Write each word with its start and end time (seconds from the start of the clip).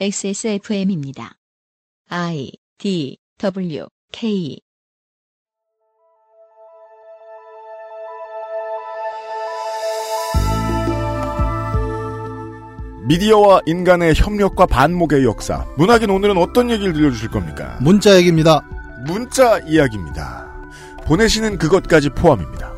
XSFM입니다. 0.00 1.34
I 2.08 2.50
D 2.78 3.18
W 3.38 3.86
K 4.10 4.58
미디어와 13.06 13.60
인간의 13.66 14.14
협력과 14.14 14.66
반목의 14.66 15.24
역사. 15.24 15.66
문학인 15.76 16.10
오늘은 16.10 16.38
어떤 16.38 16.70
얘기를 16.70 16.92
들려주실 16.94 17.28
겁니까? 17.28 17.78
문자 17.80 18.16
얘기입니다. 18.16 18.66
문자 19.06 19.58
이야기입니다. 19.58 20.50
보내시는 21.04 21.58
그것까지 21.58 22.10
포함입니다. 22.10 22.71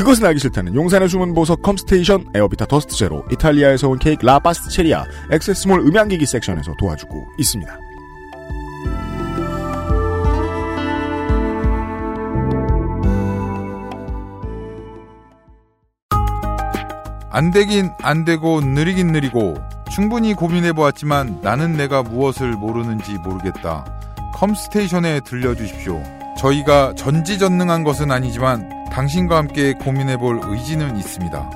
그것은 0.00 0.24
알기 0.24 0.40
싫다는 0.40 0.74
용산의 0.74 1.10
숨은 1.10 1.34
보석 1.34 1.60
컴스테이션 1.60 2.30
에어비타 2.34 2.64
더스트 2.64 2.96
제로 2.96 3.22
이탈리아에서 3.30 3.86
온 3.90 3.98
케이크 3.98 4.24
라파스체리아 4.24 5.04
액세스몰 5.30 5.80
음향기기 5.80 6.24
섹션에서 6.24 6.74
도와주고 6.78 7.26
있습니다. 7.36 7.78
안 17.30 17.50
되긴 17.50 17.90
안 18.00 18.24
되고 18.24 18.62
느리긴 18.62 19.08
느리고 19.08 19.54
충분히 19.92 20.32
고민해 20.32 20.72
보았지만 20.72 21.40
나는 21.42 21.76
내가 21.76 22.02
무엇을 22.02 22.52
모르는지 22.52 23.12
모르겠다. 23.18 23.84
컴스테이션에 24.32 25.20
들려주십시오. 25.26 26.02
저희가 26.38 26.94
전지전능한 26.96 27.84
것은 27.84 28.10
아니지만 28.10 28.79
당신과 28.90 29.36
함께 29.36 29.72
고민해 29.74 30.16
볼 30.16 30.40
의지는 30.44 30.96
있습니다. 30.96 31.50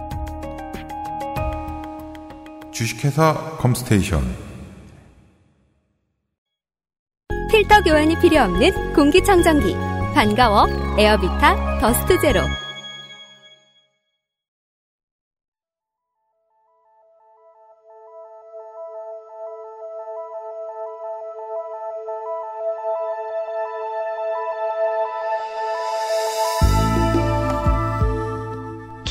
주식회사 2.73 3.57
컴스테이션. 3.59 4.23
필터 7.51 7.83
교환이 7.83 8.19
필요 8.21 8.41
없는 8.41 8.95
공기청정기. 8.95 9.75
반가워 10.15 10.67
에어비타 10.99 11.81
더스트 11.81 12.21
제로 12.21 12.41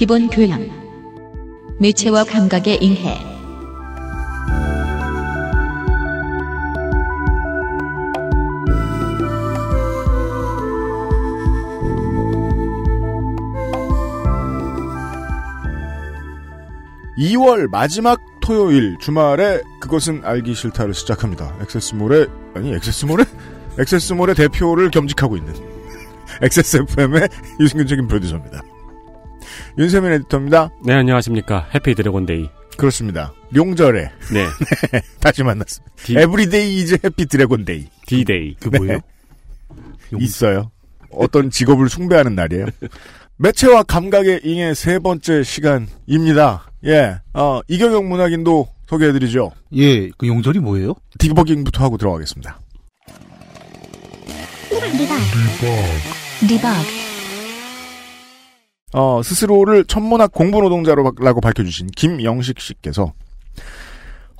기본 0.04 0.28
교양 0.28 0.70
매체와 1.80 2.26
감각의 2.26 2.84
인해 2.84 3.18
이월 17.16 17.70
마지막 17.70 18.20
토요일 18.42 18.98
주말에 19.00 19.62
그것은 19.80 20.20
알기 20.26 20.54
싫다를 20.54 20.94
시작합니다. 20.94 21.56
액세스몰의 21.62 22.28
아니 22.56 22.74
액세스몰의 22.74 23.26
액세스몰의 23.80 24.36
대표를 24.36 24.92
겸직하고 24.92 25.38
있는 25.38 25.54
XSFM의 26.44 27.30
유승균 27.62 27.88
책임 27.88 28.10
프로듀서입니다. 28.10 28.64
윤세민 29.78 30.12
에디터입니다. 30.12 30.70
네, 30.86 30.94
안녕하십니까. 30.94 31.68
happy 31.74 31.96
dragon 31.96 32.28
day. 32.28 32.50
그렇습니다. 32.78 33.34
명절에 33.50 34.12
네. 34.34 34.46
다시 35.20 35.44
만났습니다. 35.44 35.94
D, 35.98 36.18
every 36.18 36.55
day 36.55 36.78
is 36.80 36.98
happy 37.04 37.26
dragon 37.28 37.68
day 37.68 37.88
D-Day. 38.08 38.56
그 38.60 38.70
뭐예요? 38.70 39.00
있어요. 40.20 40.72
어떤 41.12 41.50
직업을 41.50 41.90
숭배하는 41.90 42.36
날이에요. 42.36 42.66
매체와 43.38 43.84
감각의 43.84 44.42
잉의 44.44 44.76
세 44.76 45.00
번째 45.00 45.44
시간입니다. 45.44 46.72
예, 46.86 47.18
어, 47.34 47.62
이경혁 47.68 48.10
문학인도 48.10 48.68
소개해드리죠. 48.88 49.52
예, 49.76 50.10
그 50.18 50.28
용절이 50.28 50.60
뭐예요? 50.60 50.94
디버깅부터 51.20 51.84
하고 51.84 51.98
들어가겠습니다. 51.98 52.60
리박 56.42 57.03
어, 58.94 59.22
스스로를 59.24 59.86
천문학 59.86 60.32
공부 60.32 60.62
노동자라고 60.62 61.42
밝혀주신 61.42 61.88
김영식 61.96 62.60
씨께서 62.60 63.14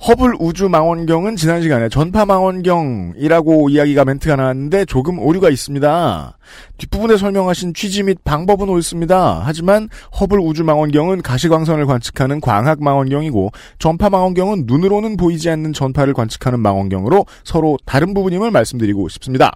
허블 0.06 0.34
우주 0.38 0.68
망원경은 0.68 1.36
지난 1.36 1.62
시간에 1.62 1.88
전파 1.88 2.26
망원경이라고 2.26 3.70
이야기가 3.70 4.04
멘트가 4.04 4.36
나왔는데 4.36 4.84
조금 4.84 5.18
오류가 5.18 5.48
있습니다. 5.48 6.36
뒷부분에 6.76 7.16
설명하신 7.16 7.72
취지 7.72 8.02
및 8.02 8.18
방법은 8.22 8.68
옳습니다. 8.68 9.40
하지만 9.44 9.88
허블 10.20 10.40
우주 10.40 10.62
망원경은 10.62 11.22
가시광선을 11.22 11.86
관측하는 11.86 12.42
광학 12.42 12.82
망원경이고 12.82 13.52
전파 13.78 14.10
망원경은 14.10 14.64
눈으로는 14.66 15.16
보이지 15.16 15.48
않는 15.48 15.72
전파를 15.72 16.12
관측하는 16.12 16.60
망원경으로 16.60 17.24
서로 17.42 17.78
다른 17.86 18.12
부분임을 18.12 18.50
말씀드리고 18.50 19.08
싶습니다. 19.08 19.52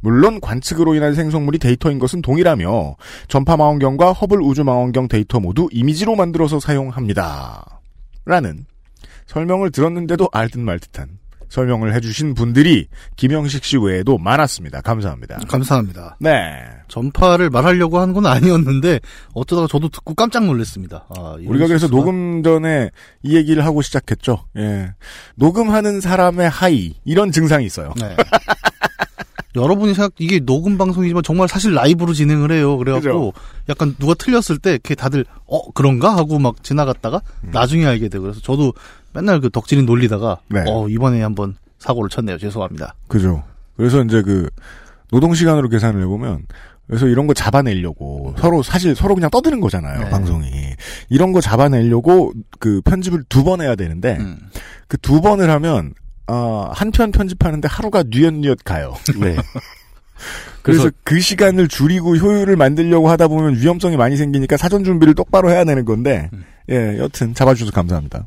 물론 0.00 0.40
관측으로 0.40 0.94
인한 0.94 1.14
생성물이 1.14 1.58
데이터인 1.58 1.98
것은 1.98 2.22
동일하며 2.22 2.96
전파 3.28 3.56
망원경과 3.56 4.12
허블 4.12 4.40
우주 4.42 4.64
망원경 4.64 5.08
데이터 5.08 5.40
모두 5.40 5.68
이미지로 5.72 6.16
만들어서 6.16 6.60
사용합니다. 6.60 7.80
라는 8.24 8.66
설명을 9.26 9.70
들었는데도 9.70 10.28
알듯 10.32 10.60
말듯한 10.60 11.18
설명을 11.50 11.94
해주신 11.94 12.34
분들이 12.34 12.88
김영식 13.16 13.62
씨 13.64 13.76
외에도 13.76 14.18
많았습니다. 14.18 14.80
감사합니다. 14.80 15.38
감사합니다. 15.46 16.16
네. 16.18 16.64
전파를 16.88 17.48
말하려고 17.50 18.00
한 18.00 18.12
건 18.12 18.26
아니었는데 18.26 18.98
어쩌다가 19.34 19.68
저도 19.68 19.88
듣고 19.88 20.14
깜짝 20.14 20.44
놀랐습니다. 20.46 21.06
아, 21.16 21.36
우리가 21.46 21.68
그래서 21.68 21.86
녹음 21.86 22.42
전에 22.42 22.90
이 23.22 23.36
얘기를 23.36 23.64
하고 23.64 23.82
시작했죠. 23.82 24.44
예. 24.56 24.94
녹음하는 25.36 26.00
사람의 26.00 26.48
하이 26.48 26.94
이런 27.04 27.30
증상이 27.30 27.64
있어요. 27.66 27.92
네. 28.00 28.16
여러분이 29.56 29.94
생각 29.94 30.12
이게 30.18 30.40
녹음 30.40 30.76
방송이지만 30.78 31.22
정말 31.22 31.48
사실 31.48 31.74
라이브로 31.74 32.12
진행을 32.12 32.50
해요. 32.52 32.76
그래갖고 32.76 33.34
약간 33.68 33.94
누가 33.98 34.14
틀렸을 34.14 34.58
때 34.58 34.72
이렇게 34.72 34.94
다들 34.94 35.24
어 35.46 35.70
그런가 35.72 36.16
하고 36.16 36.38
막 36.38 36.62
지나갔다가 36.64 37.20
음. 37.44 37.50
나중에 37.52 37.86
알게 37.86 38.08
되고 38.08 38.22
그래서 38.22 38.40
저도 38.40 38.72
맨날 39.12 39.40
그 39.40 39.50
덕질인 39.50 39.86
놀리다가 39.86 40.38
네. 40.48 40.64
어 40.68 40.88
이번에 40.88 41.22
한번 41.22 41.56
사고를 41.78 42.10
쳤네요. 42.10 42.38
죄송합니다. 42.38 42.94
그죠. 43.08 43.44
그래서 43.76 44.02
이제 44.02 44.22
그 44.22 44.48
노동 45.12 45.34
시간으로 45.34 45.68
계산을 45.68 46.02
해보면 46.02 46.46
그래서 46.86 47.06
이런 47.06 47.26
거 47.26 47.32
잡아내려고 47.34 48.34
서로 48.38 48.62
사실 48.62 48.94
서로 48.94 49.14
그냥 49.14 49.30
떠드는 49.30 49.60
거잖아요 49.60 50.00
네. 50.04 50.10
방송이 50.10 50.50
이런 51.08 51.32
거 51.32 51.40
잡아내려고 51.40 52.32
그 52.58 52.80
편집을 52.82 53.24
두 53.28 53.42
번 53.44 53.62
해야 53.62 53.74
되는데 53.74 54.16
음. 54.20 54.38
그두 54.88 55.20
번을 55.22 55.48
하면 55.50 55.94
어, 56.26 56.70
한 56.74 56.90
편 56.90 57.12
편집하는데 57.12 57.68
하루가 57.68 58.02
뉘엿뉘엿 58.08 58.58
가요. 58.64 58.94
네. 59.20 59.36
그래서, 60.62 60.84
그래서, 60.84 60.90
그 61.04 61.20
시간을 61.20 61.68
줄이고 61.68 62.16
효율을 62.16 62.56
만들려고 62.56 63.10
하다 63.10 63.28
보면 63.28 63.56
위험성이 63.56 63.96
많이 63.96 64.16
생기니까 64.16 64.56
사전 64.56 64.82
준비를 64.84 65.14
똑바로 65.14 65.50
해야 65.50 65.64
되는 65.64 65.84
건데 65.84 66.30
음. 66.32 66.44
예 66.70 66.96
여튼 66.98 67.34
잡아주셔서 67.34 67.72
감사합니다. 67.72 68.26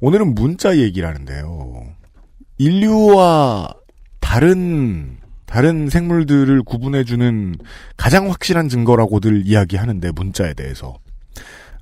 오늘은 0.00 0.34
문자 0.34 0.78
얘기를 0.78 1.06
하는데요. 1.06 1.82
인류와 2.58 3.74
다른 4.20 5.18
다른 5.44 5.88
생물들을 5.88 6.62
구분해주는 6.62 7.56
가장 7.96 8.30
확실한 8.30 8.68
증거라고들 8.68 9.42
이야기하는데 9.46 10.12
문자에 10.12 10.54
대해서. 10.54 10.98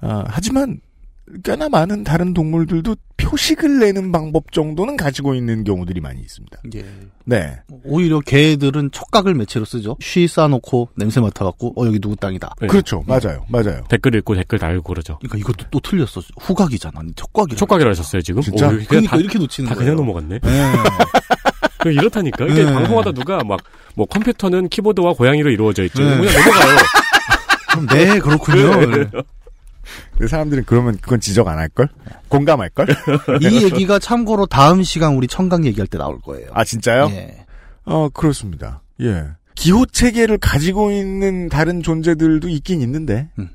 아, 0.00 0.24
하지만 0.28 0.80
꽤나 1.42 1.68
많은 1.68 2.04
다른 2.04 2.34
동물들도 2.34 2.94
표식을 3.16 3.80
내는 3.80 4.12
방법 4.12 4.52
정도는 4.52 4.96
가지고 4.96 5.34
있는 5.34 5.64
경우들이 5.64 6.00
많이 6.00 6.20
있습니다. 6.20 6.58
예. 6.76 6.84
네. 7.24 7.60
오히려 7.84 8.20
개들은 8.20 8.92
촉각을 8.92 9.34
매체로 9.34 9.64
쓰죠. 9.64 9.96
쉬 10.00 10.28
쌓아놓고 10.28 10.90
냄새 10.96 11.20
맡아갖고 11.20 11.74
어 11.76 11.86
여기 11.86 11.98
누구 11.98 12.14
땅이다. 12.14 12.54
네. 12.60 12.66
그렇죠. 12.68 13.02
맞아요. 13.06 13.44
맞아요. 13.48 13.84
댓글 13.88 14.14
읽고 14.14 14.36
댓글 14.36 14.58
달고 14.58 14.82
그러죠. 14.84 15.18
그러니까 15.18 15.38
이것도 15.38 15.66
또 15.70 15.80
틀렸어. 15.80 16.22
후각이잖아. 16.40 17.00
촉각이. 17.16 17.56
촉각이라 17.56 17.90
하셨어요, 17.90 18.22
지금? 18.22 18.42
진짜? 18.42 18.66
오, 18.66 18.70
그냥 18.70 18.86
그러니까 18.86 19.10
다, 19.10 19.16
이렇게 19.16 19.38
놓치는 19.38 19.68
다 19.68 19.74
거예요. 19.74 19.96
그냥 19.96 20.06
넘어갔네. 20.06 20.34
예. 20.46 20.72
그 21.80 21.90
이렇다니까. 21.92 22.44
이게 22.46 22.64
네. 22.64 22.72
방송하다 22.72 23.12
누가 23.12 23.42
막, 23.42 23.60
뭐 23.96 24.06
컴퓨터는 24.06 24.68
키보드와 24.68 25.14
고양이로 25.14 25.50
이루어져 25.50 25.82
있죠. 25.84 26.02
네. 26.02 26.16
그냥 26.16 26.32
넘어가요. 26.32 26.76
그럼 27.70 27.86
네 27.88 28.18
그렇군요. 28.20 29.10
근데 30.12 30.26
사람들은 30.28 30.64
그러면 30.66 30.96
그건 31.00 31.20
지적 31.20 31.48
안 31.48 31.58
할걸? 31.58 31.88
공감할걸? 32.28 32.86
이 33.42 33.64
얘기가 33.64 33.98
참고로 33.98 34.46
다음 34.46 34.82
시간 34.82 35.14
우리 35.14 35.26
청강 35.28 35.64
얘기할 35.66 35.86
때 35.86 35.98
나올 35.98 36.20
거예요. 36.20 36.48
아, 36.52 36.64
진짜요? 36.64 37.08
예. 37.10 37.44
어, 37.84 38.08
그렇습니다. 38.08 38.82
예. 39.00 39.26
기호 39.54 39.86
체계를 39.86 40.38
가지고 40.38 40.90
있는 40.90 41.48
다른 41.48 41.82
존재들도 41.82 42.48
있긴 42.48 42.80
있는데, 42.82 43.28
음. 43.38 43.48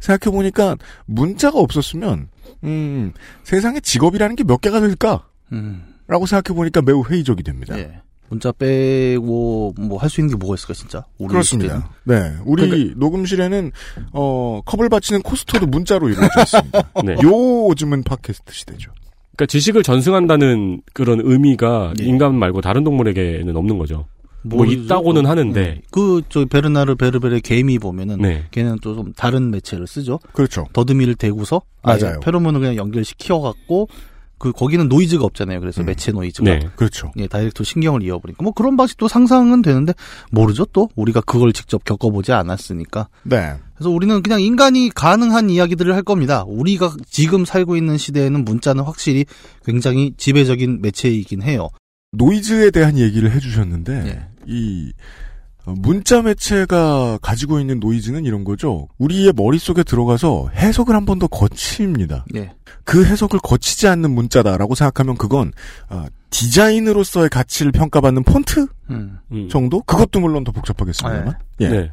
생각해보니까 0.00 0.76
문자가 1.06 1.58
없었으면, 1.58 2.28
음, 2.64 3.12
세상에 3.44 3.80
직업이라는 3.80 4.36
게 4.36 4.44
몇 4.44 4.60
개가 4.60 4.80
될까? 4.80 5.26
음. 5.52 5.94
라고 6.06 6.26
생각해보니까 6.26 6.82
매우 6.82 7.04
회의적이 7.04 7.42
됩니다. 7.42 7.78
예. 7.78 8.00
문자 8.28 8.52
빼고 8.52 9.74
뭐 9.78 9.98
할 9.98 10.08
수 10.10 10.20
있는 10.20 10.34
게 10.34 10.38
뭐가 10.38 10.54
있을까 10.54 10.74
진짜? 10.74 11.04
우리 11.18 11.28
그렇습니다. 11.30 11.90
네. 12.04 12.32
우리 12.44 12.68
그러니까 12.68 12.94
녹음실에는, 12.98 13.72
어, 14.12 14.60
컵을 14.64 14.88
받치는 14.88 15.22
코스터도 15.22 15.66
문자로 15.66 16.08
이루어져 16.08 16.40
있습니다. 16.42 16.82
네. 17.04 17.16
요즘은 17.22 18.02
팟캐스트 18.04 18.52
시대죠. 18.52 18.90
그러니까 19.36 19.46
지식을 19.46 19.82
전승한다는 19.82 20.82
그런 20.92 21.20
의미가 21.22 21.94
예. 22.00 22.04
인간 22.04 22.34
말고 22.34 22.60
다른 22.60 22.84
동물에게는 22.84 23.56
없는 23.56 23.78
거죠. 23.78 24.06
뭐. 24.42 24.64
있다고는 24.64 25.26
하는데. 25.26 25.60
예. 25.60 25.80
그, 25.90 26.22
저, 26.28 26.44
베르나르 26.44 26.94
베르베르 26.96 27.40
개미 27.40 27.78
보면은, 27.78 28.18
네. 28.18 28.44
걔는 28.50 28.78
또 28.80 28.94
좀 28.94 29.12
다른 29.14 29.50
매체를 29.50 29.86
쓰죠. 29.86 30.18
그렇죠. 30.32 30.66
더듬이를 30.72 31.14
대고서, 31.16 31.62
맞아요. 31.82 32.20
페로몬을 32.20 32.60
그냥 32.60 32.76
연결시켜 32.76 33.40
갖고, 33.40 33.88
그, 34.38 34.52
거기는 34.52 34.88
노이즈가 34.88 35.24
없잖아요. 35.24 35.60
그래서 35.60 35.82
음. 35.82 35.86
매체 35.86 36.12
노이즈가. 36.12 36.50
네. 36.50 36.68
그렇죠. 36.76 37.12
예, 37.16 37.26
direct 37.26 37.64
신경을 37.64 38.02
이어버리니까. 38.02 38.42
뭐 38.42 38.52
그런 38.52 38.76
방식도 38.76 39.08
상상은 39.08 39.62
되는데, 39.62 39.94
모르죠 40.30 40.64
또? 40.66 40.88
우리가 40.96 41.20
그걸 41.20 41.52
직접 41.52 41.84
겪어보지 41.84 42.32
않았으니까. 42.32 43.08
네. 43.24 43.54
그래서 43.74 43.90
우리는 43.90 44.22
그냥 44.22 44.40
인간이 44.40 44.90
가능한 44.94 45.50
이야기들을 45.50 45.94
할 45.94 46.02
겁니다. 46.02 46.44
우리가 46.46 46.94
지금 47.06 47.44
살고 47.44 47.76
있는 47.76 47.96
시대에는 47.96 48.44
문자는 48.44 48.84
확실히 48.84 49.24
굉장히 49.64 50.14
지배적인 50.16 50.80
매체이긴 50.82 51.42
해요. 51.42 51.68
노이즈에 52.12 52.70
대한 52.70 52.98
얘기를 52.98 53.30
해주셨는데, 53.30 54.04
예. 54.06 54.28
이, 54.46 54.92
어, 54.92 55.27
문자 55.76 56.22
매체가 56.22 57.18
가지고 57.20 57.60
있는 57.60 57.80
노이즈는 57.80 58.24
이런 58.24 58.44
거죠. 58.44 58.88
우리의 58.98 59.32
머릿속에 59.36 59.82
들어가서 59.82 60.50
해석을 60.54 60.94
한 60.94 61.04
번 61.04 61.18
더 61.18 61.26
거칩니다. 61.26 62.24
예. 62.36 62.52
그 62.84 63.04
해석을 63.04 63.40
거치지 63.42 63.88
않는 63.88 64.10
문자다라고 64.10 64.74
생각하면 64.74 65.16
그건 65.16 65.52
어, 65.90 66.06
디자인으로서의 66.30 67.28
가치를 67.30 67.72
평가받는 67.72 68.22
폰트 68.24 68.66
음. 68.90 69.18
음. 69.32 69.48
정도? 69.48 69.82
그것도 69.82 70.20
물론 70.20 70.44
더 70.44 70.52
복잡하겠습니다만. 70.52 71.34
예. 71.60 71.68
네. 71.68 71.92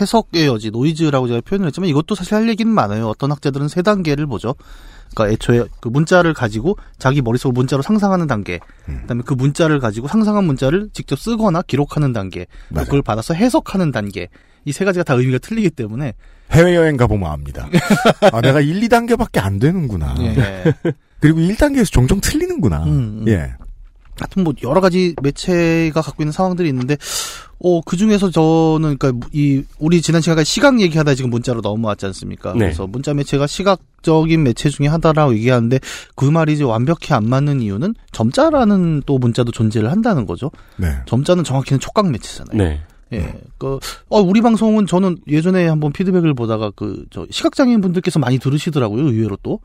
해석의 0.00 0.46
여지, 0.46 0.70
노이즈라고 0.70 1.28
제가 1.28 1.40
표현을 1.42 1.66
했지만 1.66 1.88
이것도 1.90 2.14
사실 2.14 2.34
할 2.34 2.48
얘기는 2.48 2.70
많아요. 2.72 3.08
어떤 3.08 3.30
학자들은 3.30 3.68
세 3.68 3.82
단계를 3.82 4.26
보죠. 4.26 4.54
그러니까 5.14 5.32
애초에 5.34 5.64
그 5.80 5.88
문자를 5.88 6.34
가지고 6.34 6.76
자기 6.98 7.22
머릿속을 7.22 7.52
문자로 7.52 7.82
상상하는 7.82 8.26
단계, 8.26 8.60
음. 8.88 8.98
그다음에 9.02 9.22
그 9.24 9.34
문자를 9.34 9.78
가지고 9.80 10.08
상상한 10.08 10.44
문자를 10.44 10.88
직접 10.92 11.18
쓰거나 11.18 11.62
기록하는 11.62 12.12
단계, 12.12 12.46
맞아요. 12.70 12.84
그걸 12.86 13.02
받아서 13.02 13.34
해석하는 13.34 13.92
단계. 13.92 14.28
이 14.64 14.70
세 14.72 14.84
가지가 14.84 15.02
다 15.02 15.14
의미가 15.14 15.38
틀리기 15.38 15.70
때문에 15.70 16.14
해외여행 16.52 16.96
가보면 16.96 17.28
압니다. 17.30 17.68
아, 18.32 18.40
내가 18.40 18.60
1, 18.60 18.80
2단계밖에 18.82 19.38
안 19.42 19.58
되는구나. 19.58 20.14
예. 20.20 20.74
그리고 21.18 21.40
1단계에서 21.40 21.90
종종 21.90 22.20
틀리는구나. 22.20 22.84
음, 22.84 23.22
음. 23.22 23.24
예. 23.26 23.54
하여튼 24.20 24.44
뭐 24.44 24.52
여러 24.62 24.80
가지 24.80 25.16
매체가 25.20 26.00
갖고 26.00 26.22
있는 26.22 26.30
상황들이 26.32 26.68
있는데 26.68 26.96
어 27.64 27.80
그 27.84 27.96
중에서 27.96 28.30
저는 28.30 28.98
그러니까 28.98 29.28
이 29.32 29.62
우리 29.78 30.02
지난 30.02 30.20
시간까지 30.20 30.50
시각 30.50 30.80
얘기하다 30.80 31.14
지금 31.14 31.30
문자로 31.30 31.60
넘어왔지 31.60 32.06
않습니까? 32.06 32.52
네. 32.54 32.58
그래서 32.60 32.86
문자 32.86 33.14
매체가 33.14 33.46
시각적인 33.46 34.42
매체 34.42 34.68
중에 34.68 34.86
하나라고 34.86 35.34
얘기하는데 35.34 35.78
그 36.14 36.24
말이 36.24 36.54
이제 36.54 36.64
완벽히 36.64 37.14
안 37.14 37.28
맞는 37.28 37.60
이유는 37.60 37.94
점자라는 38.12 39.02
또 39.06 39.18
문자도 39.18 39.52
존재를 39.52 39.90
한다는 39.90 40.26
거죠. 40.26 40.50
네. 40.76 40.88
점자는 41.06 41.44
정확히는 41.44 41.80
촉각 41.80 42.10
매체잖아요. 42.10 42.56
네. 42.56 42.80
예. 43.12 43.34
그, 43.58 43.78
어, 44.08 44.20
우리 44.20 44.40
방송은 44.40 44.86
저는 44.86 45.18
예전에 45.28 45.68
한번 45.68 45.92
피드백을 45.92 46.32
보다가 46.34 46.72
그, 46.74 47.04
저, 47.10 47.26
시각장애인 47.30 47.80
분들께서 47.82 48.18
많이 48.18 48.38
들으시더라고요, 48.38 49.04
의외로 49.08 49.36
또. 49.42 49.60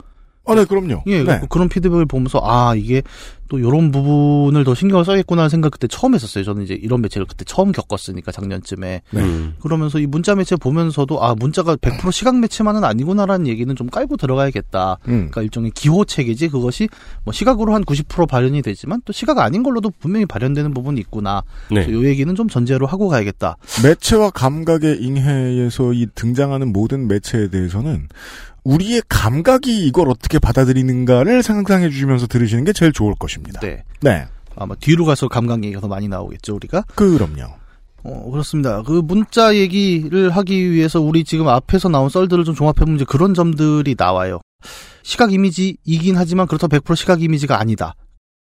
아, 0.48 0.56
네, 0.56 0.66
그럼요. 0.66 1.04
예, 1.08 1.24
네. 1.24 1.42
그런 1.50 1.70
피드백을 1.70 2.06
보면서 2.06 2.40
아 2.44 2.74
이게 2.76 3.02
또 3.50 3.60
이런 3.60 3.92
부분을 3.92 4.64
더 4.64 4.76
신경을 4.76 5.06
써야겠구나 5.06 5.44
하는 5.44 5.50
생각 5.50 5.72
그때 5.72 5.88
처음 5.88 6.14
했었어요. 6.14 6.44
저는 6.44 6.64
이제 6.64 6.74
이런 6.74 7.02
매체를 7.02 7.26
그때 7.26 7.46
처음 7.46 7.72
겪었으니까 7.72 8.32
작년쯤에 8.32 9.02
네. 9.10 9.22
음. 9.22 9.56
그러면서 9.62 10.00
이 10.00 10.06
문자 10.08 10.36
매체 10.36 10.56
보면서도 10.56 11.24
아 11.24 11.36
문자가 11.36 11.76
100% 11.76 12.12
시각 12.12 12.38
매체만은 12.40 12.84
아니구나라는 12.84 13.48
얘기는 13.48 13.74
좀 13.76 13.88
깔고 13.88 14.18
들어가야겠다. 14.18 14.98
음. 15.08 15.12
그러니까 15.12 15.42
일종의 15.44 15.72
기호 15.72 16.04
체계지 16.06 16.50
그것이 16.50 16.90
뭐 17.24 17.32
시각으로 17.32 17.74
한 17.74 17.84
90% 17.84 18.28
발현이 18.28 18.62
되지만 18.62 19.02
또 19.06 19.14
시각 19.14 19.40
아닌 19.40 19.64
걸로도 19.64 19.92
분명히 20.00 20.26
발현되는 20.26 20.74
부분이 20.74 21.00
있구나. 21.02 21.44
네. 21.72 21.90
요 21.92 22.06
얘기는 22.06 22.34
좀 22.36 22.50
전제로 22.50 22.86
하고 22.86 23.08
가야겠다. 23.08 23.58
매체와 23.84 24.32
감각의 24.32 25.02
잉해에서 25.02 25.94
이 25.94 26.08
등장하는 26.16 26.74
모든 26.74 27.08
매체에 27.08 27.50
대해서는 27.50 28.08
우리의 28.68 29.02
감각이 29.08 29.88
이걸 29.88 30.10
어떻게 30.10 30.40
받아들이는가를 30.40 31.42
상상해 31.42 31.90
주시면서 31.90 32.28
들으시는 32.28 32.66
게 32.66 32.74
제일 32.74 32.92
좋을 32.92 33.16
것입니다. 33.18 33.62
네. 33.62 33.84
네. 34.02 34.26
아마 34.58 34.76
뒤로 34.76 35.06
가서 35.06 35.30
감각 35.30 35.64
얘기가 35.64 35.80
더 35.80 35.88
많이 35.88 36.10
나오겠죠 36.10 36.56
우리가. 36.56 36.84
그럼요. 36.96 37.54
어, 38.04 38.30
그렇습니다. 38.30 38.82
그 38.84 39.02
문자 39.04 39.56
얘기를 39.56 40.30
하기 40.32 40.72
위해서 40.72 41.00
우리 41.00 41.24
지금 41.24 41.48
앞에서 41.48 41.88
나온 41.88 42.10
썰들을 42.10 42.44
좀 42.44 42.56
종합해보면 42.56 42.98
이제 42.98 43.06
그런 43.08 43.34
점들이 43.34 43.96
나와요. 43.98 44.42
시각 45.02 45.32
이미지이긴 45.32 46.18
하지만 46.18 46.48
그렇다고 46.48 46.78
100% 46.78 46.96
시각 46.98 47.22
이미지가 47.22 47.60
아니다. 47.60 47.96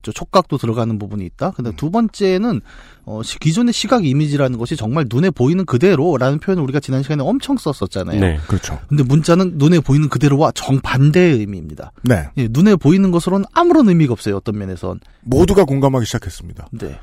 저 0.01 0.13
촉각도 0.13 0.57
들어가는 0.57 0.98
부분이 0.98 1.25
있다. 1.25 1.51
근데 1.51 1.72
두 1.75 1.92
번째는 1.92 2.62
어, 3.06 3.22
시- 3.22 3.38
기존의 3.38 3.74
시각 3.74 4.06
이미지라는 4.06 4.57
것이 4.57 4.78
정말 4.78 5.06
눈에 5.12 5.30
보이는 5.30 5.66
그대로라는 5.66 6.40
표현을 6.40 6.63
우리가 6.63 6.80
지난 6.80 7.04
시간에 7.04 7.22
엄청 7.22 7.57
썼었잖아요. 7.57 8.18
네. 8.18 8.40
그렇죠. 8.48 8.80
근데 8.88 9.04
문자는 9.04 9.54
눈에 9.57 9.81
보이는 9.81 10.07
그대로와 10.07 10.51
정반대의 10.54 11.40
의미입니다. 11.40 11.92
네. 12.04 12.30
예, 12.38 12.48
눈에 12.50 12.78
보이는 12.78 13.12
것으로는 13.12 13.46
아무런 13.54 13.90
의미가 13.90 14.13
없어요. 14.13 14.38
어떤 14.38 14.57
면에선. 14.57 15.01
모두가 15.22 15.66
공감하기 15.66 16.06
시작했습니다. 16.06 16.69
네. 16.80 16.98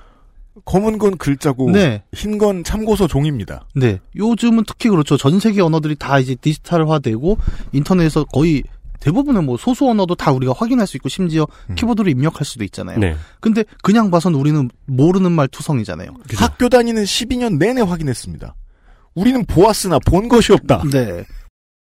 검은 0.65 0.97
건 0.97 1.19
글자고 1.19 1.71
네. 1.73 2.03
흰 2.15 2.39
건 2.39 2.65
참고서 2.65 3.07
종입니다. 3.07 3.67
네. 3.75 4.01
요즘은 4.17 4.65
특히 4.67 4.89
그렇죠. 4.89 5.19
전 5.19 5.39
세계 5.39 5.61
언어들이 5.61 5.97
다 5.97 6.19
이제 6.19 6.35
디지털화되고 6.35 7.37
인터넷에서 7.73 8.25
거의 8.25 8.63
대부분의 9.07 9.45
뭐 9.45 9.57
소수 9.57 9.89
언어도 9.89 10.17
다 10.17 10.33
우리가 10.33 10.53
확인할 10.57 10.85
수 10.89 10.97
있고 10.97 11.09
심지어 11.09 11.47
음. 11.71 11.77
키보드로 11.77 12.09
입력할 12.11 12.45
수도 12.45 12.65
있잖아요. 12.65 12.99
네. 12.99 13.15
근데 13.41 13.63
그냥 13.83 14.11
봐선 14.11 14.35
우리는 14.35 14.69
모르는 14.87 15.31
말 15.31 15.47
투성이잖아요. 15.47 16.13
그죠. 16.29 16.45
학교 16.45 16.69
다니는 16.69 17.05
12년 17.05 17.57
내내 17.59 17.83
확인했습니다. 17.83 18.57
우리는 19.15 19.45
보았으나 19.47 20.01
본 20.05 20.29
것이 20.29 20.53
없다. 20.53 20.83
네. 20.91 21.25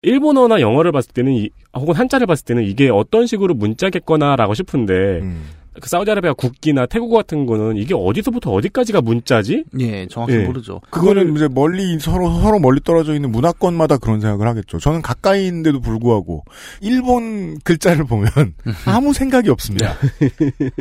일본어나 0.04 0.62
영어를 0.62 0.92
봤을 0.92 1.12
때는 1.12 1.34
이- 1.34 1.50
혹은 1.76 1.96
한자를 1.96 2.28
봤을 2.28 2.46
때는 2.46 2.64
이게 2.64 2.90
어떤 2.90 3.26
식으로 3.26 3.56
문자겠거나라고 3.56 4.54
싶은데 4.54 4.94
음. 5.22 5.44
그 5.80 5.88
사우디아라비아 5.88 6.34
국기나 6.34 6.86
태국 6.86 7.12
같은 7.12 7.46
거는 7.46 7.78
이게 7.78 7.94
어디서부터 7.94 8.52
어디까지가 8.52 9.02
문자지? 9.02 9.66
예, 9.80 10.08
정확히 10.08 10.34
예. 10.34 10.40
모르죠. 10.40 10.82
그거는 10.90 11.36
이제 11.36 11.48
멀리 11.48 11.98
서로 12.00 12.32
서로 12.40 12.60
멀리 12.60 12.82
떨어져 12.82 13.14
있는 13.14 13.32
문화권마다 13.32 13.98
그런 13.98 14.20
생각을 14.20 14.48
하겠죠. 14.48 14.80
저는 14.80 15.02
가까이 15.02 15.48
있는데도 15.48 15.80
불구하고 15.80 16.44
일본 16.82 17.60
글자를 17.60 18.06
보면 18.06 18.30
아무 18.86 19.14
생각이 19.14 19.50
없습니다. 19.50 19.96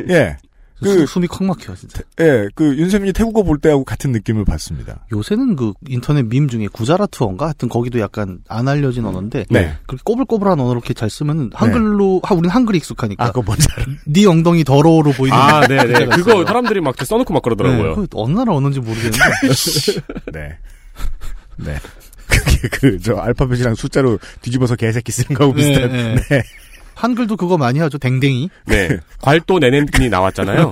예. 0.09 0.37
그- 0.81 0.99
수- 0.99 1.05
숨이 1.07 1.27
콱 1.27 1.43
막혀 1.43 1.75
진짜. 1.75 2.01
예, 2.21 2.47
그 2.55 2.75
윤세민이 2.77 3.13
태국어 3.13 3.43
볼 3.43 3.57
때하고 3.59 3.83
같은 3.83 4.11
느낌을 4.11 4.45
받습니다. 4.45 5.05
요새는 5.11 5.55
그 5.55 5.73
인터넷 5.87 6.23
밈 6.23 6.47
중에 6.47 6.67
구자라트어인가 6.71 7.45
하여튼 7.45 7.67
거기도 7.69 7.99
약간 7.99 8.39
안 8.47 8.67
알려진 8.67 9.05
언어인데 9.05 9.45
네. 9.49 9.75
그렇게 9.87 10.01
꼬불꼬불한 10.05 10.59
언어로 10.59 10.79
이렇게 10.79 10.93
잘 10.93 11.09
쓰면 11.09 11.51
한글로 11.53 12.21
하 12.23 12.33
우리는 12.35 12.49
한글이 12.49 12.77
익숙하니까 12.77 13.23
아, 13.25 13.27
그거 13.27 13.41
뭔지 13.41 13.67
알아. 13.75 13.85
네 14.05 14.25
엉덩이 14.25 14.63
더러워로 14.63 15.11
보이는 15.11 15.37
아, 15.37 15.67
네, 15.67 15.83
네. 15.83 16.05
그거 16.05 16.31
있어요. 16.31 16.45
사람들이 16.45 16.81
막 16.81 16.95
써놓고 16.97 17.33
막 17.33 17.39
네, 17.39 17.43
그러더라고요. 17.43 17.95
그 17.95 18.07
어느 18.13 18.33
나라 18.33 18.53
언어인지 18.55 18.79
모르겠는데 18.79 19.17
네. 20.33 20.57
네. 21.57 21.77
그게 22.29 22.67
그, 22.71 22.99
저, 22.99 23.15
알파벳이랑 23.15 23.73
숫자로 23.75 24.19
뒤집어서 24.41 24.75
개새끼 24.75 25.11
쓰는 25.11 25.35
거하고 25.35 25.55
비슷한. 25.55 25.91
네, 25.91 26.15
네. 26.29 26.43
네. 26.99 27.01
한글도 27.01 27.37
그거 27.37 27.57
많이 27.57 27.79
하죠. 27.79 27.97
댕댕이. 27.97 28.49
네. 28.67 28.89
괄도 29.21 29.59
내낸이 29.59 30.09
나왔잖아요. 30.09 30.71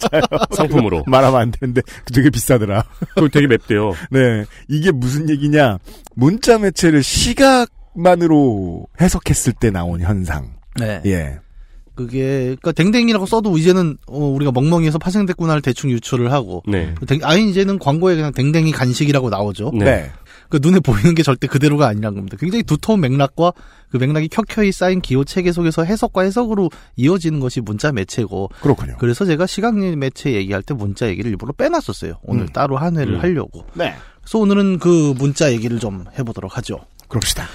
상품으로. 0.56 1.04
말하면 1.06 1.40
안 1.40 1.50
되는데, 1.50 1.82
되게 2.12 2.30
비싸더라. 2.30 2.84
그거 3.14 3.28
되게 3.28 3.46
맵대요. 3.46 3.92
네. 4.10 4.44
이게 4.68 4.90
무슨 4.90 5.28
얘기냐. 5.28 5.78
문자 6.14 6.58
매체를 6.58 7.02
시각만으로 7.94 8.86
해석했을 9.00 9.52
때 9.60 9.70
나온 9.70 10.00
현상. 10.00 10.50
네. 10.78 11.00
예. 11.06 11.38
그게 11.94 12.54
그러니까 12.60 12.72
댕댕이라고 12.72 13.24
써도 13.24 13.56
이제는 13.56 13.96
어, 14.06 14.18
우리가 14.18 14.52
멍멍이에서 14.52 14.98
파생됐구나를 14.98 15.62
대충 15.62 15.90
유추를 15.90 16.30
하고 16.30 16.62
네. 16.68 16.92
그 16.98 17.06
댕- 17.06 17.20
아예 17.22 17.40
이제는 17.40 17.78
광고에 17.78 18.16
그냥 18.16 18.32
댕댕이 18.32 18.70
간식이라고 18.72 19.30
나오죠. 19.30 19.70
네. 19.74 20.10
네. 20.50 20.58
그 20.58 20.58
눈에 20.60 20.80
보이는 20.80 21.14
게 21.14 21.22
절대 21.22 21.46
그대로가 21.46 21.88
아니라는 21.88 22.16
겁니다. 22.16 22.36
굉장히 22.38 22.62
두터운 22.62 23.00
맥락과 23.00 23.52
그 23.90 23.96
맥락이 23.96 24.28
켜켜이 24.28 24.72
쌓인 24.72 25.00
기호 25.00 25.24
체계 25.24 25.52
속에서 25.52 25.84
해석과 25.84 26.22
해석으로 26.22 26.70
이어지는 26.96 27.40
것이 27.40 27.60
문자 27.60 27.92
매체고 27.92 28.50
그렇군요. 28.60 28.96
그래서 28.98 29.24
제가 29.24 29.46
시각 29.46 29.76
매체 29.76 30.32
얘기할 30.32 30.62
때 30.62 30.74
문자 30.74 31.08
얘기를 31.08 31.30
일부러 31.30 31.52
빼놨었어요. 31.52 32.14
오늘 32.22 32.44
음. 32.44 32.48
따로 32.48 32.76
한 32.76 32.96
회를 32.96 33.14
음. 33.14 33.20
하려고. 33.20 33.64
네. 33.74 33.94
그래서 34.20 34.38
오늘은 34.38 34.78
그 34.78 35.14
문자 35.18 35.52
얘기를 35.52 35.78
좀 35.78 36.04
해보도록 36.18 36.56
하죠. 36.56 36.80
그럽시다. 37.08 37.46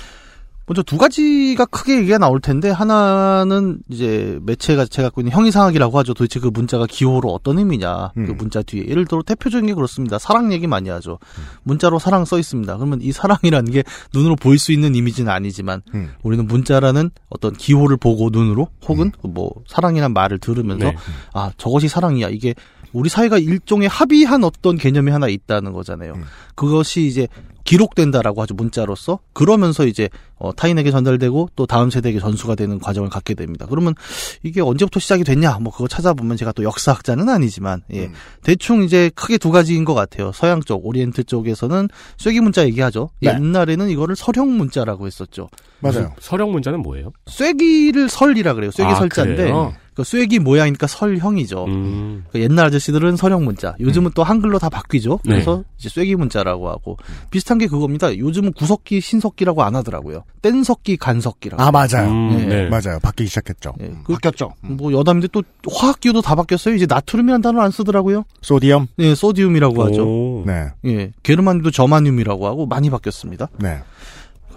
먼저 0.71 0.83
두 0.83 0.97
가지가 0.97 1.65
크게 1.65 1.97
얘기가 1.97 2.17
나올 2.17 2.39
텐데 2.39 2.69
하나는 2.69 3.79
이제 3.89 4.39
매체가 4.43 4.85
제가 4.85 5.09
갖고 5.09 5.19
있는 5.19 5.33
형이상학이라고 5.33 5.99
하죠. 5.99 6.13
도대체 6.13 6.39
그 6.39 6.47
문자가 6.47 6.85
기호로 6.85 7.29
어떤 7.29 7.59
의미냐. 7.59 8.13
음. 8.15 8.25
그 8.25 8.31
문자 8.31 8.61
뒤에 8.61 8.87
예를 8.87 9.03
들어 9.03 9.21
대표적인 9.21 9.67
게 9.67 9.73
그렇습니다. 9.73 10.17
사랑 10.17 10.53
얘기 10.53 10.67
많이 10.67 10.87
하죠. 10.87 11.19
음. 11.37 11.43
문자로 11.63 11.99
사랑 11.99 12.23
써 12.23 12.39
있습니다. 12.39 12.77
그러면 12.77 13.01
이 13.01 13.11
사랑이라는 13.11 13.69
게 13.69 13.83
눈으로 14.13 14.37
보일 14.37 14.59
수 14.59 14.71
있는 14.71 14.95
이미지는 14.95 15.29
아니지만 15.29 15.81
음. 15.93 16.13
우리는 16.23 16.47
문자라는 16.47 17.11
어떤 17.27 17.51
기호를 17.51 17.97
보고 17.97 18.29
눈으로 18.31 18.69
혹은 18.87 19.11
뭐 19.23 19.51
사랑이란 19.67 20.13
말을 20.13 20.39
들으면서 20.39 20.85
네. 20.85 20.95
아 21.33 21.51
저것이 21.57 21.89
사랑이야 21.89 22.29
이게 22.29 22.55
우리 22.93 23.09
사회가 23.09 23.37
일종의 23.37 23.87
합의한 23.87 24.43
어떤 24.43 24.77
개념이 24.77 25.11
하나 25.11 25.27
있다는 25.27 25.73
거잖아요. 25.73 26.13
음. 26.13 26.23
그것이 26.55 27.05
이제 27.05 27.27
기록된다라고 27.63 28.41
하죠 28.41 28.53
문자로서 28.55 29.19
그러면서 29.33 29.85
이제 29.85 30.09
어, 30.37 30.51
타인에게 30.53 30.91
전달되고 30.91 31.49
또 31.55 31.65
다음 31.65 31.89
세대에게 31.89 32.19
전수가 32.19 32.55
되는 32.55 32.79
과정을 32.79 33.09
갖게 33.09 33.33
됩니다. 33.35 33.65
그러면 33.69 33.93
이게 34.43 34.61
언제부터 34.61 34.99
시작이 34.99 35.23
됐냐? 35.23 35.59
뭐 35.59 35.71
그거 35.71 35.87
찾아보면 35.87 36.37
제가 36.37 36.51
또 36.53 36.63
역사학자는 36.63 37.29
아니지만 37.29 37.83
예 37.93 38.05
음. 38.05 38.13
대충 38.43 38.83
이제 38.83 39.11
크게 39.13 39.37
두 39.37 39.51
가지인 39.51 39.85
것 39.85 39.93
같아요. 39.93 40.31
서양 40.33 40.61
쪽 40.61 40.85
오리엔트 40.85 41.25
쪽에서는 41.25 41.87
쇠기 42.17 42.41
문자 42.41 42.65
얘기하죠. 42.65 43.11
네. 43.21 43.29
옛날에는 43.29 43.89
이거를 43.89 44.15
설형 44.15 44.57
문자라고 44.57 45.05
했었죠. 45.05 45.49
맞아요. 45.79 46.13
서령 46.19 46.51
문자는 46.51 46.81
뭐예요? 46.81 47.11
쇠기를 47.27 48.09
설이라 48.09 48.53
그래요. 48.55 48.71
쇠기 48.71 48.89
아, 48.89 48.95
설자인데 48.95 49.43
그래요? 49.43 49.73
그 49.93 50.03
쇠기 50.05 50.39
모양이니까 50.39 50.87
설형이죠. 50.87 51.65
음. 51.65 52.23
그 52.31 52.39
옛날 52.41 52.67
아저씨들은 52.67 53.17
설형 53.17 53.43
문자, 53.43 53.75
요즘은 53.79 54.11
또 54.15 54.23
한글로 54.23 54.57
다 54.57 54.69
바뀌죠. 54.69 55.19
네. 55.25 55.33
그래서 55.33 55.63
이제 55.77 55.89
쇠기 55.89 56.15
문자라고 56.15 56.69
하고 56.69 56.97
비슷한 57.29 57.57
게 57.57 57.67
그겁니다. 57.67 58.15
요즘은 58.17 58.53
구석기, 58.53 59.01
신석기라고 59.01 59.63
안 59.63 59.75
하더라고요. 59.75 60.23
뗀석기, 60.41 60.95
간석기라고. 60.97 61.61
아 61.61 61.71
맞아요. 61.71 62.09
음, 62.09 62.29
네. 62.37 62.45
네. 62.45 62.69
맞아요. 62.69 62.99
바뀌기 63.01 63.27
시작했죠. 63.29 63.73
예, 63.81 63.85
음, 63.87 64.01
그- 64.05 64.13
바뀌었죠. 64.13 64.53
음. 64.63 64.77
뭐 64.77 64.93
여담인데 64.93 65.27
또 65.31 65.43
화학기호도 65.69 66.21
다 66.21 66.35
바뀌었어요. 66.35 66.73
이제 66.75 66.85
나트륨이라는 66.87 67.41
단어 67.41 67.59
안 67.61 67.71
쓰더라고요. 67.71 68.23
소디엄. 68.41 68.87
네, 68.97 69.13
소디움이라고 69.13 69.83
하죠. 69.87 70.03
오. 70.03 70.43
네. 70.45 70.67
예, 70.85 71.11
게르만도 71.23 71.69
저마늄이라고 71.71 72.47
하고 72.47 72.65
많이 72.65 72.89
바뀌었습니다. 72.89 73.49
네. 73.59 73.79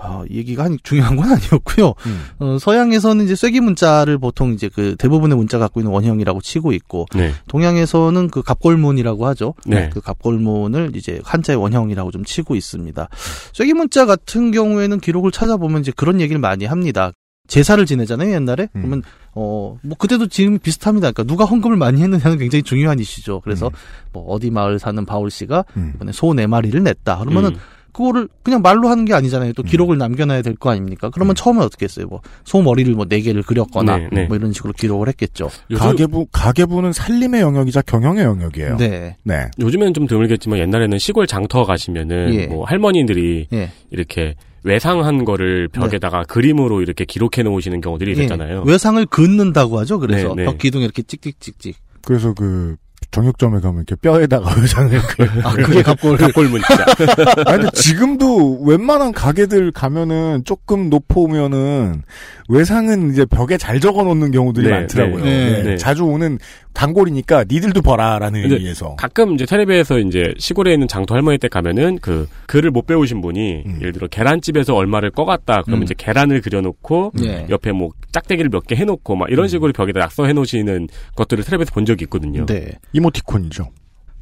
아, 0.06 0.22
이 0.28 0.36
얘기가 0.36 0.64
한- 0.64 0.78
중요한 0.82 1.16
건 1.16 1.30
아니었고요. 1.32 1.94
음. 2.06 2.20
어, 2.38 2.58
서양에서는 2.60 3.24
이제 3.24 3.34
쇠기 3.34 3.60
문자를 3.60 4.18
보통 4.18 4.52
이제 4.52 4.68
그 4.68 4.96
대부분의 4.98 5.36
문자 5.36 5.58
갖고 5.58 5.80
있는 5.80 5.92
원형이라고 5.92 6.40
치고 6.42 6.72
있고 6.72 7.06
네. 7.14 7.32
동양에서는 7.48 8.28
그 8.28 8.42
갑골문이라고 8.42 9.26
하죠. 9.28 9.54
네. 9.66 9.88
그 9.92 10.00
갑골문을 10.00 10.92
이제 10.94 11.20
한자의 11.24 11.56
원형이라고 11.58 12.10
좀 12.10 12.24
치고 12.24 12.54
있습니다. 12.54 13.08
쇠기 13.54 13.72
문자 13.72 14.04
같은 14.06 14.50
경우에는 14.50 15.00
기록을 15.00 15.30
찾아보면 15.32 15.80
이제 15.80 15.92
그런 15.96 16.20
얘기를 16.20 16.38
많이 16.40 16.64
합니다. 16.66 17.12
제사를 17.46 17.84
지내잖아요, 17.84 18.32
옛날에. 18.34 18.64
음. 18.74 18.80
그러면 18.80 19.02
어, 19.34 19.76
뭐 19.82 19.96
그때도 19.98 20.28
지금 20.28 20.58
비슷합니다. 20.58 21.10
그러니까 21.10 21.24
누가 21.24 21.44
헌금을 21.44 21.76
많이 21.76 22.00
했느냐는 22.02 22.38
굉장히 22.38 22.62
중요한 22.62 22.98
이슈죠. 22.98 23.40
그래서 23.40 23.66
음. 23.66 23.72
뭐 24.12 24.24
어디 24.28 24.50
마을 24.50 24.78
사는 24.78 25.04
바울 25.04 25.30
씨가 25.30 25.64
음. 25.76 25.92
이번에 25.96 26.12
소 26.12 26.32
네 26.34 26.46
마리를 26.46 26.82
냈다. 26.82 27.18
그러면은 27.18 27.50
음. 27.50 27.58
그거를 27.94 28.28
그냥 28.42 28.60
말로 28.60 28.88
하는 28.88 29.06
게 29.06 29.14
아니잖아요. 29.14 29.54
또 29.54 29.62
기록을 29.62 29.96
남겨놔야 29.96 30.42
될 30.42 30.56
거 30.56 30.70
아닙니까? 30.70 31.08
그러면 31.08 31.32
음. 31.32 31.34
처음에 31.36 31.60
어떻게 31.64 31.84
했어요? 31.84 32.06
뭐 32.08 32.20
소 32.44 32.60
머리를 32.60 32.92
뭐 32.94 33.06
네 33.06 33.20
개를 33.22 33.42
그렸거나 33.42 33.96
네, 33.96 34.08
네. 34.12 34.24
뭐 34.26 34.36
이런 34.36 34.52
식으로 34.52 34.72
기록을 34.74 35.08
했겠죠. 35.08 35.48
가계부 35.74 36.26
가계부는 36.32 36.92
살림의 36.92 37.40
영역이자 37.40 37.82
경영의 37.82 38.24
영역이에요. 38.24 38.76
네. 38.76 39.16
네. 39.22 39.46
요즘에는 39.58 39.94
좀 39.94 40.06
드물겠지만 40.06 40.58
옛날에는 40.58 40.98
시골 40.98 41.26
장터 41.26 41.64
가시면은 41.64 42.34
예. 42.34 42.46
뭐 42.48 42.64
할머니들이 42.66 43.48
예. 43.52 43.70
이렇게 43.90 44.34
외상한 44.64 45.24
거를 45.24 45.68
벽에다가 45.68 46.24
그림으로 46.24 46.80
이렇게 46.82 47.04
기록해 47.04 47.42
놓으시는 47.44 47.80
경우들이 47.80 48.12
있었잖아요. 48.12 48.64
예. 48.66 48.70
외상을 48.70 49.04
긋는다고 49.06 49.78
하죠. 49.80 49.98
그래서 49.98 50.28
네, 50.34 50.42
네. 50.42 50.44
벽 50.46 50.58
기둥 50.58 50.82
이렇게 50.82 51.02
찍찍찍찍. 51.02 51.76
그래서 52.04 52.32
그 52.34 52.76
정육점에 53.10 53.60
가면 53.60 53.84
이렇게 53.86 53.94
뼈에다가 53.96 54.50
의상을 54.60 54.98
그 54.98 55.28
아, 55.44 55.52
그게 55.54 55.82
갑골. 55.82 56.16
갑골 56.16 56.48
문자. 56.48 56.66
아니, 57.46 57.62
근데 57.62 57.70
지금도 57.74 58.62
웬만한 58.64 59.12
가게들 59.12 59.72
가면은 59.72 60.42
조금 60.44 60.90
높으면은 60.90 62.02
외상은 62.48 63.10
이제 63.10 63.24
벽에 63.24 63.56
잘 63.56 63.80
적어 63.80 64.02
놓는 64.04 64.30
경우들이 64.30 64.66
네, 64.66 64.72
많더라고요. 64.72 65.24
네, 65.24 65.50
네, 65.50 65.62
네. 65.62 65.76
자주 65.76 66.04
오는 66.04 66.38
단골이니까 66.74 67.44
니들도 67.48 67.82
봐라라는 67.82 68.50
의미에서. 68.50 68.96
가끔 68.96 69.34
이제 69.34 69.46
텔레비에서 69.46 69.98
이제 70.00 70.34
시골에 70.38 70.72
있는 70.72 70.88
장터 70.88 71.14
할머니 71.14 71.38
댁 71.38 71.50
가면은 71.50 71.98
그 72.02 72.28
글을 72.46 72.70
못 72.70 72.86
배우신 72.86 73.20
분이 73.20 73.62
음. 73.66 73.78
예를 73.80 73.92
들어 73.92 74.08
계란집에서 74.08 74.74
얼마를 74.74 75.10
꺼갔다 75.10 75.62
그러면 75.62 75.82
음. 75.82 75.84
이제 75.84 75.94
계란을 75.96 76.40
그려놓고 76.40 77.12
예. 77.24 77.46
옆에 77.48 77.72
뭐 77.72 77.90
짝대기를 78.14 78.48
몇 78.50 78.64
개 78.64 78.74
해놓고 78.76 79.16
막 79.16 79.28
이런 79.30 79.48
식으로 79.48 79.72
벽에다 79.72 80.00
낙서해 80.00 80.32
놓으시는 80.32 80.88
것들을 81.16 81.44
텔레비에서 81.44 81.72
본 81.72 81.84
적이 81.84 82.04
있거든요. 82.04 82.46
네. 82.46 82.78
이모티콘이죠. 82.94 83.68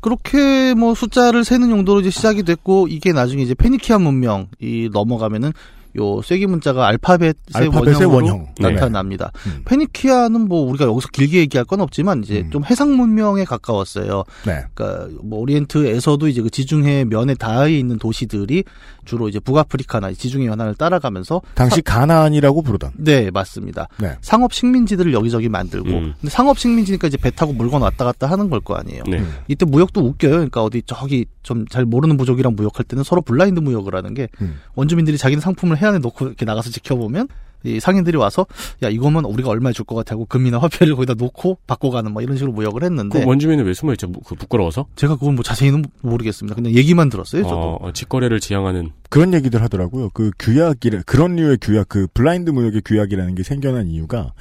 그렇게 0.00 0.74
뭐 0.74 0.94
숫자를 0.94 1.44
세는 1.44 1.70
용도로 1.70 2.00
이제 2.00 2.10
시작이 2.10 2.42
됐고 2.42 2.88
이게 2.88 3.12
나중에 3.12 3.42
이제 3.42 3.54
페니키아 3.54 3.98
문명이 3.98 4.88
넘어가면은 4.92 5.52
요 5.98 6.22
쐐기 6.22 6.46
문자가 6.46 6.86
알파벳의, 6.88 7.34
알파벳의 7.52 7.94
원형으로 8.06 8.14
원형. 8.14 8.46
네. 8.58 8.70
나타납니다. 8.70 9.30
음. 9.46 9.60
페니키아는 9.66 10.48
뭐 10.48 10.62
우리가 10.62 10.86
여기서 10.86 11.08
길게 11.12 11.38
얘기할 11.40 11.66
건 11.66 11.82
없지만 11.82 12.22
이제 12.24 12.40
음. 12.40 12.50
좀 12.50 12.64
해상 12.64 12.96
문명에 12.96 13.44
가까웠어요. 13.44 14.24
네. 14.46 14.64
그러니까 14.72 15.08
뭐 15.22 15.40
오리엔트에서도 15.40 16.26
이제 16.28 16.40
그 16.40 16.48
지중해 16.48 17.04
면에 17.04 17.34
닿아 17.34 17.68
있는 17.68 17.98
도시들이 17.98 18.64
주로 19.04 19.28
이제 19.28 19.38
북아프리카나 19.40 20.12
지중해 20.12 20.46
연안을 20.46 20.74
따라가면서 20.74 21.42
당시 21.54 21.82
가나안이라고 21.82 22.62
부르던. 22.62 22.92
네 22.96 23.30
맞습니다. 23.30 23.88
네. 23.98 24.16
상업 24.20 24.52
식민지들을 24.52 25.12
여기저기 25.12 25.48
만들고 25.48 25.88
음. 25.90 26.14
근데 26.20 26.30
상업 26.30 26.58
식민지니까 26.58 27.08
이제 27.08 27.16
배 27.16 27.30
타고 27.30 27.52
물건 27.52 27.82
왔다 27.82 28.04
갔다 28.04 28.26
하는 28.28 28.48
걸 28.50 28.62
거 28.62 28.74
아니에요. 28.76 29.02
네. 29.08 29.18
음. 29.18 29.34
이때 29.48 29.66
무역도 29.66 30.00
웃겨요. 30.00 30.30
그러니까 30.30 30.62
어디 30.62 30.82
저기 30.86 31.26
좀 31.42 31.66
잘 31.68 31.84
모르는 31.84 32.16
부족이랑 32.16 32.54
무역할 32.54 32.84
때는 32.84 33.02
서로 33.02 33.22
블라인드 33.22 33.58
무역을 33.60 33.94
하는 33.94 34.14
게 34.14 34.28
음. 34.40 34.60
원주민들이 34.74 35.16
자기네 35.18 35.40
상품을 35.40 35.78
해안에 35.78 35.98
놓고 35.98 36.26
이렇게 36.26 36.44
나가서 36.44 36.70
지켜보면 36.70 37.28
이 37.64 37.80
상인들이 37.80 38.16
와서 38.16 38.46
야 38.82 38.88
이거면 38.88 39.24
우리가 39.24 39.48
얼마에 39.50 39.72
줄 39.72 39.84
것 39.84 39.94
같아 39.96 40.14
하고 40.14 40.24
금이나 40.26 40.58
화폐를 40.58 40.94
거기다 40.94 41.14
놓고 41.14 41.58
바꿔가는 41.66 42.12
뭐 42.12 42.22
이런 42.22 42.36
식으로 42.36 42.52
무역을 42.52 42.84
했는데 42.84 43.20
그 43.20 43.26
원주민은 43.28 43.64
왜 43.64 43.74
숨어있죠? 43.74 44.06
뭐, 44.08 44.22
그 44.24 44.34
부끄러워서? 44.36 44.86
제가 44.96 45.16
그건 45.16 45.34
뭐 45.34 45.42
자세히는 45.42 45.84
모르겠습니다. 46.02 46.54
그냥 46.54 46.72
얘기만 46.72 47.08
들었어요. 47.08 47.42
저도. 47.42 47.54
어, 47.56 47.78
어, 47.88 47.92
직거래를 47.92 48.40
지향하는. 48.40 48.90
그런 49.10 49.34
얘기들 49.34 49.60
하더라고요. 49.62 50.10
그 50.14 50.30
규약이라 50.38 51.02
그런 51.04 51.36
류의 51.36 51.58
규약, 51.60 51.88
그 51.88 52.06
블라인드 52.14 52.50
무역의 52.50 52.82
규약이라는 52.84 53.34
게 53.34 53.42
생겨난 53.42 53.88
이유가 53.90 54.32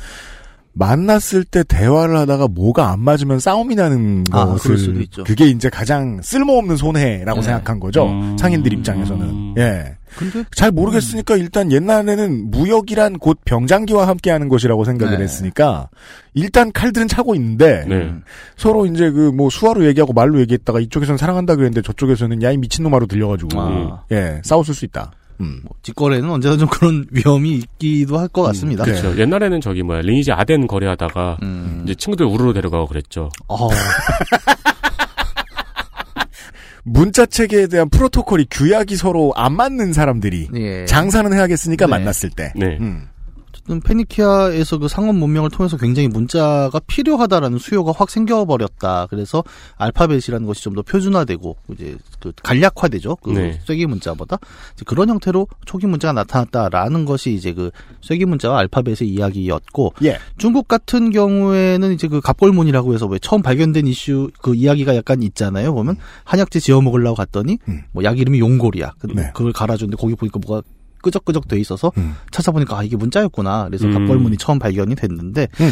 만났을 0.74 1.44
때 1.44 1.64
대화를 1.64 2.16
하다가 2.18 2.48
뭐가 2.48 2.92
안 2.92 3.00
맞으면 3.02 3.40
싸움이 3.40 3.76
나는 3.76 4.24
아, 4.32 4.46
것을 4.46 4.64
그럴 4.64 4.78
수도 4.78 5.02
있죠. 5.02 5.24
그게 5.24 5.48
이제 5.48 5.70
가장 5.70 6.22
쓸모없는 6.22 6.78
손해라고 6.78 7.42
네. 7.42 7.46
생각한 7.46 7.80
거죠. 7.80 8.08
음. 8.10 8.38
상인들 8.38 8.72
입장에서는. 8.74 9.56
예. 9.58 9.98
근데 10.18 10.44
잘 10.54 10.72
모르겠으니까 10.72 11.38
일단 11.38 11.72
옛날에는 11.72 12.52
무역이란 12.52 13.18
곧 13.18 13.40
병장기와 13.46 14.08
함께하는 14.10 14.50
것이라고 14.50 14.84
생각을 14.84 15.18
네. 15.18 15.24
했으니까 15.24 15.90
일단 16.34 16.72
칼들은 16.74 17.08
차고 17.08 17.34
있는데 17.36 17.86
네. 17.88 18.14
서로 18.58 18.86
이제 18.86 19.10
그 19.10 19.32
뭐 19.32 19.50
수화로 19.50 19.86
얘기하고 19.86 20.12
말로 20.14 20.40
얘기했다가 20.42 20.80
이쪽에서는 20.82 21.18
사랑한다 21.18 21.56
그랬는데 21.56 21.82
저쪽에서는 21.82 22.44
야이 22.44 22.58
미친놈아로 22.58 23.08
들려가지고 23.08 23.50
아. 23.60 24.04
예 24.12 24.42
싸웠을 24.44 24.74
수 24.74 24.84
있다. 24.86 25.12
음. 25.42 25.60
뭐 25.64 25.72
직거래는 25.84 26.30
언제나 26.30 26.56
좀 26.58 26.68
그런 26.70 27.06
위험이 27.12 27.56
있기도 27.56 28.18
할 28.20 28.28
것 28.30 28.44
같습니다. 28.44 28.86
네. 28.86 28.92
그렇죠. 28.94 29.20
옛날에는 29.20 29.60
저기 29.62 29.84
뭐야 29.84 30.02
리니지 30.02 30.32
아덴 30.32 30.68
거래하다가 30.68 31.38
음. 31.42 31.82
이제 31.84 31.96
친구들 31.96 32.26
우르르 32.26 32.54
데려가고 32.54 32.88
그랬죠. 32.88 33.30
어, 33.50 33.68
문자 36.84 37.26
체계에 37.26 37.68
대한 37.68 37.90
프로토콜이 37.90 38.48
규약이 38.50 38.96
서로 38.96 39.34
안 39.36 39.54
맞는 39.56 39.94
사람들이 39.94 40.48
예. 40.56 40.86
장사는 40.86 41.32
해야겠으니까 41.32 41.86
네. 41.86 41.90
만났을 41.92 42.30
때. 42.32 42.52
네. 42.56 42.78
음. 42.80 43.08
어쨌든 43.72 43.80
페니키아에서 43.80 44.78
그 44.78 44.88
상업 44.90 45.16
문명을 45.16 45.50
통해서 45.50 45.78
굉장히 45.78 46.10
문자가 46.10 46.80
필요하다라는 46.86 47.58
수요가 47.58 47.94
확 47.96 48.10
생겨버렸다. 48.10 49.08
그래서 49.10 49.44
알파벳이라는 49.78 50.46
것이 50.46 50.64
좀 50.64 50.72
더 50.72 50.82
표준화되고 50.84 51.58
이제 51.74 51.98
그 52.22 52.32
간략화되죠. 52.44 53.18
그 53.18 53.32
네. 53.32 53.60
쇠기 53.66 53.86
문자보다 53.88 54.38
이제 54.74 54.86
그런 54.88 55.10
형태로 55.10 55.48
초기 55.66 55.86
문자가 55.86 56.14
나타났다라는 56.14 57.04
것이 57.04 57.34
이제 57.34 57.54
그 57.54 57.72
쇠기 58.02 58.24
문자와 58.24 58.60
알파벳의 58.60 59.10
이야기였고 59.10 59.96
예. 60.04 60.18
중국 60.38 60.70
같은 60.70 61.10
경우에는 61.10 61.92
이제 61.92 62.08
그 62.08 62.22
갑골문이라고 62.22 62.94
해서 62.94 63.06
왜 63.06 63.20
처음 63.20 63.42
발견된 63.42 63.86
이슈 63.86 64.32
그 64.42 64.56
이야기가 64.56 64.96
약간 64.96 65.22
있잖아요. 65.24 65.74
보면 65.74 65.98
한약재 66.24 66.62
지어 66.62 66.80
먹으려고 66.80 67.16
갔더니 67.16 67.58
음. 67.68 67.82
뭐약 67.92 68.18
이름이 68.18 68.40
용골이야. 68.40 68.94
그, 69.00 69.08
네. 69.08 69.32
그걸 69.34 69.52
갈아줬는데 69.52 70.00
거기 70.00 70.16
보니까 70.16 70.40
뭐가 70.46 70.66
끄적끄적 71.02 71.48
돼 71.48 71.60
있어서 71.60 71.92
음. 71.98 72.16
찾아보니까 72.32 72.78
아 72.78 72.84
이게 72.84 72.96
문자였구나. 72.96 73.66
그래서 73.66 73.86
음. 73.86 73.94
갑골문이 73.94 74.38
처음 74.38 74.60
발견이 74.60 74.96
됐는데 74.96 75.48
음. 75.60 75.72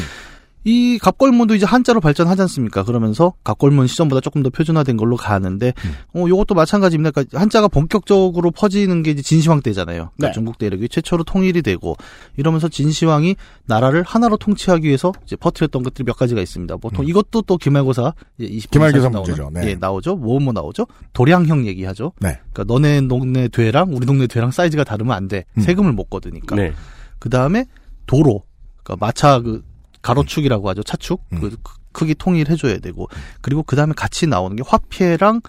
이 0.69 0.99
갑골문도 0.99 1.55
이제 1.55 1.65
한자로 1.65 1.99
발전하지 1.99 2.43
않습니까? 2.43 2.83
그러면서 2.83 3.33
갑골문 3.43 3.87
시전보다 3.87 4.21
조금 4.21 4.43
더 4.43 4.51
표준화된 4.51 4.97
걸로 4.97 5.15
가는데, 5.15 5.73
음. 5.83 5.95
어, 6.13 6.29
요것도 6.29 6.53
마찬가지입니다. 6.53 7.09
그러니까 7.09 7.39
한자가 7.39 7.67
본격적으로 7.67 8.51
퍼지는 8.51 9.01
게 9.01 9.09
이제 9.09 9.23
진시황 9.23 9.61
때잖아요. 9.61 10.11
그러니까 10.15 10.27
네. 10.27 10.31
중국 10.31 10.59
대륙이 10.59 10.87
최초로 10.89 11.23
통일이 11.23 11.63
되고, 11.63 11.95
이러면서 12.37 12.67
진시황이 12.67 13.35
나라를 13.65 14.03
하나로 14.03 14.37
통치하기 14.37 14.85
위해서 14.87 15.11
이제 15.23 15.35
퍼뜨렸던 15.35 15.81
것들이 15.81 16.03
몇 16.05 16.15
가지가 16.15 16.39
있습니다. 16.39 16.77
보통 16.77 17.03
음. 17.03 17.09
이것도 17.09 17.41
또 17.43 17.57
기말고사 17.57 18.13
이제 18.37 18.53
20분 18.53 18.71
기말고사 18.71 19.09
문제죠. 19.09 19.49
네. 19.51 19.69
예, 19.69 19.75
나오죠. 19.75 20.17
뭐뭐 20.17 20.53
나오죠. 20.53 20.85
도량형 21.13 21.65
얘기하죠. 21.65 22.11
네. 22.19 22.39
그러니까 22.53 22.71
너네 22.71 23.07
동네 23.07 23.47
되랑 23.47 23.89
우리 23.91 24.05
동네 24.05 24.27
되랑 24.27 24.51
사이즈가 24.51 24.83
다르면 24.83 25.15
안 25.15 25.27
돼. 25.27 25.45
음. 25.57 25.61
세금을 25.61 25.93
못 25.93 26.11
거두니까. 26.11 26.55
네. 26.55 26.73
그 27.17 27.29
다음에 27.29 27.65
도로, 28.05 28.43
그러니까 28.83 29.03
마차 29.05 29.39
그 29.39 29.63
가로축이라고 30.01 30.69
하죠. 30.69 30.83
차축 30.83 31.23
음. 31.33 31.39
그 31.41 31.49
크- 31.61 31.77
크기 31.91 32.15
통일해 32.15 32.55
줘야 32.55 32.77
되고 32.79 33.07
그리고 33.41 33.63
그 33.63 33.75
다음에 33.75 33.93
같이 33.95 34.27
나오는 34.27 34.55
게 34.55 34.63
화폐랑 34.65 35.41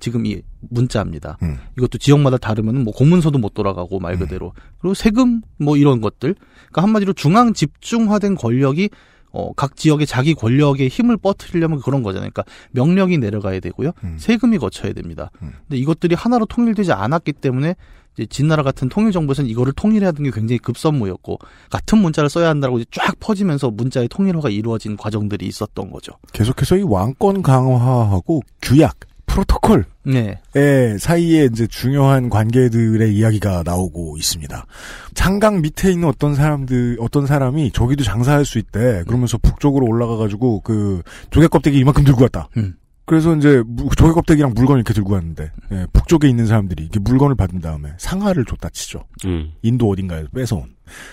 지금 0.00 0.26
이 0.26 0.40
문자입니다. 0.70 1.38
음. 1.42 1.58
이것도 1.76 1.98
지역마다 1.98 2.36
다르면 2.38 2.84
뭐 2.84 2.92
공문서도 2.94 3.38
못 3.38 3.54
돌아가고 3.54 3.98
말 3.98 4.16
그대로 4.16 4.52
그리고 4.80 4.94
세금 4.94 5.42
뭐 5.58 5.76
이런 5.76 6.00
것들 6.00 6.34
그러니까 6.34 6.82
한마디로 6.82 7.12
중앙 7.14 7.52
집중화된 7.52 8.36
권력이 8.36 8.90
어, 9.30 9.52
각 9.54 9.76
지역의 9.76 10.06
자기 10.06 10.34
권력의 10.34 10.88
힘을 10.88 11.16
뻗트리려면 11.16 11.80
그런 11.80 12.02
거잖아요. 12.02 12.30
그러니까 12.32 12.44
명령이 12.72 13.18
내려가야 13.18 13.60
되고요. 13.60 13.92
음. 14.04 14.16
세금이 14.18 14.58
거쳐야 14.58 14.92
됩니다. 14.92 15.30
음. 15.42 15.52
근데 15.66 15.78
이것들이 15.78 16.14
하나로 16.14 16.46
통일되지 16.46 16.92
않았기 16.92 17.34
때문에 17.34 17.74
이제 18.14 18.26
진나라 18.26 18.62
같은 18.62 18.88
통일 18.88 19.12
정부에서는 19.12 19.48
이거를 19.48 19.72
통일해야 19.74 20.08
하는 20.08 20.24
게 20.24 20.30
굉장히 20.30 20.58
급선무였고 20.58 21.38
같은 21.70 21.98
문자를 21.98 22.28
써야 22.28 22.48
한다고 22.48 22.78
이제 22.78 22.86
쫙 22.90 23.14
퍼지면서 23.20 23.70
문자의 23.70 24.08
통일화가 24.08 24.48
이루어진 24.48 24.96
과정들이 24.96 25.46
있었던 25.46 25.90
거죠. 25.90 26.12
계속해서 26.32 26.78
이 26.78 26.82
왕권 26.82 27.42
강화하고 27.42 28.42
규약, 28.60 28.96
프로토콜, 29.28 29.84
네. 30.04 30.40
의 30.54 30.98
사이에 30.98 31.44
이제 31.52 31.66
중요한 31.68 32.28
관계들의 32.30 33.14
이야기가 33.14 33.62
나오고 33.64 34.16
있습니다. 34.16 34.66
창강 35.14 35.60
밑에 35.60 35.92
있는 35.92 36.08
어떤 36.08 36.34
사람들, 36.34 36.96
어떤 36.98 37.26
사람이 37.26 37.70
저기도 37.72 38.02
장사할 38.02 38.44
수 38.44 38.58
있대. 38.58 39.04
그러면서 39.06 39.38
북쪽으로 39.38 39.86
올라가 39.86 40.16
가지고 40.16 40.60
그 40.62 41.02
조개 41.30 41.46
껍데기 41.46 41.78
이만큼 41.78 42.02
들고 42.04 42.22
왔다. 42.22 42.48
음. 42.56 42.74
그래서 43.04 43.34
이제 43.36 43.62
무- 43.66 43.88
조개 43.96 44.12
껍데기랑 44.12 44.52
물건 44.54 44.76
이렇게 44.78 44.92
들고 44.92 45.12
왔는데 45.14 45.50
예, 45.72 45.86
북쪽에 45.92 46.28
있는 46.28 46.46
사람들이 46.46 46.82
이렇게 46.82 46.98
물건을 47.00 47.36
받은 47.36 47.60
다음에 47.60 47.90
상하를 47.98 48.44
줬다 48.44 48.68
치죠. 48.70 49.04
음. 49.24 49.52
인도 49.62 49.88
어딘가에서 49.88 50.28
뺏어온. 50.34 50.64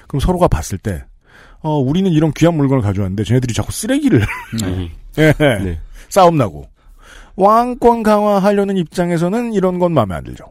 그럼 0.07 0.19
서로가 0.19 0.47
봤을 0.47 0.77
때 0.77 1.03
어, 1.61 1.77
우리는 1.77 2.11
이런 2.11 2.31
귀한 2.33 2.55
물건을 2.57 2.81
가져왔는데 2.81 3.23
쟤네들이 3.23 3.53
자꾸 3.53 3.71
쓰레기를 3.71 4.21
음. 4.63 4.89
예, 5.19 5.33
네. 5.37 5.79
싸움 6.09 6.37
나고 6.37 6.67
왕권 7.35 8.03
강화하려는 8.03 8.77
입장에서는 8.77 9.53
이런 9.53 9.79
건 9.79 9.93
마음에 9.93 10.15
안 10.15 10.23
들죠. 10.23 10.45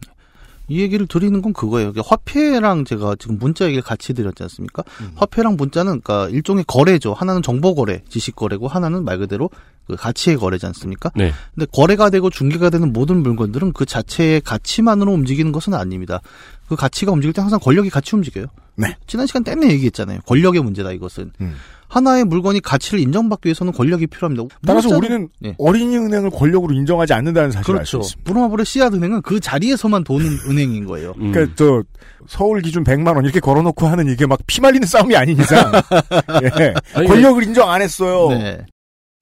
이 0.66 0.80
얘기를 0.80 1.06
드리는 1.06 1.42
건 1.42 1.52
그거예요. 1.52 1.92
그러니까 1.92 2.10
화폐랑 2.10 2.84
제가 2.86 3.16
지금 3.18 3.38
문자 3.38 3.66
얘기를 3.66 3.82
같이 3.82 4.14
드렸지 4.14 4.42
않습니까? 4.44 4.82
화폐랑 5.14 5.56
문자는 5.56 6.00
그러니까 6.00 6.28
일종의 6.30 6.64
거래죠. 6.66 7.12
하나는 7.12 7.42
정보 7.42 7.74
거래, 7.74 8.02
지식 8.08 8.34
거래고 8.34 8.66
하나는 8.66 9.04
말 9.04 9.18
그대로 9.18 9.50
그 9.86 9.96
가치의 9.96 10.38
거래지 10.38 10.64
않습니까? 10.64 11.10
네. 11.14 11.32
근데 11.54 11.66
거래가 11.70 12.08
되고 12.08 12.30
중개가 12.30 12.70
되는 12.70 12.94
모든 12.94 13.22
물건들은 13.22 13.74
그 13.74 13.84
자체의 13.84 14.40
가치만으로 14.40 15.12
움직이는 15.12 15.52
것은 15.52 15.74
아닙니다. 15.74 16.20
그 16.66 16.76
가치가 16.76 17.12
움직일 17.12 17.34
때 17.34 17.42
항상 17.42 17.60
권력이 17.60 17.90
같이 17.90 18.16
움직여요. 18.16 18.46
네. 18.76 18.96
지난 19.06 19.26
시간 19.26 19.44
때문에 19.44 19.70
얘기했잖아요. 19.72 20.20
권력의 20.26 20.62
문제다 20.62 20.92
이것은. 20.92 21.32
음. 21.42 21.56
하나의 21.94 22.24
물건이 22.24 22.58
가치를 22.58 22.98
인정받기 22.98 23.46
위해서는 23.46 23.72
권력이 23.72 24.08
필요합니다. 24.08 24.56
따라서 24.66 24.88
우리는 24.88 25.28
예. 25.44 25.54
어린이 25.58 25.96
은행을 25.96 26.30
권력으로 26.30 26.74
인정하지 26.74 27.12
않는다는 27.12 27.52
사실을 27.52 27.74
그렇죠. 27.76 28.00
있습니다. 28.00 28.28
부르마블의 28.28 28.66
씨앗 28.66 28.92
은행은 28.94 29.22
그 29.22 29.38
자리에서만 29.38 30.02
도는 30.02 30.26
은행인 30.48 30.86
거예요. 30.86 31.14
음. 31.18 31.30
그러니까 31.32 31.54
저 31.56 31.84
서울 32.26 32.62
기준 32.62 32.82
100만 32.82 33.14
원 33.14 33.24
이렇게 33.24 33.38
걸어놓고 33.38 33.86
하는 33.86 34.08
이게 34.08 34.26
막 34.26 34.40
피말리는 34.44 34.84
싸움이 34.88 35.14
아닌 35.14 35.38
이상 35.38 35.70
예. 36.42 36.74
아니, 36.94 37.06
권력을 37.06 37.40
인정 37.44 37.70
안 37.70 37.80
했어요. 37.80 38.28
네. 38.30 38.66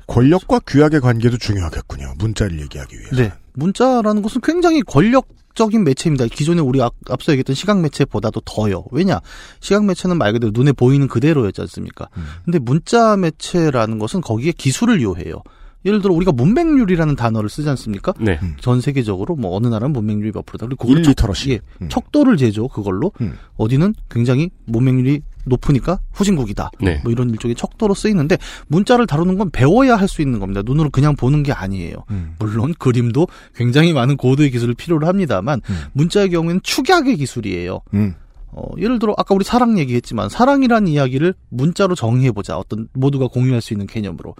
권력과 0.06 0.60
규약의 0.66 1.00
관계도 1.02 1.36
중요하겠군요. 1.36 2.14
문자를 2.16 2.58
얘기하기 2.58 2.98
위해서. 2.98 3.16
네. 3.16 3.32
문자라는 3.54 4.22
것은 4.22 4.40
굉장히 4.42 4.82
권력적인 4.82 5.84
매체입니다. 5.84 6.26
기존에 6.26 6.60
우리 6.60 6.80
앞, 6.82 6.94
앞서 7.10 7.32
얘기했던 7.32 7.54
시각 7.54 7.80
매체보다도 7.80 8.40
더요. 8.44 8.84
왜냐? 8.90 9.20
시각 9.60 9.84
매체는 9.84 10.18
말 10.18 10.32
그대로 10.32 10.52
눈에 10.54 10.72
보이는 10.72 11.06
그대로였지 11.08 11.60
않습니까? 11.62 12.08
음. 12.16 12.24
근데 12.44 12.58
문자 12.58 13.16
매체라는 13.16 13.98
것은 13.98 14.20
거기에 14.20 14.52
기술을 14.52 15.02
요해요. 15.02 15.42
예를 15.84 16.00
들어 16.00 16.14
우리가 16.14 16.32
문맹률이라는 16.32 17.16
단어를 17.16 17.48
쓰지 17.48 17.68
않습니까? 17.70 18.12
네. 18.20 18.38
전 18.60 18.80
세계적으로 18.80 19.34
뭐 19.36 19.56
어느 19.56 19.66
나라는 19.66 19.92
문맹률이 19.92 20.32
몇 20.32 20.46
프로다. 20.46 20.66
그리고 20.66 20.82
그걸 20.86 20.98
1 20.98 21.02
척- 21.04 21.10
literacy. 21.10 21.50
예, 21.52 21.60
음. 21.82 21.88
척도를 21.88 22.36
재죠. 22.36 22.68
그걸로 22.68 23.10
음. 23.20 23.34
어디는 23.56 23.94
굉장히 24.08 24.50
문맹률이 24.66 25.22
높으니까 25.44 25.98
후진국이다. 26.12 26.70
네. 26.80 27.00
뭐 27.02 27.10
이런 27.10 27.30
일종의 27.30 27.56
척도로 27.56 27.94
쓰이는데 27.94 28.38
문자를 28.68 29.06
다루는 29.08 29.38
건 29.38 29.50
배워야 29.50 29.96
할 29.96 30.06
수 30.08 30.22
있는 30.22 30.38
겁니다. 30.38 30.62
눈으로 30.64 30.90
그냥 30.90 31.16
보는 31.16 31.42
게 31.42 31.50
아니에요. 31.52 31.96
음. 32.10 32.34
물론 32.38 32.74
그림도 32.78 33.26
굉장히 33.56 33.92
많은 33.92 34.16
고도의 34.16 34.50
기술을 34.52 34.74
필요로 34.74 35.06
합니다만 35.06 35.60
음. 35.68 35.76
문자의 35.94 36.30
경우에는 36.30 36.60
축약의 36.62 37.16
기술이에요. 37.16 37.80
음. 37.94 38.14
어, 38.54 38.68
예를 38.78 38.98
들어 38.98 39.14
아까 39.16 39.34
우리 39.34 39.44
사랑 39.44 39.78
얘기했지만 39.78 40.28
사랑이라는 40.28 40.86
이야기를 40.86 41.34
문자로 41.48 41.94
정의해보자. 41.94 42.58
어떤 42.58 42.86
모두가 42.92 43.26
공유할 43.28 43.60
수 43.62 43.72
있는 43.72 43.86
개념으로. 43.86 44.34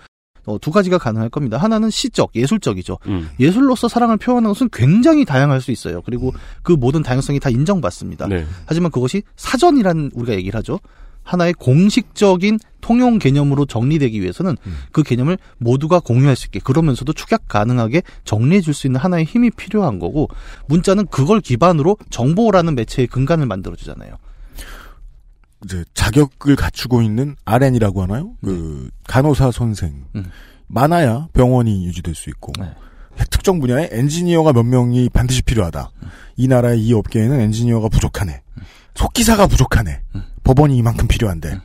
어, 0.44 0.58
두 0.60 0.70
가지가 0.70 0.98
가능할 0.98 1.28
겁니다. 1.28 1.56
하나는 1.56 1.90
시적, 1.90 2.34
예술적이죠. 2.34 2.98
음. 3.06 3.28
예술로서 3.38 3.88
사랑을 3.88 4.16
표현하는 4.16 4.50
것은 4.50 4.68
굉장히 4.72 5.24
다양할 5.24 5.60
수 5.60 5.70
있어요. 5.70 6.02
그리고 6.02 6.32
그 6.62 6.72
모든 6.72 7.02
다양성이 7.02 7.38
다 7.40 7.48
인정받습니다. 7.50 8.26
네. 8.28 8.44
하지만 8.66 8.90
그것이 8.90 9.22
사전이라는 9.36 10.10
우리가 10.14 10.34
얘기를 10.34 10.58
하죠. 10.58 10.80
하나의 11.24 11.52
공식적인 11.54 12.58
통용 12.80 13.20
개념으로 13.20 13.64
정리되기 13.64 14.20
위해서는 14.20 14.56
음. 14.66 14.76
그 14.90 15.04
개념을 15.04 15.38
모두가 15.58 16.00
공유할 16.00 16.34
수 16.34 16.48
있게 16.48 16.58
그러면서도 16.58 17.12
축약 17.12 17.46
가능하게 17.46 18.02
정리해 18.24 18.60
줄 18.60 18.74
수 18.74 18.88
있는 18.88 18.98
하나의 18.98 19.24
힘이 19.24 19.50
필요한 19.50 20.00
거고 20.00 20.28
문자는 20.66 21.06
그걸 21.06 21.40
기반으로 21.40 21.96
정보라는 22.10 22.74
매체의 22.74 23.06
근간을 23.06 23.46
만들어 23.46 23.76
주잖아요. 23.76 24.16
이제 25.64 25.84
자격을 25.94 26.56
갖추고 26.56 27.02
있는 27.02 27.36
RN이라고 27.44 28.02
하나요? 28.02 28.34
그 28.44 28.90
간호사 29.06 29.50
선생. 29.50 30.04
음. 30.14 30.24
많아야 30.66 31.28
병원이 31.34 31.86
유지될 31.86 32.14
수 32.14 32.30
있고 32.30 32.52
네. 32.58 32.70
특정 33.30 33.60
분야에 33.60 33.90
엔지니어가 33.92 34.52
몇 34.52 34.62
명이 34.62 35.10
반드시 35.10 35.42
필요하다. 35.42 35.90
이 36.36 36.48
나라의 36.48 36.80
이 36.80 36.94
업계에는 36.94 37.40
엔지니어가 37.40 37.88
부족하네. 37.88 38.40
속기사가 38.94 39.46
부족하네. 39.46 40.00
음. 40.14 40.22
법원이 40.44 40.76
이만큼 40.76 41.06
필요한데. 41.06 41.60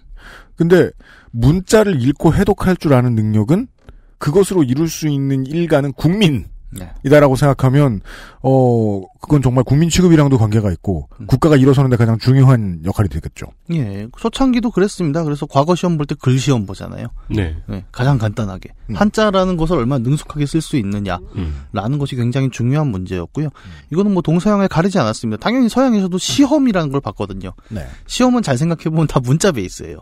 근데 0.56 0.92
문자를 1.32 2.02
읽고 2.02 2.34
해독할 2.34 2.78
줄 2.78 2.94
아는 2.94 3.16
능력은 3.16 3.68
그것으로 4.18 4.64
이룰 4.64 4.90
수 4.90 5.08
있는 5.08 5.46
일가는 5.46 5.94
국민. 5.94 6.48
네. 6.72 6.90
이다라고 7.06 7.36
생각하면 7.36 8.02
어 8.44 9.02
그건 9.22 9.42
정말 9.42 9.64
국민 9.64 9.90
취급이랑도 9.90 10.38
관계가 10.38 10.72
있고 10.74 11.08
음. 11.20 11.28
국가가 11.28 11.56
일어서는데 11.56 11.96
가장 11.96 12.18
중요한 12.18 12.82
역할이 12.86 13.10
되겠죠. 13.10 13.48
예, 13.74 14.08
초창기도 14.18 14.72
그랬습니다. 14.72 15.24
그래서 15.24 15.46
과거 15.46 15.76
시험 15.76 15.98
볼 15.98 16.06
때 16.08 16.16
글 16.16 16.38
시험 16.40 16.66
보잖아요. 16.66 17.08
네. 17.30 17.56
예, 17.72 17.86
가장 17.92 18.18
간단하게 18.18 18.70
음. 18.90 18.96
한자라는 18.96 19.58
것을 19.58 19.78
얼마나 19.78 20.04
능숙하게 20.04 20.46
쓸 20.46 20.62
수 20.62 20.78
있느냐. 20.78 21.20
음. 21.36 21.64
라는 21.74 21.98
것이 22.00 22.16
굉장히 22.16 22.50
중요한 22.50 22.88
문제였고요. 22.88 23.50
이거는 23.92 24.14
뭐 24.14 24.22
동서양을 24.22 24.68
가리지 24.68 25.00
않았습니다. 25.00 25.42
당연히 25.42 25.70
서양에서도 25.70 26.18
시험이라는 26.18 26.92
걸 26.92 27.02
봤거든요. 27.02 27.54
네. 27.70 27.86
시험은 28.08 28.42
잘 28.44 28.58
생각해 28.58 28.84
보면 28.86 29.08
다 29.08 29.20
문자 29.22 29.52
베이스예요. 29.52 30.00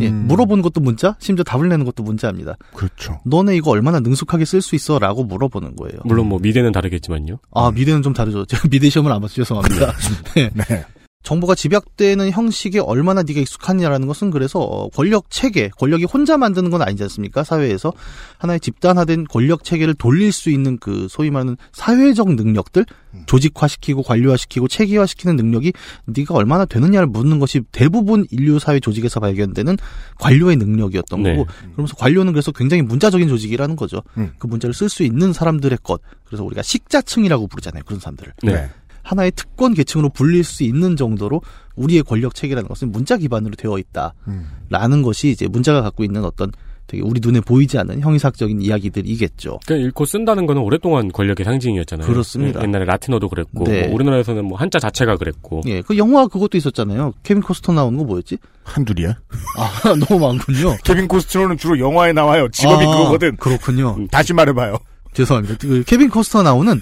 예, 0.00 0.08
음, 0.08 0.26
물어보는 0.28 0.62
것도 0.62 0.80
문자, 0.80 1.16
심지어 1.18 1.42
답을 1.42 1.68
내는 1.68 1.84
것도 1.84 2.02
문자입니다. 2.02 2.56
그렇죠. 2.74 3.20
너네 3.24 3.56
이거 3.56 3.70
얼마나 3.70 4.00
능숙하게 4.00 4.44
쓸 4.44 4.62
수 4.62 4.74
있어? 4.74 4.98
라고 4.98 5.24
물어보는 5.24 5.76
거예요. 5.76 5.98
물론 6.04 6.28
뭐 6.28 6.38
미대는 6.38 6.72
다르겠지만요. 6.72 7.38
아, 7.52 7.70
미대는 7.70 8.02
좀 8.02 8.12
다르죠. 8.12 8.44
제가 8.50 8.68
미대 8.68 8.88
시험을 8.88 9.10
안 9.12 9.20
봐서 9.20 9.34
죄송합니다. 9.34 9.92
네. 10.34 10.50
네. 10.54 10.84
정보가 11.22 11.54
집약되는 11.54 12.30
형식에 12.30 12.78
얼마나 12.78 13.22
네가 13.22 13.40
익숙하냐라는 13.40 14.08
것은 14.08 14.30
그래서 14.30 14.60
어, 14.60 14.88
권력 14.88 15.30
체계, 15.30 15.68
권력이 15.68 16.04
혼자 16.04 16.38
만드는 16.38 16.70
건 16.70 16.80
아니지 16.80 17.02
않습니까? 17.04 17.44
사회에서 17.44 17.92
하나의 18.38 18.58
집단화된 18.60 19.24
권력 19.24 19.62
체계를 19.62 19.94
돌릴 19.94 20.32
수 20.32 20.48
있는 20.48 20.78
그 20.78 21.08
소위 21.10 21.30
말하는 21.30 21.56
사회적 21.72 22.34
능력들, 22.34 22.86
음. 23.12 23.22
조직화시키고 23.26 24.02
관료화시키고 24.02 24.66
체계화시키는 24.68 25.36
능력이 25.36 25.74
네가 26.06 26.34
얼마나 26.34 26.64
되느냐를 26.64 27.06
묻는 27.06 27.38
것이 27.38 27.60
대부분 27.70 28.24
인류 28.30 28.58
사회 28.58 28.80
조직에서 28.80 29.20
발견되는 29.20 29.76
관료의 30.18 30.56
능력이었던 30.56 31.22
네. 31.22 31.36
거고, 31.36 31.46
그러면서 31.72 31.96
관료는 31.96 32.32
그래서 32.32 32.50
굉장히 32.50 32.82
문자적인 32.82 33.28
조직이라는 33.28 33.76
거죠. 33.76 34.02
음. 34.16 34.32
그 34.38 34.46
문자를 34.46 34.72
쓸 34.72 34.88
수 34.88 35.02
있는 35.02 35.34
사람들의 35.34 35.78
것. 35.82 36.00
그래서 36.24 36.44
우리가 36.44 36.62
식자층이라고 36.62 37.46
부르잖아요. 37.46 37.82
그런 37.84 38.00
사람들을. 38.00 38.32
네. 38.42 38.70
하나의 39.02 39.32
특권 39.32 39.74
계층으로 39.74 40.10
불릴 40.10 40.44
수 40.44 40.62
있는 40.62 40.96
정도로 40.96 41.42
우리의 41.76 42.02
권력 42.02 42.34
체계라는 42.34 42.68
것은 42.68 42.92
문자 42.92 43.16
기반으로 43.16 43.54
되어 43.56 43.78
있다라는 43.78 44.98
음. 44.98 45.02
것이 45.02 45.30
이제 45.30 45.48
문자가 45.48 45.82
갖고 45.82 46.04
있는 46.04 46.24
어떤 46.24 46.52
되게 46.90 47.04
우리 47.04 47.20
눈에 47.22 47.40
보이지 47.40 47.78
않는 47.78 48.00
형이상학적인 48.00 48.60
이야기들이겠죠. 48.60 49.60
그러니까 49.64 49.88
읽고 49.88 50.04
쓴다는 50.06 50.46
거는 50.46 50.60
오랫동안 50.60 51.12
권력의 51.12 51.44
상징이었잖아요. 51.44 52.08
그렇습니다. 52.08 52.58
예, 52.60 52.64
옛날에 52.64 52.84
라틴어도 52.84 53.28
그랬고 53.28 53.64
네. 53.64 53.86
뭐 53.86 53.94
우리나라에서는 53.94 54.44
뭐 54.44 54.58
한자 54.58 54.80
자체가 54.80 55.16
그랬고 55.16 55.60
예, 55.66 55.82
그 55.82 55.96
영화 55.96 56.26
그것도 56.26 56.58
있었잖아요. 56.58 57.12
케빈 57.22 57.42
코스트너 57.44 57.72
나오는 57.72 57.96
거 57.96 58.04
뭐였지? 58.04 58.38
한둘이야? 58.64 59.14
아, 59.56 59.94
너무 60.08 60.20
많군요. 60.20 60.76
케빈 60.82 61.06
코스트너는 61.06 61.58
주로 61.58 61.78
영화에 61.78 62.12
나와요. 62.12 62.48
직업이 62.50 62.84
아, 62.84 62.90
그거거든. 62.90 63.36
그렇군요. 63.36 63.96
다시 64.10 64.32
말해봐요. 64.32 64.76
죄송합니다. 65.12 65.58
그 65.60 65.84
케빈 65.86 66.08
코스트너 66.10 66.42
나오는 66.42 66.80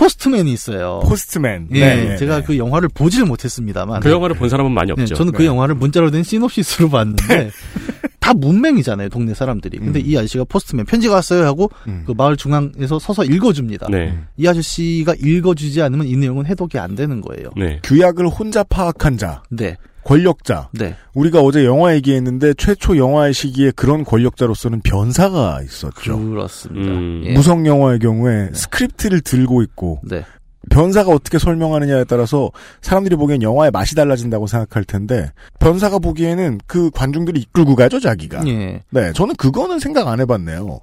포스트맨이 0.00 0.50
있어요. 0.50 1.00
포스트맨. 1.04 1.68
예, 1.72 1.80
네, 1.80 2.04
네, 2.08 2.16
제가 2.16 2.38
네. 2.38 2.42
그 2.42 2.56
영화를 2.56 2.88
보질 2.88 3.26
못했습니다만. 3.26 4.00
그 4.00 4.10
영화를 4.10 4.34
본 4.34 4.48
사람은 4.48 4.72
많이 4.72 4.86
네, 4.94 5.02
없죠. 5.02 5.14
저는 5.14 5.32
그 5.34 5.42
네. 5.42 5.48
영화를 5.48 5.74
문자로 5.74 6.10
된 6.10 6.22
시놉시스로 6.22 6.88
봤는데 6.90 7.50
다 8.18 8.32
문맹이잖아요, 8.32 9.10
동네 9.10 9.34
사람들이. 9.34 9.78
근데 9.78 10.00
음. 10.00 10.04
이 10.06 10.16
아저씨가 10.16 10.44
postman 10.44 10.86
편지가 10.86 11.16
왔어요 11.16 11.44
하고 11.44 11.70
음. 11.86 12.04
그 12.06 12.14
마을 12.16 12.38
중앙에서 12.38 12.98
서서 12.98 13.24
읽어줍니다. 13.24 13.88
네. 13.90 14.18
이 14.38 14.48
아저씨가 14.48 15.16
읽어주지 15.20 15.82
않으면 15.82 16.06
이 16.06 16.16
내용은 16.16 16.46
해독이 16.46 16.78
안 16.78 16.94
되는 16.94 17.20
거예요. 17.20 17.50
네. 17.58 17.80
규약을 17.82 18.26
혼자 18.28 18.64
파악한 18.64 19.18
자, 19.18 19.42
네, 19.50 19.76
권력자. 20.04 20.68
네, 20.72 20.96
우리가 21.14 21.40
어제 21.40 21.64
영화 21.64 21.94
얘기했는데 21.94 22.54
최초 22.54 22.96
영화의 22.96 23.34
시기에 23.34 23.70
그런 23.72 24.04
권력자로서는 24.04 24.80
변사가 24.80 25.60
있었죠. 25.62 26.18
그렇습니다. 26.18 26.92
음. 26.92 27.22
예. 27.26 27.32
무성 27.32 27.66
영화의 27.66 27.98
경우에 27.98 28.50
스크립트를 28.52 29.20
들고 29.20 29.62
있고 29.62 30.00
네, 30.02 30.24
변사가 30.70 31.10
어떻게 31.10 31.38
설명하느냐에 31.38 32.04
따라서 32.04 32.50
사람들이 32.82 33.16
보기엔 33.16 33.42
영화의 33.42 33.70
맛이 33.70 33.94
달라진다고 33.94 34.46
생각할 34.46 34.84
텐데 34.84 35.32
변사가 35.58 35.98
보기에는 35.98 36.60
그 36.66 36.90
관중들이 36.90 37.40
이끌고 37.40 37.76
가죠 37.76 38.00
자기가. 38.00 38.46
예, 38.46 38.82
네, 38.90 39.12
저는 39.12 39.36
그거는 39.36 39.78
생각 39.78 40.08
안 40.08 40.20
해봤네요. 40.20 40.80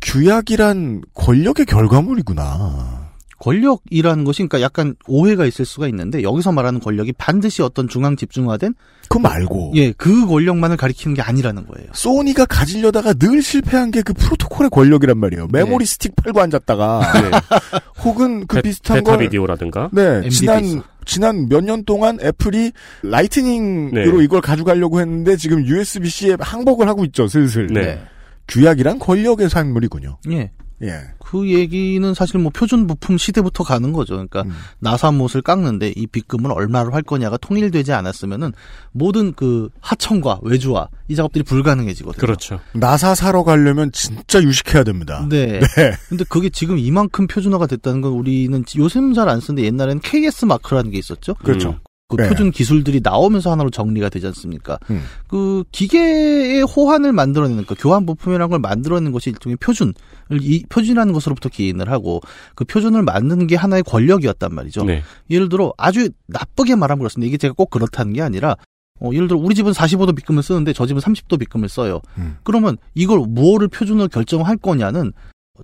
규약이란 0.00 1.02
권력의 1.14 1.66
결과물이구나. 1.66 2.97
권력이라는 3.40 4.24
것이 4.24 4.38
그러니까 4.38 4.60
약간 4.60 4.94
오해가 5.06 5.46
있을 5.46 5.64
수가 5.64 5.86
있는데 5.88 6.22
여기서 6.22 6.52
말하는 6.52 6.80
권력이 6.80 7.12
반드시 7.12 7.62
어떤 7.62 7.88
중앙 7.88 8.16
집중화된 8.16 8.74
그거 9.08 9.20
말고 9.20 9.72
예, 9.76 9.92
그 9.92 10.26
권력만을 10.26 10.76
가리키는 10.76 11.14
게 11.14 11.22
아니라는 11.22 11.66
거예요. 11.66 11.88
소니가 11.92 12.44
가지려다가 12.46 13.14
늘 13.14 13.40
실패한 13.42 13.90
게 13.92 14.02
그 14.02 14.12
프로토콜의 14.12 14.70
권력이란 14.70 15.18
말이에요. 15.18 15.48
메모리 15.52 15.84
스틱 15.86 16.14
팔고 16.16 16.40
앉았다가 16.40 17.12
네. 17.22 17.30
혹은 18.04 18.46
그 18.46 18.56
베- 18.56 18.62
비슷한 18.62 18.98
베타 18.98 19.10
걸 19.16 19.24
비디오라든가 19.24 19.90
네, 19.92 20.02
MD도 20.16 20.28
지난 20.30 20.64
있어. 20.64 20.82
지난 21.04 21.48
몇 21.48 21.60
년 21.64 21.84
동안 21.84 22.18
애플이 22.22 22.72
라이트닝으로 23.02 24.18
네. 24.18 24.24
이걸 24.24 24.40
가져가려고 24.40 25.00
했는데 25.00 25.36
지금 25.36 25.64
USB-C에 25.66 26.36
항복을 26.40 26.88
하고 26.88 27.04
있죠, 27.06 27.26
슬슬. 27.28 27.66
네. 27.68 28.00
규약이란 28.48 28.98
권력의 28.98 29.48
산물이군요. 29.50 30.18
예. 30.30 30.50
예. 30.82 31.00
그 31.18 31.48
얘기는 31.48 32.14
사실 32.14 32.38
뭐 32.38 32.50
표준 32.50 32.86
부품 32.86 33.18
시대부터 33.18 33.64
가는 33.64 33.92
거죠. 33.92 34.14
그러니까 34.14 34.42
음. 34.42 34.52
나사 34.78 35.12
못을 35.12 35.42
깎는데 35.42 35.92
이 35.96 36.06
빗금을 36.06 36.50
얼마로 36.52 36.92
할 36.92 37.02
거냐가 37.02 37.36
통일되지 37.36 37.92
않았으면은 37.92 38.52
모든 38.92 39.32
그 39.34 39.68
하청과 39.80 40.40
외주화 40.42 40.88
이 41.08 41.14
작업들이 41.14 41.44
불가능해지거든요. 41.44 42.20
그렇죠. 42.20 42.60
나사 42.72 43.14
사러 43.14 43.44
가려면 43.44 43.92
진짜 43.92 44.42
유식해야 44.42 44.84
됩니다. 44.84 45.26
네. 45.28 45.60
근데 46.08 46.24
그게 46.28 46.48
지금 46.48 46.78
이만큼 46.78 47.26
표준화가 47.26 47.66
됐다는 47.66 48.00
건 48.00 48.12
우리는 48.12 48.64
요즘 48.76 49.14
잘 49.14 49.28
안 49.28 49.40
쓰는데 49.40 49.64
옛날에는 49.66 50.00
KS 50.00 50.46
마크라는 50.46 50.90
게 50.90 50.98
있었죠. 50.98 51.34
그렇죠. 51.34 51.70
음. 51.70 51.78
그 52.08 52.16
네. 52.16 52.26
표준 52.28 52.50
기술들이 52.50 53.00
나오면서 53.02 53.50
하나로 53.50 53.68
정리가 53.68 54.08
되지 54.08 54.26
않습니까? 54.28 54.78
음. 54.90 55.02
그 55.26 55.62
기계의 55.72 56.62
호환을 56.62 57.12
만들어내는 57.12 57.66
그 57.66 57.74
교환 57.78 58.06
부품이라는 58.06 58.48
걸 58.48 58.58
만들어내는 58.60 59.12
것이 59.12 59.28
일종의 59.28 59.56
표준을 59.56 59.92
이 60.40 60.64
표준이라는 60.70 61.12
것으로부터 61.12 61.50
기인을 61.50 61.90
하고 61.90 62.22
그 62.54 62.64
표준을 62.64 63.02
만드는 63.02 63.46
게 63.46 63.56
하나의 63.56 63.82
권력이었단 63.82 64.54
말이죠. 64.54 64.84
네. 64.84 65.02
예를 65.28 65.50
들어 65.50 65.74
아주 65.76 66.08
나쁘게 66.28 66.76
말하면 66.76 67.00
그렇습니다. 67.00 67.28
이게 67.28 67.36
제가 67.36 67.52
꼭 67.52 67.68
그렇다는 67.68 68.14
게 68.14 68.22
아니라 68.22 68.56
어, 69.00 69.10
예를 69.12 69.28
들어 69.28 69.38
우리 69.38 69.54
집은 69.54 69.72
45도 69.72 70.16
빗금을 70.16 70.42
쓰는데 70.42 70.72
저 70.72 70.86
집은 70.86 71.02
30도 71.02 71.38
빗금을 71.38 71.68
써요. 71.68 72.00
음. 72.16 72.38
그러면 72.42 72.78
이걸 72.94 73.20
무엇을 73.28 73.68
표준으로 73.68 74.08
결정할 74.08 74.56
거냐는 74.56 75.12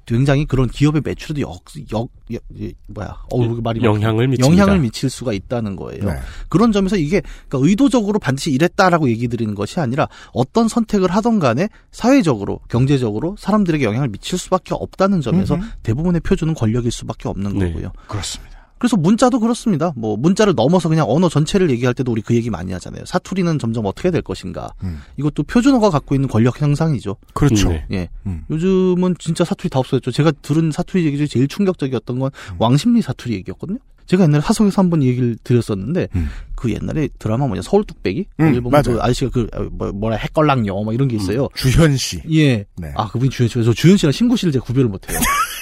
굉장히 0.07 0.45
그런 0.45 0.69
기업의 0.69 1.03
매출에도 1.05 1.41
역, 1.41 1.63
역, 1.93 2.09
역 2.33 2.43
이, 2.57 2.73
뭐야, 2.89 3.17
어, 3.31 3.39
우 3.39 3.61
말이 3.63 3.83
영향을 3.83 4.29
미칩니다. 4.29 4.63
영향을 4.63 4.81
미칠 4.81 5.11
수가 5.11 5.33
있다는 5.33 5.77
거예요. 5.77 6.05
네. 6.05 6.13
그런 6.49 6.73
점에서 6.73 6.97
이게 6.97 7.23
그러니까 7.49 7.69
의도적으로 7.69 8.19
반드시 8.19 8.51
이랬다라고 8.53 9.09
얘기 9.09 9.29
드리는 9.29 9.55
것이 9.55 9.81
아니라 9.81 10.09
어떤 10.33 10.69
선택을 10.69 11.11
하던 11.11 11.39
간에 11.39 11.69
사회적으로 11.91 12.61
경제적으로 12.69 13.37
사람들에게 13.39 13.85
영향을 13.85 14.09
미칠 14.09 14.39
수밖에 14.39 14.75
없다는 14.75 15.21
점에서 15.21 15.57
음흠. 15.57 15.65
대부분의 15.83 16.21
표준은 16.21 16.55
권력일 16.55 16.91
수밖에 16.91 17.29
없는 17.29 17.59
네. 17.59 17.73
거고요. 17.73 17.93
그렇습니다. 18.09 18.54
그래서 18.85 18.99
문자도 18.99 19.41
그렇습니다. 19.41 19.95
뭐 19.97 20.15
문자를 20.19 20.53
넘어서 20.55 20.91
그냥 20.91 21.07
언어 21.09 21.31
전체를 21.31 21.71
얘기할 21.71 21.95
때도 21.95 22.13
우리 22.13 22.21
그 22.21 22.35
얘기 22.35 22.51
많이 22.51 22.71
하잖아요. 22.75 23.07
사투리는 23.07 23.59
점점 23.59 23.87
어떻게 23.87 24.11
될 24.11 24.21
것인가. 24.21 24.75
음. 24.83 25.01
이것도 25.17 25.45
표준어가 25.45 25.89
갖고 25.89 26.15
있는 26.15 26.29
권력 26.29 26.61
형상이죠. 26.61 27.17
그렇죠. 27.33 27.71
네. 27.71 27.87
예. 27.93 28.09
음. 28.27 28.45
요즘은 28.51 29.15
진짜 29.19 29.43
사투리 29.43 29.71
다 29.71 29.79
없어졌죠. 29.79 30.11
제가 30.11 30.33
들은 30.43 30.71
사투리 30.71 31.07
얘기 31.07 31.17
중에 31.17 31.27
제일 31.27 31.49
충격적이었던 31.49 32.19
건 32.19 32.31
음. 32.51 32.57
왕십리 32.59 33.01
사투리 33.01 33.33
얘기였거든요. 33.37 33.79
제가 34.05 34.25
옛날에 34.25 34.43
사석에서 34.43 34.83
한 34.83 34.91
번 34.91 35.03
얘기를 35.03 35.35
드렸었는데 35.43 36.09
음. 36.15 36.29
그 36.55 36.71
옛날에 36.71 37.09
드라마 37.19 37.47
뭐냐 37.47 37.63
서울 37.63 37.85
뚝배기 37.85 38.27
음, 38.41 38.53
일본 38.55 38.71
맞아요. 38.73 38.83
그 38.97 38.99
아저씨가 39.01 39.31
그 39.31 39.47
어, 39.55 39.63
뭐, 39.73 39.93
뭐라 39.93 40.17
핵걸랑요 40.17 40.85
막 40.85 40.93
이런 40.93 41.09
게 41.09 41.17
있어요. 41.17 41.49
주현 41.55 41.97
씨. 41.97 42.21
예. 42.31 42.67
네. 42.77 42.93
아 42.97 43.09
그분이 43.09 43.31
주현 43.31 43.49
씨. 43.49 43.65
저 43.65 43.73
주현 43.73 43.97
씨랑 43.97 44.13
신구 44.13 44.37
씨를 44.37 44.53
제가 44.53 44.63
구별을 44.67 44.91
못해요. 44.91 45.19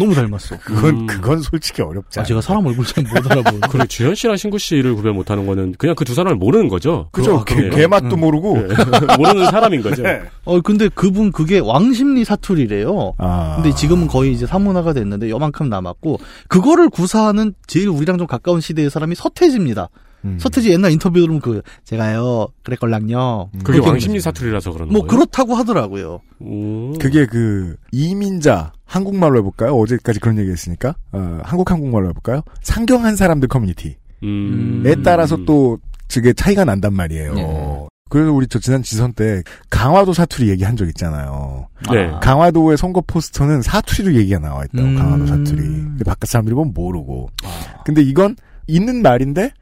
너무 0.00 0.14
닮았어. 0.14 0.56
그건 0.64 0.94
음. 1.00 1.06
그건 1.06 1.40
솔직히 1.40 1.82
어렵지 1.82 2.18
아. 2.18 2.22
제가 2.24 2.40
사람 2.40 2.66
얼굴 2.66 2.84
잘 2.84 3.04
못 3.04 3.30
알아보는. 3.30 3.60
그리고 3.70 3.86
주현 3.86 4.14
씨랑 4.16 4.36
신구 4.36 4.58
씨를 4.58 4.94
구별 4.96 5.12
못하는 5.12 5.46
거는 5.46 5.74
그냥 5.78 5.94
그 5.94 6.04
두 6.04 6.14
사람을 6.14 6.36
모르는 6.36 6.68
거죠. 6.68 7.08
그죠? 7.12 7.44
그- 7.44 7.54
개, 7.54 7.62
네. 7.62 7.70
개맛도 7.70 8.16
음. 8.16 8.20
모르고. 8.20 8.56
네. 8.66 8.74
모르는 9.16 9.50
사람인 9.50 9.82
거죠. 9.82 10.02
네. 10.02 10.22
어 10.44 10.60
근데 10.60 10.88
그분 10.88 11.30
그게 11.30 11.58
왕십리 11.60 12.24
사투리래요. 12.24 13.14
아. 13.18 13.56
근데 13.56 13.74
지금은 13.74 14.08
거의 14.08 14.32
이제 14.32 14.46
사문화가 14.46 14.92
됐는데 14.92 15.30
요만큼 15.30 15.68
남았고 15.68 16.18
그거를 16.48 16.88
구사하는 16.90 17.54
제일 17.66 17.88
우리랑 17.88 18.18
좀 18.18 18.26
가까운 18.26 18.60
시대의 18.60 18.90
사람이 18.90 19.14
서태지입니다. 19.14 19.88
음. 20.24 20.38
서태지 20.38 20.70
옛날 20.70 20.92
인터뷰 20.92 21.20
들으면 21.20 21.40
그 21.40 21.62
제가요 21.84 22.48
그랬걸랑요. 22.62 23.50
그게 23.58 23.64
그렇게 23.64 23.88
왕십리 23.88 24.20
사투리라서 24.20 24.72
그런 24.72 24.88
뭐 24.88 25.02
거예요. 25.02 25.08
그렇다고 25.08 25.54
하더라고요. 25.54 26.20
음. 26.42 26.98
그게 26.98 27.26
그 27.26 27.76
이민자 27.92 28.72
한국말로 28.84 29.38
해볼까요? 29.38 29.74
어제까지 29.76 30.20
그런 30.20 30.38
얘기했으니까 30.38 30.94
어, 31.12 31.40
한국 31.42 31.70
한국말로 31.70 32.08
해볼까요? 32.10 32.42
상경한 32.62 33.16
사람들 33.16 33.48
커뮤니티에 33.48 33.96
음. 34.24 35.02
따라서 35.04 35.36
또 35.44 35.78
그게 36.12 36.32
차이가 36.32 36.64
난단 36.64 36.92
말이에요. 36.92 37.34
네. 37.34 37.86
그래서 38.10 38.32
우리 38.32 38.48
저 38.48 38.58
지난 38.58 38.82
지선 38.82 39.12
때 39.12 39.42
강화도 39.70 40.12
사투리 40.12 40.50
얘기한 40.50 40.76
적 40.76 40.88
있잖아요. 40.88 41.68
네. 41.92 42.10
아. 42.10 42.18
강화도의 42.18 42.76
선거 42.76 43.00
포스터는 43.06 43.62
사투리로 43.62 44.16
얘기가 44.16 44.40
나와 44.40 44.64
있다고 44.64 44.88
음. 44.88 44.96
강화도 44.96 45.26
사투리. 45.26 45.62
근데 45.62 46.04
바깥 46.04 46.28
사람들이 46.28 46.54
보면 46.56 46.74
모르고. 46.74 47.30
아. 47.44 47.82
근데 47.84 48.02
이건 48.02 48.34
있는 48.66 49.02
말인데 49.02 49.52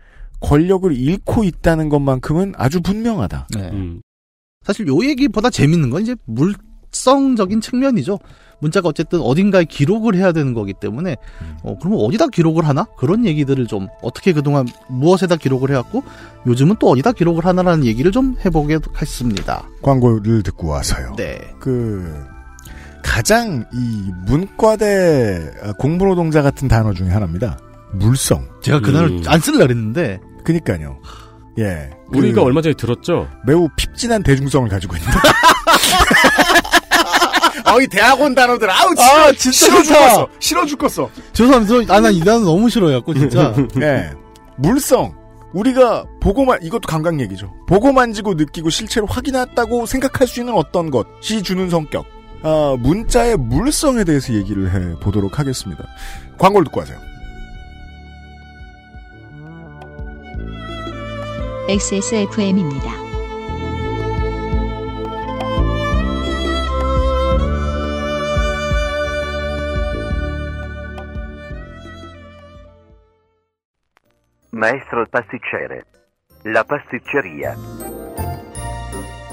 권력을 0.40 0.92
잃고 0.92 1.44
있다는 1.44 1.88
것만큼은 1.88 2.54
아주 2.56 2.80
분명하다. 2.80 3.48
네. 3.54 3.70
음. 3.72 4.00
사실 4.62 4.86
요 4.86 5.04
얘기보다 5.04 5.50
재밌는 5.50 5.90
건 5.90 6.02
이제 6.02 6.14
물성적인 6.26 7.60
측면이죠. 7.60 8.18
문자가 8.60 8.88
어쨌든 8.88 9.20
어딘가에 9.20 9.64
기록을 9.64 10.16
해야 10.16 10.32
되는 10.32 10.52
거기 10.52 10.74
때문에 10.74 11.16
어 11.62 11.76
그러면 11.78 12.00
어디다 12.00 12.26
기록을 12.28 12.66
하나 12.66 12.86
그런 12.96 13.24
얘기들을 13.24 13.66
좀 13.66 13.86
어떻게 14.02 14.32
그동안 14.32 14.66
무엇에다 14.88 15.36
기록을 15.36 15.70
해왔고 15.70 16.02
요즘은 16.46 16.76
또 16.80 16.88
어디다 16.88 17.12
기록을 17.12 17.46
하나라는 17.46 17.84
얘기를 17.84 18.10
좀 18.10 18.36
해보겠습니다. 18.44 19.68
광고를 19.82 20.42
듣고 20.42 20.68
와서요. 20.68 21.14
네. 21.16 21.38
그 21.60 22.26
가장 23.02 23.64
이 23.72 24.10
문과대 24.26 25.52
아, 25.62 25.72
공부노동자 25.74 26.42
같은 26.42 26.68
단어 26.68 26.92
중에 26.92 27.08
하나입니다. 27.08 27.58
물성. 27.92 28.46
제가 28.60 28.80
그날을 28.80 29.08
음. 29.08 29.22
안 29.26 29.40
쓸라 29.40 29.58
그랬는데 29.58 30.20
그니까요. 30.48 30.98
예. 31.58 31.90
그 32.10 32.18
우리가 32.18 32.42
얼마 32.42 32.62
전에 32.62 32.74
들었죠. 32.74 33.28
매우 33.46 33.68
핍진한 33.76 34.22
대중성을 34.22 34.66
가지고 34.70 34.96
있는. 34.96 35.10
어이 37.70 37.86
대학원 37.86 38.34
단어들 38.34 38.70
아우 38.70 38.88
아, 38.98 39.30
진짜 39.32 39.52
싫어. 39.52 39.82
죽겠어 39.82 40.28
싫어 40.40 40.64
죽겠어 40.64 41.10
죄송합니다. 41.34 41.94
아, 41.94 42.00
난이 42.00 42.20
단어 42.20 42.38
너무 42.40 42.70
싫어해갖고, 42.70 43.12
진짜. 43.12 43.54
예 43.82 44.10
물성 44.56 45.14
우리가 45.52 46.06
보고만 46.20 46.60
이것도 46.62 46.88
감각 46.88 47.20
얘기죠 47.20 47.52
보고 47.66 47.92
만지고 47.92 48.32
느끼고 48.34 48.70
실체로 48.70 49.06
확인했다고 49.06 49.84
생각할 49.84 50.26
수 50.26 50.40
있는 50.40 50.54
어떤 50.54 50.90
것이 50.90 51.42
주는 51.42 51.68
성격 51.68 52.06
아, 52.42 52.74
문자의 52.78 53.36
물성에 53.36 54.04
대해서 54.04 54.32
얘기를 54.32 54.72
해 54.72 54.98
보도록 55.00 55.38
하겠습니다 55.38 55.84
광고를 56.38 56.64
듣고 56.66 56.80
하세요 56.80 56.96
XSFM입니다. 61.68 62.90
Maestro 74.54 75.04
pasticcere. 75.12 75.82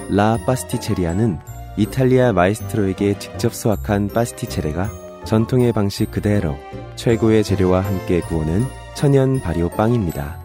라 0.10 0.38
파스티체리아는 0.46 1.40
이탈리아 1.78 2.34
마이스트로에게 2.34 3.18
직접 3.18 3.54
수확한 3.54 4.10
파스티체레가 4.10 4.90
전통의 5.24 5.72
방식 5.72 6.12
그대로 6.12 6.58
최고의 6.98 7.46
재료와 7.46 7.80
함께 7.80 8.20
구우는 8.20 8.64
천연 8.94 9.40
발효 9.40 9.70
빵입니다. 9.70 10.45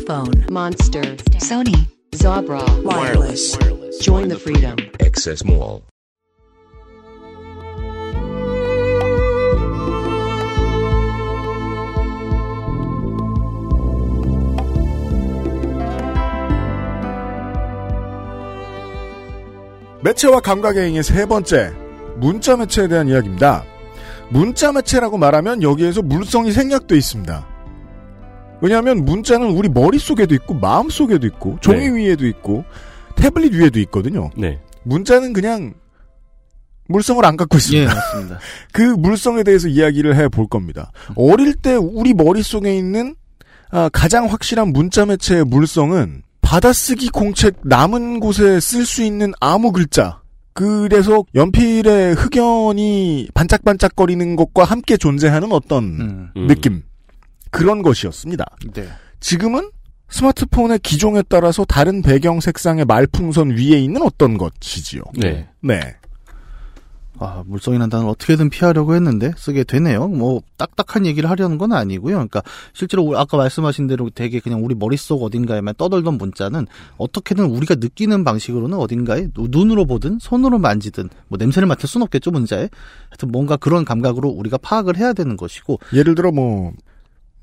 headphone, 0.00 0.46
Monster, 0.50 1.02
Sony, 1.38 1.86
Zabra, 2.12 2.62
wireless. 2.82 3.56
Join 4.00 4.28
the 4.28 4.38
freedom. 4.38 4.76
Access 5.00 5.44
Mall. 5.44 5.82
매체와 20.02 20.40
감각의 20.40 20.86
행의 20.86 21.02
세 21.02 21.26
번째, 21.26 21.72
문자 22.16 22.56
매체에 22.56 22.88
대한 22.88 23.06
이야기입니다. 23.06 23.64
문자 24.30 24.72
매체라고 24.72 25.18
말하면 25.18 25.62
여기에서 25.62 26.00
물성이 26.00 26.52
생략돼 26.52 26.96
있습니다. 26.96 27.59
왜냐하면 28.60 29.04
문자는 29.04 29.50
우리 29.50 29.68
머릿속에도 29.68 30.34
있고 30.34 30.54
마음속에도 30.54 31.26
있고 31.26 31.58
종이 31.60 31.88
네. 31.88 31.96
위에도 31.96 32.26
있고 32.26 32.64
태블릿 33.16 33.54
위에도 33.54 33.80
있거든요. 33.80 34.30
네. 34.36 34.58
문자는 34.84 35.32
그냥 35.32 35.74
물성을 36.88 37.24
안 37.24 37.36
갖고 37.36 37.56
예, 37.56 37.58
있습니다. 37.58 37.94
맞습니다. 37.94 38.38
그 38.72 38.82
물성에 38.82 39.42
대해서 39.44 39.68
이야기를 39.68 40.16
해 40.16 40.28
볼 40.28 40.48
겁니다. 40.48 40.90
어릴 41.16 41.54
때 41.54 41.74
우리 41.74 42.14
머릿속에 42.14 42.76
있는 42.76 43.14
아, 43.70 43.88
가장 43.92 44.26
확실한 44.26 44.72
문자 44.72 45.06
매체의 45.06 45.44
물성은 45.44 46.22
받아쓰기 46.40 47.10
공책 47.10 47.56
남은 47.62 48.18
곳에 48.20 48.58
쓸 48.58 48.84
수 48.84 49.02
있는 49.04 49.32
아무 49.40 49.70
글자. 49.70 50.20
그래서 50.52 51.22
연필의 51.36 52.14
흑연이 52.14 53.28
반짝반짝거리는 53.34 54.34
것과 54.34 54.64
함께 54.64 54.96
존재하는 54.96 55.52
어떤 55.52 55.84
음. 55.84 56.28
음. 56.36 56.46
느낌. 56.48 56.82
그런 57.50 57.82
것이었습니다. 57.82 58.44
네. 58.74 58.88
지금은 59.20 59.70
스마트폰의 60.08 60.80
기종에 60.80 61.22
따라서 61.28 61.64
다른 61.64 62.02
배경 62.02 62.40
색상의 62.40 62.84
말풍선 62.84 63.50
위에 63.50 63.78
있는 63.78 64.02
어떤 64.02 64.38
것이지요. 64.38 65.02
네. 65.14 65.48
네. 65.60 65.96
아, 67.22 67.42
물성이라는 67.46 67.90
단어를 67.90 68.10
어떻게든 68.12 68.48
피하려고 68.48 68.94
했는데 68.94 69.32
쓰게 69.36 69.64
되네요. 69.64 70.08
뭐 70.08 70.40
딱딱한 70.56 71.04
얘기를 71.04 71.28
하려는 71.28 71.58
건 71.58 71.72
아니고요. 71.72 72.14
그러니까 72.14 72.42
실제로 72.72 73.16
아까 73.18 73.36
말씀하신 73.36 73.88
대로 73.88 74.08
되게 74.08 74.40
그냥 74.40 74.64
우리 74.64 74.74
머릿속 74.74 75.22
어딘가에만 75.22 75.74
떠돌던 75.76 76.14
문자는 76.16 76.66
어떻게든 76.96 77.44
우리가 77.44 77.74
느끼는 77.74 78.24
방식으로는 78.24 78.78
어딘가에 78.78 79.28
누- 79.34 79.48
눈으로 79.50 79.84
보든 79.84 80.18
손으로 80.18 80.58
만지든 80.58 81.10
뭐 81.28 81.36
냄새를 81.36 81.68
맡을 81.68 81.86
수는 81.88 82.04
없겠죠 82.04 82.30
문자에. 82.30 82.70
하여튼 83.10 83.30
뭔가 83.30 83.58
그런 83.58 83.84
감각으로 83.84 84.30
우리가 84.30 84.56
파악을 84.56 84.96
해야 84.96 85.12
되는 85.12 85.36
것이고. 85.36 85.78
예를 85.92 86.14
들어 86.14 86.32
뭐, 86.32 86.62
뭐 86.62 86.72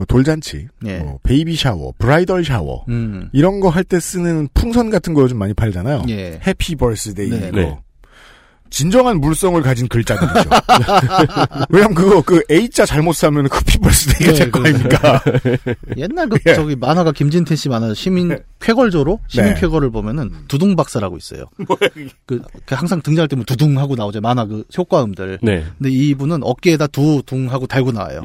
돌잔치, 0.05 0.67
예. 0.85 0.99
뭐 0.99 1.19
baby 1.23 1.55
shower, 1.55 1.93
bridal 1.97 2.45
shower 2.45 2.85
음. 2.89 3.29
이런 3.33 3.59
거 3.59 3.69
할 3.69 3.83
때 3.83 3.99
쓰는 3.99 4.47
풍선 4.53 4.89
같은 4.89 5.13
거 5.13 5.21
요즘 5.21 5.37
많이 5.37 5.53
팔잖아요. 5.53 6.03
예. 6.09 6.39
happy 6.45 6.75
birthday 6.75 7.29
네. 7.29 7.47
이거. 7.49 7.57
네. 7.57 7.79
진정한 8.69 9.19
물성을 9.19 9.61
가진 9.61 9.87
글자들이죠. 9.87 10.49
왜냐면 11.69 11.95
그거 11.95 12.21
그 12.21 12.41
A자 12.51 12.85
잘못 12.85 13.13
사면 13.15 13.45
happy 13.45 13.77
birthday가 13.79 14.31
네, 14.31 14.37
될거 14.39 14.59
그- 14.61 14.67
아닙니까? 14.67 15.23
옛날 15.97 16.29
그 16.29 16.37
예. 16.45 16.53
저기 16.55 16.75
만화가 16.75 17.11
김진태 17.11 17.55
씨 17.55 17.69
만화 17.69 17.93
시민 17.93 18.37
쾌걸조로 18.59 19.19
시민 19.27 19.53
네. 19.53 19.59
쾌걸을 19.59 19.91
보면은 19.91 20.31
두둥 20.47 20.75
박사라고 20.75 21.17
있어요. 21.17 21.45
그, 22.25 22.41
그 22.65 22.75
항상 22.75 23.01
등장할 23.01 23.27
때면 23.27 23.45
두둥 23.45 23.77
하고 23.77 23.95
나오죠 23.95 24.21
만화 24.21 24.45
그 24.45 24.63
효과음들. 24.77 25.39
네. 25.41 25.65
근데 25.77 25.91
이분은 25.91 26.39
어깨에다 26.43 26.87
두둥 26.87 27.51
하고 27.51 27.67
달고 27.67 27.91
나와요. 27.91 28.21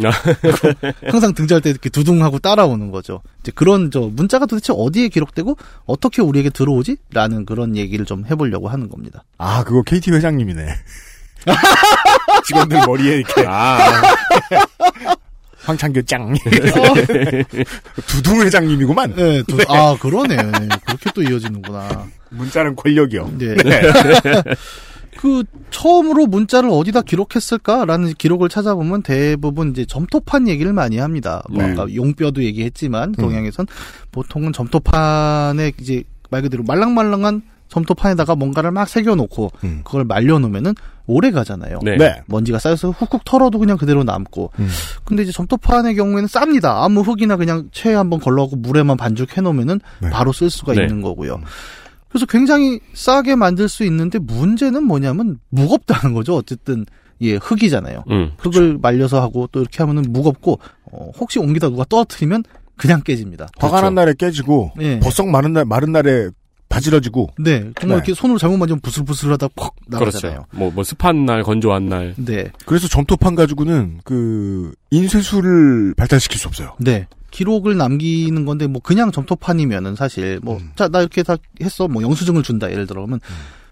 항상 1.07 1.35
등장할 1.35 1.61
때 1.63 1.71
이렇게 1.71 1.89
두둥 1.89 2.23
하고 2.23 2.39
따라오는 2.39 2.91
거죠. 2.91 3.23
이제 3.43 3.53
그런 3.55 3.91
저 3.91 4.01
문자가 4.03 4.47
도대체 4.47 4.73
어디에 4.77 5.09
기록되고 5.09 5.57
어떻게 5.87 6.23
우리에게 6.23 6.51
들어오지?라는 6.51 7.45
그런 7.45 7.77
얘기를 7.77 8.05
좀 8.07 8.25
해보려고 8.31 8.69
하는 8.69 8.89
겁니다. 8.89 9.25
아 9.39 9.65
그거 9.65 9.83
KT 9.83 10.13
회장님이네. 10.13 10.67
직원들 12.47 12.81
머리에 12.87 13.17
이렇게 13.17 13.45
아, 13.49 13.79
황창규 15.65 16.05
짱 16.05 16.35
두둥 18.07 18.43
회장님이구만. 18.43 19.15
네, 19.15 19.43
두- 19.45 19.59
아 19.69 19.97
그러네. 20.01 20.37
그렇게 20.87 21.11
또 21.15 21.23
이어지는구나. 21.23 22.07
문자는 22.31 22.77
권력이요. 22.77 23.33
네. 23.39 23.57
그 25.23 25.45
처음으로 25.71 26.27
문자를 26.27 26.69
어디다 26.69 27.03
기록했을까라는 27.03 28.15
기록을 28.15 28.49
찾아보면 28.49 29.03
대부분 29.05 29.71
이제 29.71 29.85
점토판 29.85 30.49
얘기를 30.49 30.73
많이 30.73 30.99
합니다. 30.99 31.45
뭐 31.49 31.63
네. 31.63 31.71
아까 31.71 31.87
용뼈도 31.95 32.43
얘기했지만 32.43 33.13
동양에선 33.13 33.69
보통은 34.11 34.53
점토판에 34.53 35.75
이제 35.79 36.03
말 36.29 36.43
그대로 36.43 36.65
말랑말랑한 36.65 37.43
점토판에다가 37.69 38.35
뭔가를 38.35 38.73
막 38.73 38.89
새겨놓고 38.89 39.53
음. 39.63 39.83
그걸 39.85 40.03
말려놓으면은 40.05 40.75
오래 41.07 41.31
가잖아요. 41.31 41.79
네. 41.85 41.97
네. 41.97 42.21
먼지가 42.27 42.59
쌓여서 42.59 42.91
훅훅 42.91 43.25
털어도 43.25 43.61
그냥 43.61 43.77
그대로 43.77 44.03
남고. 44.03 44.51
음. 44.59 44.69
근데 45.05 45.23
이제 45.23 45.31
점토판의 45.31 45.95
경우에는 45.95 46.27
쌉니다. 46.27 46.83
아무 46.83 47.03
흙이나 47.03 47.37
그냥 47.37 47.69
체에 47.71 47.95
한번 47.95 48.19
걸러갖고 48.19 48.57
물에만 48.57 48.97
반죽해 48.97 49.41
놓으면은 49.41 49.81
네. 50.01 50.11
바로 50.11 50.33
쓸 50.33 50.51
수가 50.51 50.75
네. 50.75 50.83
있는 50.83 51.01
거고요. 51.01 51.41
그래서 52.13 52.27
굉장히 52.27 52.79
싸게 52.93 53.37
만들 53.37 53.69
수 53.69 53.85
있는데 53.85 54.19
문제는 54.19 54.85
뭐냐면 54.85 55.39
무겁다는 55.49 56.15
거죠. 56.15 56.37
어쨌든 56.37 56.85
예 57.23 57.37
흙이잖아요. 57.37 58.05
음. 58.11 58.33
흙을 58.37 58.79
말려서 58.83 59.21
하고 59.21 59.49
또 59.51 59.61
이렇게 59.61 59.79
하면은 59.79 60.05
무겁고 60.09 60.59
어, 60.85 61.11
혹시 61.19 61.39
옮기다 61.39 61.71
누가 61.71 61.85
떨어뜨리면 61.85 62.45
그냥 62.77 63.01
깨집니다. 63.03 63.49
화가 63.59 63.81
난 63.81 63.95
날에 63.95 64.13
깨지고 64.17 64.73
예. 64.81 64.99
버석 65.01 65.29
마른 65.29 65.55
날 65.55 65.65
마른 65.65 65.93
날에 65.93 66.29
바지러지고 66.69 67.31
네, 67.39 67.71
정말 67.79 67.99
네. 67.99 68.05
이렇게 68.05 68.15
손으로 68.15 68.39
잘못 68.39 68.57
만지면 68.57 68.81
부슬부슬하다 68.81 69.49
퍽 69.55 69.77
나가잖아요. 69.89 70.47
그렇죠. 70.47 70.47
뭐, 70.53 70.71
뭐, 70.71 70.83
습한 70.83 71.27
날, 71.27 71.43
건조한 71.43 71.87
날. 71.87 72.15
네, 72.17 72.51
그래서 72.65 72.89
점토판 72.89 73.35
가지고는 73.35 74.01
그 74.05 74.73
인쇄술을 74.91 75.95
발달시킬 75.97 76.39
수 76.39 76.49
없어요. 76.49 76.75
네. 76.79 77.07
기록을 77.33 77.77
남기는 77.77 78.45
건데 78.45 78.69
뭐 78.69 78.81
그냥 78.81 79.11
점토판이면은 79.11 79.97
사실 79.97 80.39
뭐 80.43 80.59
음. 80.59 80.71
자나 80.77 81.01
이렇게 81.01 81.25
다 81.25 81.37
했어 81.61 81.89
뭐 81.89 82.03
영수증을 82.03 82.45
준다 82.45 82.71
예를 82.71 82.87
들어 82.87 83.01
그러면 83.01 83.19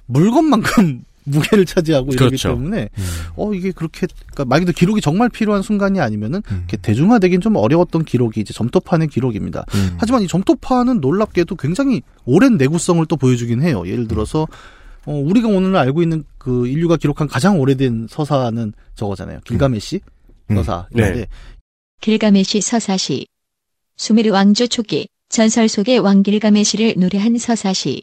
물건만큼 0.07 1.05
무게를 1.25 1.67
차지하고 1.67 2.13
이러기 2.13 2.31
그렇죠. 2.31 2.49
때문에 2.49 2.89
어 3.37 3.53
이게 3.53 3.71
그렇게 3.71 4.07
그러니까 4.33 4.47
말 4.47 4.61
그대로 4.61 4.75
기록이 4.75 5.01
정말 5.03 5.29
필요한 5.29 5.63
순간이 5.63 6.01
아니면은 6.01 6.43
음. 6.51 6.65
이렇게 6.67 6.79
대중화되긴 6.79 7.41
좀 7.41 7.57
어려웠던 7.57 8.05
기록이 8.05 8.41
이제 8.41 8.53
점토판의 8.55 9.09
기록입니다. 9.09 9.65
음. 9.75 9.97
하지만 9.99 10.23
이 10.23 10.27
점토판은 10.27 11.01
놀랍게도 11.01 11.57
굉장히 11.57 12.03
오랜 12.25 12.57
내구성을 12.57 13.05
또 13.07 13.17
보여주긴 13.17 13.63
해요. 13.63 13.87
예를 13.87 14.09
들어서 14.09 14.49
어, 15.05 15.13
우리가 15.13 15.49
오늘 15.49 15.77
알고 15.77 16.03
있는 16.03 16.25
그 16.39 16.67
인류가 16.67 16.97
기록한 16.97 17.29
가장 17.29 17.61
오래된 17.61 18.07
서사는 18.09 18.73
저거잖아요. 18.95 19.41
길가메시 19.45 20.01
음. 20.51 20.57
서사인데 20.57 21.13
네. 21.13 21.27
길가메시 22.01 22.63
서사시. 22.63 23.27
수메르 24.01 24.31
왕조 24.31 24.67
초기 24.67 25.09
전설 25.29 25.69
속의 25.69 25.99
왕 25.99 26.23
길가메시를 26.23 26.95
노래한 26.97 27.37
서사시. 27.37 28.03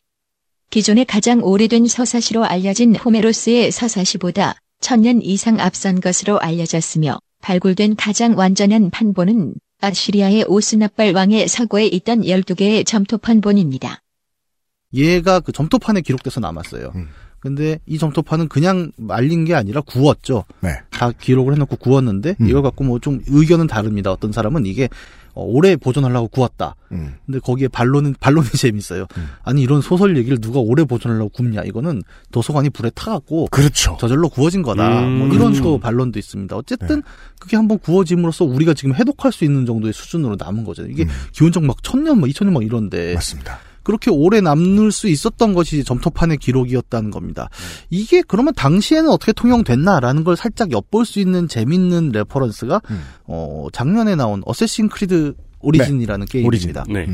기존의 0.70 1.06
가장 1.06 1.44
오래된 1.44 1.88
서사시로 1.88 2.46
알려진 2.46 2.96
호메로스의 2.96 3.72
서사시보다 3.72 4.58
천년 4.80 5.24
이상 5.24 5.60
앞선 5.60 6.00
것으로 6.00 6.40
알려졌으며 6.40 7.18
발굴된 7.42 7.96
가장 7.96 8.38
완전한 8.38 8.92
판본은 8.92 9.56
아시리아의 9.82 10.46
오스나빨 10.48 11.16
왕의 11.16 11.48
서고에 11.48 11.88
있던 11.88 12.22
12개의 12.22 12.86
점토판본입니다. 12.86 14.00
얘가 14.94 15.40
그 15.40 15.52
점토판에 15.52 16.02
기록돼서 16.02 16.40
남았어요. 16.40 16.92
음. 16.94 17.08
근데 17.40 17.80
이 17.86 17.98
점토판은 17.98 18.50
그냥 18.50 18.92
말린 18.98 19.46
게 19.46 19.54
아니라 19.56 19.82
구웠죠. 19.82 20.44
네. 20.62 20.70
다 20.92 21.12
기록을 21.12 21.54
해놓고 21.54 21.78
구웠는데 21.78 22.36
음. 22.42 22.48
이걸 22.48 22.62
갖고 22.62 22.84
뭐 22.84 23.00
좀 23.00 23.22
의견은 23.28 23.66
다릅니다. 23.68 24.12
어떤 24.12 24.32
사람은 24.32 24.66
이게 24.66 24.90
어, 25.38 25.44
오래 25.44 25.76
보존하려고 25.76 26.28
구웠다. 26.30 26.76
음. 26.92 27.16
근데 27.26 27.40
거기에 27.40 27.68
반론은 27.68 28.16
반론이 28.20 28.50
재밌어요. 28.58 29.06
음. 29.18 29.28
아니 29.44 29.62
이런 29.62 29.82
소설 29.82 30.18
얘기를 30.18 30.40
누가 30.40 30.60
오래 30.60 30.84
보존하려고 30.84 31.30
굽냐? 31.30 31.64
이거는 31.64 32.02
도서관이 32.32 32.72
불에 32.72 32.90
타갖고 32.96 33.48
그렇죠. 33.52 33.98
저절로 34.00 34.30
구워진 34.30 34.62
거다. 34.64 35.02
음, 35.06 35.18
뭐 35.20 35.28
이런 35.28 35.52
그렇죠. 35.52 35.64
또 35.64 35.78
반론도 35.80 36.18
있습니다. 36.18 36.56
어쨌든 36.56 36.96
네. 36.98 37.02
그게 37.40 37.56
한번 37.56 37.78
구워짐으로써 37.80 38.46
우리가 38.46 38.74
지금 38.74 38.96
해독할 38.96 39.32
수 39.32 39.46
있는 39.46 39.66
정도의 39.66 39.94
수준으로 39.94 40.36
남은 40.40 40.64
거잖아요. 40.64 40.92
이게 40.92 41.04
음. 41.04 41.10
기원적 41.34 41.64
막 41.64 41.84
천년, 41.84 42.20
막 42.20 42.30
이천 42.30 42.48
년 42.48 42.54
막 42.54 42.64
이런데 42.64 43.14
맞습니다. 43.14 43.60
그렇게 43.88 44.12
오래 44.12 44.42
남을 44.42 44.92
수 44.92 45.08
있었던 45.08 45.54
것이 45.54 45.86
점토판의 45.86 46.40
기록이었다는 46.40 47.10
겁니다. 47.10 47.50
이게 47.90 48.22
그러면 48.22 48.54
당시에는 48.54 49.10
어떻게 49.10 49.32
통용됐나라는 49.32 50.26
걸 50.26 50.36
살짝 50.36 50.74
엿볼 50.74 51.06
수 51.06 51.22
있는 51.22 51.48
재밌는 51.48 52.10
reference가 52.10 52.82
음. 52.92 53.02
어 53.28 53.68
작년에 53.72 54.16
나온 54.16 54.44
Assassin's 54.46 54.90
Creed 54.90 55.36
Origin이라는 55.62 56.26
게임입니다. 56.26 56.84
네. 56.90 57.08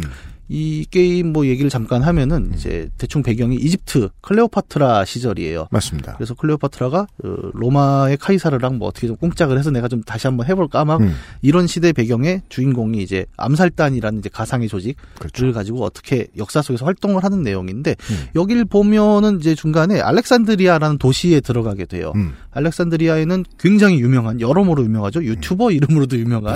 음. 0.49 0.53
이 0.53 0.85
게임 0.89 1.33
뭐 1.33 1.45
얘기를 1.47 1.69
잠깐 1.69 2.01
하면은 2.03 2.51
이제 2.53 2.89
대충 2.97 3.23
배경이 3.23 3.55
이집트 3.55 4.09
클레오파트라 4.21 5.05
시절이에요. 5.05 5.67
맞습니다. 5.71 6.13
그래서 6.15 6.33
클레오파트라가 6.33 7.07
어, 7.23 7.35
로마의 7.53 8.17
카이사르랑 8.17 8.77
뭐 8.77 8.87
어떻게 8.87 9.07
좀 9.07 9.15
쿵짝을 9.15 9.57
해서 9.57 9.71
내가 9.71 9.87
좀 9.87 10.03
다시 10.03 10.27
한번 10.27 10.47
해볼까 10.47 10.85
막 10.85 11.01
음. 11.01 11.15
이런 11.41 11.67
시대 11.67 11.93
배경의 11.93 12.41
주인공이 12.49 13.01
이제 13.01 13.25
암살단이라는 13.37 14.19
이제 14.19 14.29
가상의 14.29 14.67
조직을 14.67 14.95
그렇죠. 15.19 15.51
가지고 15.53 15.83
어떻게 15.83 16.27
역사 16.37 16.61
속에서 16.61 16.85
활동을 16.85 17.23
하는 17.23 17.41
내용인데 17.41 17.95
음. 18.11 18.27
여길 18.35 18.65
보면은 18.65 19.39
이제 19.39 19.55
중간에 19.55 20.01
알렉산드리아라는 20.01 20.97
도시에 20.97 21.39
들어가게 21.39 21.85
돼요. 21.85 22.11
음. 22.15 22.33
알렉산드리아에는 22.51 23.45
굉장히 23.57 23.99
유명한 23.99 24.41
여러모로 24.41 24.83
유명하죠. 24.83 25.23
유튜버 25.23 25.71
이름으로도 25.71 26.17
유명한 26.17 26.55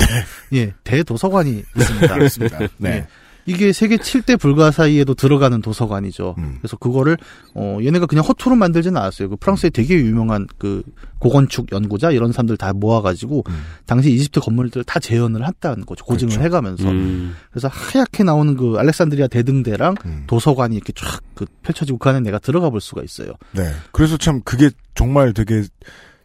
예 0.54 0.74
대도서관이 0.84 1.64
있습니다. 1.76 2.08
그렇습니다. 2.14 2.60
네. 2.78 2.90
예. 2.90 3.08
이게 3.48 3.72
세계 3.74 3.98
7대 3.98 4.40
불가 4.40 4.72
사이에도 4.72 5.14
들어가는 5.14 5.62
도서관이죠. 5.62 6.36
음. 6.38 6.58
그래서 6.60 6.76
그거를 6.78 7.18
어 7.56 7.80
얘네가 7.82 8.06
그냥 8.06 8.24
허투루 8.26 8.56
만들지는 8.56 8.98
않았어요. 8.98 9.30
그 9.30 9.36
프랑스에 9.38 9.70
되게 9.70 9.96
유명한 9.96 10.46
그 10.58 10.84
고건축 11.20 11.72
연구자 11.72 12.12
이런 12.12 12.32
사람들 12.34 12.58
다 12.58 12.74
모아가지고 12.74 13.44
음. 13.48 13.64
당시 13.86 14.12
이집트 14.12 14.42
건물들 14.42 14.84
다 14.84 15.00
재현을 15.00 15.48
했다는 15.48 15.86
거죠. 15.86 16.06
고증을 16.06 16.32
그렇죠. 16.32 16.46
해가면서 16.46 16.90
음. 16.90 17.36
그래서 17.50 17.70
하얗게 17.70 18.24
나오는 18.24 18.56
그 18.58 18.76
알렉산드리아 18.78 19.28
대등대랑 19.28 19.96
음. 20.06 20.24
도서관이 20.28 20.76
이렇게 20.76 20.94
쫙 20.94 21.22
그 21.38 21.46
펼쳐지고 21.62 22.00
그 22.00 22.10
안에 22.10 22.20
내가 22.20 22.40
들어가 22.40 22.70
볼 22.72 22.82
수가 22.82 23.04
있어요. 23.04 23.34
네. 23.52 23.72
그래서 23.92 24.18
참 24.18 24.42
그게 24.44 24.72
정말 24.96 25.34
되게 25.34 25.64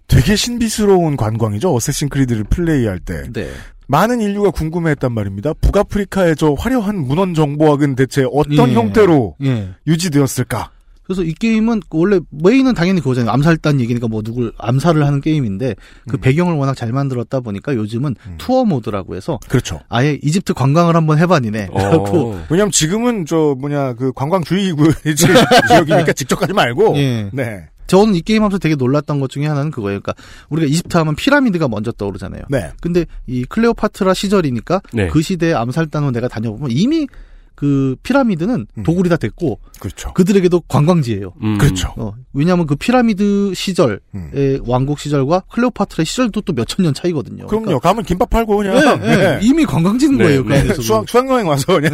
되게 0.08 0.35
신비스러운 0.37 1.16
관광이죠. 1.16 1.72
Assassin's 1.74 2.09
Creed를 2.09 2.44
플레이할 2.44 2.98
때. 2.98 3.24
네. 3.32 3.50
많은 3.92 4.22
인류가 4.22 4.50
궁금해했단 4.50 5.12
말입니다. 5.12 5.52
북아프리카의 5.52 6.37
저 6.37 6.55
화려한 6.55 6.96
문헌 6.96 7.35
정보학은 7.35 7.94
대체 7.94 8.24
어떤 8.33 8.70
예. 8.70 8.74
형태로 8.74 9.37
예. 9.44 9.68
유지되었을까? 9.87 10.70
그래서 11.02 11.22
이 11.22 11.35
게임은 11.35 11.83
원래 11.90 12.20
main은 12.31 12.72
당연히 12.72 13.00
그거잖아요. 13.02 13.31
암살단 13.31 13.81
얘기니까 13.81 14.09
뭐 14.09 14.22
누굴 14.22 14.55
암살을 14.57 15.05
하는 15.05 15.20
게임인데 15.20 15.74
그 16.09 16.16
음. 16.16 16.20
배경을 16.20 16.55
워낙 16.55 16.74
잘 16.74 16.90
만들었다 16.90 17.40
보니까 17.40 17.74
요즘은 17.74 18.16
음. 18.26 18.35
tour 18.38 18.64
mode라고 18.64 19.14
해서 19.14 19.38
그렇죠. 19.48 19.81
아예 19.90 20.18
이집트 20.22 20.55
관광을 20.55 20.96
한번. 20.96 21.18
그래갖고 21.66 22.33
어. 22.33 22.46
왜냐면 22.48 22.70
지금은 22.70 23.26
저 23.26 23.55
뭐냐 23.59 23.94
그 23.94 24.12
관광 24.14 24.42
주의구 24.42 24.90
지역이니까 25.05 26.14
직접 26.14 26.37
가지 26.37 26.55
말고. 26.55 26.96
예. 26.96 27.28
네. 27.33 27.68
저는 27.92 28.14
이 28.14 28.22
게임 28.22 28.42
하면서 28.42 28.57
되게 28.57 28.74
놀랐던 28.74 29.20
것 29.20 29.28
중에 29.28 29.46
하나는 29.46 29.70
그거예요. 29.70 30.00
그러니까 30.00 30.14
우리가 30.48 30.66
이집트 30.66 30.96
하면 30.96 31.14
피라미드가 31.14 31.68
먼저 31.68 31.92
떠오르잖아요. 31.92 32.44
네. 32.48 32.70
근데 32.81 33.05
이 33.26 33.44
클레오파트라 33.44 34.14
시절이니까 34.14 34.81
네. 34.94 35.09
그 35.09 35.20
시대의 35.20 35.55
암살단으로 35.55 36.11
내가 36.12 36.26
다녀보면 36.26 36.70
이미 36.70 37.07
그 37.55 37.94
피라미드는 38.02 38.66
음. 38.78 38.83
도굴이 38.83 39.11
다 39.11 39.18
됐고 39.18 39.61
그렇죠. 39.78 40.14
그들에게도 40.14 40.62
관광지예요. 40.68 41.35
음. 41.42 41.59
그렇죠. 41.59 41.92
어, 41.98 42.14
왜냐하면 42.33 42.66
그 42.66 42.76
피라미드 42.76 43.52
시절의 43.55 43.98
음. 44.14 44.59
왕국 44.64 44.98
시절과 44.98 45.42
클레오파트라 45.52 46.05
시절도 46.05 46.40
또 46.40 46.55
몇천 46.55 46.85
년 46.85 46.94
차이거든요. 46.94 47.46
그럼요. 47.46 47.78
가면 47.78 48.05
김밥 48.05 48.31
팔고 48.31 48.57
그냥. 48.57 48.74
그러니까, 48.74 49.07
예, 49.07 49.12
예. 49.12 49.16
네. 49.16 49.38
이미 49.42 49.66
관광지인 49.66 50.16
네, 50.16 50.24
거예요. 50.24 50.44
그 50.44 50.52
네. 50.55 50.74
수학 50.81 51.07
수학여행 51.07 51.46
와서 51.46 51.78
그냥. 51.78 51.92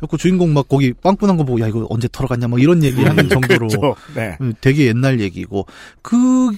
그래서 0.00 0.16
주인공 0.16 0.52
막 0.54 0.68
거기 0.68 0.92
빵꾸난 0.92 1.36
거 1.36 1.44
보고 1.44 1.60
야 1.60 1.68
이거 1.68 1.86
언제 1.90 2.08
털어갔냐 2.10 2.48
막 2.48 2.60
이런 2.60 2.82
얘기하는 2.82 3.28
정도로 3.28 3.68
그렇죠. 3.68 3.96
네. 4.14 4.36
음, 4.40 4.54
되게 4.60 4.86
옛날 4.86 5.20
얘기고 5.20 5.66
그 6.02 6.50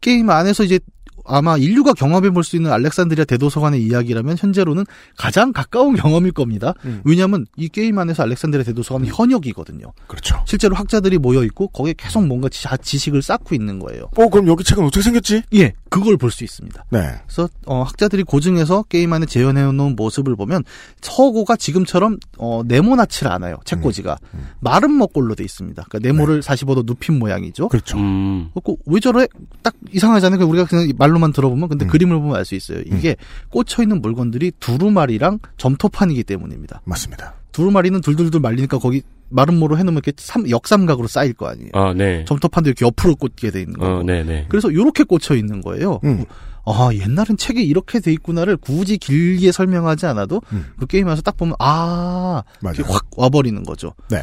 게임 0.00 0.30
안에서 0.30 0.64
이제 0.64 0.78
아마 1.24 1.56
인류가 1.56 1.92
경험해 1.94 2.30
볼 2.30 2.42
수 2.42 2.56
있는 2.56 2.72
알렉산드리아 2.72 3.24
대도서관의 3.24 3.80
이야기라면 3.84 4.36
현재로는 4.36 4.84
가장 5.16 5.52
가까운 5.52 5.94
경험일 5.94 6.32
겁니다. 6.32 6.74
음. 6.84 7.00
왜냐하면 7.04 7.46
이 7.56 7.68
게임 7.68 7.96
안에서 8.00 8.24
알렉산드리아 8.24 8.64
대도서관은 8.64 9.06
현역이거든요. 9.06 9.92
그렇죠. 10.08 10.42
실제로 10.48 10.74
학자들이 10.74 11.18
모여 11.18 11.44
있고 11.44 11.68
거기에 11.68 11.94
계속 11.96 12.26
뭔가 12.26 12.48
지- 12.48 12.66
지식을 12.82 13.22
쌓고 13.22 13.54
있는 13.54 13.78
거예요. 13.78 14.08
어 14.16 14.28
그럼 14.28 14.48
여기 14.48 14.64
책은 14.64 14.84
어떻게 14.84 15.02
생겼지? 15.02 15.42
예, 15.54 15.72
그걸 15.92 16.16
볼 16.16 16.30
수 16.32 16.44
있습니다. 16.44 16.84
네. 16.90 17.20
그래서 17.26 17.48
어, 17.66 17.82
학자들이 17.82 18.22
고증해서 18.22 18.84
게임 18.88 19.12
안에 19.12 19.26
재현해 19.26 19.70
놓은 19.70 19.94
모습을 19.96 20.34
보면 20.36 20.64
서고가 21.02 21.56
지금처럼 21.56 22.18
어, 22.38 22.62
네모나질 22.64 23.28
않아요. 23.28 23.58
책꽂이가 23.64 24.16
음. 24.34 24.46
마름모꼴로 24.60 25.34
돼 25.34 25.44
있습니다. 25.44 25.84
그러니까 25.88 26.08
네모를 26.08 26.40
45도 26.40 26.86
눕힌 26.86 27.18
모양이죠. 27.18 27.68
그렇죠. 27.68 27.98
음. 27.98 28.50
그왜 28.86 29.00
저래? 29.00 29.26
딱 29.62 29.74
이상하잖아요. 29.92 30.38
그냥 30.38 30.50
우리가 30.50 30.66
그냥 30.66 30.90
말로만 30.96 31.32
들어보면 31.32 31.68
근데 31.68 31.84
음. 31.84 31.88
그림을 31.88 32.18
보면 32.18 32.36
알 32.36 32.44
수 32.44 32.54
있어요. 32.54 32.80
이게 32.86 33.14
꽂혀 33.50 33.82
있는 33.82 34.00
물건들이 34.00 34.52
두루마리랑 34.58 35.38
점토판이기 35.58 36.24
때문입니다. 36.24 36.80
맞습니다. 36.84 37.34
두루마리는 37.52 38.00
둘둘둘 38.00 38.40
말리니까 38.40 38.78
거기 38.78 39.02
마른 39.32 39.58
모로 39.58 39.76
해놓으면 39.78 40.02
이렇게 40.04 40.12
삼, 40.16 40.48
역삼각으로 40.48 41.08
쌓일 41.08 41.32
거 41.32 41.48
아니에요. 41.48 41.70
아, 41.72 41.92
네. 41.94 42.24
점토판도 42.26 42.70
이렇게 42.70 42.84
옆으로 42.84 43.16
꽂게 43.16 43.50
돼 43.50 43.60
있는 43.60 43.78
거고. 43.78 43.92
어, 43.92 44.02
네, 44.02 44.22
네. 44.22 44.46
그래서 44.48 44.70
이렇게 44.70 45.04
꽂혀 45.04 45.34
있는 45.34 45.60
거예요. 45.60 46.00
음. 46.04 46.24
아 46.64 46.90
옛날엔 46.92 47.36
책이 47.38 47.60
이렇게 47.64 47.98
돼 47.98 48.12
있구나를 48.12 48.56
굳이 48.56 48.96
길게 48.96 49.50
설명하지 49.50 50.06
않아도 50.06 50.40
음. 50.52 50.66
그 50.78 50.86
게임에서 50.86 51.22
딱 51.22 51.36
보면 51.36 51.56
아 51.58 52.44
맞아요. 52.60 52.74
이렇게 52.76 52.92
확 52.92 53.06
와버리는 53.16 53.62
거죠. 53.64 53.94
네. 54.10 54.22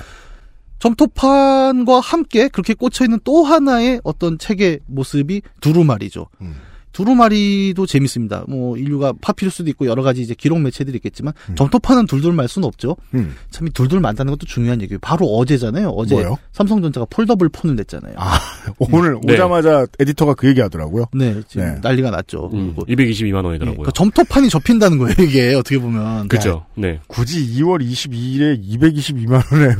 점토판과 0.79 1.99
함께 1.99 2.47
그렇게 2.47 2.73
꽂혀 2.73 3.03
있는 3.03 3.19
또 3.25 3.43
하나의 3.43 3.99
어떤 4.05 4.37
책의 4.37 4.79
모습이 4.87 5.41
두루마리죠. 5.59 6.27
음. 6.41 6.55
두루마리도 6.91 7.85
재밌습니다. 7.85 8.45
뭐 8.47 8.77
인류가 8.77 9.13
파피루스도 9.21 9.69
있고 9.71 9.85
여러 9.85 10.01
가지 10.03 10.21
이제 10.21 10.33
기록 10.33 10.59
매체들이 10.59 10.97
있겠지만 10.97 11.33
음. 11.49 11.55
점토판은 11.55 12.05
둘둘 12.07 12.33
말 12.33 12.47
수는 12.47 12.67
없죠. 12.67 12.95
음. 13.13 13.35
참 13.51 13.67
이 13.67 13.71
둘둘 13.71 13.99
만다는 13.99 14.31
것도 14.31 14.45
중요한 14.45 14.81
얘기예요. 14.81 14.99
바로 15.01 15.25
어제잖아요. 15.27 15.89
어제 15.89 16.15
뭐요? 16.15 16.37
삼성전자가 16.53 17.05
폴더블 17.09 17.49
폰을 17.49 17.75
냈잖아요. 17.75 18.13
아 18.17 18.39
오늘 18.79 19.17
네. 19.23 19.33
오자마자 19.33 19.85
에디터가 19.99 20.33
그 20.33 20.47
얘기 20.47 20.61
하더라고요. 20.61 21.05
네, 21.13 21.41
지금 21.47 21.65
네. 21.65 21.79
난리가 21.81 22.09
났죠. 22.11 22.49
음, 22.53 22.73
그리고 22.85 23.03
222만 23.03 23.43
예, 23.43 23.47
원이더라고요. 23.47 23.77
그러니까 23.77 23.91
점토판이 23.91 24.49
접힌다는 24.49 24.97
거예요. 24.97 25.15
이게 25.19 25.53
어떻게 25.55 25.77
보면 25.77 26.27
그죠. 26.27 26.65
네. 26.75 26.99
굳이 27.07 27.45
2월 27.61 27.81
22일에 27.85 28.61
222만 28.79 29.43
원에 29.53 29.75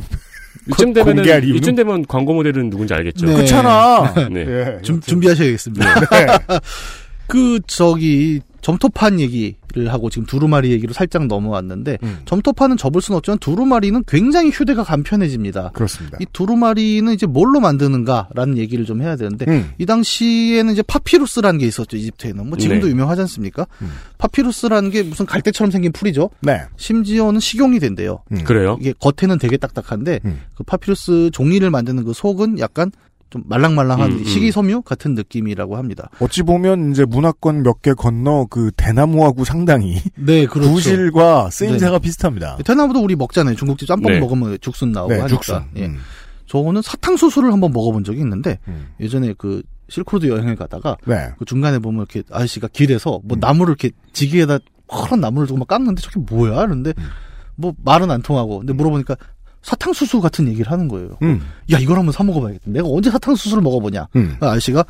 이쯤 0.72 0.92
이유는? 0.96 1.56
이쯤 1.56 1.74
되면 1.74 2.04
광고 2.06 2.34
모델은 2.34 2.70
누군지 2.70 2.94
알겠죠. 2.94 3.26
네. 3.26 3.34
그렇잖아. 3.34 4.12
네. 4.30 4.40
예, 4.40 4.64
준, 4.82 4.96
여튼. 4.96 5.00
준비하셔야겠습니다. 5.00 6.00
네. 6.00 6.26
그 7.26 7.60
저기 7.66 8.40
점토판 8.60 9.20
얘기를 9.20 9.92
하고 9.92 10.10
지금 10.10 10.26
두루마리 10.26 10.70
얘기로 10.72 10.92
살짝 10.92 11.26
넘어왔는데 11.26 11.98
음, 12.02 12.18
점토판은 12.24 12.76
접을 12.76 13.00
수는 13.00 13.16
없지만 13.18 13.38
두루마리는 13.38 14.02
굉장히 14.06 14.50
휴대가 14.50 14.84
간편해집니다. 14.84 15.70
그렇습니다. 15.72 16.18
이 16.20 16.26
두루마리는 16.32 17.12
이제 17.12 17.26
뭘로 17.26 17.60
만드는가라는 17.60 18.58
얘기를 18.58 18.84
좀 18.84 19.02
해야 19.02 19.16
되는데 19.16 19.46
음, 19.48 19.70
이 19.78 19.86
당시에는 19.86 20.72
이제 20.72 20.82
파피루스라는 20.82 21.58
게 21.58 21.66
있었죠 21.66 21.96
이집트에는 21.96 22.48
뭐 22.48 22.58
지금도 22.58 22.86
네. 22.86 22.92
유명하지 22.92 23.22
않습니까? 23.22 23.66
음. 23.82 23.90
파피루스라는 24.18 24.90
게 24.90 25.02
무슨 25.02 25.26
갈대처럼 25.26 25.70
생긴 25.70 25.92
풀이죠. 25.92 26.30
네. 26.40 26.62
심지어는 26.76 27.40
식용이 27.40 27.78
된대요. 27.78 28.22
음. 28.32 28.44
그래요? 28.44 28.76
이게 28.80 28.92
겉에는 28.98 29.38
되게 29.38 29.56
딱딱한데 29.56 30.20
음. 30.24 30.40
그 30.54 30.64
파피루스 30.64 31.30
종이를 31.32 31.70
만드는 31.70 32.04
그 32.04 32.12
속은 32.12 32.58
약간 32.58 32.90
좀 33.30 33.42
말랑말랑한 33.46 34.10
음, 34.12 34.18
음. 34.18 34.24
식이섬유 34.24 34.82
같은 34.82 35.14
느낌이라고 35.14 35.76
합니다. 35.76 36.10
어찌 36.20 36.42
보면 36.42 36.90
이제 36.90 37.04
문화권 37.04 37.62
몇 37.62 37.80
개 37.80 37.94
건너 37.94 38.46
그 38.50 38.70
대나무하고 38.76 39.44
상당히 39.44 39.98
네, 40.16 40.44
그렇죠. 40.50 40.72
구실과 40.72 41.48
쓰임새가 41.50 41.92
네. 41.92 41.98
비슷합니다. 42.00 42.58
대나무도 42.64 43.00
우리 43.00 43.16
먹잖아요. 43.16 43.54
중국집 43.56 43.88
짬뽕 43.88 44.12
네. 44.12 44.20
먹으면 44.20 44.58
죽순 44.60 44.92
나오고 44.92 45.12
네, 45.14 45.20
하니까. 45.20 45.36
죽순. 45.36 45.62
예. 45.76 45.86
음, 45.86 45.98
저거는 46.46 46.82
사탕수수를 46.82 47.52
한번 47.52 47.72
먹어본 47.72 48.04
적이 48.04 48.20
있는데 48.20 48.58
음. 48.68 48.88
예전에 49.00 49.34
그 49.38 49.62
실크로드 49.88 50.26
여행을 50.26 50.56
가다가 50.56 50.96
네. 51.06 51.30
그 51.38 51.44
중간에 51.44 51.78
보면 51.78 52.00
이렇게 52.10 52.22
아저씨가 52.32 52.68
길에서 52.68 53.20
뭐 53.24 53.36
음. 53.36 53.40
나무를 53.40 53.72
이렇게 53.78 53.90
지기에다 54.12 54.58
파란 54.88 55.20
나무를 55.20 55.46
두고 55.46 55.58
막 55.60 55.68
깎는데 55.68 56.02
저게 56.02 56.18
뭐야? 56.20 56.56
그런데 56.66 56.92
음. 56.98 57.04
뭐 57.56 57.72
말은 57.84 58.10
안 58.10 58.22
통하고 58.22 58.58
근데 58.58 58.72
물어보니까 58.72 59.16
사탕수수 59.62 60.20
같은 60.20 60.48
얘기를 60.48 60.70
하는 60.70 60.88
거예요. 60.88 61.18
음. 61.22 61.40
야, 61.72 61.78
이걸 61.78 61.98
한번 61.98 62.12
사 62.12 62.24
먹어봐야겠다. 62.24 62.64
내가 62.66 62.88
언제 62.88 63.10
사탕수수를 63.10 63.62
먹어보냐. 63.62 64.08
음. 64.16 64.36
그 64.40 64.46
아저씨가 64.46 64.84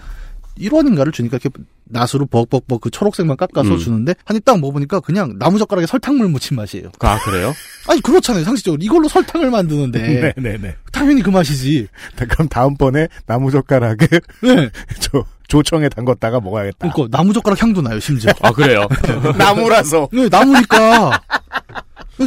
1원인가를 0.58 1.12
주니까 1.12 1.38
이렇게 1.42 1.48
낫으로 1.84 2.26
벅벅벅 2.26 2.80
그 2.82 2.90
초록색만 2.90 3.36
깎아서 3.36 3.70
음. 3.72 3.78
주는데 3.78 4.14
한 4.24 4.36
입 4.36 4.44
딱 4.44 4.60
먹어보니까 4.60 5.00
그냥 5.00 5.34
나무젓가락에 5.38 5.86
설탕물 5.86 6.28
묻힌 6.28 6.56
맛이에요. 6.56 6.90
아 7.00 7.18
그래요? 7.24 7.52
아니 7.88 8.00
그렇잖아요 8.00 8.44
상식적으로 8.44 8.78
이걸로 8.82 9.08
설탕을 9.08 9.50
만드는데 9.50 10.32
네네네. 10.36 10.76
당연히 10.92 11.22
그 11.22 11.30
맛이지. 11.30 11.88
그럼 12.28 12.48
다음번에 12.48 13.08
나무젓가락을 13.26 14.06
네. 14.42 14.70
저 15.00 15.24
조청에 15.48 15.88
담궜다가 15.88 16.40
먹어야겠다. 16.42 16.90
그러니까 16.92 17.16
나무젓가락 17.18 17.60
향도 17.62 17.80
나요 17.82 17.98
심지어. 17.98 18.30
아 18.42 18.52
그래요? 18.52 18.86
나무라서. 19.38 20.08
네, 20.12 20.28
나무니까 20.28 21.20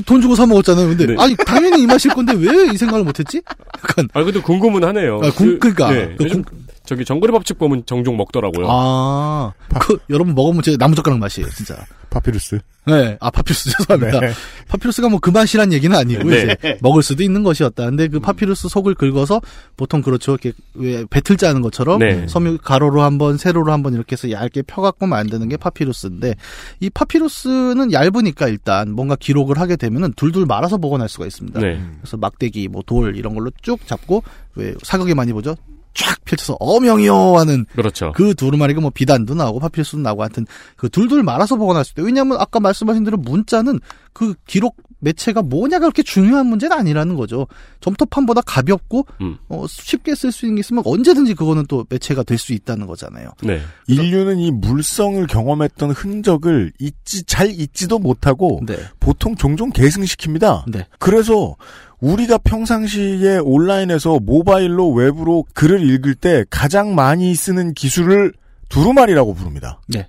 돈 0.01 0.21
주고 0.21 0.35
사 0.35 0.45
먹었잖아요. 0.45 0.87
근데 0.89 1.05
네. 1.07 1.15
아니 1.19 1.35
당연히 1.35 1.83
이 1.83 1.85
맛일 1.87 2.11
건데 2.13 2.33
왜 2.35 2.63
이 2.73 2.77
생각을 2.77 3.03
못했지? 3.03 3.41
약간 3.77 4.07
아 4.13 4.23
근데 4.23 4.39
궁금은 4.41 4.83
하네요. 4.83 5.19
아, 5.23 5.31
궁- 5.31 5.59
그 5.59 5.67
러니까. 5.67 5.91
네, 5.91 6.15
그 6.17 6.23
요즘 6.25 6.43
저기 6.85 7.05
정글의 7.05 7.31
법칙 7.31 7.57
보면 7.57 7.83
종종 7.85 8.17
먹더라고요. 8.17 8.67
아, 8.69 9.53
그 9.79 9.97
여러분 10.09 10.35
먹으면 10.35 10.61
제 10.63 10.75
나무젓가락 10.77 11.17
맛이에요, 11.19 11.49
진짜. 11.51 11.77
파피루스. 12.09 12.59
네, 12.85 13.17
아 13.21 13.31
파피루스 13.31 13.71
죄송합니다. 13.77 14.19
네. 14.19 14.33
파피루스가 14.67 15.07
뭐 15.09 15.19
그 15.19 15.29
맛이란 15.31 15.71
얘기는 15.71 15.97
아니고 15.97 16.29
네. 16.29 16.55
이제 16.61 16.77
먹을 16.81 17.01
수도 17.01 17.23
있는 17.23 17.41
것이었다. 17.41 17.85
근데 17.85 18.07
그 18.09 18.19
파피루스 18.19 18.67
속을 18.67 18.93
긁어서 18.95 19.39
보통 19.77 20.01
그렇죠, 20.01 20.33
이렇게 20.33 20.51
왜 20.73 21.05
베틀 21.09 21.37
짜는 21.37 21.61
것처럼 21.61 21.99
네. 21.99 22.27
섬유 22.27 22.57
가로로 22.61 23.01
한번 23.01 23.37
세로로 23.37 23.71
한번 23.71 23.93
이렇게 23.93 24.13
해서 24.13 24.29
얇게 24.29 24.63
펴갖고 24.63 25.07
만드는 25.07 25.47
게 25.49 25.55
파피루스인데 25.57 26.35
이 26.81 26.89
파피루스는 26.89 27.93
얇으니까 27.93 28.49
일단 28.49 28.91
뭔가 28.91 29.15
기록을 29.15 29.57
하게 29.57 29.77
되면은 29.77 30.13
둘둘 30.17 30.45
말아서 30.45 30.77
보관할 30.77 31.07
수가 31.07 31.25
있습니다. 31.25 31.59
네. 31.61 31.81
그래서 32.01 32.17
막대기, 32.17 32.67
뭐 32.67 32.83
돌 32.85 33.15
이런 33.15 33.33
걸로 33.33 33.49
쭉 33.61 33.79
잡고 33.87 34.23
왜 34.55 34.75
사극에 34.83 35.13
많이 35.13 35.31
보죠. 35.31 35.55
쫙 35.93 36.23
펼쳐서 36.25 36.57
어명이요 36.59 37.37
하는 37.37 37.65
그렇죠. 37.73 38.11
그 38.15 38.35
두루마리가 38.35 38.81
뭐 38.81 38.89
비단도 38.89 39.33
나오고 39.35 39.59
파피루스도 39.59 39.99
나오고 39.99 40.23
하여튼 40.23 40.45
그 40.75 40.89
둘둘 40.89 41.23
말아서 41.23 41.55
보관할 41.55 41.85
수 41.85 41.91
있대. 41.91 42.01
왜냐하면 42.01 42.37
아까 42.39 42.59
말씀하신 42.59 43.03
대로 43.03 43.17
문자는 43.17 43.79
그 44.13 44.35
기록 44.45 44.77
매체가 44.99 45.41
뭐냐가 45.41 45.81
그렇게 45.81 46.01
중요한 46.01 46.47
문제는 46.47 46.77
아니라는 46.77 47.15
거죠. 47.15 47.47
점토판보다 47.81 48.41
가볍고 48.41 49.05
음. 49.21 49.37
어, 49.49 49.65
쉽게 49.67 50.15
쓸 50.15 50.31
수 50.31 50.45
있는 50.45 50.55
게 50.55 50.59
있으면 50.61 50.83
언제든지 50.85 51.33
그거는 51.33 51.65
또 51.67 51.85
매체가 51.89 52.23
될 52.23 52.37
수 52.43 52.51
있다는 52.53 52.87
거잖아요. 52.87 53.29
네. 53.43 53.61
인류는 53.87 54.39
이 54.39 54.51
물성을 54.51 55.25
경험했던 55.27 55.91
흔적을 55.91 56.73
잊지 56.79 57.23
잘 57.23 57.49
잊지도 57.49 57.99
못하고 57.99 58.61
네. 58.65 58.77
보통 58.99 59.35
종종 59.35 59.71
계승시킵니다. 59.71 60.65
네. 60.67 60.87
그래서 60.99 61.55
우리가 62.03 62.37
평상시에 62.39 63.37
온라인에서 63.37 64.19
모바일로 64.19 64.91
웹으로 64.91 65.45
글을 65.53 65.89
읽을 65.89 66.15
때 66.15 66.43
가장 66.49 66.95
많이 66.95 67.33
쓰는 67.33 67.73
기술을 67.73 68.33
두루마리라고 68.67 69.33
부릅니다. 69.33 69.79
네. 69.87 70.07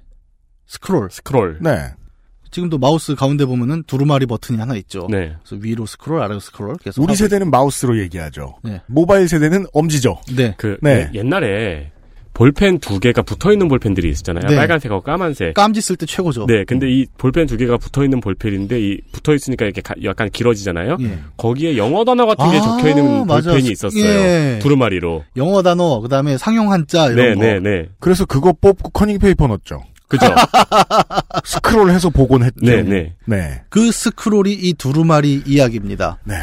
스크롤. 0.67 1.09
스크롤. 1.13 1.59
네. 1.61 1.93
지금도 2.51 2.79
마우스 2.79 3.15
가운데 3.15 3.45
보면은 3.45 3.85
두루마리 3.87 4.27
버튼이 4.27 4.59
하나 4.59 4.75
있죠. 4.77 5.07
네. 5.09 5.37
그래서 5.45 5.63
위로 5.63 5.87
스크롤, 5.87 6.21
아래로 6.21 6.41
스크롤 6.41 6.77
계속 6.79 7.01
우리 7.03 7.15
세대는 7.15 7.51
마우스로 7.51 7.97
얘기하죠. 8.01 8.57
네. 8.65 8.81
모바일 8.87 9.29
세대는 9.29 9.67
엄지죠. 9.73 10.21
네. 10.37 10.55
그 10.57 10.77
네. 10.83 11.11
예- 11.15 11.19
옛날에 11.19 11.93
볼펜 12.35 12.79
두 12.81 12.99
개가 12.99 13.23
붙어 13.23 13.53
있는 13.53 13.69
볼펜들이 13.69 14.09
있었잖아요. 14.11 14.45
네. 14.49 14.57
빨간색하고 14.57 15.03
까만색. 15.03 15.55
깜지 15.55 15.81
쓸 15.81 15.95
때 15.97 16.05
최고죠. 16.05 16.47
네, 16.47 16.65
근데 16.65 16.91
이 16.91 17.07
볼펜 17.17 17.47
두 17.47 17.57
개가 17.57 17.79
붙어 17.79 18.03
있는 18.03 18.21
볼펜인데 18.21 18.81
이 18.81 18.99
붙어 19.13 19.35
있으니까 19.35 19.65
이렇게 19.65 19.81
가- 19.81 19.95
약간 20.03 20.29
길어지잖아요. 20.31 20.97
예. 21.01 21.19
거기에 21.37 21.77
영어 21.77 22.05
단어 22.05 22.27
같은 22.27 22.51
게 22.51 22.59
아, 22.59 22.61
적혀 22.61 22.89
있는. 22.91 23.27
볼펜이 23.27 23.71
있었어요. 23.71 24.05
예. 24.05 24.59
두루마리로. 24.61 25.25
영어 25.37 25.63
단어, 25.63 26.01
그 26.01 26.09
다음에 26.09 26.37
상용 26.37 26.73
한자 26.73 27.07
이런 27.07 27.17
네, 27.17 27.35
거. 27.35 27.41
네, 27.41 27.61
네. 27.61 27.89
그래서 28.01 28.25
그거 28.27 28.53
뽑고 28.53 28.91
커닝 28.91 29.19
페이퍼 29.21 29.47
넣었죠. 29.47 29.83
그죠? 30.09 30.27
스크롤해서 31.45 32.11
보곤 32.11 32.43
했죠. 32.43 32.55
네, 32.63 32.83
네. 32.83 33.15
네. 33.27 33.63
그 33.69 33.91
스크롤이 33.91 34.53
이 34.53 34.75
두루마리 34.75 35.43
이야기입니다. 35.47 36.19
네. 36.25 36.35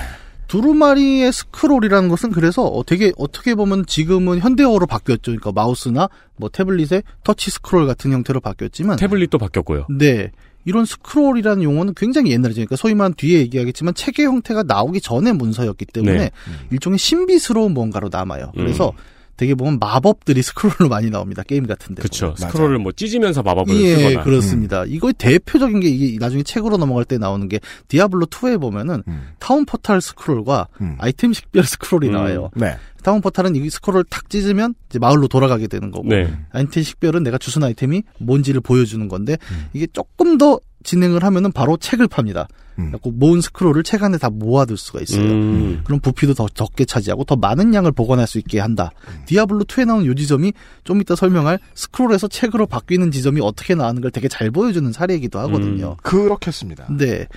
두루마리의 0.51 1.31
스크롤이라는 1.31 2.09
것은 2.09 2.31
그래서 2.31 2.65
어, 2.65 2.83
되게 2.83 3.13
어떻게 3.17 3.55
보면 3.55 3.85
지금은 3.85 4.39
현대어로 4.39 4.85
바뀌었죠. 4.85 5.31
그러니까 5.31 5.53
마우스나 5.53 6.09
뭐 6.35 6.49
태블릿의 6.49 7.03
터치 7.23 7.51
스크롤 7.51 7.87
같은 7.87 8.11
형태로 8.11 8.41
바뀌었지만 8.41 8.97
태블릿도 8.97 9.37
바뀌었고요. 9.37 9.87
네. 9.97 10.29
이런 10.65 10.83
스크롤이라는 10.83 11.63
용어는 11.63 11.93
굉장히 11.95 12.31
옛날이죠. 12.31 12.57
그러니까 12.57 12.75
소위 12.75 12.95
말하는 12.95 13.15
뒤에 13.15 13.39
얘기하겠지만 13.39 13.93
책의 13.93 14.25
형태가 14.25 14.63
나오기 14.63 14.99
전에 14.99 15.31
문서였기 15.31 15.85
때문에 15.85 16.17
네. 16.17 16.31
일종의 16.69 16.99
신비스러운 16.99 17.73
뭔가로 17.73 18.09
남아요. 18.11 18.51
그래서 18.53 18.89
음. 18.89 18.97
되게 19.41 19.55
보면 19.55 19.79
마법들이 19.79 20.39
스크롤로 20.43 20.87
많이 20.87 21.09
나옵니다. 21.09 21.41
게임 21.41 21.65
같은 21.65 21.95
데. 21.95 22.03
그쵸. 22.03 22.35
맞아요. 22.39 22.51
스크롤을 22.51 22.77
뭐 22.77 22.91
찢으면서 22.91 23.41
마법을 23.41 23.73
예, 23.81 23.95
쓰거나. 23.95 24.23
그렇습니다. 24.23 24.85
이거의 24.85 25.13
대표적인 25.17 25.79
게 25.79 25.89
이게 25.89 26.19
나중에 26.19 26.43
책으로 26.43 26.77
넘어갈 26.77 27.05
때 27.05 27.17
나오는 27.17 27.49
게 27.49 27.59
디아블로 27.87 28.27
2에 28.27 28.61
보면은 28.61 29.01
음. 29.07 29.29
town 29.39 29.65
portal 29.65 29.99
스크롤과 29.99 30.67
음. 30.81 30.95
아이템 30.99 31.33
식별 31.33 31.63
스크롤이 31.63 32.09
음. 32.09 32.13
나와요. 32.13 32.51
네. 32.53 32.77
Town 33.01 33.19
portal은 33.19 33.55
이 33.55 33.67
스크롤을 33.67 34.03
탁 34.11 34.29
찢으면 34.29 34.75
이제 34.91 34.99
마을로 34.99 35.27
돌아가게 35.27 35.65
되는 35.65 35.89
거고 35.89 36.07
네. 36.07 36.31
아이템 36.51 36.83
식별은 36.83 37.23
내가 37.23 37.39
주운 37.39 37.63
아이템이 37.63 38.03
뭔지를 38.19 38.61
보여주는 38.61 39.07
건데 39.07 39.39
음. 39.49 39.69
이게 39.73 39.87
조금 39.87 40.37
더 40.37 40.59
진행을 40.83 41.23
하면은 41.23 41.51
바로 41.51 41.77
책을 41.77 42.07
팝니다. 42.07 42.47
음. 42.79 42.93
모은 43.03 43.41
스크롤을 43.41 43.83
책 43.83 44.03
안에 44.03 44.17
다 44.17 44.29
모아둘 44.29 44.77
수가 44.77 45.01
있어요. 45.01 45.23
음. 45.23 45.81
그럼 45.83 45.99
부피도 45.99 46.33
더 46.33 46.47
적게 46.47 46.85
차지하고 46.85 47.23
더 47.23 47.35
많은 47.35 47.73
양을 47.73 47.91
보관할 47.91 48.27
수 48.27 48.37
있게 48.39 48.59
한다. 48.59 48.91
디아블로 49.25 49.65
2에 49.65 49.85
나온 49.85 50.05
요 50.05 50.13
지점이 50.13 50.53
좀 50.83 51.01
이따 51.01 51.15
설명할 51.15 51.59
스크롤에서 51.75 52.27
책으로 52.27 52.65
바뀌는 52.65 53.11
지점이 53.11 53.41
어떻게 53.41 53.75
나오는 53.75 54.01
걸 54.01 54.11
되게 54.11 54.27
잘 54.27 54.51
보여주는 54.51 54.91
사례이기도 54.91 55.39
하거든요. 55.39 55.97
그렇겠습니다. 56.01 56.87
네. 56.97 57.27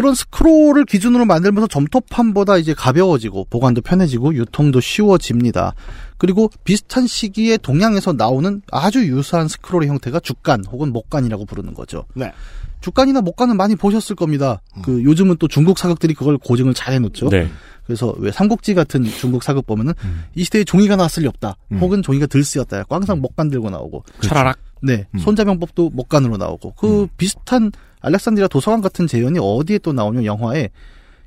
그런 0.00 0.14
스크롤을 0.14 0.86
기준으로 0.86 1.26
만들면서 1.26 1.66
점토판보다 1.66 2.56
이제 2.56 2.72
가벼워지고 2.72 3.48
보관도 3.50 3.82
편해지고 3.82 4.34
유통도 4.34 4.80
쉬워집니다. 4.80 5.74
그리고 6.16 6.50
비슷한 6.64 7.06
시기에 7.06 7.58
동양에서 7.58 8.14
나오는 8.14 8.62
아주 8.72 9.06
유사한 9.06 9.46
스크롤의 9.46 9.90
형태가 9.90 10.20
죽간 10.20 10.64
혹은 10.64 10.94
목간이라고 10.94 11.44
부르는 11.44 11.74
거죠. 11.74 12.06
네. 12.14 12.32
죽간이나 12.80 13.20
목간은 13.20 13.58
많이 13.58 13.76
보셨을 13.76 14.16
겁니다. 14.16 14.62
그 14.82 15.04
요즘은 15.04 15.36
또 15.38 15.48
중국 15.48 15.78
사극들이 15.78 16.14
그걸 16.14 16.38
고증을 16.38 16.72
잘 16.72 16.94
해놓죠. 16.94 17.28
네. 17.28 17.50
그래서 17.84 18.14
왜 18.16 18.32
삼국지 18.32 18.72
같은 18.72 19.04
중국 19.04 19.42
사극 19.42 19.66
보면은 19.66 19.92
음. 20.02 20.24
이 20.34 20.44
시대에 20.44 20.64
종이가 20.64 20.96
나왔을 20.96 21.24
리 21.24 21.28
없다. 21.28 21.56
음. 21.72 21.78
혹은 21.78 22.02
종이가 22.02 22.24
들 22.24 22.42
쓰였다. 22.42 22.84
항상 22.88 23.20
목간 23.20 23.50
들고 23.50 23.68
나오고. 23.68 24.04
차라락. 24.22 24.56
네. 24.80 25.06
음. 25.12 25.18
손자병법도 25.18 25.90
목간으로 25.90 26.38
나오고. 26.38 26.72
그 26.78 27.02
음. 27.02 27.08
비슷한 27.18 27.70
알렉산드리아 28.00 28.48
도서관 28.48 28.80
같은 28.80 29.06
재현이 29.06 29.38
어디에 29.40 29.78
또 29.78 29.92
나오냐 29.92 30.24
영화에 30.24 30.70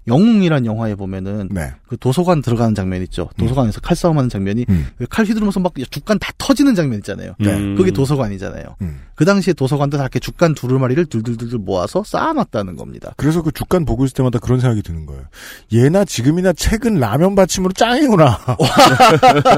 영웅이란 0.08 0.66
영화에 0.66 0.96
보면은 0.96 1.50
네. 1.52 1.72
그 1.88 1.98
도서관 1.98 2.42
들어가는 2.42 2.76
장면 2.76 3.02
있죠. 3.04 3.30
도서관에서 3.38 3.80
칼싸움하는 3.80 4.30
장면이 4.30 4.66
음. 4.68 4.88
왜칼 5.00 5.26
휘두르면서 5.26 5.62
막 5.62 5.74
죽간 5.90 6.20
다 6.20 6.32
터지는 6.38 6.76
장면 6.76 7.00
있잖아요. 7.00 7.36
네. 7.40 7.54
음. 7.54 7.76
그게 7.76 7.92
도서관이잖아요. 7.92 8.76
음. 8.82 9.02
그 9.16 9.24
당시에 9.24 9.54
도서관도 9.54 9.98
다 9.98 10.04
이렇게 10.04 10.20
죽간 10.20 10.56
두루마리를 10.56 11.06
둘둘둘둘 11.06 11.60
모아서 11.60 12.04
쌓아놨다는 12.04 12.76
겁니다. 12.76 13.14
그래서 13.16 13.42
그 13.42 13.52
주간 13.52 13.86
보고 13.86 14.04
있을 14.04 14.16
때마다 14.16 14.40
그런 14.40 14.60
생각이 14.60 14.82
드는 14.82 15.06
거예요. 15.06 15.24
예나 15.72 16.04
지금이나 16.04 16.52
책은 16.52 17.00
라면 17.00 17.36
받침으로 17.36 17.72
짱이구나. 17.74 18.40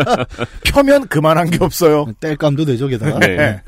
펴면 0.66 1.08
그만한 1.08 1.50
게 1.50 1.58
없어요. 1.64 2.06
뗄감도 2.20 2.66
되죠, 2.66 2.88
게다가. 2.88 3.20
네. 3.20 3.62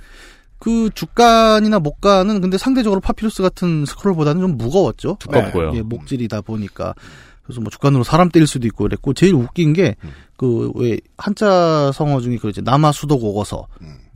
그 0.59 0.89
주간이나 0.95 1.79
목간은 1.79 2.41
근데 2.41 2.57
상대적으로 2.57 2.99
파피루스 3.01 3.41
같은 3.43 3.85
스크롤보다는 3.85 4.41
좀 4.41 4.57
무거웠죠. 4.57 5.17
두껍고요. 5.19 5.73
예, 5.75 5.81
목질이다 5.81 6.41
보니까. 6.41 6.93
그래서 7.43 7.61
뭐 7.61 7.69
주간으로 7.69 8.03
사람 8.03 8.29
때릴 8.29 8.45
수도 8.47 8.67
있고 8.67 8.83
그랬고 8.85 9.13
제일 9.13 9.33
웃긴 9.35 9.73
게 9.73 9.95
그 10.35 10.71
왜 10.75 10.99
한자 11.17 11.91
성어 11.93 12.21
중에 12.21 12.37
그 12.37 12.49
이제 12.49 12.61
남아 12.61 12.91
수도 12.91 13.17
고거서 13.17 13.67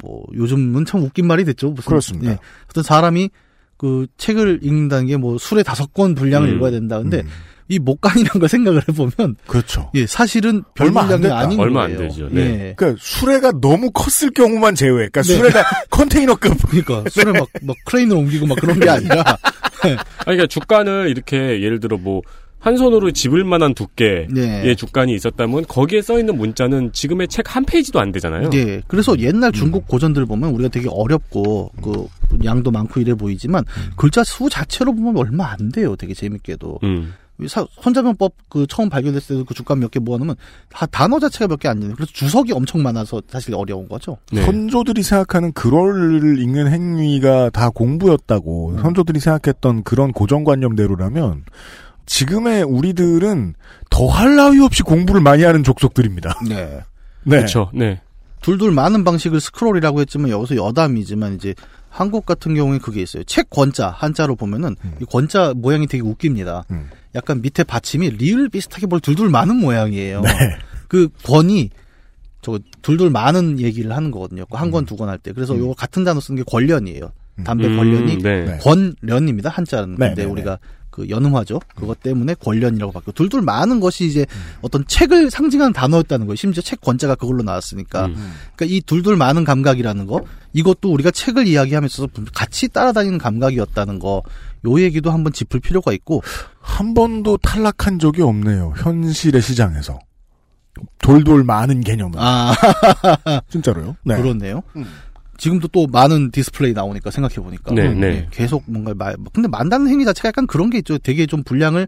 뭐 0.04 0.24
요즘은 0.36 0.86
참 0.86 1.02
웃긴 1.02 1.26
말이 1.28 1.46
됐죠. 1.46 1.72
무슨 1.72 1.90
그렇습니다. 1.90 2.32
예. 2.34 2.38
어떤 2.70 2.84
사람이 2.84 3.30
그 3.78 4.06
책을 4.18 4.60
읽는다는 4.62 5.08
게 5.08 5.18
뭐 5.18 5.38
술에 5.40 5.64
다섯 5.64 5.94
권 5.94 6.14
분량을 6.14 6.50
음. 6.50 6.56
읽어야 6.56 6.70
된다. 6.72 7.00
근데 7.00 7.22
음. 7.22 7.28
이 7.72 7.80
목간이라는 7.80 8.40
걸 8.40 8.50
생각을 8.50 8.82
해보면 8.90 9.38
그렇죠. 9.48 9.90
예 9.96 10.06
사실은 10.06 10.62
별안 10.76 11.22
됐다. 11.22 11.40
아닌 11.40 11.58
얼마 11.58 11.84
안 11.84 11.96
거예요. 11.96 12.10
되죠. 12.10 12.28
네. 12.30 12.42
예. 12.42 12.74
그러니까 12.76 13.02
수레가 13.02 13.54
너무 13.62 13.92
컸을 13.92 14.32
경우만 14.34 14.76
제외. 14.76 15.08
그러니까 15.08 15.22
네. 15.22 15.36
수레가 15.38 15.64
컨테이너급. 15.90 16.58
그러니까 16.70 17.10
술에 17.10 17.32
막, 17.32 17.48
막 17.62 17.78
크레인을 17.86 18.16
옮기고 18.18 18.46
막 18.46 18.58
그런 18.60 18.78
게 18.78 18.90
아니라 18.90 19.24
아니, 19.84 19.96
그러니까 20.26 20.48
죽간을 20.48 21.08
이렇게 21.10 21.62
예를 21.62 21.80
들어 21.80 21.98
뭐 21.98 22.22
한 22.62 22.78
손으로 22.78 23.10
집을 23.12 23.44
만한 23.44 23.74
두께의 23.74 24.28
네. 24.30 24.76
죽간이 24.76 25.16
있었다면 25.16 25.66
거기에 25.66 26.02
써 26.04 26.20
있는 26.20 26.38
문자는 26.38 26.94
지금의 26.94 27.28
책 27.28 27.42
한 27.56 27.66
페이지도 27.66 28.00
안 28.00 28.12
되잖아요. 28.12 28.52
예. 28.54 28.82
그래서 28.88 29.14
음. 29.14 29.20
옛날 29.20 29.52
중국 29.52 29.88
고전들 29.88 30.26
보면 30.28 30.52
우리가 30.52 30.70
되게 30.70 30.88
어렵고 30.90 31.72
그 31.82 32.08
양도 32.46 32.70
많고 32.72 33.02
이래 33.02 33.14
보이지만 33.16 33.66
음. 33.68 33.92
글자 33.98 34.24
수 34.24 34.48
자체로 34.48 34.94
보면 34.94 35.18
얼마 35.18 35.52
안 35.52 35.70
돼요. 35.72 35.96
되게 35.96 36.14
재밌게도. 36.14 36.80
음. 36.84 37.14
사- 37.48 37.66
손자병법 37.82 38.34
그 38.50 38.66
처음 38.68 38.90
발견됐을 38.90 39.36
때도 39.36 39.46
그 39.46 39.54
주간 39.54 39.80
몇 39.80 39.90
개 39.92 40.00
모아놓으면 40.00 40.36
다 40.70 40.86
단어 40.86 41.20
자체가 41.20 41.48
몇 41.48 41.58
개 41.60 41.68
안 41.70 41.80
되는. 41.80 41.96
그래서 41.96 42.12
주석이 42.14 42.54
엄청 42.54 42.82
많아서 42.84 43.22
사실 43.30 43.54
어려운 43.56 43.88
거죠. 43.88 44.18
네. 44.32 44.42
선조들이 44.44 45.04
생각하는 45.04 45.52
글을 45.54 46.40
읽는 46.40 46.72
행위가 46.72 47.50
다 47.52 47.70
공부였다고 47.70 48.78
선조들이 48.82 49.20
생각했던 49.20 49.84
그런 49.84 50.12
고정관념대로라면 50.12 51.44
지금의 52.06 52.64
우리들은 52.64 53.54
더할 53.90 54.36
나위 54.36 54.60
없이 54.62 54.84
공부를 54.84 55.22
많이 55.22 55.44
하는 55.44 55.64
족속들입니다. 55.64 56.40
네. 56.48 56.82
네. 57.24 57.38
그렇죠. 57.38 57.70
네. 57.74 58.02
둘둘 58.42 58.72
많은 58.72 59.04
방식을 59.04 59.40
스크롤이라고 59.40 60.02
했지만 60.02 60.32
여기서 60.32 60.56
여담이지만 60.56 61.36
이제 61.36 61.54
한국 61.90 62.26
같은 62.26 62.56
경우에 62.56 62.80
그게 62.80 63.02
있어요. 63.02 63.24
책 63.26 63.50
권자 63.50 63.90
한자로 63.90 64.36
보면은 64.36 64.76
이 65.00 65.06
권자 65.06 65.54
모양이 65.56 65.86
되게 65.86 66.02
웃깁니다. 66.04 66.64
음. 66.72 66.90
약간 67.16 67.42
밑에 67.42 67.64
받침이 67.64 68.10
리을 68.12 68.50
비슷하게 68.50 68.88
뭘 68.88 69.02
둘둘 69.02 69.30
많은 69.30 69.56
모양이에요. 69.58 70.22
네. 70.22 70.30
그 70.88 71.10
권이 71.24 71.70
저 72.42 72.60
둘둘 72.82 73.10
많은 73.12 73.60
얘기를 73.60 73.92
하는 73.96 74.12
거거든요. 74.12 74.46
그한권 74.48 74.86
두 74.86 74.96
권 74.98 75.10
할 75.10 75.18
때. 75.18 75.32
그래서 75.32 75.58
요거 75.58 75.74
같은 75.76 76.04
단어 76.04 76.20
쓰는 76.20 76.38
게 76.38 76.44
권련이에요. 76.44 77.12
담배 77.44 77.68
음, 77.68 77.78
권련이 77.78 78.18
네. 78.20 78.46
네. 78.46 78.58
권련입니다. 78.58 79.50
한자는. 79.50 79.96
네, 79.98 80.08
근데 80.10 80.24
네, 80.24 80.30
우리가 80.30 80.58
그 80.90 81.08
연음하죠. 81.08 81.62
그것 81.76 82.02
때문에 82.02 82.34
권련이라고 82.34 82.92
바뀌고 82.92 83.14
둘둘 83.14 83.42
많은 83.42 83.80
것이 83.80 84.06
이제 84.06 84.26
어떤 84.62 84.86
책을 84.86 85.32
상징하는 85.32 85.72
단어였다는 85.72 86.26
거예요. 86.26 86.36
심지어 86.36 86.62
책 86.62 86.82
권자가 86.82 87.16
그걸로 87.16 87.44
나왔으니까. 87.44 88.08
음. 88.08 88.34
그러니까 88.56 88.76
이 88.76 88.82
둘둘 88.82 89.16
많은 89.16 89.44
감각이라는 89.46 90.06
거 90.06 90.22
이것도 90.54 90.92
우리가 90.92 91.12
책을 91.12 91.48
이야기하면서 91.48 92.08
같이 92.34 92.68
따라다니는 92.68 93.18
감각이었다는 93.20 94.00
거. 94.00 94.22
요 94.66 94.82
얘기도 94.82 95.12
한번 95.12 95.34
짚을 95.34 95.60
필요가 95.60 95.92
있고 95.94 96.22
한 96.60 96.94
번도 96.94 97.38
탈락한 97.38 98.00
적이 98.00 98.22
없네요. 98.24 98.74
현실의 98.78 99.42
시장에서. 99.42 100.00
돌돌 101.00 101.44
마는 101.44 101.82
개념은. 101.82 102.18
아 102.18 102.54
진짜로요? 103.50 103.96
네. 104.06 104.16
그렇네요. 104.16 104.62
음. 104.76 104.86
지금도 105.38 105.68
또 105.70 105.88
많은 105.88 106.30
디스플레이 106.30 106.74
나오니까 106.74 107.10
생각해 107.10 107.36
보니까 107.36 107.74
네, 107.74 107.94
네. 107.96 108.28
계속 108.30 108.64
뭔가 108.68 108.94
말 108.94 109.16
근데 109.34 109.48
만다는 109.48 109.88
행위 109.88 110.06
자체가 110.06 110.28
약간 110.28 110.46
그런 110.46 110.70
게 110.70 110.78
있죠. 110.78 111.00
되게 111.00 111.26
좀 111.26 111.44
분량을 111.44 111.88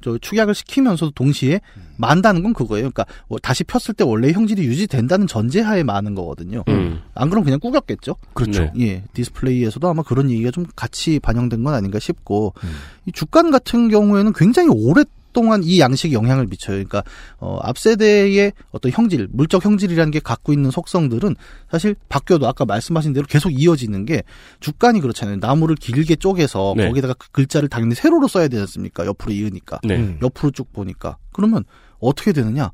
저 0.00 0.16
축약을 0.18 0.54
시키면서도 0.54 1.12
동시에 1.12 1.60
만다는 1.96 2.42
건 2.42 2.54
그거예요. 2.54 2.90
그러니까 2.90 3.06
뭐 3.28 3.38
다시 3.38 3.64
폈을 3.64 3.94
때 3.96 4.04
원래 4.04 4.30
형질이 4.30 4.64
유지된다는 4.64 5.26
전제하에 5.26 5.82
만 5.82 6.14
거거든요. 6.14 6.62
음. 6.68 7.02
안 7.14 7.30
그럼 7.30 7.44
그냥 7.44 7.58
꾸겼겠죠. 7.58 8.16
그렇죠. 8.32 8.62
네. 8.62 8.72
예, 8.80 9.04
디스플레이에서도 9.14 9.88
아마 9.88 10.02
그런 10.02 10.30
얘기가 10.30 10.50
좀 10.50 10.66
같이 10.76 11.18
반영된 11.18 11.64
건 11.64 11.74
아닌가 11.74 11.98
싶고 11.98 12.54
음. 12.62 12.68
이 13.06 13.12
주간 13.12 13.50
같은 13.50 13.88
경우에는 13.88 14.32
굉장히 14.34 14.68
오랫 14.68 15.08
동안 15.38 15.62
이 15.62 15.78
양식이 15.78 16.12
영향을 16.12 16.46
미쳐요. 16.46 16.74
그러니까 16.74 17.04
어, 17.38 17.60
앞 17.62 17.78
세대의 17.78 18.52
어떤 18.72 18.90
형질, 18.90 19.28
물적 19.30 19.64
형질이라는 19.64 20.10
게 20.10 20.18
갖고 20.18 20.52
있는 20.52 20.72
속성들은 20.72 21.36
사실 21.70 21.94
바뀌어도 22.08 22.48
아까 22.48 22.64
말씀하신 22.64 23.12
대로 23.12 23.24
계속 23.28 23.50
이어지는 23.50 24.04
게 24.04 24.24
주간이 24.58 25.00
그렇잖아요. 25.00 25.36
나무를 25.36 25.76
길게 25.76 26.16
쪼개서 26.16 26.74
네. 26.76 26.88
거기다가 26.88 27.14
그 27.14 27.30
글자를 27.30 27.68
당연히 27.68 27.94
세로로 27.94 28.26
써야 28.26 28.48
되지 28.48 28.62
않습니까? 28.62 29.06
옆으로 29.06 29.32
이으니까. 29.32 29.78
네. 29.84 29.96
음. 29.98 30.18
옆으로 30.20 30.50
쭉 30.50 30.72
보니까. 30.72 31.18
그러면 31.32 31.62
어떻게 32.00 32.32
되느냐? 32.32 32.72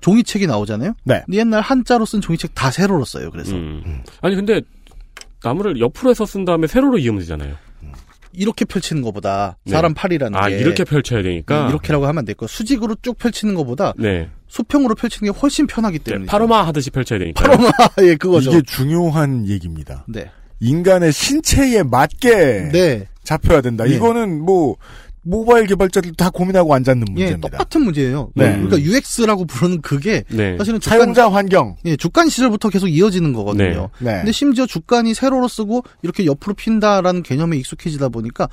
종이책이 0.00 0.48
나오잖아요. 0.48 0.94
네. 1.04 1.22
근데 1.26 1.38
옛날 1.38 1.60
한자로 1.60 2.06
쓴 2.06 2.20
종이책 2.20 2.56
다 2.56 2.72
세로로 2.72 3.04
써요. 3.04 3.30
그래서 3.30 3.54
음. 3.54 4.02
아니 4.20 4.34
근데 4.34 4.62
나무를 5.44 5.78
옆으로 5.78 6.10
해서 6.10 6.26
쓴 6.26 6.44
다음에 6.44 6.66
세로로 6.66 6.98
이으면 6.98 7.20
되잖아요. 7.20 7.54
이렇게 8.32 8.64
펼치는 8.64 9.02
것보다 9.02 9.56
네. 9.64 9.72
사람 9.72 9.94
팔이라는 9.94 10.38
아 10.38 10.48
게 10.48 10.58
이렇게 10.58 10.84
펼쳐야 10.84 11.22
되니까. 11.22 11.64
네, 11.64 11.68
이렇게라고 11.70 12.06
하면 12.06 12.18
안 12.18 12.24
되고 12.24 12.46
수직으로 12.46 12.96
쭉 13.02 13.16
펼치는 13.18 13.54
것보다 13.54 13.94
네. 13.98 14.28
수평으로 14.48 14.94
펼치는 14.94 15.32
게 15.32 15.38
훨씬 15.38 15.66
편하기 15.66 15.98
네, 15.98 16.04
때문에 16.04 16.26
파로마 16.26 16.66
하듯이 16.66 16.90
펼쳐야 16.90 17.18
되니까. 17.18 17.42
파로마 17.42 17.70
예 18.02 18.14
그거죠. 18.16 18.50
이게 18.50 18.62
중요한 18.62 19.46
얘기입니다. 19.46 20.04
네. 20.08 20.30
인간의 20.60 21.12
신체에 21.12 21.82
맞게 21.84 22.70
네. 22.72 23.08
잡혀야 23.22 23.60
된다. 23.60 23.88
예. 23.88 23.94
이거는 23.94 24.40
뭐 24.40 24.76
모바일 25.28 25.66
개발자들 25.66 26.14
다 26.14 26.30
고민하고 26.30 26.74
앉았는 26.74 27.04
예, 27.10 27.12
문제입니다. 27.12 27.48
똑같은 27.50 27.82
문제예요. 27.82 28.30
네. 28.34 28.52
그러니까 28.52 28.80
UX라고 28.80 29.44
부르는 29.44 29.82
그게 29.82 30.24
네. 30.30 30.56
사실은 30.56 30.80
주간 30.80 30.98
사용자 30.98 31.28
환경. 31.30 31.76
예, 31.84 31.96
주간 31.96 32.28
시절부터 32.28 32.70
계속 32.70 32.88
이어지는 32.88 33.32
거거든요. 33.32 33.90
네. 33.98 34.16
근데 34.16 34.32
심지어 34.32 34.66
주간이 34.66 35.14
세로로 35.14 35.46
쓰고 35.48 35.84
이렇게 36.02 36.24
옆으로 36.24 36.54
핀다라는 36.54 37.22
개념에 37.22 37.58
익숙해지다 37.58 38.08
보니까 38.08 38.48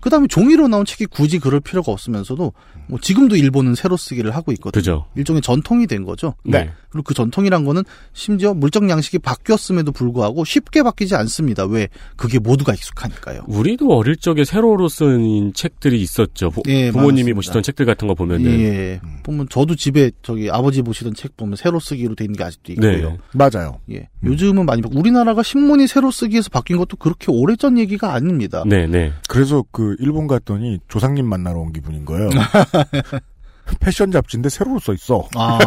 그 0.00 0.08
다음에 0.10 0.26
종이로 0.28 0.68
나온 0.68 0.84
책이 0.84 1.06
굳이 1.06 1.38
그럴 1.38 1.60
필요가 1.60 1.92
없으면서도 1.92 2.52
뭐 2.86 2.98
지금도 3.00 3.36
일본은 3.36 3.74
세로 3.74 3.96
쓰기를 3.96 4.34
하고 4.34 4.50
있거든요. 4.52 4.80
그죠. 4.80 5.06
일종의 5.14 5.42
전통이 5.42 5.86
된 5.86 6.04
거죠. 6.04 6.34
네. 6.44 6.70
그리고 6.88 7.04
그 7.04 7.14
전통이란 7.14 7.64
거는 7.64 7.82
심지어 8.12 8.52
물적 8.54 8.88
양식이 8.88 9.18
바뀌었음에도 9.20 9.92
불구하고 9.92 10.44
쉽게 10.44 10.82
바뀌지 10.82 11.14
않습니다. 11.14 11.64
왜? 11.66 11.88
그게 12.16 12.38
모두가 12.38 12.72
익숙하니까요. 12.74 13.44
우리도 13.46 13.88
어릴 13.96 14.16
적에 14.16 14.44
세로로 14.44 14.88
쓴 14.88 15.52
책들이 15.52 16.00
있었죠. 16.00 16.50
부, 16.50 16.62
예, 16.68 16.90
모님이. 16.90 17.32
보시던 17.34 17.62
책들 17.62 17.86
같은 17.86 18.08
거 18.08 18.14
보면은. 18.14 18.50
예. 18.60 19.00
보면 19.22 19.48
저도 19.50 19.76
집에 19.76 20.10
저기 20.22 20.50
아버지 20.50 20.82
보시던 20.82 21.14
책 21.14 21.36
보면 21.36 21.56
세로 21.56 21.78
쓰기로 21.78 22.14
돼 22.16 22.24
있는 22.24 22.36
게 22.36 22.44
아직도 22.44 22.72
있고요. 22.72 22.90
네. 23.10 23.18
맞아요. 23.34 23.78
예. 23.92 24.08
요즘은 24.24 24.66
많이 24.66 24.82
바- 24.82 24.88
우리나라가 24.92 25.42
신문이 25.42 25.86
세로 25.86 26.10
쓰기에서 26.10 26.48
바뀐 26.50 26.76
것도 26.76 26.96
그렇게 26.96 27.26
오래전 27.30 27.78
얘기가 27.78 28.12
아닙니다. 28.14 28.64
네, 28.66 28.86
네. 28.86 29.12
그래서 29.28 29.64
그 29.70 29.89
일본 29.98 30.26
갔더니 30.26 30.78
조상님 30.88 31.26
만나러 31.26 31.60
온 31.60 31.72
기분인 31.72 32.04
거예요. 32.04 32.28
패션 33.80 34.10
잡지인데 34.10 34.48
세로로 34.48 34.80
써 34.80 34.92
있어. 34.92 35.28
아. 35.36 35.58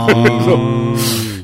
음, 0.55 0.95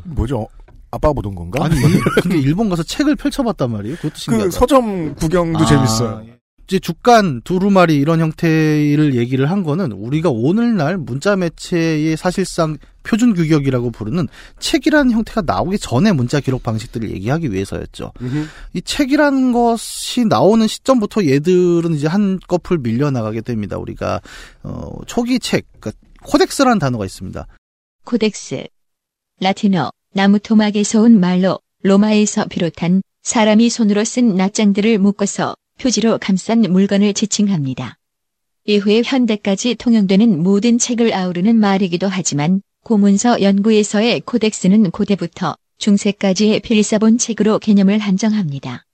뭐죠? 0.05 0.47
아빠 0.91 1.13
보던 1.13 1.35
건가? 1.35 1.65
아니, 1.65 1.75
근데 2.21 2.37
일본 2.39 2.69
가서 2.69 2.83
책을 2.83 3.15
펼쳐봤단 3.15 3.71
말이에요. 3.71 3.95
그것도 3.97 4.15
신기하다. 4.15 4.45
그 4.45 4.51
서점 4.51 5.15
구경도 5.15 5.59
아, 5.59 5.65
재밌어요. 5.65 6.25
이제 6.67 6.79
주간 6.79 7.41
두루마리 7.41 7.95
이런 7.95 8.19
형태를 8.19 9.15
얘기를 9.15 9.49
한 9.49 9.63
거는 9.63 9.91
우리가 9.91 10.29
오늘날 10.29 10.97
문자 10.97 11.35
매체의 11.35 12.15
사실상 12.17 12.77
표준 13.09 13.33
규격이라고 13.33 13.89
부르는 13.89 14.27
책이라는 14.59 15.11
형태가 15.11 15.41
나오기 15.41 15.79
전에 15.79 16.11
문자 16.11 16.39
기록 16.39 16.61
방식들을 16.61 17.09
얘기하기 17.09 17.51
위해서였죠. 17.51 18.13
이 18.73 18.81
책이라는 18.81 19.51
것이 19.51 20.25
나오는 20.25 20.67
시점부터 20.67 21.25
얘들은 21.25 21.95
이제 21.95 22.07
한꺼풀 22.07 22.77
밀려나가게 22.77 23.41
됩니다. 23.41 23.77
우리가 23.79 24.21
어, 24.61 24.91
초기 25.07 25.39
책, 25.39 25.65
그러니까 25.79 25.99
코덱스라는 26.21 26.77
단어가 26.77 27.03
있습니다. 27.05 27.47
코덱스. 28.05 28.65
라틴어, 29.41 29.91
나무 30.13 30.37
토막에서 30.39 31.01
온 31.01 31.19
말로 31.19 31.59
로마에서 31.81 32.45
비롯한 32.45 33.01
사람이 33.23 33.69
손으로 33.69 34.03
쓴 34.03 34.35
낱장들을 34.35 34.99
묶어서 34.99 35.55
표지로 35.79 36.19
감싼 36.19 36.61
물건을 36.61 37.13
지칭합니다. 37.13 37.97
이후에 38.65 39.01
현대까지 39.03 39.75
통용되는 39.75 40.43
모든 40.43 40.77
책을 40.77 41.13
아우르는 41.13 41.55
말이기도 41.55 42.07
하지만 42.07 42.61
고문서 42.83 43.41
연구에서의 43.41 44.21
코덱스는 44.21 44.91
고대부터 44.91 45.55
중세까지의 45.77 46.59
필사본 46.61 47.17
책으로 47.17 47.59
개념을 47.59 47.99
한정합니다. 47.99 48.85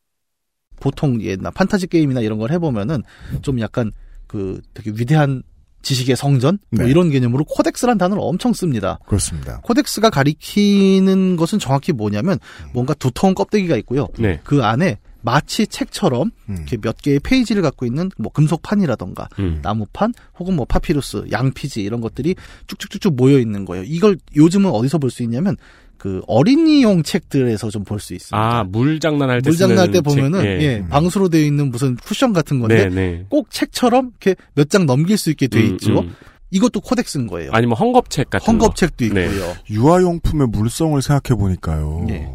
보통 0.80 1.22
옛날 1.22 1.52
판타지 1.52 1.88
게임이나 1.88 2.22
이런 2.22 2.38
걸 2.38 2.52
해보면은 2.52 3.04
좀 3.42 3.60
약간 3.60 3.92
그 4.28 4.62
되게 4.74 4.92
위대한 4.92 5.44
지식의 5.82 6.16
성전 6.16 6.58
뭐 6.72 6.84
네. 6.84 6.92
이런 6.92 7.12
개념으로 7.12 7.46
코덱스란 7.46 7.98
단어를 7.98 8.22
엄청 8.24 8.54
씁니다. 8.54 9.00
그렇습니다. 9.06 9.62
코덱스가 9.62 10.10
가리키는 10.10 11.36
것은 11.36 11.60
정확히 11.60 11.92
뭐냐면 11.92 12.40
뭔가 12.74 12.94
두터운 12.96 13.36
껍데기가 13.36 13.78
있고요. 13.78 14.08
네. 14.18 14.40
그 14.44 14.64
안에 14.64 14.98
마치 15.26 15.66
책처럼 15.68 16.30
음. 16.50 16.56
이렇게 16.56 16.78
몇 16.78 16.98
개의 17.02 17.20
페이지를 17.20 17.62
갖고 17.64 17.86
있는 17.86 18.12
뭐 18.18 18.32
금속판이라던가 18.32 19.28
음. 19.40 19.60
나무판 19.64 20.14
혹은 20.40 20.56
뭐 20.56 20.66
파피루스, 20.66 21.26
양피지 21.32 21.82
이런 21.82 22.00
것들이 22.00 22.36
쭉쭉쭉쭉 22.68 23.16
모여 23.16 23.40
있는 23.40 23.66
거예요. 23.66 23.84
이걸 23.88 24.18
요즘은 24.36 24.70
어디서 24.70 25.00
볼 25.00 25.10
수 25.10 25.24
있냐면 25.24 25.58
그 25.98 26.22
어린이용 26.28 27.02
책들에서 27.04 27.70
좀 27.72 27.84
볼 27.84 28.00
수 28.00 28.14
있습니다. 28.14 28.38
아, 28.38 28.64
물 28.64 29.00
장난할 29.00 29.42
때 29.42 29.50
물 29.50 29.58
장난할 29.58 29.88
때 29.92 29.94
쓰는 29.94 30.04
보면은 30.04 30.42
책. 30.42 30.62
예, 30.62 30.78
음. 30.78 30.88
방수로 30.90 31.30
되어 31.30 31.42
있는 31.42 31.72
무슨 31.72 31.96
쿠션 31.96 32.32
같은 32.34 32.60
건데 32.60 32.88
네, 32.90 32.96
네. 32.96 33.26
꼭 33.30 33.50
책처럼 33.50 34.12
이렇게 34.22 34.36
몇 34.54 34.70
장 34.70 34.86
넘길 34.86 35.18
수 35.18 35.32
있게 35.32 35.48
돼 35.48 35.60
음, 35.62 35.66
있죠. 35.74 36.00
음. 36.02 36.14
이것도 36.52 36.82
코덱스인 36.82 37.26
거예요. 37.28 37.50
아니면 37.54 37.76
헝겊책 37.78 38.30
같은 38.30 38.58
거. 38.60 38.68
헝겊책도 38.70 39.14
네. 39.14 39.26
있고요. 39.26 39.54
유아용품의 39.72 40.48
물성을 40.50 41.02
생각해 41.02 41.38
보니까요. 41.40 42.06
예. 42.10 42.30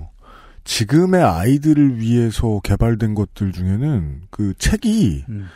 지금의 0.64 1.22
아이들을 1.22 1.98
위해서 1.98 2.60
개발된 2.62 3.14
것들 3.14 3.52
중에는 3.52 4.22
그 4.30 4.54
책이 4.58 5.24
음. 5.28 5.46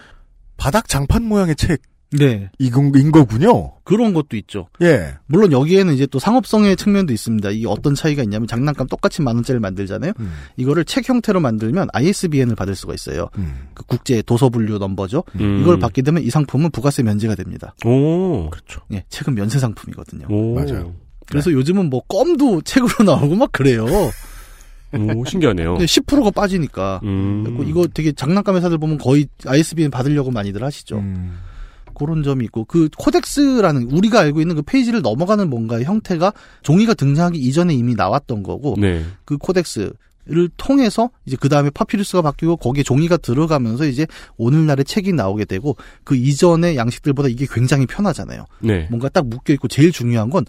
바닥 0.56 0.88
장판 0.88 1.24
모양의 1.24 1.56
책 1.56 1.82
네. 2.18 2.48
이건 2.58 2.92
인 2.94 3.10
거군요. 3.10 3.72
그런 3.82 4.14
것도 4.14 4.36
있죠. 4.36 4.68
예. 4.82 5.14
물론 5.26 5.52
여기에는 5.52 5.92
이제 5.94 6.06
또 6.06 6.18
상업성의 6.18 6.76
측면도 6.76 7.12
있습니다. 7.12 7.50
이 7.50 7.66
어떤 7.66 7.94
차이가 7.94 8.22
있냐면 8.22 8.46
장난감 8.46 8.86
똑같이 8.86 9.20
만 9.20 9.34
원짜리를 9.34 9.60
만들잖아요. 9.60 10.12
음. 10.20 10.32
이거를 10.56 10.84
책 10.84 11.08
형태로 11.08 11.40
만들면 11.40 11.88
ISBN을 11.92 12.54
받을 12.54 12.74
수가 12.76 12.94
있어요. 12.94 13.30
음. 13.38 13.68
그 13.74 13.84
국제 13.84 14.22
도서 14.22 14.48
분류 14.48 14.78
넘버죠. 14.78 15.24
음. 15.40 15.60
이걸 15.60 15.78
받게 15.78 16.02
되면 16.02 16.22
이 16.22 16.30
상품은 16.30 16.70
부가세 16.70 17.02
면제가 17.02 17.34
됩니다. 17.34 17.74
오. 17.84 18.48
그렇죠. 18.50 18.80
예, 18.92 19.04
책은 19.08 19.34
면세 19.34 19.58
상품이거든요. 19.58 20.26
오. 20.30 20.54
맞아요. 20.54 20.94
그래서 21.26 21.50
요즘은 21.50 21.90
뭐 21.90 22.02
껌도 22.06 22.62
책으로 22.62 23.02
나오고 23.04 23.34
막 23.34 23.50
그래요. 23.50 23.86
오, 24.98 25.24
신기하네요. 25.24 25.72
근데 25.72 25.84
10%가 25.84 26.30
빠지니까. 26.30 27.00
음. 27.04 27.64
이거 27.66 27.86
되게 27.86 28.12
장난감 28.12 28.56
회사들 28.56 28.78
보면 28.78 28.98
거의 28.98 29.26
ISBN 29.46 29.90
받으려고 29.90 30.30
많이들 30.30 30.62
하시죠. 30.62 30.98
음. 30.98 31.38
그런 31.94 32.22
점이 32.22 32.44
있고 32.46 32.64
그 32.64 32.88
코덱스라는 32.98 33.90
우리가 33.92 34.20
알고 34.20 34.40
있는 34.40 34.56
그 34.56 34.62
페이지를 34.62 35.00
넘어가는 35.00 35.48
뭔가의 35.48 35.84
형태가 35.84 36.32
종이가 36.62 36.94
등장하기 36.94 37.38
이전에 37.38 37.72
이미 37.72 37.94
나왔던 37.94 38.42
거고 38.42 38.74
네. 38.76 39.04
그 39.24 39.38
코덱스를 39.38 39.94
통해서 40.56 41.10
이제 41.24 41.36
그 41.38 41.48
다음에 41.48 41.70
파피루스가 41.70 42.20
바뀌고 42.22 42.56
거기에 42.56 42.82
종이가 42.82 43.18
들어가면서 43.18 43.84
이제 43.84 44.08
오늘날의 44.38 44.84
책이 44.86 45.12
나오게 45.12 45.44
되고 45.44 45.76
그 46.02 46.16
이전의 46.16 46.76
양식들보다 46.76 47.28
이게 47.28 47.46
굉장히 47.48 47.86
편하잖아요. 47.86 48.44
네. 48.58 48.88
뭔가 48.90 49.08
딱 49.08 49.28
묶여 49.28 49.52
있고 49.52 49.68
제일 49.68 49.92
중요한 49.92 50.30
건 50.30 50.44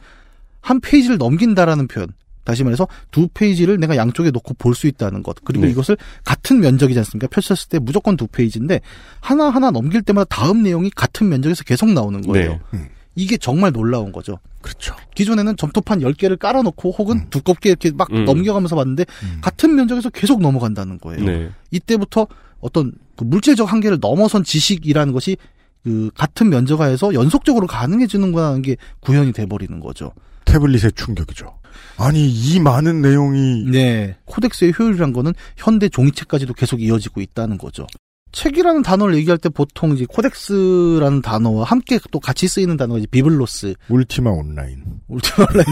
한 0.65 0.79
페이지를 0.79 1.17
넘긴다라는 1.19 1.87
표현. 1.87 2.07
다시 2.45 2.63
말해서 2.63 2.87
두 3.11 3.27
페이지를 3.27 3.77
내가 3.79 3.97
양쪽에 3.97 4.31
놓고 4.31 4.53
볼 4.53 4.75
수 4.75 4.87
있다는 4.87 5.23
것. 5.23 5.37
그리고 5.43 5.65
네. 5.65 5.71
이것을 5.71 5.97
같은 6.23 6.59
면적이지 6.59 6.99
않습니까? 6.99 7.27
펼쳤을 7.27 7.69
때 7.69 7.79
무조건 7.79 8.15
두 8.17 8.27
페이지인데 8.27 8.81
하나하나 9.19 9.71
넘길 9.71 10.01
때마다 10.01 10.25
다음 10.29 10.63
내용이 10.63 10.89
같은 10.89 11.29
면적에서 11.29 11.63
계속 11.63 11.89
나오는 11.91 12.21
거예요. 12.21 12.59
네. 12.71 12.89
이게 13.15 13.37
정말 13.37 13.71
놀라운 13.71 14.11
거죠. 14.11 14.39
그렇죠. 14.61 14.93
기존에는 15.15 15.55
점토판 15.55 15.99
10개를 16.01 16.37
깔아놓고 16.37 16.91
혹은 16.91 17.29
두껍게 17.29 17.69
이렇게 17.69 17.91
막 17.91 18.11
음. 18.11 18.25
넘겨가면서 18.25 18.75
봤는데 18.75 19.05
음. 19.23 19.37
같은 19.41 19.75
면적에서 19.75 20.09
계속 20.09 20.41
넘어간다는 20.41 20.99
거예요. 20.99 21.23
네. 21.23 21.49
이때부터 21.71 22.27
어떤 22.59 22.91
그 23.15 23.23
물질적 23.23 23.71
한계를 23.71 23.99
넘어선 24.01 24.43
지식이라는 24.43 25.13
것이 25.13 25.37
그 25.83 26.09
같은 26.15 26.49
면적 26.49 26.81
하에서 26.81 27.13
연속적으로 27.13 27.67
가능해지는구나 27.67 28.47
하는 28.47 28.61
게 28.61 28.75
구현이 28.99 29.31
돼버리는 29.31 29.79
거죠. 29.79 30.11
태블릿의 30.55 30.93
충격이죠. 30.93 31.59
아니 31.97 32.29
이 32.29 32.59
많은 32.59 33.01
내용이 33.01 33.65
네. 33.71 34.15
코덱스의 34.25 34.73
효율이란 34.77 35.11
거는 35.13 35.33
현대 35.57 35.89
종이책까지도 35.89 36.53
계속 36.53 36.81
이어지고 36.81 37.21
있다는 37.21 37.57
거죠. 37.57 37.85
책이라는 38.31 38.81
단어를 38.81 39.15
얘기할 39.15 39.37
때 39.37 39.47
보통 39.47 39.93
이제 39.93 40.05
코덱스라는 40.05 41.21
단어와 41.21 41.63
함께 41.63 41.97
또 42.11 42.19
같이 42.19 42.49
쓰이는 42.49 42.75
단어가 42.75 42.99
이제 42.99 43.07
비블로스, 43.09 43.75
울티마 43.87 44.29
온라인, 44.29 44.83
울티마 45.07 45.47
온라인. 45.49 45.67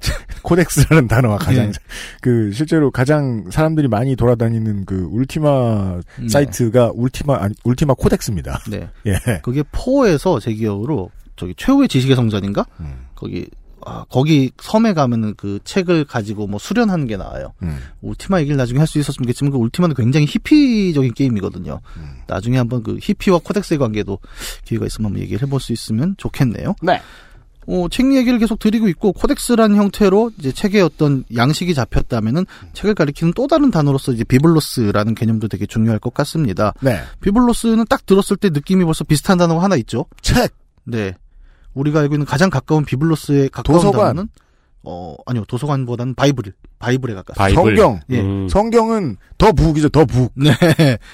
코덱스라는 0.40 1.08
단어가 1.08 1.36
가장 1.36 1.72
네. 1.72 1.78
그 2.22 2.52
실제로 2.52 2.90
가장 2.90 3.50
사람들이 3.50 3.88
많이 3.88 4.16
돌아다니는 4.16 4.86
그 4.86 5.08
울티마 5.10 6.00
네. 6.20 6.28
사이트가 6.28 6.92
울티마 6.94 7.36
아니 7.38 7.54
울티마 7.64 7.92
코덱스입니다. 7.94 8.60
네. 8.70 8.88
예. 9.06 9.18
그게 9.42 9.62
포에서 9.70 10.40
제 10.40 10.54
기억으로 10.54 11.10
저기 11.36 11.54
최후의 11.54 11.88
지식의 11.88 12.16
성전인가? 12.16 12.64
음. 12.80 13.06
거기 13.14 13.46
아, 13.88 14.04
거기 14.10 14.50
섬에 14.60 14.94
가면은 14.94 15.34
그 15.36 15.60
책을 15.62 16.04
가지고 16.06 16.48
뭐 16.48 16.58
수련하는 16.58 17.06
게 17.06 17.16
나와요. 17.16 17.52
음. 17.62 17.78
울티마 18.02 18.40
얘기를 18.40 18.56
나중에 18.56 18.80
할 18.80 18.86
수 18.88 18.98
있었으면 18.98 19.24
좋겠지만 19.24 19.52
그 19.52 19.58
울티마는 19.58 19.94
굉장히 19.94 20.26
히피적인 20.26 21.14
게임이거든요. 21.14 21.80
음. 21.96 22.16
나중에 22.26 22.58
한번 22.58 22.82
그 22.82 22.98
히피와 23.00 23.38
코덱스의 23.44 23.78
관계도 23.78 24.18
기회가 24.64 24.86
있으면 24.86 25.06
한번 25.06 25.22
얘기를 25.22 25.40
해볼 25.42 25.60
수 25.60 25.72
있으면 25.72 26.16
좋겠네요. 26.18 26.74
네. 26.82 27.00
어, 27.68 27.88
책 27.90 28.14
얘기를 28.14 28.38
계속 28.38 28.58
드리고 28.60 28.88
있고 28.88 29.12
코덱스라는 29.12 29.76
형태로 29.76 30.30
이제 30.38 30.52
책의 30.52 30.82
어떤 30.82 31.24
양식이 31.34 31.74
잡혔다면은 31.74 32.46
책을 32.72 32.94
가리키는 32.94 33.32
또 33.34 33.46
다른 33.48 33.70
단어로서 33.70 34.12
이제 34.12 34.22
비블로스라는 34.22 35.14
개념도 35.16 35.48
되게 35.48 35.66
중요할 35.66 35.98
것 35.98 36.14
같습니다. 36.14 36.74
네. 36.80 37.00
비블로스는 37.20 37.86
딱 37.88 38.06
들었을 38.06 38.36
때 38.36 38.50
느낌이 38.50 38.84
벌써 38.84 39.02
비슷한 39.04 39.38
단어가 39.38 39.62
하나 39.64 39.74
있죠. 39.76 40.06
책. 40.22 40.54
네. 40.84 41.14
우리가 41.76 42.00
알고 42.00 42.14
있는 42.14 42.26
가장 42.26 42.50
가까운 42.50 42.84
비블로스에 42.84 43.48
가까운 43.48 43.76
도서관. 43.78 44.06
단어는 44.08 44.28
어 44.82 45.16
아니요 45.26 45.44
도서관보다는 45.46 46.14
바이블 46.14 46.52
바이블에 46.86 47.14
가깝습니다. 47.14 47.60
바이블. 47.60 47.76
성경. 47.76 48.00
예. 48.10 48.20
음. 48.20 48.48
성경은 48.48 49.16
the 49.38 49.52
book이죠. 49.52 49.88
The 49.88 50.04
book. 50.04 50.32
네. 50.34 50.50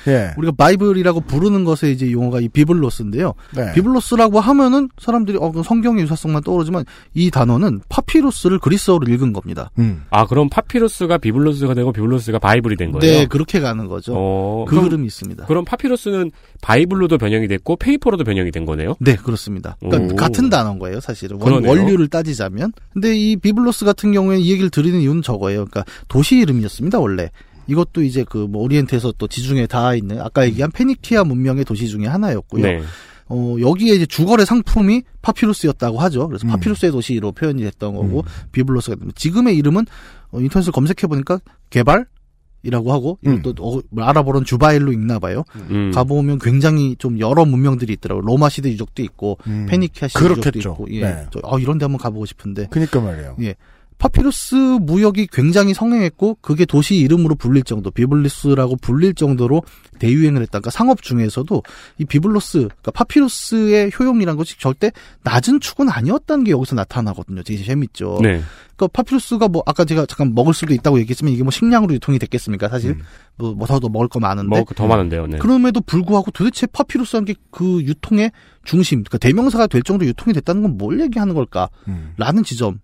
예. 0.07 0.35
우리가 0.37 0.53
바이블이라고 0.57 1.23
부르는 1.23 1.65
것의 1.65 1.95
이제 1.95 2.13
용어가 2.13 2.41
이 2.41 2.49
비블로스인데요. 2.49 3.33
네. 3.57 3.73
비블로스라고 3.73 4.39
하면은 4.39 4.91
사람들이 5.01 5.39
어 5.41 5.51
성경의 5.65 6.05
유사성만 6.05 6.43
떠오르지만 6.43 6.85
이 7.15 7.31
단어는 7.31 7.81
파피루스를 7.89 8.59
그리스어로 8.59 9.11
읽은 9.11 9.33
겁니다. 9.33 9.71
음. 9.79 10.05
아, 10.11 10.27
그럼 10.27 10.49
파피루스가 10.51 11.19
비블로스가 11.19 11.75
되고 11.75 11.91
비블로스가 11.93 12.39
바이블이 12.39 12.77
된 12.77 12.93
거예요? 12.93 13.21
네, 13.21 13.27
그렇게 13.27 13.61
가는 13.61 13.87
거죠. 13.87 14.13
어, 14.15 14.65
그 14.67 14.73
그럼, 14.73 14.85
흐름이 14.85 15.07
있습니다. 15.07 15.47
그럼 15.47 15.65
파피루스는 15.65 16.31
바이블로도 16.61 17.19
변형이 17.19 17.49
됐고 17.49 17.77
페이퍼로도 17.77 18.25
변형이 18.25 18.51
된 18.51 18.67
거네요? 18.67 18.95
네, 19.01 19.17
그렇습니다. 19.17 19.77
그러니까 19.81 20.13
오. 20.13 20.17
같은 20.17 20.51
단어인 20.51 20.79
거예요, 20.79 21.01
사실은. 21.01 21.41
원, 21.41 21.63
그러네요. 21.63 21.71
원류를 21.71 22.09
따지자면. 22.09 22.73
근데 22.93 23.17
이 23.17 23.37
비블로스 23.37 23.85
같은 23.85 24.13
경우에 24.13 24.39
이 24.39 24.51
얘기를 24.53 24.71
드리는 24.71 25.01
이유는 25.01 25.23
저거예요. 25.23 25.62
그러니까 25.65 25.85
도시 26.09 26.37
이름이었습니다, 26.39 26.99
원래. 26.99 27.31
이것도 27.69 28.03
이제 28.03 28.25
그 28.25 28.47
뭐 28.49 28.63
오리엔트에서 28.63 29.15
또 29.19 29.29
지중해 29.29 29.67
닿아 29.69 29.95
있는 29.95 30.21
아까 30.21 30.45
얘기한 30.45 30.71
페니키아 30.73 31.25
문명의 31.25 31.65
도시 31.65 31.89
중에 31.89 32.07
하나였고요. 32.07 32.63
네. 32.63 32.83
어, 33.29 33.57
여기에 33.61 33.95
이제 33.95 34.05
주거래 34.05 34.45
상품이 34.45 35.03
파피루스였다고 35.23 35.99
하죠. 36.01 36.29
그래서 36.29 36.47
음. 36.47 36.51
파피루스의 36.51 36.93
도시로 36.93 37.33
표현이 37.33 37.63
됐던 37.63 37.95
거고 37.95 38.25
비블로스가 38.51 38.97
됩니다. 38.97 39.15
지금의 39.17 39.57
이름은 39.57 39.87
어, 40.33 40.41
인터넷을 40.41 40.73
검색해 40.73 41.07
보니까 41.09 41.39
게발이라고 41.71 42.93
하고 42.93 43.19
음. 43.27 43.39
이것도 43.39 43.65
어, 43.65 43.81
아랍어로는 43.97 44.45
주바일로 44.45 44.93
읽나 44.93 45.19
봐요. 45.19 45.45
음. 45.71 45.93
가보면 45.95 46.41
굉장히 46.41 46.95
좀 46.99 47.19
여러 47.21 47.45
문명들이 47.45 47.93
있더라고요. 47.95 48.23
로마 48.27 48.49
시대 48.49 48.71
유적도 48.71 49.03
있고 49.03 49.39
음. 49.47 49.67
페니키아 49.69 50.09
시대 50.09 50.25
유적도 50.25 50.41
그렇겠죠. 50.43 50.71
있고 50.73 50.87
예. 50.91 51.01
네. 51.01 51.27
저, 51.33 51.41
어, 51.45 51.59
이런 51.59 51.79
데 51.79 51.85
한번 51.85 51.99
가보고 51.99 52.27
싶은데 52.27 52.67
그니까 52.71 53.01
말이에요. 53.01 53.37
예. 53.43 53.55
파피루스 54.03 54.55
무역이 54.81 55.29
굉장히 55.31 55.75
성행했고 55.75 56.39
그게 56.41 56.65
도시 56.65 56.97
이름으로 56.97 57.37
불릴 57.37 57.63
정도 57.63 57.93
비블로스라고 57.93 58.75
불릴 58.79 59.15
정도로 59.15 59.63
대유행을 60.01 60.43
했다. 60.43 60.59
그러니까 60.59 60.71
상업 60.71 61.03
중에서도 61.03 61.63
이 61.99 62.05
비블로스, 62.05 62.59
그러니까 62.59 62.91
파피루스의 62.91 63.93
효용이란 63.97 64.37
것이 64.37 64.59
절대 64.59 64.91
낮은 65.23 65.61
축은 65.61 65.89
아니었다는 65.89 66.43
게 66.43 66.51
여기서 66.51 66.75
나타나거든요. 66.75 67.45
되게 67.45 67.63
재밌죠. 67.63 68.19
네. 68.21 68.43
그러니까 68.75 68.89
파피루스가 68.93 69.47
뭐 69.47 69.63
아까 69.67 69.85
제가 69.85 70.07
잠깐 70.07 70.35
먹을 70.35 70.53
수도 70.53 70.75
있다고 70.75 70.99
얘기했지만 70.99 71.33
이게 71.33 71.45
뭐 71.45 71.53
식량으로 71.53 71.95
유통이 71.95 72.19
됐겠습니까? 72.19 72.69
사실 72.71 72.99
뭐 73.37 73.55
뭐더도 73.55 73.89
먹을 73.89 74.09
거 74.09 74.19
많은데 74.19 74.49
뭐더 74.49 74.89
많은데요. 74.89 75.29
네. 75.29 75.39
그럼에도 75.39 75.81
불구하고 75.81 76.33
도대체 76.33 76.67
파피루스한 76.67 77.25
게그 77.25 77.83
유통의 77.85 78.33
중심, 78.65 79.05
그러니까 79.05 79.19
대명사가 79.19 79.69
될 79.69 79.85
정도 79.85 80.05
유통이 80.05 80.35
됐다는 80.35 80.63
건 80.63 80.73
뭘 80.77 81.01
얘기하는 81.01 81.35
걸까? 81.35 81.69
음. 81.87 82.15
라는 82.17 82.43
지점을 82.43 82.77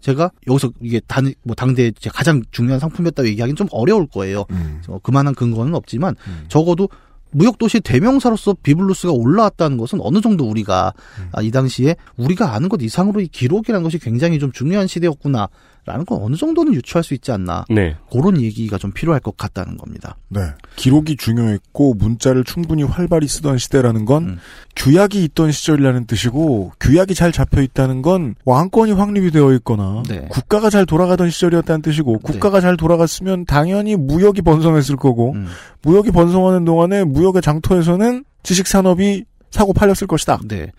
제가 0.00 0.30
여기서 0.46 0.70
이게 0.80 1.00
단, 1.06 1.32
뭐 1.42 1.54
당대 1.54 1.90
제 1.92 2.10
가장 2.10 2.42
중요한 2.50 2.80
상품이었다고 2.80 3.28
얘기하기는 3.28 3.56
좀 3.56 3.68
어려울 3.70 4.06
거예요. 4.06 4.44
음. 4.50 4.82
어, 4.88 4.98
그만한 5.02 5.34
근거는 5.34 5.74
없지만 5.74 6.14
음. 6.26 6.44
적어도 6.48 6.88
무역도시 7.30 7.80
대명사로서 7.80 8.56
비블루스가 8.62 9.12
올라왔다는 9.12 9.76
것은 9.76 9.98
어느 10.02 10.20
정도 10.20 10.48
우리가 10.48 10.92
음. 11.18 11.28
아, 11.32 11.42
이 11.42 11.50
당시에 11.50 11.96
우리가 12.16 12.54
아는 12.54 12.68
것 12.68 12.80
이상으로 12.82 13.20
이 13.20 13.28
기록이라는 13.28 13.82
것이 13.82 13.98
굉장히 13.98 14.38
좀 14.38 14.52
중요한 14.52 14.86
시대였구나. 14.86 15.48
라는 15.88 16.04
건 16.04 16.20
어느 16.22 16.36
정도는 16.36 16.74
유추할 16.74 17.02
수 17.02 17.14
있지 17.14 17.32
않나. 17.32 17.64
네. 17.70 17.96
그런 18.12 18.38
얘기가 18.42 18.76
좀 18.76 18.92
필요할 18.92 19.20
것 19.20 19.38
같다는 19.38 19.78
겁니다. 19.78 20.16
네. 20.28 20.42
기록이 20.76 21.16
중요했고 21.16 21.94
문자를 21.94 22.44
충분히 22.44 22.82
활발히 22.82 23.26
쓰던 23.26 23.56
시대라는 23.56 24.04
건 24.04 24.24
음. 24.24 24.38
규약이 24.76 25.24
있던 25.24 25.50
시절이라는 25.50 26.06
뜻이고 26.06 26.72
규약이 26.78 27.14
잘 27.14 27.32
잡혀 27.32 27.62
있다는 27.62 28.02
건 28.02 28.34
왕권이 28.44 28.92
확립이 28.92 29.30
되어 29.30 29.54
있거나 29.54 30.02
네. 30.06 30.26
국가가 30.28 30.68
잘 30.68 30.84
돌아가던 30.84 31.30
시절이었다는 31.30 31.80
뜻이고 31.80 32.18
국가가 32.18 32.60
잘 32.60 32.76
돌아갔으면 32.76 33.46
당연히 33.46 33.96
무역이 33.96 34.42
번성했을 34.42 34.96
거고 34.96 35.32
음. 35.32 35.46
무역이 35.82 36.10
번성하는 36.10 36.66
동안에 36.66 37.04
무역의 37.04 37.40
장터에서는 37.40 38.24
지식 38.42 38.66
산업이 38.66 39.24
사고 39.50 39.72
팔렸을 39.72 40.06
것이다. 40.06 40.40
네. 40.46 40.70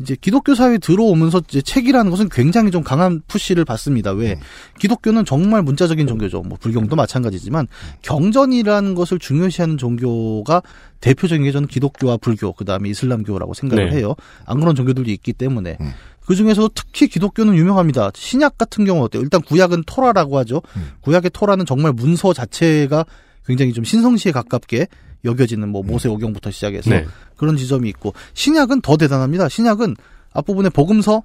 이제 0.00 0.16
기독교 0.20 0.54
사회에 0.54 0.78
들어오면서 0.78 1.42
이제 1.48 1.62
책이라는 1.62 2.10
것은 2.10 2.28
굉장히 2.28 2.70
좀 2.70 2.82
강한 2.82 3.22
푸시를 3.28 3.64
받습니다. 3.64 4.12
왜? 4.12 4.32
음. 4.32 4.40
기독교는 4.80 5.24
정말 5.24 5.62
문자적인 5.62 6.06
종교죠. 6.06 6.42
뭐 6.42 6.58
불경도 6.60 6.96
마찬가지지만 6.96 7.68
경전이라는 8.02 8.94
것을 8.94 9.18
중요시하는 9.18 9.78
종교가 9.78 10.62
대표적인 11.00 11.44
게 11.44 11.52
저는 11.52 11.68
기독교와 11.68 12.16
불교, 12.16 12.52
그 12.52 12.64
다음에 12.64 12.88
이슬람교라고 12.88 13.54
생각을 13.54 13.90
네. 13.90 13.96
해요. 13.96 14.14
안 14.46 14.58
그런 14.58 14.74
종교들도 14.74 15.10
있기 15.10 15.32
때문에. 15.32 15.76
음. 15.80 15.92
그 16.26 16.34
중에서도 16.34 16.70
특히 16.74 17.06
기독교는 17.06 17.54
유명합니다. 17.54 18.10
신약 18.14 18.56
같은 18.56 18.84
경우 18.84 19.04
어때요? 19.04 19.22
일단 19.22 19.42
구약은 19.42 19.84
토라라고 19.86 20.38
하죠. 20.38 20.62
음. 20.76 20.92
구약의 21.02 21.30
토라는 21.32 21.66
정말 21.66 21.92
문서 21.92 22.32
자체가 22.32 23.04
굉장히 23.46 23.72
좀 23.72 23.84
신성시에 23.84 24.32
가깝게 24.32 24.88
여겨지는 25.24 25.68
뭐 25.68 25.82
모세 25.82 26.08
오경부터 26.08 26.50
시작해서 26.50 26.90
네. 26.90 27.06
그런 27.36 27.56
지점이 27.56 27.88
있고 27.90 28.14
신약은 28.34 28.80
더 28.80 28.96
대단합니다. 28.96 29.48
신약은 29.48 29.96
앞부분에 30.32 30.68
복음서 30.70 31.22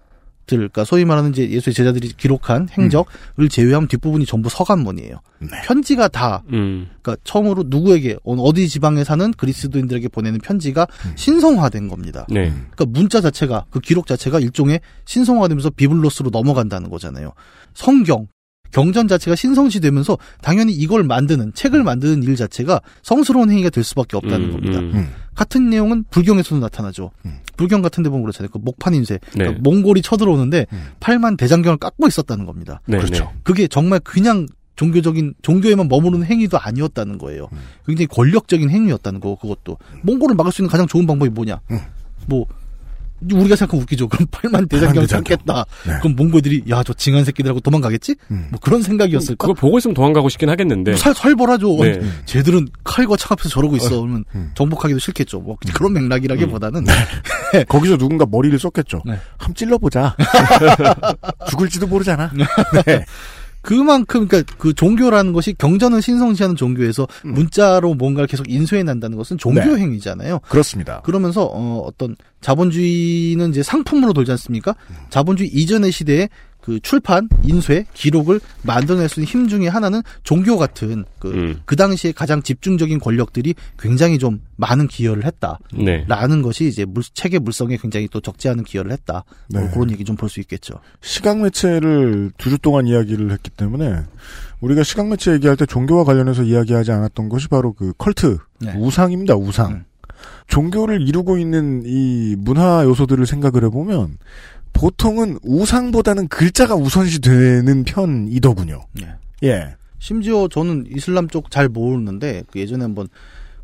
들, 0.49 0.57
그러니까 0.57 0.83
소위 0.83 1.05
말하는 1.05 1.29
이제 1.29 1.47
예수의 1.47 1.75
제자들이 1.75 2.11
기록한 2.17 2.67
행적을 2.71 3.49
제외하면 3.49 3.87
뒷부분이 3.87 4.25
전부 4.25 4.49
서간문이에요. 4.49 5.19
네. 5.41 5.47
편지가 5.65 6.07
다 6.07 6.41
음. 6.51 6.89
그러니까 7.01 7.21
처음으로 7.23 7.65
누구에게 7.67 8.17
어느 8.23 8.41
어디 8.41 8.67
지방에 8.67 9.03
사는 9.03 9.31
그리스도인들에게 9.31 10.07
보내는 10.07 10.39
편지가 10.39 10.87
신성화된 11.15 11.87
겁니다. 11.87 12.25
네. 12.29 12.51
그러니까 12.71 12.85
문자 12.87 13.21
자체가 13.21 13.65
그 13.69 13.79
기록 13.79 14.07
자체가 14.07 14.39
일종의 14.39 14.81
신성화되면서 15.05 15.69
비블로스로 15.69 16.31
넘어간다는 16.31 16.89
거잖아요. 16.89 17.33
성경 17.75 18.27
경전 18.71 19.07
자체가 19.07 19.35
신성시 19.35 19.79
되면서 19.79 20.17
당연히 20.41 20.73
이걸 20.73 21.03
만드는 21.03 21.53
책을 21.53 21.83
만드는 21.83 22.23
일 22.23 22.35
자체가 22.35 22.81
성스러운 23.01 23.49
행위가 23.49 23.69
될 23.69 23.83
수밖에 23.83 24.17
없다는 24.17 24.47
음, 24.47 24.51
겁니다. 24.51 24.79
음. 24.79 24.91
음. 24.93 25.09
같은 25.35 25.69
내용은 25.69 26.03
불경에서도 26.09 26.59
나타나죠. 26.59 27.11
음. 27.25 27.39
불경 27.55 27.81
같은 27.81 28.03
데 28.03 28.09
보면 28.09 28.23
그렇잖아요. 28.23 28.49
그 28.51 28.57
목판 28.57 28.93
인쇄. 28.93 29.19
그러니까 29.31 29.55
네. 29.55 29.61
몽골이 29.61 30.01
쳐들어오는데 30.01 30.65
음. 30.71 30.83
팔만 30.99 31.37
대장경을 31.37 31.77
깎고 31.77 32.07
있었다는 32.07 32.45
겁니다. 32.45 32.81
네. 32.85 32.97
그렇죠. 32.97 33.25
네. 33.25 33.39
그게 33.43 33.67
정말 33.67 33.99
그냥 33.99 34.47
종교적인 34.75 35.33
종교에만 35.41 35.89
머무르는 35.89 36.25
행위도 36.25 36.57
아니었다는 36.57 37.17
거예요. 37.17 37.49
음. 37.51 37.57
굉장히 37.85 38.07
권력적인 38.07 38.69
행위였다는 38.69 39.19
거 39.19 39.35
그것도 39.35 39.77
몽골을 40.03 40.35
막을 40.35 40.51
수 40.53 40.61
있는 40.61 40.69
가장 40.69 40.87
좋은 40.87 41.05
방법이 41.05 41.29
뭐냐? 41.31 41.59
음. 41.71 41.79
뭐 42.27 42.45
우리가 43.21 43.55
생각하면 43.55 43.83
웃기죠. 43.83 44.07
그럼 44.07 44.27
팔만 44.31 44.67
대장경을 44.67 45.07
대장경. 45.07 45.37
깎겠다. 45.37 45.65
네. 45.87 45.93
그럼 46.01 46.15
몽골들이 46.15 46.63
야 46.69 46.83
저 46.83 46.93
징한 46.93 47.25
새끼들하고 47.25 47.59
도망가겠지? 47.59 48.15
음. 48.31 48.47
뭐 48.51 48.59
그런 48.61 48.81
생각이었을까? 48.81 49.47
그거 49.47 49.53
보고 49.53 49.77
있으면 49.77 49.93
도망가고 49.93 50.29
싶긴 50.29 50.49
하겠는데. 50.49 50.91
뭐 50.91 50.97
살, 50.97 51.13
살벌하죠. 51.13 51.77
네. 51.83 52.01
쟤들은 52.25 52.67
칼과 52.83 53.15
창 53.17 53.29
앞에서 53.33 53.49
저러고 53.49 53.75
있어. 53.75 54.01
그러면 54.01 54.23
음. 54.35 54.51
정복하기도 54.55 54.99
싫겠죠. 54.99 55.39
뭐 55.41 55.57
그런 55.73 55.93
맥락이라기보다는 55.93 56.85
거기서 57.67 57.97
누군가 57.97 58.25
머리를 58.29 58.57
썼겠죠. 58.57 59.01
네. 59.05 59.19
한번 59.37 59.55
찔러보자. 59.55 60.15
죽을지도 61.49 61.87
모르잖아. 61.87 62.31
네. 62.85 63.05
그만큼 63.61 64.27
그러니까 64.27 64.55
그 64.57 64.73
종교라는 64.73 65.33
것이 65.33 65.53
경전을 65.57 66.01
신성시하는 66.01 66.55
종교에서 66.55 67.07
음. 67.25 67.33
문자로 67.33 67.93
뭔가를 67.93 68.27
계속 68.27 68.49
인쇄해 68.49 68.83
난다는 68.83 69.17
것은 69.17 69.37
종교 69.37 69.61
네. 69.61 69.81
행위잖아요. 69.81 70.39
그렇습니다. 70.49 71.01
그러면서 71.01 71.43
어, 71.45 71.83
어떤 71.85 72.15
자본주의는 72.41 73.49
이제 73.49 73.63
상품으로 73.63 74.13
돌지 74.13 74.31
않습니까? 74.31 74.75
자본주의 75.09 75.49
이전의 75.49 75.91
시대에 75.91 76.29
그 76.61 76.79
출판, 76.81 77.29
인쇄, 77.43 77.85
기록을 77.93 78.39
만들어낼 78.63 79.09
수 79.09 79.19
있는 79.21 79.27
힘 79.31 79.47
중에 79.47 79.67
하나는 79.67 80.01
종교 80.23 80.57
같은 80.57 81.05
그, 81.17 81.31
음. 81.31 81.61
그 81.65 81.75
당시에 81.75 82.11
가장 82.11 82.43
집중적인 82.43 82.99
권력들이 82.99 83.55
굉장히 83.79 84.19
좀 84.19 84.41
많은 84.57 84.87
기여를 84.87 85.25
했다라는 85.25 85.65
네. 85.85 86.41
것이 86.41 86.67
이제 86.67 86.85
물, 86.85 87.03
책의 87.03 87.39
물성에 87.39 87.77
굉장히 87.77 88.07
또 88.11 88.19
적지 88.21 88.49
않은 88.49 88.63
기여를 88.65 88.91
했다. 88.91 89.23
뭐 89.51 89.61
네. 89.61 89.69
그런 89.73 89.89
얘기 89.91 90.03
좀 90.03 90.15
볼 90.15 90.29
수 90.29 90.39
있겠죠. 90.41 90.75
시각 91.01 91.39
매체를 91.39 92.31
두 92.37 92.49
주 92.49 92.57
동안 92.57 92.87
이야기를 92.87 93.31
했기 93.31 93.49
때문에 93.49 94.01
우리가 94.59 94.83
시각 94.83 95.07
매체 95.07 95.31
얘기할 95.31 95.55
때 95.55 95.65
종교와 95.65 96.03
관련해서 96.03 96.43
이야기하지 96.43 96.91
않았던 96.91 97.29
것이 97.29 97.47
바로 97.47 97.73
그 97.73 97.93
컬트 97.97 98.37
네. 98.59 98.73
우상입니다. 98.75 99.35
우상. 99.35 99.71
음. 99.71 99.85
종교를 100.47 101.07
이루고 101.07 101.37
있는 101.37 101.83
이 101.85 102.35
문화 102.37 102.83
요소들을 102.83 103.25
생각을 103.25 103.63
해보면 103.65 104.17
보통은 104.73 105.39
우상보다는 105.43 106.27
글자가 106.27 106.75
우선시 106.75 107.19
되는 107.21 107.83
편이더군요. 107.83 108.85
예. 109.01 109.47
예. 109.47 109.75
심지어 109.99 110.47
저는 110.47 110.85
이슬람 110.95 111.27
쪽 111.27 111.51
잘 111.51 111.67
모르는데 111.67 112.43
그 112.51 112.59
예전에 112.59 112.83
한번 112.83 113.07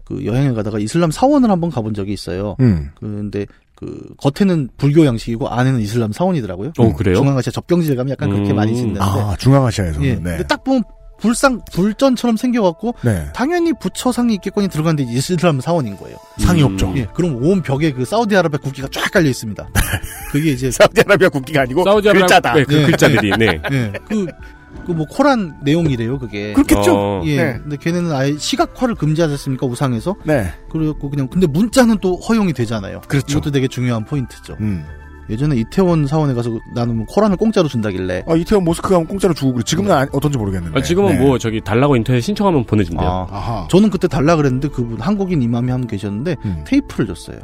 그 0.03 0.25
여행을 0.25 0.53
가다가 0.53 0.79
이슬람 0.79 1.11
사원을 1.11 1.49
한번 1.49 1.69
가본 1.69 1.93
적이 1.93 2.13
있어요. 2.13 2.55
음. 2.59 2.89
근데 2.99 3.45
그 3.75 4.13
겉에는 4.17 4.69
불교 4.77 5.05
양식이고 5.05 5.49
안에는 5.49 5.79
이슬람 5.79 6.11
사원이더라고요. 6.11 6.73
어, 6.77 6.93
그래요? 6.93 7.15
중앙아시아 7.15 7.51
접경지대 7.51 7.95
가면 7.95 8.11
약간 8.11 8.29
그렇게 8.29 8.51
음. 8.51 8.55
많이 8.55 8.75
짓는데. 8.75 8.99
아 9.01 9.35
중앙아시아에서는 9.39 10.07
예. 10.07 10.15
네. 10.15 10.21
근데 10.21 10.43
딱 10.43 10.63
보면 10.63 10.83
불상 11.17 11.61
불전처럼 11.71 12.37
생겨갖고 12.37 12.95
네. 13.03 13.27
당연히 13.33 13.73
부처 13.73 14.11
상이 14.11 14.33
있겠거니 14.35 14.67
들어갔는데 14.67 15.11
이슬람 15.11 15.61
사원인 15.61 15.97
거예요. 15.97 16.17
상이 16.37 16.61
음. 16.61 16.73
없죠. 16.73 16.93
예. 16.97 17.07
그럼 17.13 17.41
온 17.41 17.61
벽에 17.61 17.91
그 17.91 18.05
사우디아라비아 18.05 18.59
국기가 18.59 18.87
쫙 18.91 19.09
깔려 19.11 19.29
있습니다. 19.29 19.67
그게 20.31 20.51
이제 20.51 20.71
사우디아라비아 20.71 21.29
국기가 21.29 21.61
아니고 21.61 21.83
사우디아라비아 21.83 22.21
글자다. 22.25 22.53
네, 22.53 22.63
그 22.63 22.73
네. 22.73 22.85
글자들이 22.85 23.31
네. 23.37 23.61
예. 23.71 23.93
그그 24.09 24.91
뭐 24.91 25.05
코란 25.07 25.57
내용이래요, 25.63 26.19
그게. 26.19 26.53
그렇겠죠. 26.53 26.93
어. 26.93 27.21
예. 27.25 27.37
네. 27.37 27.59
근데 27.61 27.77
걔네는 27.77 28.11
아예 28.11 28.37
시각화를 28.37 28.95
금지했잖습니까 28.95 29.65
우상에서? 29.65 30.15
네. 30.23 30.51
그래갖고 30.69 31.09
그냥 31.09 31.27
근데 31.27 31.47
문자는 31.47 31.99
또 32.01 32.17
허용이 32.17 32.53
되잖아요. 32.53 33.01
그렇죠. 33.07 33.37
이것도 33.37 33.51
되게 33.51 33.67
중요한 33.67 34.05
포인트죠. 34.05 34.57
음. 34.59 34.85
예전에 35.29 35.55
이태원 35.55 36.05
사원에 36.07 36.33
가서 36.33 36.59
나는 36.73 36.97
뭐 36.97 37.05
코란을 37.07 37.37
공짜로 37.37 37.67
준다길래 37.67 38.23
아, 38.27 38.35
이태원 38.35 38.63
모스크 38.63 38.89
가면 38.89 39.07
공짜로 39.07 39.33
주고 39.33 39.53
그래. 39.53 39.63
지금은 39.65 39.91
아- 39.91 40.05
어떤지 40.11 40.37
모르겠는데. 40.37 40.79
아, 40.79 40.83
지금은 40.83 41.17
네. 41.17 41.25
뭐 41.25 41.37
저기 41.39 41.61
달라고 41.61 41.95
인터넷 41.95 42.21
신청하면 42.21 42.65
보내준대요. 42.65 43.07
아, 43.07 43.27
아하. 43.29 43.67
저는 43.69 43.89
그때 43.89 44.07
달라 44.07 44.35
그랬는데 44.35 44.67
그분 44.69 44.99
한국인 45.01 45.41
이맘이 45.41 45.71
한 45.71 45.81
분 45.81 45.87
계셨는데 45.87 46.35
음. 46.45 46.63
테이프를 46.65 47.07
줬어요. 47.07 47.39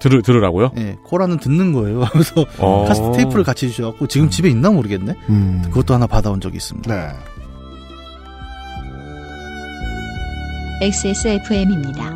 들 0.00 0.22
들으라고요? 0.22 0.70
예, 0.78 0.96
코란은 1.02 1.38
듣는 1.38 1.72
거예요. 1.72 2.04
그래서 2.12 2.44
어. 2.58 2.84
카세트 2.86 3.16
테이프를 3.16 3.42
같이 3.42 3.68
주셔갖고 3.68 4.06
지금 4.06 4.30
집에 4.30 4.48
있나 4.48 4.70
모르겠네. 4.70 5.14
음. 5.28 5.62
그것도 5.66 5.94
하나 5.94 6.06
받아온 6.06 6.40
적이 6.40 6.58
있습니다. 6.58 6.94
네. 6.94 7.12
XSFM입니다. 10.80 12.12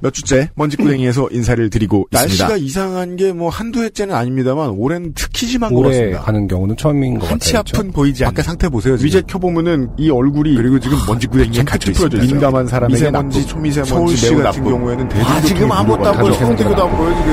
몇 0.00 0.12
주째 0.12 0.50
먼지구덩이에서 0.54 1.28
인사를 1.30 1.68
드리고 1.70 2.06
있습니다. 2.12 2.44
날씨가 2.46 2.56
이상한 2.64 3.16
게 3.16 3.32
뭐 3.32 3.48
한두 3.50 3.82
해째는 3.82 4.14
아닙니다만 4.14 4.70
올해는 4.70 5.12
특히 5.14 5.46
심한 5.46 5.74
것 5.74 5.82
같습니다. 5.82 6.20
가는 6.22 6.46
경우는 6.48 6.76
처음인 6.76 7.18
것 7.18 7.30
한치 7.30 7.52
같아요. 7.52 7.80
앞은 7.80 7.92
보이지 7.92 8.24
않는. 8.24 8.34
밖에 8.34 8.42
상태 8.46 8.68
보세요. 8.68 8.96
지금. 8.96 9.06
위제 9.06 9.22
켜보면은 9.26 9.90
이 9.98 10.10
얼굴이 10.10 10.54
그리고 10.54 10.78
지금 10.80 10.96
먼지구덩이에 11.06 11.64
갇혀 11.64 11.90
있습니다. 11.90 12.22
민감한 12.22 12.66
사람에게 12.66 12.94
미세먼지, 12.94 13.46
초미세먼지 13.46 13.90
서울시 13.90 14.30
매우 14.32 14.42
같은 14.42 14.60
나쁘고. 14.62 14.78
경우에는 14.78 15.08
아, 15.22 15.40
지금 15.42 15.70
아무것도 15.72 16.08
안 16.08 16.18
보여. 16.18 16.32
서울대교도 16.34 16.84
안 16.84 16.96
보여 16.96 17.10
지금. 17.16 17.32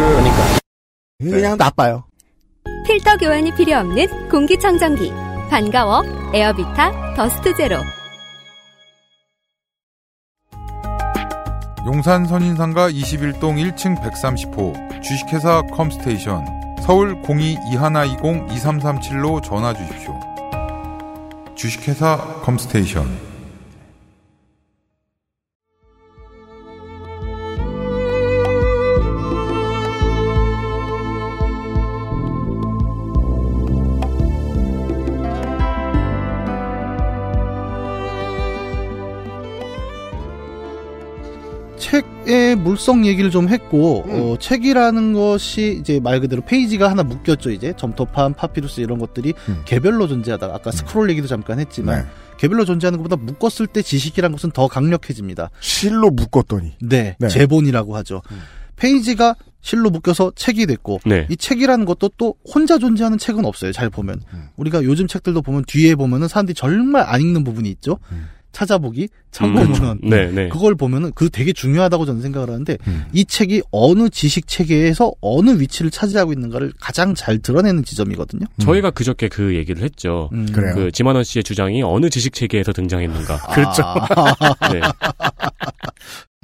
그러니까 1.20 1.38
그냥 1.38 1.57
나빠요. 1.57 2.03
필터 2.88 3.18
교환이 3.18 3.53
필요 3.55 3.78
없는 3.78 4.30
공기청정기. 4.30 5.11
반가워. 5.49 6.03
에어비타 6.34 7.16
더스트 7.16 7.55
제로. 7.55 7.78
용산 11.86 12.25
선인상가 12.25 12.89
21동 12.89 13.75
1층 13.75 14.01
130호 14.01 15.01
주식회사 15.01 15.63
컴스테이션 15.63 16.45
서울 16.81 17.21
02-2120-2337로 17.23 19.43
전화 19.43 19.73
주십시오. 19.73 20.17
주식회사 21.55 22.39
컴스테이션 22.43 23.32
물성 42.55 43.05
얘기를 43.05 43.29
좀 43.29 43.49
했고 43.49 44.03
음. 44.07 44.11
어, 44.11 44.37
책이라는 44.37 45.13
것이 45.13 45.77
이제 45.79 45.99
말 45.99 46.19
그대로 46.19 46.41
페이지가 46.41 46.89
하나 46.89 47.03
묶였죠 47.03 47.51
이제 47.51 47.73
점토판, 47.77 48.33
파피루스 48.33 48.81
이런 48.81 48.99
것들이 48.99 49.33
음. 49.49 49.61
개별로 49.65 50.07
존재하다가 50.07 50.55
아까 50.55 50.71
스크롤 50.71 51.09
얘기도 51.11 51.27
잠깐 51.27 51.59
했지만 51.59 52.03
네. 52.03 52.07
개별로 52.37 52.65
존재하는 52.65 53.01
것보다 53.01 53.15
묶었을 53.15 53.67
때 53.67 53.81
지식이란 53.81 54.31
것은 54.31 54.51
더 54.51 54.67
강력해집니다. 54.67 55.49
실로 55.59 56.09
묶었더니. 56.09 56.73
네, 56.81 57.15
네. 57.19 57.27
제본이라고 57.27 57.95
하죠. 57.97 58.21
페이지가 58.75 59.35
실로 59.61 59.89
묶여서 59.89 60.33
책이 60.35 60.65
됐고 60.65 60.99
네. 61.05 61.25
이 61.29 61.37
책이라는 61.37 61.85
것도 61.85 62.11
또 62.17 62.35
혼자 62.53 62.77
존재하는 62.77 63.17
책은 63.17 63.45
없어요. 63.45 63.71
잘 63.71 63.89
보면 63.89 64.21
음. 64.33 64.49
우리가 64.57 64.83
요즘 64.83 65.07
책들도 65.07 65.41
보면 65.41 65.63
뒤에 65.67 65.95
보면은 65.95 66.27
사람들이 66.27 66.53
정말 66.53 67.03
안 67.07 67.21
읽는 67.21 67.45
부분이 67.45 67.69
있죠. 67.71 67.97
음. 68.53 68.55
찾아보기, 68.55 69.01
음, 69.03 69.07
참고문. 69.31 69.99
네, 70.03 70.31
네. 70.31 70.47
그걸 70.47 70.75
보면은 70.75 71.11
그 71.15 71.29
되게 71.29 71.51
중요하다고 71.51 72.05
저는 72.05 72.21
생각을 72.21 72.49
하는데 72.49 72.77
음. 72.87 73.05
이 73.11 73.25
책이 73.25 73.63
어느 73.71 74.09
지식 74.09 74.47
체계에서 74.47 75.11
어느 75.21 75.59
위치를 75.59 75.91
차지하고 75.91 76.31
있는가를 76.33 76.71
가장 76.79 77.15
잘 77.15 77.39
드러내는 77.39 77.83
지점이거든요. 77.83 78.45
저희가 78.59 78.91
그저께 78.91 79.27
그 79.27 79.55
얘기를 79.55 79.83
했죠. 79.83 80.29
음. 80.33 80.45
그래요. 80.51 80.75
그 80.75 80.91
지만원 80.91 81.23
씨의 81.23 81.43
주장이 81.43 81.81
어느 81.83 82.09
지식 82.09 82.33
체계에서 82.33 82.71
등장했는가. 82.71 83.37
그렇죠. 83.53 83.83
아, 83.83 84.53
네. 84.71 84.81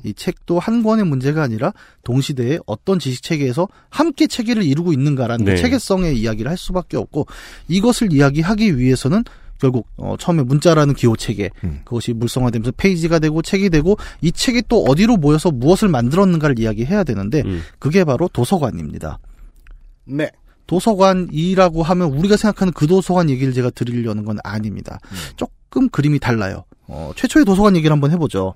이 0.03 0.13
책도 0.13 0.59
한 0.59 0.81
권의 0.81 1.05
문제가 1.05 1.43
아니라 1.43 1.73
동시대에 2.03 2.59
어떤 2.65 2.99
지식 2.99 3.21
체계에서 3.21 3.67
함께 3.89 4.27
체계를 4.27 4.63
이루고 4.63 4.93
있는가라는 4.93 5.45
그 5.45 5.51
네. 5.51 5.57
체계성의 5.57 6.17
이야기를 6.17 6.49
할 6.49 6.57
수밖에 6.57 6.97
없고 6.97 7.27
이것을 7.67 8.13
이야기하기 8.13 8.77
위해서는 8.77 9.23
결국 9.59 9.87
어, 9.97 10.15
처음에 10.17 10.43
문자라는 10.43 10.93
기호 10.93 11.15
체계 11.15 11.49
음. 11.63 11.81
그것이 11.83 12.13
물성화되면서 12.13 12.71
페이지가 12.77 13.19
되고 13.19 13.41
책이 13.41 13.69
되고 13.69 13.97
이 14.21 14.31
책이 14.31 14.63
또 14.67 14.83
어디로 14.83 15.17
모여서 15.17 15.51
무엇을 15.51 15.89
만들었는가를 15.89 16.59
이야기해야 16.59 17.03
되는데 17.03 17.43
음. 17.45 17.61
그게 17.77 18.03
바로 18.03 18.27
도서관입니다. 18.29 19.19
네. 20.05 20.31
도서관이라고 20.67 21.83
하면 21.83 22.11
우리가 22.11 22.37
생각하는 22.37 22.73
그 22.73 22.85
도서관 22.87 23.29
얘기를 23.29 23.53
제가 23.53 23.71
드리려는 23.71 24.23
건 24.23 24.37
아닙니다. 24.43 24.99
조금 25.35 25.89
그림이 25.89 26.19
달라요. 26.19 26.63
어, 26.87 27.11
최초의 27.15 27.45
도서관 27.45 27.75
얘기를 27.75 27.91
한번 27.91 28.11
해보죠. 28.11 28.53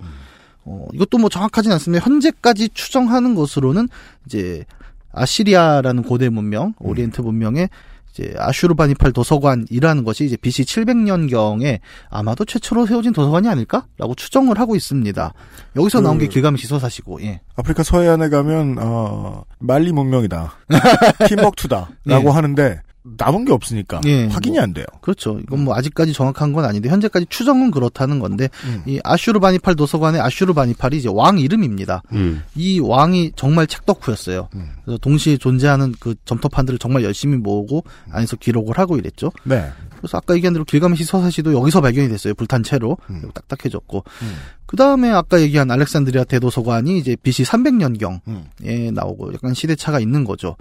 어, 0.65 0.87
이것도 0.93 1.17
뭐 1.17 1.29
정확하진 1.29 1.71
않습니다. 1.71 2.05
현재까지 2.05 2.69
추정하는 2.69 3.35
것으로는 3.35 3.89
이제 4.25 4.63
아시리아라는 5.11 6.03
고대 6.03 6.29
문명, 6.29 6.73
오리엔트 6.79 7.21
문명의 7.21 7.69
이제 8.13 8.33
아슈르바니팔 8.37 9.11
도서관이라는 9.11 10.03
것이 10.03 10.25
이제 10.25 10.37
BC 10.37 10.63
700년경에 10.65 11.79
아마도 12.09 12.45
최초로 12.45 12.85
세워진 12.85 13.11
도서관이 13.11 13.47
아닐까라고 13.49 14.13
추정을 14.15 14.59
하고 14.59 14.75
있습니다. 14.75 15.33
여기서 15.75 16.01
나온 16.01 16.19
게 16.19 16.27
그- 16.27 16.33
길가메시 16.33 16.67
서사시고, 16.67 17.23
예. 17.23 17.41
아프리카 17.55 17.81
서해안에 17.83 18.29
가면 18.29 18.77
어, 18.79 19.43
말리 19.59 19.91
문명이다. 19.91 20.53
팀벅투다 21.27 21.89
라고 22.05 22.29
예. 22.29 22.31
하는데 22.33 22.81
남은 23.03 23.45
게 23.45 23.51
없으니까 23.51 24.01
예, 24.05 24.25
확인이 24.27 24.55
뭐. 24.55 24.63
안 24.63 24.73
돼요. 24.73 24.85
그렇죠. 25.01 25.39
이건 25.39 25.65
뭐 25.65 25.75
아직까지 25.75 26.13
정확한 26.13 26.53
건 26.53 26.63
아닌데 26.63 26.89
현재까지 26.89 27.25
추정은 27.29 27.69
그렇다는 27.69 28.19
건데 28.19 28.49
음. 28.65 28.83
이 28.85 28.99
아슈르바니팔 29.03 29.75
도서관의 29.75 30.21
아슈르바니팔이 30.21 30.97
이제 30.97 31.09
왕 31.11 31.37
이름입니다. 31.37 32.03
음. 32.13 32.43
이 32.55 32.79
왕이 32.79 33.33
정말 33.35 33.67
책덕후였어요. 33.67 34.47
음. 34.55 34.71
그래서 34.85 34.97
동시에 34.99 35.37
존재하는 35.37 35.93
그 35.99 36.15
점토판들을 36.23 36.79
정말 36.79 37.03
열심히 37.03 37.37
모으고 37.37 37.83
안에서 38.09 38.37
기록을 38.37 38.77
하고 38.77 38.97
이랬죠. 38.97 39.31
네. 39.43 39.69
그래서 39.97 40.17
아까 40.17 40.35
얘기한 40.35 40.53
대로 40.53 40.63
길가메시 40.63 41.03
서사시도 41.03 41.53
여기서 41.53 41.81
발견이 41.81 42.07
됐어요. 42.07 42.33
불탄 42.35 42.63
채로 42.63 42.97
음. 43.09 43.29
딱딱해졌고 43.33 44.03
음. 44.21 44.35
그 44.65 44.77
다음에 44.77 45.09
아까 45.09 45.41
얘기한 45.41 45.69
알렉산드리아 45.69 46.23
대도서관이 46.23 46.97
이제 46.97 47.15
BC 47.21 47.43
300년경에 47.43 48.21
음. 48.27 48.93
나오고 48.93 49.33
약간 49.33 49.53
시대차가 49.53 49.99
있는 49.99 50.23
거죠. 50.23 50.55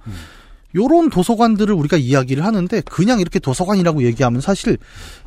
요런 0.74 1.10
도서관들을 1.10 1.74
우리가 1.74 1.96
이야기를 1.96 2.44
하는데 2.44 2.80
그냥 2.82 3.20
이렇게 3.20 3.38
도서관이라고 3.38 4.04
얘기하면 4.04 4.40
사실 4.40 4.78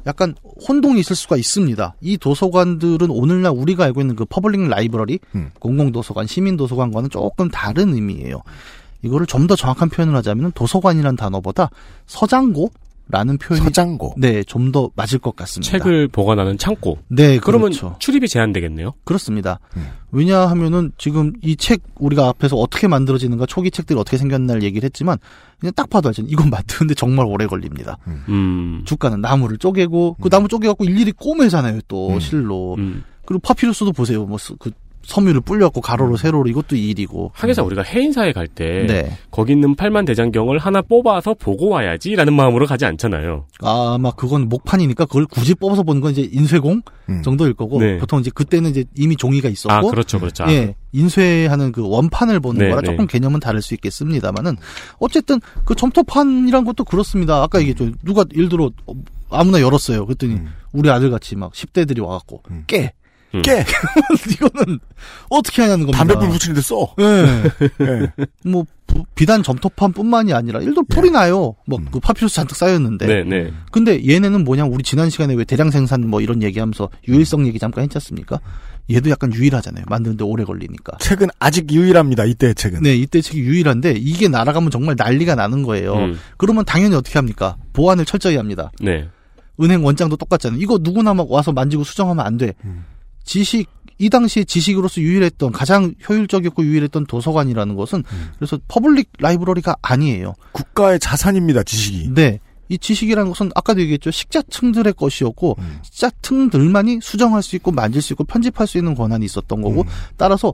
약간 0.07 0.35
혼동이 0.67 0.99
있을 0.99 1.15
수가 1.15 1.37
있습니다. 1.37 1.95
이 2.01 2.17
도서관들은 2.17 3.09
오늘날 3.09 3.51
우리가 3.51 3.83
알고 3.85 4.01
있는 4.01 4.15
그 4.15 4.25
public 4.25 4.67
library, 4.67 5.19
음. 5.35 5.51
공공도서관, 5.59 6.27
시민도서관과는 6.27 7.09
조금 7.09 7.49
다른 7.49 7.93
의미예요. 7.93 8.41
이거를 9.03 9.27
좀 9.27 9.45
더 9.45 9.55
정확한 9.55 9.89
표현을 9.89 10.15
하자면 10.15 10.53
도서관이라는 10.53 11.15
단어보다 11.15 11.69
서장고 12.07 12.71
라는 13.07 13.37
표현이 13.37 13.63
서장고. 13.65 14.15
네, 14.17 14.43
좀 14.43 14.71
더 14.71 14.89
맞을 14.95 15.19
것 15.19 15.35
같습니다. 15.35 15.71
책을 15.71 16.07
보관하는 16.07 16.57
창고. 16.57 16.97
네, 17.07 17.37
그러면 17.37 17.69
그렇죠. 17.69 17.95
출입이 17.99 18.27
제한되겠네요. 18.27 18.93
그렇습니다. 19.03 19.59
음. 19.77 19.87
왜냐하면은 20.11 20.91
지금 20.97 21.33
이 21.43 21.55
책 21.55 21.81
우리가 21.99 22.27
앞에서 22.29 22.55
어떻게 22.57 22.87
만들어지는가 22.87 23.45
초기 23.45 23.69
책들이 23.69 23.99
어떻게 23.99 24.17
생겼나를 24.17 24.63
얘기를 24.63 24.85
했지만 24.85 25.17
그냥 25.59 25.73
딱 25.75 25.89
봐도 25.89 26.09
알죠. 26.09 26.23
이건 26.27 26.49
만드는데 26.49 26.95
정말 26.95 27.25
오래 27.27 27.45
걸립니다. 27.45 27.97
음. 28.27 28.81
주가는 28.85 29.21
나무를 29.21 29.57
쪼개고 29.59 30.17
그 30.19 30.29
나무 30.29 30.47
쪼개갖고 30.47 30.83
일일이 30.85 31.11
꼬매잖아요. 31.11 31.81
또 31.87 32.09
음. 32.09 32.19
실로 32.19 32.75
음. 32.79 33.03
그리고 33.25 33.39
파피루스도 33.41 33.91
보세요. 33.91 34.25
뭐 34.25 34.37
그 34.59 34.71
섬유를 35.05 35.41
불려갖고 35.41 35.81
가로로 35.81 36.17
세로로 36.17 36.49
이것도 36.49 36.75
일이고. 36.75 37.31
하기사 37.33 37.63
우리가 37.63 37.83
해인사에 37.83 38.33
갈때 38.33 38.85
네. 38.87 39.17
거기 39.31 39.53
있는 39.53 39.75
팔만 39.75 40.05
대장경을 40.05 40.57
하나 40.57 40.81
뽑아서 40.81 41.33
보고 41.35 41.69
와야지라는 41.69 42.33
마음으로 42.33 42.65
가지 42.65 42.85
않잖아요. 42.85 43.45
아 43.61 43.97
마 43.99 44.11
그건 44.11 44.49
목판이니까 44.49 45.05
그걸 45.05 45.25
굳이 45.25 45.53
뽑아서 45.55 45.83
보는 45.83 46.01
건 46.01 46.11
이제 46.11 46.27
인쇄공 46.31 46.81
음. 47.09 47.21
정도일 47.21 47.53
거고 47.53 47.79
네. 47.79 47.97
보통 47.97 48.19
이제 48.19 48.29
그때는 48.33 48.71
이제 48.71 48.83
이미 48.97 49.15
종이가 49.15 49.47
있었고 49.49 49.73
아 49.73 49.81
그렇죠, 49.81 50.19
그렇죠. 50.19 50.45
예, 50.49 50.75
인쇄하는 50.91 51.71
그 51.71 51.87
원판을 51.87 52.39
보는 52.39 52.59
네, 52.59 52.69
거라 52.69 52.81
네. 52.81 52.87
조금 52.91 53.07
개념은 53.07 53.39
다를 53.39 53.61
수 53.61 53.73
있겠습니다만은 53.75 54.57
어쨌든 54.99 55.39
그 55.63 55.75
점토판이란 55.75 56.65
것도 56.65 56.83
그렇습니다. 56.83 57.43
아까 57.43 57.59
얘기했죠. 57.59 57.91
누가 58.03 58.23
예를 58.33 58.49
들어 58.49 58.71
어, 58.87 58.93
아무나 59.29 59.61
열었어요. 59.61 60.05
그랬더니 60.05 60.33
음. 60.35 60.53
우리 60.73 60.89
아들 60.89 61.09
같이 61.09 61.35
막 61.35 61.51
10대들이 61.53 62.03
와갖고 62.03 62.41
음. 62.51 62.63
깨. 62.67 62.93
음. 63.33 63.41
깨. 63.41 63.65
이거는 64.31 64.79
어떻게 65.29 65.61
하냐는 65.63 65.85
겁니다. 65.85 65.97
담배불 65.99 66.29
붙이는데 66.29 66.61
써. 66.61 66.93
예. 66.99 67.43
예. 67.81 68.11
뭐 68.49 68.65
부- 68.87 69.03
비단 69.15 69.43
점토판뿐만이 69.43 70.33
아니라 70.33 70.61
예를 70.61 70.73
들어 70.73 70.83
풀이 70.87 71.11
나요. 71.11 71.55
뭐 71.67 71.79
음. 71.79 71.87
그 71.91 71.99
파피루스 71.99 72.35
잔뜩 72.35 72.55
쌓였는데. 72.55 73.05
네, 73.07 73.23
네. 73.23 73.51
근데 73.71 74.07
얘네는 74.07 74.43
뭐냐 74.43 74.65
우리 74.65 74.83
지난 74.83 75.09
시간에 75.09 75.33
왜 75.33 75.43
대량 75.43 75.71
생산 75.71 76.07
뭐 76.07 76.21
이런 76.21 76.41
얘기하면서 76.43 76.89
유일성 77.07 77.45
얘기 77.47 77.59
잠깐 77.59 77.83
했지 77.83 77.97
않습니까? 77.97 78.39
얘도 78.91 79.09
약간 79.09 79.33
유일하잖아요. 79.33 79.83
만드는데 79.87 80.23
오래 80.23 80.43
걸리니까. 80.43 80.97
책은 80.99 81.29
아직 81.39 81.71
유일합니다. 81.71 82.23
이때의 82.25 82.53
책은. 82.53 82.83
네, 82.83 82.95
이때 82.95 83.19
책이 83.19 83.39
유일한데 83.39 83.93
이게 83.97 84.27
날아가면 84.27 84.69
정말 84.69 84.95
난리가 84.97 85.33
나는 85.35 85.63
거예요. 85.63 85.95
음. 85.95 86.19
그러면 86.37 86.63
당연히 86.65 86.95
어떻게 86.95 87.17
합니까? 87.17 87.57
보안을 87.73 88.05
철저히 88.05 88.35
합니다. 88.37 88.71
네. 88.79 89.09
은행 89.59 89.83
원장도 89.83 90.17
똑같잖아요. 90.17 90.61
이거 90.61 90.77
누구나 90.79 91.13
막 91.15 91.31
와서 91.31 91.51
만지고 91.51 91.83
수정하면 91.83 92.23
안 92.25 92.37
돼. 92.37 92.53
음. 92.63 92.85
지식 93.25 93.67
이 93.97 94.09
당시에 94.09 94.43
지식으로서 94.43 95.01
유일했던 95.01 95.51
가장 95.51 95.93
효율적이었고 96.07 96.63
유일했던 96.63 97.05
도서관이라는 97.05 97.75
것은 97.75 97.99
음. 97.99 98.29
그래서 98.37 98.59
public 98.67 99.09
library가 99.19 99.75
아니에요. 99.81 100.33
국가의 100.51 100.99
자산입니다. 100.99 101.63
지식이. 101.63 102.13
네. 102.13 102.39
이 102.67 102.77
지식이라는 102.77 103.29
것은 103.29 103.51
아까도 103.55 103.79
얘기했죠. 103.81 104.11
식자층들의 104.11 104.93
것이었고 104.93 105.55
음. 105.59 105.79
식자층들만이 105.83 106.99
수정할 107.01 107.43
수 107.43 107.55
있고 107.55 107.71
만질 107.71 108.01
수 108.01 108.13
있고 108.13 108.23
편집할 108.23 108.67
수 108.67 108.77
있는 108.77 108.95
권한이 108.95 109.23
있었던 109.25 109.61
거고 109.61 109.81
음. 109.81 109.87
따라서 110.17 110.53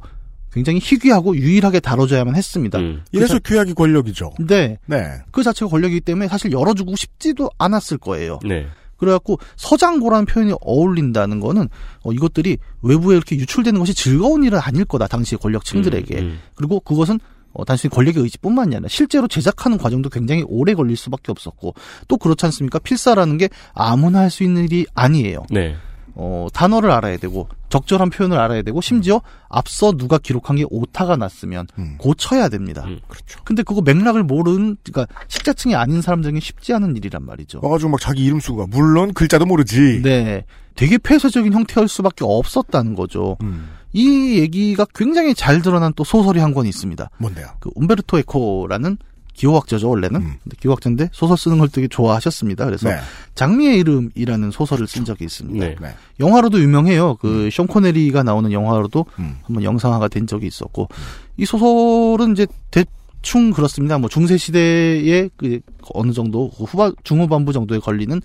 굉장히 0.51 0.79
희귀하고 0.79 1.35
유일하게 1.37 1.79
다뤄져야만 1.79 2.35
했습니다. 2.35 2.77
음. 2.79 3.03
이래서 3.11 3.39
귀하기 3.39 3.73
권력이죠. 3.73 4.33
네. 4.39 4.77
네. 4.85 5.05
그 5.31 5.43
자체가 5.43 5.69
권력이기 5.69 6.01
때문에 6.01 6.27
사실 6.27 6.51
열어주고 6.51 6.95
싶지도 6.97 7.49
않았을 7.57 7.97
거예요. 7.97 8.39
네. 8.43 8.67
그래갖고 9.01 9.39
서장고라는 9.55 10.27
표현이 10.27 10.53
어울린다는 10.61 11.39
거는 11.39 11.67
어, 12.03 12.11
이것들이 12.13 12.57
외부에 12.83 13.15
이렇게 13.15 13.35
유출되는 13.35 13.79
것이 13.79 13.95
즐거운 13.95 14.43
일은 14.43 14.59
아닐 14.61 14.85
거다 14.85 15.07
당시 15.07 15.35
권력층들에게 15.35 16.19
음, 16.19 16.23
음. 16.23 16.39
그리고 16.53 16.79
그것은 16.79 17.19
어, 17.53 17.65
단순히 17.65 17.89
권력의 17.89 18.21
의지뿐만이 18.21 18.75
아니라 18.75 18.87
실제로 18.87 19.27
제작하는 19.27 19.79
과정도 19.79 20.09
굉장히 20.09 20.45
오래 20.47 20.75
걸릴 20.75 20.95
수밖에 20.95 21.31
없었고 21.31 21.73
또 22.07 22.17
그렇지 22.17 22.45
않습니까 22.45 22.77
필사라는 22.77 23.37
게 23.37 23.49
아무나 23.73 24.19
할 24.19 24.29
수 24.29 24.43
있는 24.43 24.63
일이 24.65 24.85
아니에요 24.93 25.45
네. 25.49 25.75
어, 26.13 26.47
단어를 26.53 26.91
알아야 26.91 27.17
되고 27.17 27.49
적절한 27.71 28.11
표현을 28.11 28.37
알아야 28.37 28.61
되고 28.61 28.79
심지어 28.81 29.21
앞서 29.49 29.93
누가 29.93 30.19
기록한 30.19 30.57
게 30.57 30.65
오타가 30.69 31.15
났으면 31.15 31.65
음. 31.79 31.95
고쳐야 31.97 32.49
됩니다 32.49 32.83
음. 32.85 32.99
그렇죠. 33.07 33.39
근데 33.43 33.63
그거 33.63 33.81
맥락을 33.81 34.21
모르는 34.23 34.77
그러니까 34.83 35.11
식자층이 35.27 35.73
아닌 35.73 36.01
사람들에게 36.01 36.39
쉽지 36.39 36.73
않은 36.73 36.95
일이란 36.97 37.25
말이죠 37.25 37.61
와가지고 37.63 37.89
막 37.91 37.99
자기 37.99 38.23
이름 38.25 38.39
쓰고 38.39 38.57
가. 38.57 38.65
물론 38.69 39.13
글자도 39.13 39.45
모르지. 39.47 40.01
네. 40.03 40.45
되게 40.75 40.97
폐쇄적인 40.97 41.51
형태일 41.53 41.87
수밖에 41.87 42.23
없었다는 42.25 42.95
거죠. 42.95 43.37
음. 43.41 43.69
이 43.93 44.39
얘기가 44.39 44.85
굉장히 44.95 45.33
잘 45.35 45.61
드러난 45.61 45.91
또 45.95 46.03
소설이 46.05 46.39
한 46.39 46.53
권 46.53 46.65
있습니다. 46.65 47.09
뭔데요? 47.17 47.47
그 47.59 47.69
움베르토 47.75 48.19
에코라는 48.19 48.97
기호학자죠, 49.41 49.89
원래는. 49.89 50.21
음. 50.21 50.33
근데 50.43 50.55
기호학자인데 50.59 51.09
소설 51.11 51.35
쓰는 51.35 51.57
걸 51.57 51.67
되게 51.67 51.87
좋아하셨습니다. 51.87 52.63
그래서 52.65 52.89
네. 52.89 52.97
장미의 53.33 53.79
이름이라는 53.79 54.51
소설을 54.51 54.85
쓴 54.85 55.03
적이 55.03 55.25
있습니다. 55.25 55.65
네. 55.65 55.75
네. 55.81 55.95
영화로도 56.19 56.59
유명해요. 56.59 57.15
그, 57.15 57.49
숀 57.51 57.65
코네리가 57.65 58.21
나오는 58.21 58.51
영화로도 58.51 59.05
음. 59.17 59.37
한번 59.41 59.63
영상화가 59.63 60.09
된 60.09 60.27
적이 60.27 60.45
있었고, 60.45 60.89
이 61.37 61.45
소설은 61.45 62.33
이제 62.33 62.45
대충 62.69 63.49
그렇습니다. 63.49 63.97
뭐 63.97 64.09
중세 64.09 64.37
시대에 64.37 65.27
그 65.37 65.59
어느 65.95 66.11
정도 66.11 66.51
그 66.51 66.65
후반, 66.65 66.93
중후반부 67.03 67.51
정도에 67.51 67.79
걸리는 67.79 68.21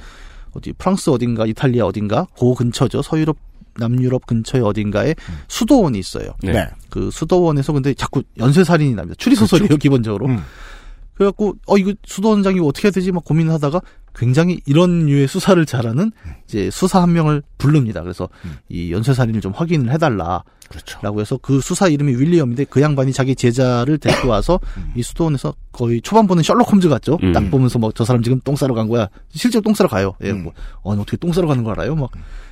어디 0.53 0.75
프랑스 0.75 1.09
어딘가 1.09 1.47
이탈리아 1.47 1.87
어딘가 1.87 2.27
그 2.39 2.53
근처죠. 2.53 3.01
서유럽 3.01 3.39
남유럽 3.79 4.27
근처에 4.27 4.61
어딘가에 4.61 5.15
수도원이 5.49 5.99
있어요. 5.99 6.35
네. 6.43 6.53
네. 6.53 6.67
그 6.91 7.11
수도원에서 7.11 7.73
근데 7.73 7.95
자꾸 7.95 8.23
연쇄살인이 8.39 8.95
납니다. 8.95 9.15
추리소설이에요, 9.19 9.77
기본적으로. 9.79 10.27
음. 10.27 10.43
그래갖고, 11.17 11.57
어, 11.67 11.79
이거 11.79 11.93
수도원장이 12.05 12.61
어떻게 12.61 12.89
해야 12.89 12.93
되지? 12.93 13.11
막 13.13 13.25
고민하다가 13.25 13.81
굉장히 14.15 14.61
이런 14.65 15.07
류의 15.07 15.29
수사를 15.29 15.65
잘하는 15.67 16.11
이제 16.47 16.71
수사 16.71 17.03
한 17.03 17.13
명을 17.13 17.43
부릅니다. 17.59 18.03
그래서 18.03 18.29
음. 18.45 18.57
이 18.69 18.91
연쇄살인을 18.93 19.41
좀 19.41 19.53
확인을 19.53 19.93
해달라. 19.93 20.43
그렇죠. 20.69 20.99
라고 21.03 21.21
해서 21.21 21.39
그 21.41 21.61
수사 21.61 21.87
이름이 21.87 22.15
윌리엄인데 22.17 22.65
그 22.65 22.81
양반이 22.81 23.13
자기 23.13 23.37
제자를 23.37 23.99
데리고 23.99 24.29
와서 24.29 24.59
음. 24.79 24.93
이 24.97 25.03
수도원에서 25.03 25.55
거의 25.71 26.01
초반부는 26.01 26.43
셜록 26.43 26.73
홈즈 26.73 26.89
같죠. 26.89 27.19
음. 27.23 27.33
딱 27.33 27.51
보면서 27.51 27.79
뭐저 27.79 28.05
사람 28.05 28.23
지금 28.23 28.41
똥 28.43 28.57
싸러 28.57 28.75
간 28.75 28.89
거야. 28.89 29.09
실제로 29.31 29.63
똥 29.63 29.75
싸러 29.75 29.89
가요. 29.89 30.15
예, 30.23 30.31
음. 30.31 30.45
뭐 30.45 30.53
어, 30.83 30.93
어떻게 30.95 31.17
똥 31.19 31.33
싸러 31.33 31.47
가는 31.47 31.63
거 31.63 31.71
알아요? 31.71 31.95
막 31.95 32.11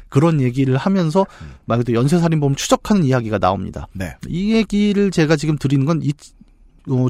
그런 0.08 0.40
얘기를 0.40 0.76
하면서 0.76 1.26
말 1.64 1.78
그대로 1.78 1.98
연쇄살인범을 1.98 2.54
추적하는 2.56 3.04
이야기가 3.04 3.38
나옵니다. 3.38 3.88
네. 3.94 4.14
이 4.28 4.54
얘기를 4.54 5.10
제가 5.10 5.34
지금 5.34 5.58
드리는 5.58 5.84
건이 5.86 6.08
어, 6.08 6.12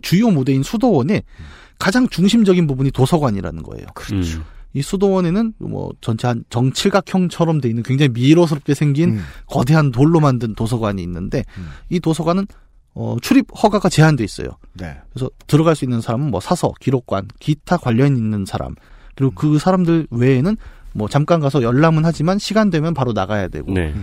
주요 0.02 0.30
무대인 0.30 0.62
수도원의 0.62 1.22
가장 1.78 2.08
중심적인 2.08 2.66
부분이 2.66 2.90
도서관이라는 2.90 3.62
거예요. 3.62 3.86
그렇죠. 3.94 4.38
음. 4.38 4.44
이 4.74 4.82
수도원에는 4.82 5.54
뭐 5.58 5.92
전체 6.00 6.26
한 6.26 6.44
정칠각형처럼 6.50 7.60
돼 7.60 7.68
있는 7.68 7.82
굉장히 7.82 8.10
미로스럽게 8.12 8.74
생긴 8.74 9.10
음. 9.10 9.24
거대한 9.46 9.92
돌로 9.92 10.20
만든 10.20 10.54
도서관이 10.54 11.02
있는데 11.02 11.44
음. 11.58 11.68
이 11.90 12.00
도서관은 12.00 12.46
어, 12.94 13.16
출입 13.22 13.46
허가가 13.56 13.88
제한돼 13.88 14.22
있어요. 14.24 14.48
네. 14.74 14.96
그래서 15.12 15.30
들어갈 15.46 15.74
수 15.74 15.84
있는 15.84 16.00
사람은 16.00 16.30
뭐 16.30 16.40
사서, 16.40 16.72
기록관, 16.80 17.28
기타 17.40 17.76
관련 17.76 18.16
있는 18.16 18.44
사람 18.44 18.74
그리고 19.14 19.32
음. 19.32 19.34
그 19.36 19.58
사람들 19.58 20.08
외에는 20.10 20.56
뭐 20.92 21.08
잠깐 21.08 21.40
가서 21.40 21.62
열람은 21.62 22.04
하지만 22.04 22.38
시간 22.38 22.70
되면 22.70 22.94
바로 22.94 23.12
나가야 23.12 23.48
되고. 23.48 23.72
네. 23.72 23.94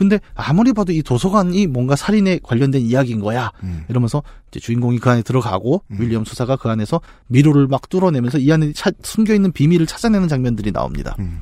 음. 0.00 0.08
근데 0.08 0.18
아무리 0.34 0.72
봐도 0.72 0.92
이 0.92 1.02
도서관이 1.02 1.66
뭔가 1.66 1.94
살인에 1.94 2.40
관련된 2.42 2.80
이야기인 2.82 3.20
거야. 3.20 3.52
음. 3.62 3.84
이러면서 3.88 4.22
이제 4.50 4.58
주인공이 4.60 4.98
그 4.98 5.10
안에 5.10 5.22
들어가고 5.22 5.82
음. 5.90 5.96
윌리엄 6.00 6.24
수사가 6.24 6.56
그 6.56 6.68
안에서 6.70 7.00
미로를 7.28 7.66
막 7.66 7.88
뚫어내면서 7.88 8.38
이 8.38 8.50
안에 8.50 8.72
차- 8.72 8.90
숨겨 9.02 9.34
있는 9.34 9.52
비밀을 9.52 9.86
찾아내는 9.86 10.26
장면들이 10.28 10.72
나옵니다. 10.72 11.14
음. 11.18 11.40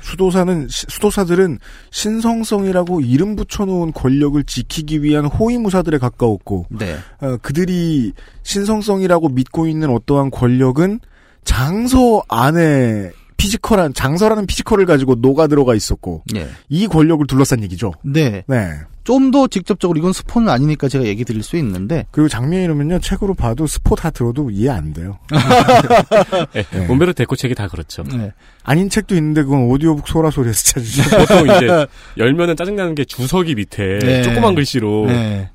수도사는 0.00 0.68
시- 0.68 0.86
수도사들은 0.88 1.58
신성성이라고 1.90 3.00
이름 3.02 3.36
붙여놓은 3.36 3.92
권력을 3.92 4.42
지키기 4.44 5.02
위한 5.02 5.26
호위무사들에 5.26 5.98
가까웠고 5.98 6.66
네. 6.70 6.96
어, 7.20 7.36
그들이 7.42 8.12
신성성이라고 8.42 9.28
믿고 9.28 9.66
있는 9.66 9.90
어떠한 9.90 10.30
권력은 10.30 11.00
장서 11.44 12.22
안에 12.28 13.10
physical한 13.38 13.94
장서라는 13.94 14.46
physical을 14.46 14.84
가지고 14.84 15.14
녹아 15.14 15.46
들어가 15.46 15.74
있었고 15.74 16.24
예. 16.36 16.48
이 16.68 16.86
권력을 16.86 17.26
둘러싼 17.26 17.62
얘기죠. 17.62 17.92
네. 18.04 18.44
네. 18.46 18.72
좀 19.04 19.30
더 19.30 19.46
직접적으로 19.46 19.98
이건 19.98 20.12
스포는 20.12 20.50
아니니까 20.50 20.88
제가 20.88 21.06
얘기 21.06 21.24
드릴 21.24 21.42
수 21.42 21.56
있는데 21.56 22.04
그리고 22.10 22.28
장미의 22.28 22.62
이름은요 22.62 22.98
책으로 23.00 23.32
봐도 23.32 23.66
스포 23.66 23.96
다 23.96 24.10
들어도 24.10 24.50
이해 24.50 24.68
안 24.68 24.92
돼요. 24.92 25.18
네. 26.52 26.64
네. 26.70 26.86
움베르토 26.88 27.14
에코 27.14 27.34
책이 27.34 27.54
다 27.54 27.68
그렇죠. 27.68 28.02
네. 28.02 28.32
아닌 28.64 28.90
책도 28.90 29.14
있는데 29.14 29.44
그건 29.44 29.62
오디오북 29.62 30.08
소라 30.08 30.30
소리에서 30.30 30.62
찾으시죠. 30.62 31.16
보통 31.18 31.56
이제 31.56 31.86
열면은 32.18 32.56
짜증나는 32.56 32.94
게 32.94 33.04
주석이 33.06 33.54
밑에 33.54 33.98
네. 33.98 34.22
조그만 34.22 34.54
글씨로 34.54 35.06
네. 35.06 35.50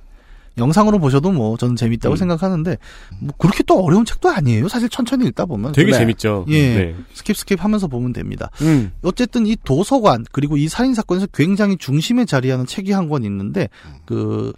영상으로 0.58 0.99
보셔도 0.99 1.32
뭐 1.32 1.58
저는 1.58 1.76
재밌다고 1.76 2.14
음. 2.14 2.18
생각하는데 2.18 2.78
뭐 3.20 3.34
그렇게 3.38 3.64
또 3.64 3.84
어려운 3.84 4.06
책도 4.06 4.30
아니에요. 4.30 4.68
사실 4.68 4.88
천천히 4.89 5.26
읽다 5.28 5.45
보면 5.45 5.72
되게 5.72 5.91
네. 5.91 5.97
재밌죠. 5.97 6.45
예. 6.49 6.76
네. 6.76 6.95
skip 7.16 7.34
skip 7.34 7.59
하면서 7.60 7.88
보면 7.88 8.14
됩니다. 8.14 8.49
음. 8.62 8.91
어쨌든 9.01 9.47
이 9.47 9.56
도서관 9.64 10.26
그리고 10.32 10.58
이 10.58 10.68
살인 10.68 10.93
사건에서 10.93 11.28
굉장히 11.34 11.78
중심에 11.78 12.26
자리하는 12.26 12.66
책이 12.66 12.91
한 12.91 13.10
권 13.10 13.24
있는데 13.24 13.68
그 14.06 14.54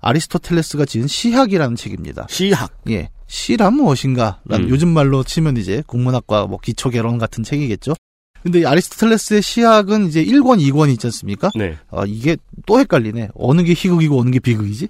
아리스토텔레스가 0.00 0.84
지은 0.84 1.06
시학이라는 1.06 1.76
책입니다. 1.76 2.26
시학. 2.28 2.70
예. 2.90 3.10
시란 3.26 3.74
무엇인가라는 3.74 4.66
음. 4.66 4.68
요즘 4.68 4.88
말로 4.90 5.22
치면 5.24 5.56
이제 5.56 5.82
국문학과 5.86 6.46
뭐 6.46 6.58
기초 6.62 6.90
개론 6.90 7.18
같은 7.18 7.42
책이겠죠. 7.42 7.94
근데 8.44 8.60
이 8.60 8.66
아리스토텔레스의 8.66 9.40
시학은 9.40 10.06
이제 10.06 10.22
1권, 10.22 10.60
2권이 10.60 10.92
있지 10.92 11.06
않습니까? 11.06 11.50
네. 11.56 11.78
아, 11.90 12.04
이게 12.06 12.36
또 12.66 12.78
헷갈리네. 12.78 13.30
어느 13.34 13.62
게 13.62 13.72
희극이고 13.72 14.20
어느 14.20 14.30
게 14.30 14.38
비극이지? 14.38 14.86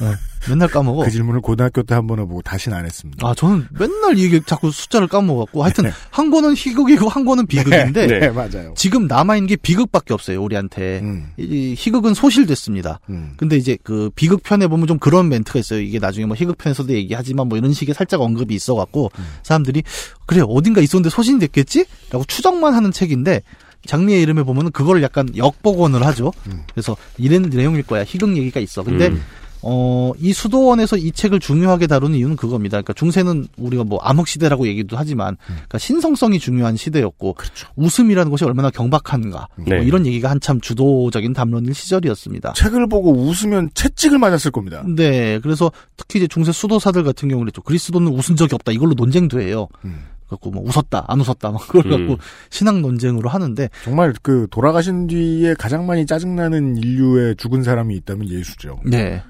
네, 0.00 0.06
맨날 0.48 0.68
까먹어. 0.68 1.04
그 1.04 1.10
질문을 1.10 1.40
고등학교 1.40 1.82
때 1.82 1.94
한 1.94 2.06
번 2.06 2.18
해보고 2.18 2.40
다시는 2.42 2.76
안 2.76 2.86
했습니다. 2.86 3.26
아, 3.28 3.34
저는 3.34 3.66
맨날 3.78 4.16
이게 4.18 4.40
자꾸 4.46 4.70
숫자를 4.70 5.06
까먹었고. 5.06 5.62
하여튼, 5.62 5.84
네. 5.84 5.90
한 6.10 6.30
권은 6.30 6.54
희극이고 6.54 7.08
한 7.08 7.24
권은 7.24 7.46
비극인데, 7.46 8.06
네. 8.06 8.20
네, 8.20 8.28
맞아요. 8.30 8.72
지금 8.76 9.06
남아있는 9.06 9.46
게 9.48 9.56
비극밖에 9.56 10.14
없어요, 10.14 10.42
우리한테. 10.42 11.00
음, 11.00 11.30
이 11.36 11.74
희극은 11.76 12.14
소실됐습니다. 12.14 13.00
음. 13.10 13.34
근데 13.36 13.56
이제 13.56 13.76
그 13.82 14.10
비극편에 14.14 14.66
보면 14.68 14.86
좀 14.86 14.98
그런 14.98 15.28
멘트가 15.28 15.58
있어요. 15.58 15.80
이게 15.80 15.98
나중에 15.98 16.26
뭐 16.26 16.34
희극편에서도 16.36 16.92
얘기하지만 16.94 17.48
뭐 17.48 17.58
이런 17.58 17.72
식의 17.72 17.94
살짝 17.94 18.20
언급이 18.22 18.54
있어갖고 18.54 19.10
음. 19.18 19.24
사람들이 19.42 19.82
그래 20.26 20.40
어딘가 20.46 20.80
있었는데 20.80 21.10
소신이 21.10 21.38
됐겠지? 21.40 21.84
라고 22.10 22.24
추정만 22.24 22.74
하는 22.74 22.92
책인데 22.92 23.42
장미의 23.86 24.22
이름에 24.22 24.42
보면 24.42 24.66
은 24.66 24.70
그걸 24.72 25.02
약간 25.02 25.28
역복원을 25.36 26.04
하죠. 26.06 26.32
음. 26.48 26.62
그래서 26.72 26.96
이런 27.18 27.42
내용일 27.50 27.82
거야. 27.82 28.04
희극 28.04 28.36
얘기가 28.36 28.60
있어. 28.60 28.82
근데 28.82 29.08
음. 29.08 29.22
어, 29.62 30.12
이 30.18 30.32
수도원에서 30.32 30.96
이 30.96 31.12
책을 31.12 31.40
중요하게 31.40 31.86
다루는 31.86 32.16
이유는 32.18 32.36
그겁니다. 32.36 32.78
그러니까 32.78 32.92
중세는 32.94 33.48
우리가 33.58 33.84
뭐 33.84 33.98
암흑 34.00 34.26
시대라고 34.26 34.66
얘기도 34.66 34.96
하지만, 34.96 35.36
그러니까 35.44 35.78
신성성이 35.78 36.38
중요한 36.38 36.76
시대였고, 36.76 37.36
웃음이라는 37.76 38.30
것이 38.30 38.44
얼마나 38.44 38.70
경박한가, 38.70 39.48
네. 39.58 39.76
뭐 39.76 39.84
이런 39.84 40.06
얘기가 40.06 40.30
한참 40.30 40.60
주도적인 40.60 41.32
담론일 41.32 41.74
시절이었습니다. 41.74 42.54
책을 42.54 42.88
보고 42.88 43.12
웃으면 43.12 43.70
채찍을 43.74 44.18
맞았을 44.18 44.50
겁니다. 44.50 44.82
네, 44.86 45.38
그래서 45.40 45.70
특히 45.96 46.20
이제 46.20 46.26
중세 46.26 46.52
수도사들 46.52 47.02
같은 47.04 47.28
경우는. 47.28 47.50
그리스도는 47.64 48.12
웃은 48.12 48.36
적이 48.36 48.54
없다. 48.54 48.72
이걸로 48.72 48.94
논쟁도 48.94 49.40
해요. 49.40 49.68
음. 49.84 50.04
갖고 50.28 50.52
뭐 50.52 50.62
웃었다, 50.64 51.04
안 51.08 51.20
웃었다, 51.20 51.50
막 51.50 51.66
그걸 51.66 51.90
갖고 51.90 52.12
음. 52.12 52.16
신앙 52.50 52.80
논쟁으로 52.80 53.28
하는데, 53.28 53.68
정말 53.82 54.14
그 54.22 54.46
돌아가신 54.52 55.08
뒤에 55.08 55.54
가장 55.54 55.86
많이 55.86 56.06
짜증나는 56.06 56.76
인류의 56.76 57.34
죽은 57.36 57.64
사람이 57.64 57.96
있다면 57.96 58.30
예수죠. 58.30 58.78
네, 58.84 59.22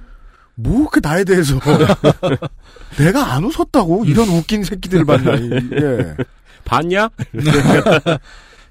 뭐 0.56 0.88
그 0.90 1.00
나에 1.02 1.24
대해서 1.24 1.58
내가 2.98 3.32
안 3.34 3.44
웃었다고 3.44 4.04
이런 4.04 4.28
웃긴 4.28 4.64
새끼들 4.64 5.04
봤나? 5.04 5.32
예. 5.32 6.16
봤냐? 6.64 7.08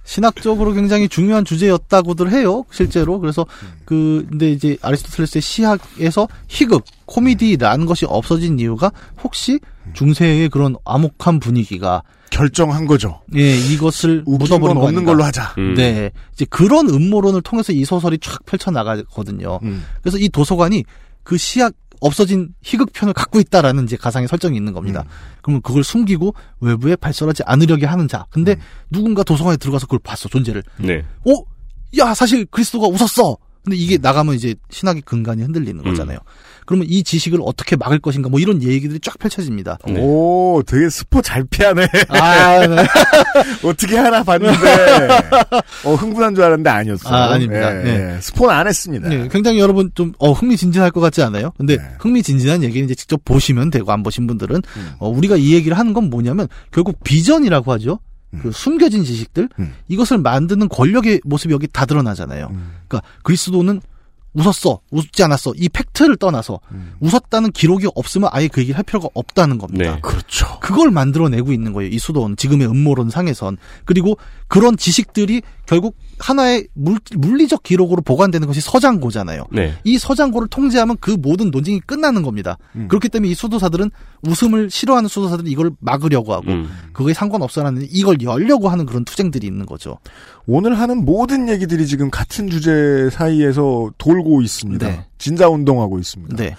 신학적으로 0.03 0.73
굉장히 0.73 1.07
중요한 1.07 1.45
주제였다고들 1.45 2.31
해요, 2.31 2.65
실제로. 2.71 3.19
그래서 3.19 3.45
그 3.85 4.25
근데 4.29 4.51
이제 4.51 4.75
아리스토텔레스의 4.81 5.41
시학에서 5.41 6.27
희극, 6.47 6.83
코미디라는 7.05 7.85
것이 7.85 8.05
없어진 8.07 8.57
이유가 8.59 8.91
혹시 9.23 9.59
중세의 9.93 10.49
그런 10.49 10.75
암묵한 10.83 11.39
분위기가 11.39 12.01
결정한 12.31 12.87
거죠. 12.87 13.21
예 13.35 13.55
이것을 13.55 14.23
묻어버린 14.25 14.75
건거 14.75 14.87
없는. 14.87 15.05
걸로 15.05 15.23
하자. 15.23 15.53
음. 15.59 15.75
네, 15.75 16.09
이제 16.33 16.45
그런 16.49 16.89
음모론을 16.89 17.41
통해서 17.41 17.71
이 17.71 17.85
소설이 17.85 18.17
쫙 18.19 18.43
펼쳐 18.47 18.71
나가거든요. 18.71 19.59
음. 19.61 19.85
그래서 20.01 20.17
이 20.17 20.27
도서관이 20.29 20.83
그 21.29 21.37
시약 21.37 21.75
없어진 22.01 22.55
희극편을 22.63 23.13
갖고 23.13 23.39
있다라는 23.39 23.83
이제 23.83 23.95
가상의 23.95 24.27
설정이 24.27 24.57
있는 24.57 24.73
겁니다. 24.73 25.03
그러면 25.43 25.61
그걸 25.61 25.83
숨기고 25.83 26.33
외부에 26.59 26.95
발설하지 26.95 27.43
않으려게 27.45 27.85
하는 27.85 28.07
자. 28.07 28.25
근데 28.31 28.55
누군가 28.89 29.21
도서관에 29.21 29.57
들어가서 29.57 29.85
그걸 29.85 29.99
봤어 29.99 30.27
존재를. 30.27 30.63
네. 30.77 31.05
어, 31.27 31.33
야 31.99 32.15
사실 32.15 32.45
그리스도가 32.45 32.87
웃었어. 32.87 33.37
근데 33.63 33.77
이게 33.77 33.97
나가면 33.97 34.35
이제 34.35 34.55
신학의 34.69 35.03
근간이 35.03 35.41
흔들리는 35.43 35.83
거잖아요. 35.83 36.19
그러면 36.69 36.85
이 36.87 37.03
지식을 37.03 37.39
어떻게 37.43 37.75
막을 37.75 37.97
것인가 37.97 38.29
뭐 38.29 38.39
이런 38.39 38.61
얘기들이 38.61 38.99
쫙 38.99 39.17
펼쳐집니다. 39.17 39.79
네. 39.87 39.99
오, 39.99 40.61
되게 40.67 40.87
스포 40.87 41.19
잘 41.19 41.43
피하네. 41.43 41.87
아, 42.09 42.67
네. 42.67 42.75
어떻게 43.67 43.97
하나 43.97 44.21
봤는데, 44.23 45.07
어, 45.83 45.95
흥분한 45.95 46.35
줄 46.35 46.43
알았는데 46.43 46.69
아니었어요. 46.69 47.11
아, 47.11 47.33
아닙니다. 47.33 47.75
예, 47.79 47.83
네. 47.83 48.15
예. 48.15 48.21
스포는 48.21 48.53
안 48.53 48.67
했습니다. 48.67 49.09
네, 49.09 49.27
굉장히 49.31 49.59
여러분 49.59 49.89
좀 49.95 50.13
어, 50.19 50.31
흥미진진할 50.31 50.91
것 50.91 51.01
같지 51.01 51.23
않아요? 51.23 51.53
근데 51.57 51.77
네. 51.77 51.83
흥미진진한 51.99 52.61
얘기는 52.61 52.85
이제 52.85 52.93
직접 52.93 53.25
보시면 53.25 53.71
되고 53.71 53.91
안 53.91 54.03
보신 54.03 54.27
분들은 54.27 54.55
음. 54.57 54.91
어, 54.99 55.09
우리가 55.09 55.37
이 55.37 55.53
얘기를 55.53 55.75
하는 55.75 55.93
건 55.93 56.11
뭐냐면 56.11 56.47
결국 56.71 57.03
비전이라고 57.03 57.71
하죠. 57.73 57.99
음. 58.33 58.39
그 58.43 58.51
숨겨진 58.51 59.03
지식들 59.03 59.49
음. 59.59 59.73
이것을 59.87 60.19
만드는 60.19 60.69
권력의 60.69 61.21
모습이 61.23 61.53
여기 61.53 61.67
다 61.67 61.85
드러나잖아요. 61.85 62.47
음. 62.51 62.73
그러니까 62.87 63.07
그리스도는 63.23 63.81
웃었어, 64.33 64.79
웃지 64.91 65.23
않았어 65.23 65.53
이 65.55 65.69
팩트를 65.69 66.17
떠나서 66.17 66.59
음. 66.71 66.93
웃었다는 66.99 67.51
기록이 67.51 67.87
없으면 67.95 68.29
아예 68.31 68.47
그 68.47 68.61
얘기를 68.61 68.77
할 68.77 68.83
필요가 68.83 69.09
없다는 69.13 69.57
겁니다. 69.57 69.95
네. 69.95 69.99
그렇죠. 70.01 70.59
그걸 70.59 70.91
만들어내고 70.91 71.51
있는 71.51 71.73
거예요. 71.73 71.89
이 71.89 71.97
수도원 71.97 72.37
지금의 72.37 72.67
음모론 72.67 73.09
상에선 73.09 73.57
그리고 73.85 74.17
그런 74.47 74.77
지식들이 74.77 75.41
결국 75.65 75.95
하나의 76.19 76.67
물, 76.73 76.99
물리적 77.15 77.63
기록으로 77.63 78.01
보관되는 78.01 78.45
것이 78.47 78.61
서장고잖아요. 78.61 79.45
네. 79.51 79.73
이 79.83 79.97
서장고를 79.97 80.49
통제하면 80.49 80.97
그 80.99 81.11
모든 81.11 81.49
논쟁이 81.49 81.79
끝나는 81.79 82.21
겁니다. 82.21 82.57
음. 82.75 82.87
그렇기 82.89 83.09
때문에 83.09 83.31
이 83.31 83.33
수도사들은 83.33 83.89
웃음을 84.27 84.69
싫어하는 84.69 85.07
수도사들은 85.07 85.49
이걸 85.49 85.71
막으려고 85.79 86.33
하고 86.33 86.51
음. 86.51 86.69
그거에 86.93 87.13
상관없어라는 87.13 87.87
이걸 87.89 88.17
열려고 88.21 88.69
하는 88.69 88.85
그런 88.85 89.05
투쟁들이 89.05 89.47
있는 89.47 89.65
거죠. 89.65 89.97
오늘 90.45 90.77
하는 90.77 91.05
모든 91.05 91.47
얘기들이 91.47 91.87
지금 91.87 92.09
같은 92.09 92.49
주제 92.49 93.09
사이에서 93.11 93.91
돌고 93.97 94.41
있습니다. 94.41 94.87
네. 94.87 95.05
진자 95.17 95.47
운동하고 95.49 95.99
있습니다. 95.99 96.35
네, 96.35 96.55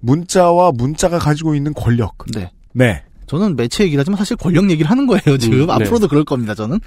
문자와 0.00 0.72
문자가 0.72 1.18
가지고 1.18 1.54
있는 1.54 1.74
권력. 1.74 2.16
네. 2.34 2.50
네. 2.72 3.02
저는 3.26 3.56
매체 3.56 3.84
얘기를 3.84 4.00
하지만 4.00 4.18
사실 4.18 4.36
권력 4.36 4.70
얘기를 4.70 4.90
하는 4.90 5.06
거예요, 5.06 5.38
지금. 5.38 5.60
음, 5.62 5.66
네. 5.66 5.72
앞으로도 5.72 6.08
그럴 6.08 6.24
겁니다, 6.24 6.54
저는. 6.54 6.80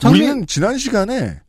장미- 0.00 0.18
우리는 0.20 0.46
지난 0.46 0.78
시간에 0.78 1.40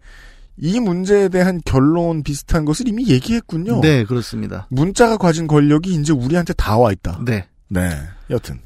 이 0.58 0.80
문제에 0.80 1.30
대한 1.30 1.62
결론 1.66 2.22
비슷한 2.24 2.66
것을 2.66 2.88
이미 2.88 3.08
얘기했군요. 3.08 3.80
네, 3.82 4.04
그렇습니다. 4.04 4.68
문자가 4.70 5.18
가진 5.18 5.48
권력이 5.48 5.94
이제 5.94 6.12
우리한테 6.12 6.54
다 6.54 6.78
와 6.78 6.92
있다. 6.92 7.22
네. 7.26 7.48
네. 7.70 7.90
여튼. 8.30 8.60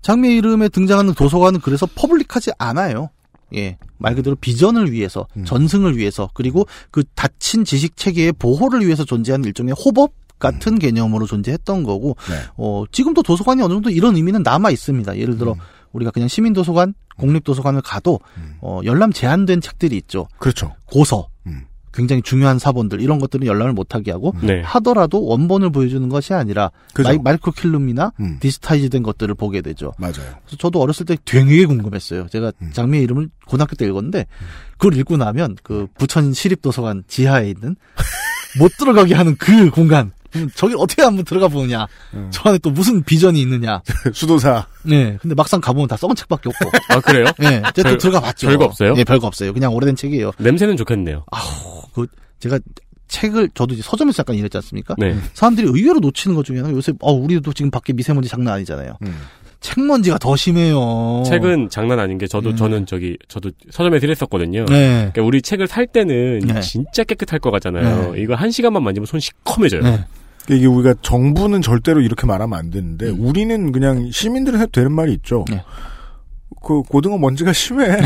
장미 0.00 0.34
이름에 0.36 0.68
등장하는 0.68 1.14
도서관은 1.14 1.60
그래서 1.60 1.86
public하지 1.94 2.50
않아요. 2.58 3.10
예. 3.54 3.76
말 3.98 4.14
그대로 4.16 4.34
비전을 4.34 4.90
위해서, 4.90 5.28
음. 5.36 5.44
전승을 5.44 5.96
위해서, 5.96 6.28
그리고 6.34 6.66
그 6.90 7.04
닫힌 7.14 7.64
지식 7.64 7.96
체계의 7.96 8.32
보호를 8.32 8.84
위해서 8.84 9.04
존재하는 9.04 9.44
일종의 9.44 9.74
호법 9.78 10.12
같은 10.40 10.78
개념으로 10.80 11.26
존재했던 11.26 11.84
거고, 11.84 12.16
네. 12.28 12.34
어, 12.56 12.84
지금도 12.90 13.22
도서관이 13.22 13.62
어느 13.62 13.74
정도 13.74 13.90
이런 13.90 14.16
의미는 14.16 14.42
남아 14.42 14.70
있습니다. 14.70 15.18
예를 15.18 15.36
들어, 15.38 15.52
음. 15.52 15.58
우리가 15.92 16.10
그냥 16.10 16.26
시민도서관, 16.26 16.94
공립도서관을 17.22 17.82
가도, 17.82 18.20
음. 18.36 18.56
어, 18.60 18.80
열람 18.84 19.12
제한된 19.12 19.60
책들이 19.60 19.96
있죠. 19.98 20.26
그렇죠. 20.38 20.74
고서, 20.86 21.28
음. 21.46 21.62
굉장히 21.94 22.22
중요한 22.22 22.58
사본들, 22.58 23.00
이런 23.00 23.18
것들은 23.18 23.46
열람을 23.46 23.74
못하게 23.74 24.10
하고, 24.10 24.34
네. 24.42 24.62
하더라도 24.62 25.24
원본을 25.24 25.70
보여주는 25.70 26.08
것이 26.08 26.34
아니라, 26.34 26.72
그죠. 26.94 27.08
마이, 27.08 27.18
마이크로필름이나 27.18 28.12
음. 28.18 28.38
digitize 28.40 28.90
된 28.90 29.02
것들을 29.02 29.32
보게 29.34 29.60
되죠. 29.60 29.92
맞아요. 29.98 30.14
그래서 30.14 30.56
저도 30.58 30.80
어렸을 30.80 31.06
때 31.06 31.16
되게 31.24 31.64
궁금했어요. 31.64 32.26
제가 32.28 32.52
음. 32.60 32.70
장미의 32.72 33.04
이름을 33.04 33.28
고등학교 33.46 33.76
때 33.76 33.86
읽었는데 33.86 34.26
그걸 34.78 34.96
읽고 34.96 35.16
나면 35.16 35.56
그 35.62 35.86
부천 35.96 36.32
시립 36.32 36.62
도서관 36.62 37.04
지하에 37.06 37.50
있는 37.50 37.76
못 38.58 38.72
들어가게 38.78 39.14
하는 39.14 39.36
그 39.36 39.70
공간 39.70 40.12
저기 40.54 40.74
어떻게 40.78 41.02
한번 41.02 41.24
들어가 41.24 41.48
보느냐 41.48 41.86
음. 42.14 42.28
저 42.32 42.48
안에 42.48 42.58
또 42.58 42.70
무슨 42.70 43.02
비전이 43.02 43.40
있느냐 43.42 43.82
수도사. 44.12 44.66
네 44.84 45.16
근데 45.20 45.34
막상 45.34 45.60
가보면 45.60 45.88
다 45.88 45.96
썩은 45.96 46.14
책밖에 46.16 46.48
없고 46.48 46.70
아 46.88 47.00
그래요? 47.00 47.24
네 47.38 47.60
제가 47.60 47.70
또 47.72 47.82
별- 47.82 47.98
들어가 47.98 48.20
봤죠 48.20 48.48
별거 48.48 48.64
없어요? 48.64 48.94
네 48.94 49.04
별거 49.04 49.26
없어요 49.26 49.52
그냥 49.52 49.72
오래된 49.74 49.96
책이에요 49.96 50.32
냄새는 50.38 50.76
좋겠네요. 50.76 51.24
아우 51.30 51.82
그 51.94 52.06
제가 52.40 52.58
책을 53.08 53.50
저도 53.54 53.74
이제 53.74 53.82
서점에서 53.84 54.16
잠깐 54.16 54.36
일했지 54.36 54.56
않습니까 54.56 54.94
네. 54.98 55.14
사람들이 55.34 55.66
의외로 55.68 56.00
놓치는 56.00 56.34
것 56.34 56.44
중에 56.46 56.60
하나 56.60 56.70
요새 56.72 56.92
어 57.00 57.12
우리도 57.12 57.52
지금 57.52 57.70
밖에 57.70 57.92
미세먼지 57.92 58.28
장난 58.28 58.54
아니잖아요 58.54 58.96
음. 59.02 59.18
책 59.60 59.78
먼지가 59.84 60.18
더 60.18 60.34
심해요 60.34 61.22
책은 61.26 61.68
장난 61.70 62.00
아닌 62.00 62.18
게 62.18 62.26
저도 62.26 62.50
음. 62.50 62.56
저는 62.56 62.86
저기 62.86 63.16
저도 63.28 63.50
서점에서 63.70 64.06
일했었거든요. 64.06 64.64
네 64.64 65.10
그러니까 65.12 65.22
우리 65.22 65.40
책을 65.42 65.68
살 65.68 65.86
때는 65.86 66.38
네. 66.40 66.60
진짜 66.62 67.04
깨끗할 67.04 67.38
것 67.38 67.50
같잖아요. 67.52 68.12
네. 68.14 68.22
이거 68.22 68.34
한 68.34 68.50
시간만 68.50 68.82
만지면 68.82 69.06
손 69.06 69.20
시커매져요. 69.20 69.82
네. 70.48 70.56
이게 70.56 70.66
우리가 70.66 70.94
정부는 71.02 71.62
절대로 71.62 72.00
이렇게 72.00 72.26
말하면 72.26 72.58
안 72.58 72.70
되는데 72.70 73.08
우리는 73.10 73.72
그냥 73.72 74.10
시민들은 74.10 74.60
해도 74.60 74.70
되는 74.72 74.92
말이 74.92 75.12
있죠. 75.14 75.44
네. 75.50 75.62
그 76.64 76.82
고등어 76.82 77.18
먼지가 77.18 77.52
심해. 77.52 77.86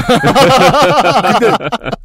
근데 1.41 1.57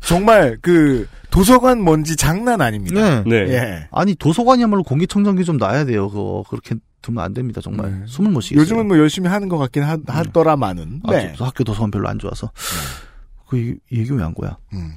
정말 0.01 0.57
그 0.61 1.07
도서관 1.29 1.84
먼지 1.84 2.15
장난 2.15 2.61
아닙니다. 2.61 3.23
네. 3.23 3.45
네. 3.45 3.53
예. 3.53 3.88
아니 3.91 4.15
도서관이야말로 4.15 4.84
공기청정기 4.84 5.45
좀 5.45 5.57
놔야 5.57 5.86
돼요. 5.86 6.09
그거 6.09 6.43
그렇게 6.49 6.75
두면 7.01 7.23
안 7.23 7.34
됩니다. 7.34 7.61
정말 7.61 7.91
네. 7.91 8.05
숨을 8.05 8.32
못 8.32 8.41
쉬겠어요. 8.41 8.61
요즘은 8.61 8.88
뭐 8.88 8.97
열심히 8.97 9.29
하는 9.29 9.47
것 9.49 9.57
같긴 9.57 9.84
하, 9.84 9.97
하더라마는. 10.05 11.01
아, 11.05 11.11
네. 11.11 11.34
저 11.38 11.45
학교 11.45 11.63
도서관 11.63 11.89
별로 11.91 12.07
안 12.09 12.19
좋아서 12.19 12.51
그 13.47 13.57
이- 13.57 13.75
이 13.91 13.99
얘기 13.99 14.11
왜 14.11 14.21
한 14.23 14.34
거야? 14.34 14.57
음. 14.73 14.93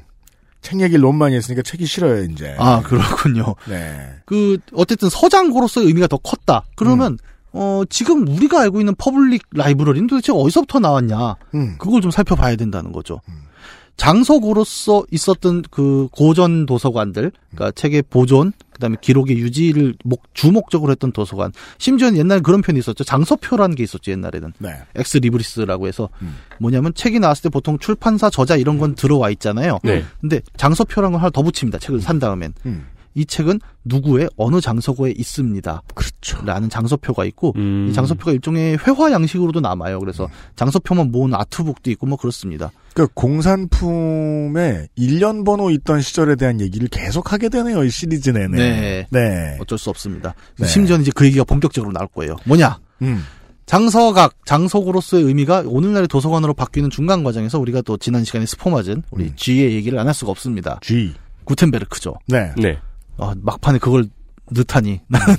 책 0.65 0.81
얘기를 0.81 1.03
너무 1.03 1.19
많이 1.19 1.37
했으니까 1.37 1.63
책이 1.63 1.85
싫어요 1.85 2.25
이제. 2.25 2.57
아 2.59 2.81
그렇군요. 2.81 3.55
네. 3.69 4.15
그 4.25 4.59
어쨌든 4.73 5.11
서장고로서의 5.11 5.87
의미가 5.87 6.07
더 6.07 6.17
컸다. 6.17 6.65
그러면 6.75 7.19
어 7.53 7.83
지금 7.89 8.27
우리가 8.27 8.63
알고 8.63 8.81
있는 8.81 8.95
public 8.97 9.43
library는 9.53 10.09
도대체 10.09 10.33
어디서부터 10.33 10.81
나왔냐? 10.81 11.37
음. 11.55 11.77
그걸 11.79 12.01
좀 12.01 12.11
살펴봐야 12.11 12.57
된다는 12.57 12.93
거죠. 12.93 13.21
장서고로서 13.97 15.05
있었던 15.11 15.63
그 15.71 16.09
고전 16.11 16.67
도서관들, 16.67 17.31
그러니까 17.51 17.71
책의 17.73 18.03
보존, 18.11 18.53
그다음에 18.75 18.97
기록의 19.01 19.39
유지를 19.39 19.95
목, 20.05 20.23
주목적으로 20.35 20.93
했던 20.93 21.13
도서관. 21.13 21.53
심지어는 21.79 22.19
옛날에 22.19 22.41
그런 22.41 22.61
편이 22.61 22.79
있었죠. 22.79 23.05
장서표라는 23.05 23.75
게 23.75 23.83
있었죠, 23.83 24.11
옛날에는. 24.11 24.53
네. 24.59 24.75
ex 24.95 25.19
libris라고 25.19 25.89
해서 25.89 26.11
음. 26.23 26.37
뭐냐면 26.61 26.93
책이 26.95 27.21
나왔을 27.21 27.45
때 27.45 27.49
보통 27.49 27.79
출판사 27.79 28.29
저자 28.29 28.57
이런 28.57 28.79
건 28.79 28.95
들어와 28.95 29.31
있잖아요. 29.31 29.79
네. 29.83 30.05
근데 30.21 30.41
장서표라는 30.57 31.13
걸 31.13 31.21
하나 31.21 31.31
더 31.31 31.43
붙입니다. 31.43 31.79
책을 31.79 32.01
산 32.01 32.19
다음엔. 32.19 32.53
음. 32.67 32.87
이 33.15 33.25
책은 33.25 33.61
누구의 33.85 34.29
어느 34.37 34.61
장서고에 34.61 35.13
있습니다. 35.17 35.83
그렇죠. 35.95 36.45
라는 36.45 36.69
장서표가 36.69 37.25
있고 37.27 37.53
음. 37.57 37.87
이 37.89 37.93
장서표가 37.93 38.33
일종의 38.33 38.79
회화 38.87 39.13
양식으로도 39.13 39.61
남아요. 39.61 40.01
그래서 40.01 40.29
장서표만 40.57 41.13
모은 41.13 41.35
art 41.35 41.54
book도 41.54 41.91
있고 41.93 42.07
뭐 42.07 42.17
그렇습니다. 42.19 42.73
그 42.95 43.07
공산품에 43.15 44.89
일련 44.97 45.45
번호 45.45 45.71
있던 45.71 46.01
시절에 46.01 46.37
대한 46.37 46.61
얘기를 46.61 46.89
계속 46.89 47.33
하게 47.33 47.49
되네요 47.49 47.85
이 47.85 47.91
시리즈 47.91 48.31
내내. 48.31 48.57
네. 48.57 49.07
네. 49.11 49.57
어쩔 49.61 49.79
수 49.79 49.91
없습니다. 49.91 50.35
네. 50.59 50.67
심지어는 50.67 51.03
이제 51.03 51.13
그 51.15 51.25
얘기가 51.27 51.45
본격적으로 51.45 51.93
나올 51.93 52.09
거예요. 52.09 52.37
뭐냐? 52.45 52.79
음. 53.03 53.25
장서각, 53.67 54.45
장서고로서의 54.45 55.25
의미가 55.25 55.65
오늘날의 55.67 56.07
도서관으로 56.09 56.53
바뀌는 56.53 56.91
중간 56.91 57.25
과정에서 57.25 57.59
우리가 57.59 57.81
또 57.83 57.97
지난 57.97 58.23
시간에 58.25 58.45
스포 58.45 58.69
맞은 58.71 59.03
우리 59.11 59.25
음. 59.25 59.33
G의 59.37 59.73
얘기를 59.75 59.99
안 59.99 60.07
할 60.07 60.13
수가 60.15 60.31
없습니다. 60.33 60.79
G. 60.83 61.15
구텐베르크죠. 61.45 62.15
네. 62.27 62.53
네. 62.57 62.79
아, 63.19 63.35
막판에 63.41 63.79
그걸 63.79 64.07
넣다니 64.51 65.01
나는 65.09 65.37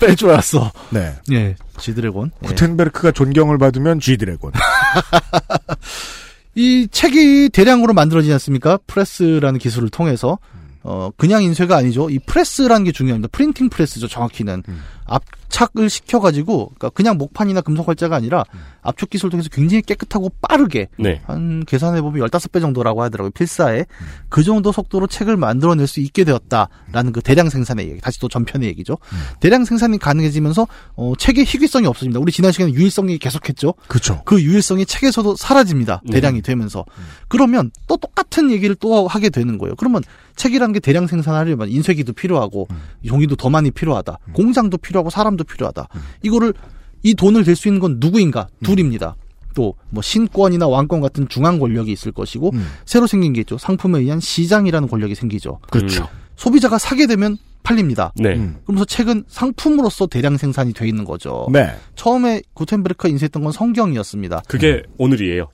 뺄 0.00 0.16
줄 0.16 0.30
알았어. 0.30 0.72
네. 0.90 1.14
예, 1.32 1.54
G드래곤. 1.78 2.30
예. 2.42 2.46
구텐베르크가 2.46 3.12
존경을 3.12 3.58
받으면 3.58 4.00
G 4.00 4.16
드래곤. 4.16 4.52
이 6.54 6.88
책이 6.90 7.50
대량으로 7.50 7.92
만들어지지 7.92 8.32
않습니까? 8.32 8.78
프레스라는 8.86 9.60
기술을 9.60 9.90
통해서 9.90 10.38
어 10.82 11.10
그냥 11.16 11.42
인쇄가 11.42 11.76
아니죠. 11.76 12.08
이 12.08 12.18
프레스라는 12.20 12.84
게 12.84 12.92
중요합니다. 12.92 13.28
printing 13.32 13.68
press죠. 13.68 14.08
정확히는 14.08 14.62
음. 14.66 14.82
압착을 15.04 15.90
시켜가지고 15.90 16.72
그러니까 16.78 16.90
그냥 16.90 17.18
목판이나 17.18 17.60
금속 17.60 17.86
활자가 17.88 18.16
아니라 18.16 18.44
압축 18.82 19.10
기술을 19.10 19.30
통해서 19.30 19.48
굉장히 19.50 19.82
깨끗하고 19.82 20.30
빠르게 20.40 20.88
네. 20.98 21.20
한 21.26 21.64
계산해 21.64 22.00
보면 22.00 22.28
15배 22.28 22.60
정도라고 22.60 23.02
하더라고요. 23.02 23.30
필사에 23.30 23.84
그 24.28 24.42
정도 24.42 24.72
속도로 24.72 25.06
책을 25.06 25.36
만들어낼 25.36 25.86
수 25.86 26.00
있게 26.00 26.24
되었다라는 26.24 27.12
그 27.12 27.20
대량 27.20 27.48
생산의 27.48 27.88
얘기. 27.88 28.00
다시 28.00 28.18
또 28.20 28.28
전편의 28.28 28.68
얘기죠. 28.68 28.98
대량 29.40 29.64
생산이 29.64 29.98
가능해지면서 29.98 30.66
어 30.96 31.12
책의 31.18 31.44
희귀성이 31.44 31.86
없어집니다. 31.86 32.20
우리 32.20 32.32
지난 32.32 32.52
시간에 32.52 32.72
유일성이 32.72 33.18
계속했죠. 33.18 33.74
그렇죠. 33.88 34.22
그 34.24 34.42
유일성이 34.42 34.86
책에서도 34.86 35.36
사라집니다. 35.36 36.02
네. 36.04 36.12
대량이 36.12 36.42
되면서. 36.42 36.84
그러면 37.28 37.70
또 37.86 37.96
똑같은 37.96 38.50
얘기를 38.50 38.74
또 38.76 39.06
하게 39.08 39.28
되는 39.30 39.58
거예요. 39.58 39.74
그러면 39.76 40.02
책이라는 40.36 40.72
게 40.72 40.80
대량 40.80 41.06
생산하려면 41.06 41.68
인쇄기도 41.68 42.12
필요하고 42.12 42.68
종이도 43.06 43.36
더 43.36 43.50
많이 43.50 43.70
필요하다. 43.70 44.18
공장도 44.32 44.78
필요하고 44.78 45.10
사람도 45.10 45.44
필요하다. 45.44 45.88
이거를 46.22 46.54
이 47.02 47.14
돈을 47.14 47.44
댈 47.44 47.56
수 47.56 47.68
있는 47.68 47.80
건 47.80 47.96
누구인가? 48.00 48.48
둘입니다. 48.62 49.16
또 49.54 49.74
뭐 49.90 50.02
신권이나 50.02 50.68
왕권 50.68 51.00
같은 51.00 51.28
중앙 51.28 51.58
권력이 51.58 51.90
있을 51.90 52.12
것이고 52.12 52.50
음. 52.54 52.66
새로 52.84 53.06
생긴 53.06 53.32
게 53.32 53.40
있죠. 53.40 53.58
상품에 53.58 54.00
의한 54.00 54.20
시장이라는 54.20 54.88
권력이 54.88 55.14
생기죠. 55.14 55.58
그렇죠. 55.70 56.08
소비자가 56.36 56.78
사게 56.78 57.06
되면 57.06 57.36
팔립니다. 57.62 58.12
네. 58.16 58.36
음. 58.36 58.56
그러면서 58.64 58.84
책은 58.84 59.24
상품으로서 59.28 60.06
대량 60.06 60.36
생산이 60.36 60.72
돼 60.72 60.86
있는 60.86 61.04
거죠. 61.04 61.48
네. 61.52 61.74
처음에 61.96 62.42
구텐베르크가 62.54 63.08
인쇄했던 63.08 63.42
건 63.42 63.52
성경이었습니다. 63.52 64.42
그게 64.46 64.82
오늘이에요. 64.98 65.48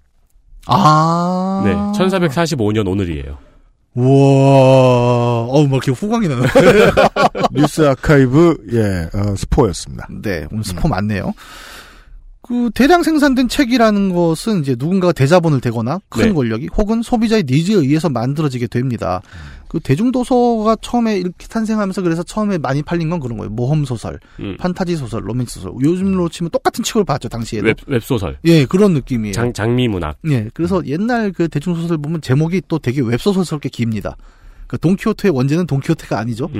아. 0.66 1.62
네. 1.64 1.72
1445년 1.72 2.86
오늘이에요. 2.88 3.38
우와. 3.94 5.46
어우, 5.48 5.66
막 5.68 5.74
이렇게 5.84 5.92
후광이 5.92 6.28
나네. 6.28 6.46
뉴스 7.52 7.82
아카이브 7.82 8.56
예 8.72 9.08
어, 9.16 9.34
스포였습니다. 9.36 10.08
네, 10.22 10.46
오늘 10.50 10.64
스포 10.64 10.88
많네요. 10.88 11.32
그 12.46 12.70
대량 12.74 13.02
생산된 13.02 13.48
책이라는 13.48 14.12
것은 14.12 14.60
이제 14.60 14.76
누군가가 14.78 15.14
대자본을 15.14 15.62
대거나 15.62 15.98
큰 16.10 16.26
네. 16.26 16.32
권력이 16.32 16.68
혹은 16.76 17.00
소비자의 17.00 17.44
needs에 17.46 17.76
의해서 17.76 18.10
만들어지게 18.10 18.66
됩니다. 18.66 19.22
그 19.66 19.80
대중도서가 19.80 20.76
처음에 20.82 21.16
이렇게 21.16 21.46
탄생하면서 21.48 22.02
그래서 22.02 22.22
처음에 22.22 22.58
많이 22.58 22.82
팔린 22.82 23.08
건 23.08 23.18
그런 23.18 23.38
거예요. 23.38 23.50
모험 23.50 23.86
소설, 23.86 24.20
음. 24.40 24.58
판타지 24.58 24.96
소설, 24.96 25.26
로맨스 25.26 25.60
소설. 25.60 25.72
요즘으로 25.82 26.28
치면 26.28 26.50
똑같은 26.50 26.84
취급을 26.84 27.06
받죠 27.06 27.30
당시에도. 27.30 27.66
웹, 27.66 27.76
웹 27.86 28.02
소설. 28.02 28.36
예, 28.44 28.66
그런 28.66 28.92
느낌이에요. 28.92 29.32
장, 29.32 29.50
장미 29.54 29.88
문학. 29.88 30.18
예, 30.28 30.50
그래서 30.52 30.84
옛날 30.86 31.32
그 31.32 31.48
대중 31.48 31.74
소설 31.74 31.96
보면 31.96 32.20
제목이 32.20 32.60
또 32.68 32.78
되게 32.78 33.00
웹 33.00 33.18
소설스럽게 33.18 33.70
깁니다. 33.70 34.18
그 34.66 34.78
돈키호테의 34.78 35.34
원제는 35.34 35.66
돈키호테가 35.66 36.18
아니죠. 36.18 36.50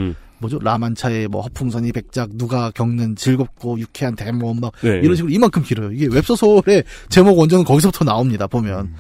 음. 0.45 0.51
뭐죠? 0.51 0.59
라만차의 0.63 1.29
뭐 1.29 1.43
허풍선이 1.43 1.93
백작 1.93 2.31
누가 2.35 2.71
겪는 2.71 3.17
즐겁고 3.17 3.79
유쾌한 3.79 4.15
대모험 4.15 4.61
막 4.61 4.73
네. 4.83 5.01
이런 5.03 5.17
식으로 5.17 5.33
이만큼 5.33 5.63
길어요. 5.63 5.93
이게 5.93 6.07
웹소설의 6.11 6.85
제목 7.09 7.39
원제는 7.39 7.65
거기서부터 7.65 8.05
나옵니다. 8.05 8.47
보면 8.47 8.95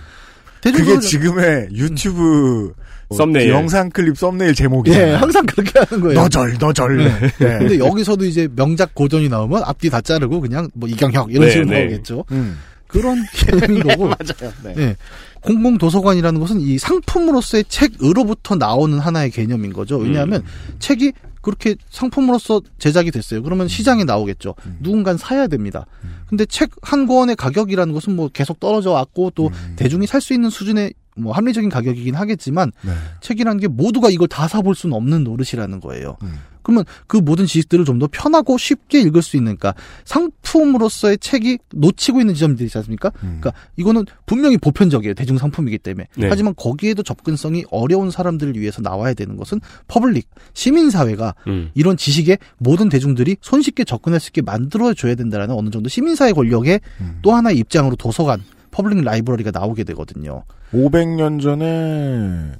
그게 0.62 0.72
대중적으로 0.72 1.00
지금의 1.00 1.68
유튜브 1.72 2.72
뭐 3.08 3.18
썸네일. 3.18 3.50
영상 3.50 3.90
클립 3.90 4.16
썸네일 4.16 4.54
제목이에요. 4.54 4.98
예, 4.98 5.12
항상 5.12 5.44
그렇게 5.44 5.78
하는 5.78 6.02
거예요. 6.02 6.20
너절 6.20 6.56
너절. 6.58 6.96
네. 6.96 7.20
네. 7.20 7.30
근데 7.58 7.78
여기서도 7.78 8.24
이제 8.24 8.48
명작 8.54 8.94
고전이 8.94 9.28
나오면 9.28 9.62
앞뒤 9.64 9.90
다 9.90 10.00
자르고 10.00 10.40
그냥 10.40 10.68
뭐 10.74 10.88
이경혁 10.88 11.30
이런 11.30 11.46
네, 11.46 11.50
식으로 11.52 11.70
네. 11.70 11.80
나오겠죠. 11.80 12.24
음. 12.32 12.58
그런 12.94 13.22
개념인 13.34 13.82
거고. 13.82 14.04
맞아요. 14.06 14.52
네. 14.62 14.74
네. 14.74 14.96
공공 15.40 15.76
도서관이라는 15.76 16.40
것은 16.40 16.60
이 16.60 16.78
상품으로서의 16.78 17.64
책으로부터 17.68 18.54
나오는 18.54 18.98
하나의 18.98 19.30
개념인 19.30 19.72
거죠. 19.72 19.98
왜냐하면 19.98 20.42
음. 20.42 20.76
책이 20.78 21.12
그렇게 21.42 21.74
상품으로서 21.90 22.62
제작이 22.78 23.10
됐어요. 23.10 23.42
그러면 23.42 23.68
시장에 23.68 24.04
나오겠죠. 24.04 24.54
음. 24.64 24.78
누군간 24.80 25.18
사야 25.18 25.46
됩니다. 25.46 25.84
근데 26.28 26.46
책 26.46 26.70
한 26.80 27.06
권의 27.06 27.36
가격이라는 27.36 27.92
것은 27.92 28.16
뭐 28.16 28.28
계속 28.32 28.58
떨어져 28.60 28.92
왔고 28.92 29.30
또 29.34 29.48
음. 29.48 29.72
대중이 29.76 30.06
살 30.06 30.22
수 30.22 30.32
있는 30.32 30.48
수준의 30.48 30.94
뭐 31.16 31.32
합리적인 31.32 31.70
가격이긴 31.70 32.14
하겠지만 32.14 32.72
네. 32.82 32.92
책이라는 33.20 33.60
게 33.60 33.68
모두가 33.68 34.10
이걸 34.10 34.28
다 34.28 34.48
사볼 34.48 34.74
수는 34.74 34.96
없는 34.96 35.24
노릇이라는 35.24 35.80
거예요. 35.80 36.16
음. 36.22 36.34
그러면 36.64 36.84
그 37.06 37.18
모든 37.18 37.44
지식들을 37.46 37.84
좀 37.84 37.94
더 37.94 38.08
편하고 38.10 38.58
쉽게 38.58 39.00
읽을 39.02 39.22
수 39.22 39.36
있는, 39.36 39.56
그러니까 39.56 39.80
상품으로서의 40.04 41.18
책이 41.18 41.58
놓치고 41.72 42.20
있는 42.20 42.34
지점들이 42.34 42.66
있지 42.66 42.76
않습니까? 42.78 43.12
음. 43.22 43.38
그러니까 43.40 43.52
이거는 43.76 44.04
분명히 44.26 44.58
보편적이에요. 44.58 45.14
대중 45.14 45.38
상품이기 45.38 45.78
때문에. 45.78 46.08
네. 46.16 46.26
하지만 46.28 46.54
거기에도 46.56 47.04
접근성이 47.04 47.64
어려운 47.70 48.10
사람들을 48.10 48.58
위해서 48.58 48.82
나와야 48.82 49.14
되는 49.14 49.36
것은 49.36 49.60
public, 49.86 50.28
시민 50.54 50.90
사회가 50.90 51.34
음. 51.46 51.70
이런 51.74 51.96
지식에 51.96 52.38
모든 52.58 52.88
대중들이 52.88 53.36
손쉽게 53.40 53.84
접근할 53.84 54.18
수 54.18 54.30
있게 54.30 54.42
만들어 54.42 54.92
줘야 54.94 55.14
된다라는 55.14 55.54
어느 55.54 55.70
정도 55.70 55.88
시민 55.88 56.16
사회 56.16 56.32
권력의 56.32 56.80
음. 57.00 57.18
또 57.22 57.32
하나의 57.32 57.58
입장으로 57.58 57.94
도서관, 57.94 58.42
public 58.74 59.04
library가 59.04 59.52
나오게 59.52 59.84
되거든요. 59.84 60.42
500년 60.72 61.40
전에 61.40 62.50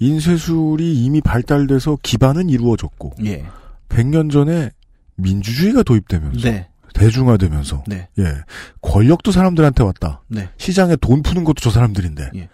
인쇄술이 0.00 1.04
이미 1.04 1.20
발달돼서 1.20 1.98
기반은 2.02 2.48
이루어졌고 2.48 3.12
예. 3.24 3.46
100년 3.88 4.32
전에 4.32 4.70
민주주의가 5.14 5.84
도입되면서 5.84 6.40
네. 6.40 6.68
대중화되면서 6.92 7.84
네. 7.86 8.08
예 8.18 8.24
권력도 8.80 9.30
사람들한테 9.30 9.84
왔다. 9.84 10.22
네. 10.26 10.48
시장에 10.56 10.96
돈 10.96 11.22
푸는 11.22 11.44
것도 11.44 11.60
저 11.60 11.70
사람들인데. 11.70 12.30
예. 12.34 12.48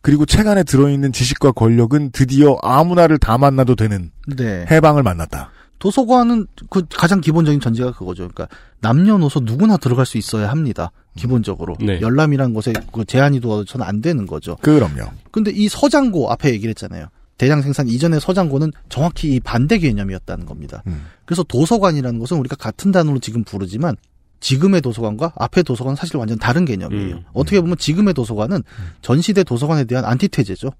그리고 0.00 0.24
책 0.24 0.46
안에 0.46 0.62
들어있는 0.62 1.12
지식과 1.12 1.52
권력은 1.52 2.10
드디어 2.12 2.56
아무나를 2.62 3.18
다 3.18 3.36
만나도 3.36 3.74
되는 3.74 4.12
네. 4.36 4.64
해방을 4.70 5.02
만났다. 5.02 5.50
도서관은 5.80 6.46
그 6.70 6.84
가장 6.88 7.20
기본적인 7.20 7.58
전제가 7.58 7.90
그거죠. 7.92 8.28
그러니까 8.28 8.46
남녀노소 8.80 9.40
누구나 9.40 9.76
들어갈 9.76 10.06
수 10.06 10.18
있어야 10.18 10.48
합니다. 10.50 10.92
기본적으로 11.16 11.76
네. 11.80 12.00
열람이라는 12.00 12.54
것에 12.54 12.72
그 12.92 13.04
제한이 13.04 13.40
두어져서는 13.40 13.86
안 13.86 14.00
되는 14.00 14.26
거죠. 14.26 14.56
그럼요. 14.56 15.10
근데 15.30 15.50
이 15.50 15.68
서장고 15.68 16.30
앞에 16.30 16.50
얘기를 16.50 16.70
했잖아요. 16.70 17.06
대량 17.36 17.62
생산 17.62 17.88
이전의 17.88 18.20
서장고는 18.20 18.70
정확히 18.88 19.34
이 19.34 19.40
반대 19.40 19.78
개념이었다는 19.78 20.44
겁니다. 20.44 20.82
음. 20.86 21.06
그래서 21.24 21.42
도서관이라는 21.42 22.18
것은 22.18 22.36
우리가 22.36 22.56
같은 22.56 22.92
단어로 22.92 23.18
지금 23.18 23.44
부르지만 23.44 23.96
지금의 24.40 24.80
도서관과 24.80 25.32
앞의 25.36 25.64
도서관은 25.64 25.96
사실 25.96 26.16
완전 26.16 26.38
다른 26.38 26.64
개념이에요. 26.64 27.16
음. 27.16 27.24
어떻게 27.32 27.60
보면 27.60 27.76
지금의 27.78 28.14
도서관은 28.14 28.62
전시대 29.02 29.44
도서관에 29.44 29.84
대한 29.84 30.04
안티테제죠. 30.04 30.70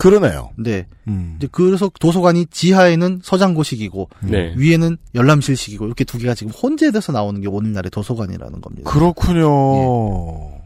그러네요. 0.00 0.50
네. 0.56 0.86
음. 1.08 1.34
이제 1.36 1.46
그래서 1.52 1.90
도서관이 2.00 2.46
지하에는 2.46 3.20
서장고식이고 3.22 4.08
네. 4.20 4.54
위에는 4.56 4.96
열람실식이고 5.14 5.84
이렇게 5.84 6.04
두 6.04 6.16
개가 6.16 6.34
지금 6.34 6.52
혼재돼서 6.52 7.12
나오는 7.12 7.38
게 7.38 7.48
오늘날의 7.48 7.90
도서관이라는 7.90 8.62
겁니다. 8.62 8.90
그렇군요. 8.90 9.44
예. 9.44 10.60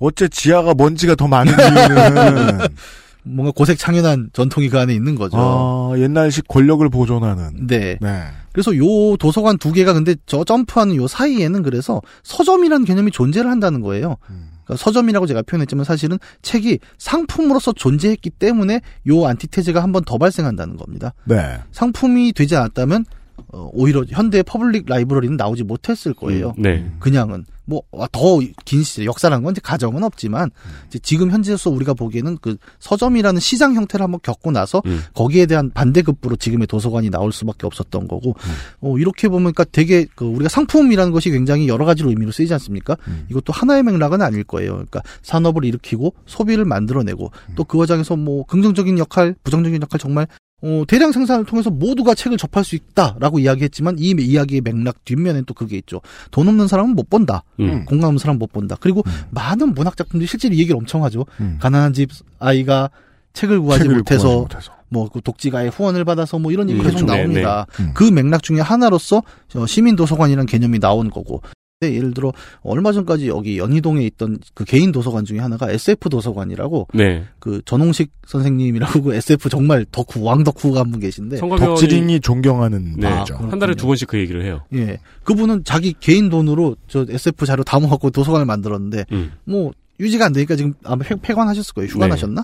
어째 0.00 0.28
지하가 0.28 0.74
먼지가 0.74 1.14
더 1.14 1.26
많은 1.26 1.50
이유는 1.52 2.68
뭔가 3.24 3.52
고색 3.56 3.78
창연한 3.78 4.30
전통이 4.34 4.68
그 4.68 4.78
안에 4.78 4.94
있는 4.94 5.14
거죠. 5.14 5.38
아, 5.38 5.98
옛날식 5.98 6.46
권력을 6.46 6.86
보존하는. 6.90 7.66
네. 7.66 7.96
네. 8.02 8.22
그래서 8.52 8.76
요 8.76 9.16
도서관 9.16 9.56
두 9.56 9.72
개가 9.72 9.94
근데 9.94 10.14
저 10.26 10.44
점프하는 10.44 10.94
요 10.96 11.06
사이에는 11.06 11.62
그래서 11.62 12.02
서점이라는 12.22 12.84
개념이 12.84 13.12
존재를 13.12 13.50
한다는 13.50 13.80
거예요. 13.80 14.16
음. 14.28 14.57
그러니까 14.68 14.84
서점이라고 14.84 15.26
제가 15.26 15.42
표현했지만 15.42 15.84
사실은 15.84 16.18
책이 16.42 16.78
상품으로서 16.98 17.72
존재했기 17.72 18.30
때문에 18.30 18.80
요 19.08 19.26
안티테제가 19.26 19.82
한 19.82 19.92
번 19.92 20.04
더 20.04 20.16
발생한다는 20.18 20.76
겁니다. 20.76 21.12
네. 21.24 21.58
상품이 21.72 22.32
되지 22.34 22.54
않았다면 22.56 23.04
어, 23.52 23.70
오히려 23.72 24.04
현대 24.08 24.42
public 24.42 24.84
library는 24.86 25.36
나오지 25.36 25.64
못했을 25.64 26.12
거예요. 26.14 26.54
네. 26.58 26.90
그냥은 26.98 27.44
뭐 27.64 27.82
더 28.12 28.40
긴 28.64 28.82
시대 28.82 29.04
역사라는 29.04 29.44
건 29.44 29.52
이제 29.52 29.60
가정은 29.62 30.02
없지만 30.02 30.50
이제 30.86 30.98
지금 31.00 31.30
현재로서 31.30 31.68
우리가 31.70 31.92
보기에는 31.92 32.38
그 32.40 32.56
서점이라는 32.80 33.40
시장 33.40 33.74
형태를 33.74 34.04
한번 34.04 34.20
겪고 34.22 34.50
나서 34.52 34.80
음. 34.86 35.00
거기에 35.14 35.44
대한 35.46 35.70
반대급부로 35.70 36.36
지금의 36.36 36.66
도서관이 36.66 37.10
나올 37.10 37.30
수밖에 37.30 37.66
없었던 37.66 38.08
거고 38.08 38.34
어, 38.80 38.96
이렇게 38.98 39.28
보면 39.28 39.52
그러니까 39.52 39.64
되게 39.64 40.06
그 40.14 40.24
우리가 40.24 40.48
상품이라는 40.48 41.12
것이 41.12 41.30
굉장히 41.30 41.68
여러 41.68 41.84
가지로 41.84 42.08
의미로 42.08 42.32
쓰이지 42.32 42.52
않습니까? 42.54 42.96
음. 43.06 43.26
이것도 43.30 43.52
하나의 43.52 43.82
맥락은 43.82 44.22
아닐 44.22 44.44
거예요. 44.44 44.72
그러니까 44.72 45.02
산업을 45.22 45.64
일으키고 45.64 46.14
소비를 46.26 46.64
만들어내고 46.64 47.30
또 47.54 47.64
그 47.64 47.76
과정에서 47.76 48.16
뭐 48.16 48.44
긍정적인 48.46 48.98
역할, 48.98 49.34
부정적인 49.44 49.82
역할 49.82 50.00
정말 50.00 50.26
어, 50.60 50.82
대량 50.88 51.12
생산을 51.12 51.44
통해서 51.44 51.70
모두가 51.70 52.14
책을 52.14 52.36
접할 52.36 52.64
수 52.64 52.74
있다라고 52.74 53.38
이야기했지만 53.38 53.96
이 53.98 54.14
이야기의 54.18 54.60
맥락 54.62 55.04
뒷면엔 55.04 55.44
또 55.46 55.54
그게 55.54 55.76
있죠. 55.78 56.00
돈 56.30 56.48
없는 56.48 56.66
사람은 56.66 56.94
못 56.96 57.08
본다. 57.08 57.44
음. 57.60 57.84
공감 57.84 58.08
없는 58.08 58.18
사람은 58.18 58.38
못 58.38 58.52
본다. 58.52 58.76
그리고 58.80 59.02
음. 59.06 59.12
많은 59.30 59.74
문학 59.74 59.96
작품들이 59.96 60.26
실제로 60.26 60.54
이 60.54 60.58
얘기를 60.58 60.76
엄청 60.76 61.04
하죠. 61.04 61.26
음. 61.40 61.58
가난한 61.60 61.92
집 61.92 62.10
아이가 62.40 62.90
책을 63.34 63.60
구하지 63.60 63.84
책을 63.84 63.96
못해서 63.98 64.22
구하지 64.28 64.40
못해서. 64.54 64.72
뭐 64.90 65.08
그 65.10 65.20
독지가의 65.20 65.70
후원을 65.70 66.04
받아서 66.04 66.38
뭐 66.38 66.50
이런 66.50 66.68
얘기 66.70 66.80
음, 66.80 66.84
계속 66.84 67.04
그렇죠. 67.04 67.14
나옵니다. 67.14 67.66
네, 67.72 67.76
네. 67.76 67.88
음. 67.88 67.94
그 67.94 68.04
맥락 68.04 68.42
중에 68.42 68.60
하나로서 68.60 69.22
어, 69.54 69.66
시민 69.66 69.96
도서관이라는 69.96 70.46
개념이 70.46 70.78
나온 70.80 71.10
거고. 71.10 71.42
네, 71.80 71.94
예를 71.94 72.12
들어 72.12 72.32
얼마 72.62 72.90
전까지 72.90 73.28
여기 73.28 73.56
연희동에 73.58 74.04
있던 74.06 74.38
그 74.52 74.64
개인 74.64 74.90
도서관 74.90 75.24
중에 75.24 75.38
하나가 75.38 75.70
SF 75.70 76.08
도서관이라고 76.08 76.88
네. 76.92 77.24
그 77.38 77.62
전홍식 77.64 78.10
선생님이라고 78.26 79.00
그 79.02 79.14
SF 79.14 79.48
정말 79.48 79.86
덕후 79.92 80.20
왕덕후가 80.24 80.80
한 80.80 80.88
분 80.88 80.98
계신데 81.00 81.36
덕질인이 81.38 82.18
존경하는 82.20 82.94
네. 82.96 83.08
분이죠. 83.10 83.34
한 83.36 83.58
달에 83.60 83.74
두 83.76 83.86
번씩 83.86 84.08
그 84.08 84.18
얘기를 84.18 84.42
해요. 84.44 84.64
예 84.74 84.98
그분은 85.22 85.62
자기 85.64 85.94
개인 86.00 86.30
돈으로 86.30 86.74
저 86.88 87.06
SF 87.08 87.46
자료 87.46 87.62
다 87.62 87.78
모아갖고 87.78 88.10
도서관을 88.10 88.44
만들었는데 88.46 89.04
음. 89.12 89.32
뭐 89.44 89.70
유지가 90.00 90.26
안 90.26 90.32
되니까 90.32 90.56
지금 90.56 90.74
아마 90.82 91.04
폐, 91.04 91.14
폐관하셨을 91.14 91.74
거예요. 91.74 91.88
휴관 91.88 92.08
네. 92.08 92.14
하셨나? 92.14 92.42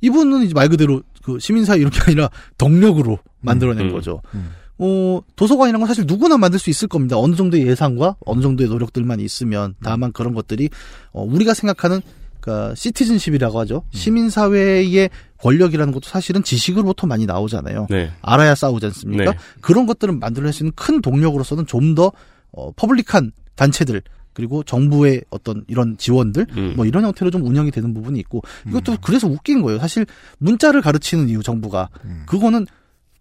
이분은 0.00 0.42
이제 0.44 0.54
말 0.54 0.68
그대로 0.68 1.02
그 1.22 1.38
시민사회 1.38 1.78
이런 1.78 1.92
게 1.92 1.98
아니라 2.06 2.28
덕력으로 2.56 3.18
만들어낸 3.40 3.86
음. 3.86 3.92
거죠. 3.92 4.20
음. 4.34 4.50
어, 4.78 5.20
도서관이라는 5.36 5.80
건 5.80 5.86
사실 5.88 6.04
누구나 6.06 6.36
만들 6.38 6.58
수 6.58 6.70
있을 6.70 6.88
겁니다. 6.88 7.18
어느 7.18 7.34
정도의 7.34 7.66
예산과 7.66 8.16
어느 8.24 8.40
정도의 8.40 8.68
노력들만 8.68 9.20
있으면 9.20 9.74
다만 9.82 10.12
그런 10.12 10.34
것들이 10.34 10.70
어, 11.12 11.22
우리가 11.22 11.54
생각하는 11.54 12.00
그러니까 12.40 12.74
시티즌십이라고 12.74 13.58
하죠. 13.60 13.82
시민 13.90 14.30
사회의 14.30 15.10
권력이라는 15.38 15.92
것도 15.92 16.08
사실은 16.08 16.42
지식으로부터 16.42 17.06
많이 17.06 17.26
나오잖아요. 17.26 17.88
네. 17.90 18.10
알아야 18.22 18.54
싸우지 18.54 18.86
않습니까? 18.86 19.32
네. 19.32 19.38
그런 19.60 19.86
것들을 19.86 20.14
만들어낼 20.14 20.52
수 20.52 20.62
있는 20.62 20.72
큰 20.74 21.02
동력으로서는 21.02 21.66
좀더 21.66 22.12
어, 22.52 22.72
public한 22.72 23.32
단체들 23.56 24.02
그리고 24.32 24.62
정부의 24.62 25.22
어떤 25.30 25.64
이런 25.66 25.96
지원들 25.98 26.46
음. 26.56 26.74
뭐 26.76 26.86
이런 26.86 27.04
형태로 27.04 27.32
좀 27.32 27.44
운영이 27.44 27.72
되는 27.72 27.92
부분이 27.92 28.20
있고 28.20 28.42
이것도 28.68 28.98
그래서 29.02 29.26
웃긴 29.26 29.62
거예요. 29.62 29.80
사실 29.80 30.06
문자를 30.38 30.80
가르치는 30.80 31.28
이유 31.28 31.42
정부가 31.42 31.88
음. 32.04 32.22
그거는 32.26 32.64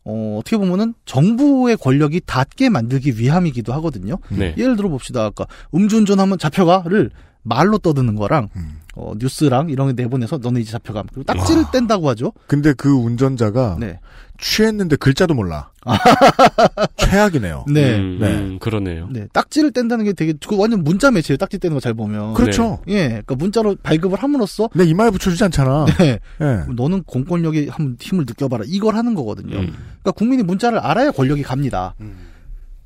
어, 0.10 0.38
어떻게 0.40 0.58
보면은 0.58 0.94
정부의 1.06 1.76
권력이 1.76 2.22
닿게 2.26 2.70
만들기 2.70 3.20
위함이기도 3.20 3.74
하거든요. 3.74 4.18
네. 4.30 4.56
예를 4.58 4.78
들어 4.78 4.88
봅시다. 4.88 5.26
아까 5.26 5.46
음주운전하면 5.76 6.38
잡혀가를 6.40 7.12
말로 7.48 7.78
떠드는 7.78 8.15
거랑 8.15 8.49
음. 8.56 8.80
어, 8.95 9.14
뉴스랑 9.18 9.69
이런 9.69 9.88
게 9.95 10.02
내보내서 10.03 10.40
너네 10.40 10.60
이제 10.61 10.72
잡혀가. 10.72 11.03
그리고 11.14 11.24
딱지를 11.24 11.65
뗀다고 11.72 12.10
하죠. 12.10 12.34
근데 12.48 12.74
그 12.74 12.90
운전자가 12.91 13.78
네. 13.80 13.99
취했는데 14.40 14.95
글자도 14.95 15.34
몰라. 15.36 15.69
최악이네요. 16.98 17.65
네. 17.72 17.98
음, 17.98 18.18
네. 18.19 18.28
음, 18.36 18.60
그러네요. 18.60 19.07
네. 19.11 19.28
딱지를 19.34 19.72
뗀다는 19.72 20.06
게 20.06 20.14
되게 20.14 20.34
그 20.48 20.57
완전 20.57 20.84
문자 20.84 21.11
매체예요. 21.11 21.38
딱지 21.38 21.60
떼는 21.60 21.76
거 21.76 21.80
잘 21.80 21.94
보면. 21.94 22.34
그렇죠. 22.34 22.80
예. 22.88 23.07
그러니까 23.07 23.36
문자로 23.36 23.76
발급을 23.84 24.22
함으로써 24.22 24.69
내 24.74 24.84
이마에 24.84 25.10
붙여 25.11 25.30
주지 25.30 25.44
않잖아. 25.44 25.86
네. 25.99 26.19
예. 26.41 26.64
너는 26.74 27.03
공권력의 27.03 27.68
한번 27.69 27.98
힘을 27.99 28.26
느껴 28.26 28.48
봐라. 28.48 28.64
이걸 28.68 28.95
하는 28.95 29.14
거거든요. 29.14 29.57
음. 29.57 29.74
그러니까 30.02 30.11
국민이 30.11 30.44
문자를 30.44 30.80
알아야 30.80 31.11
권력이 31.11 31.44
갑니다. 31.44 31.94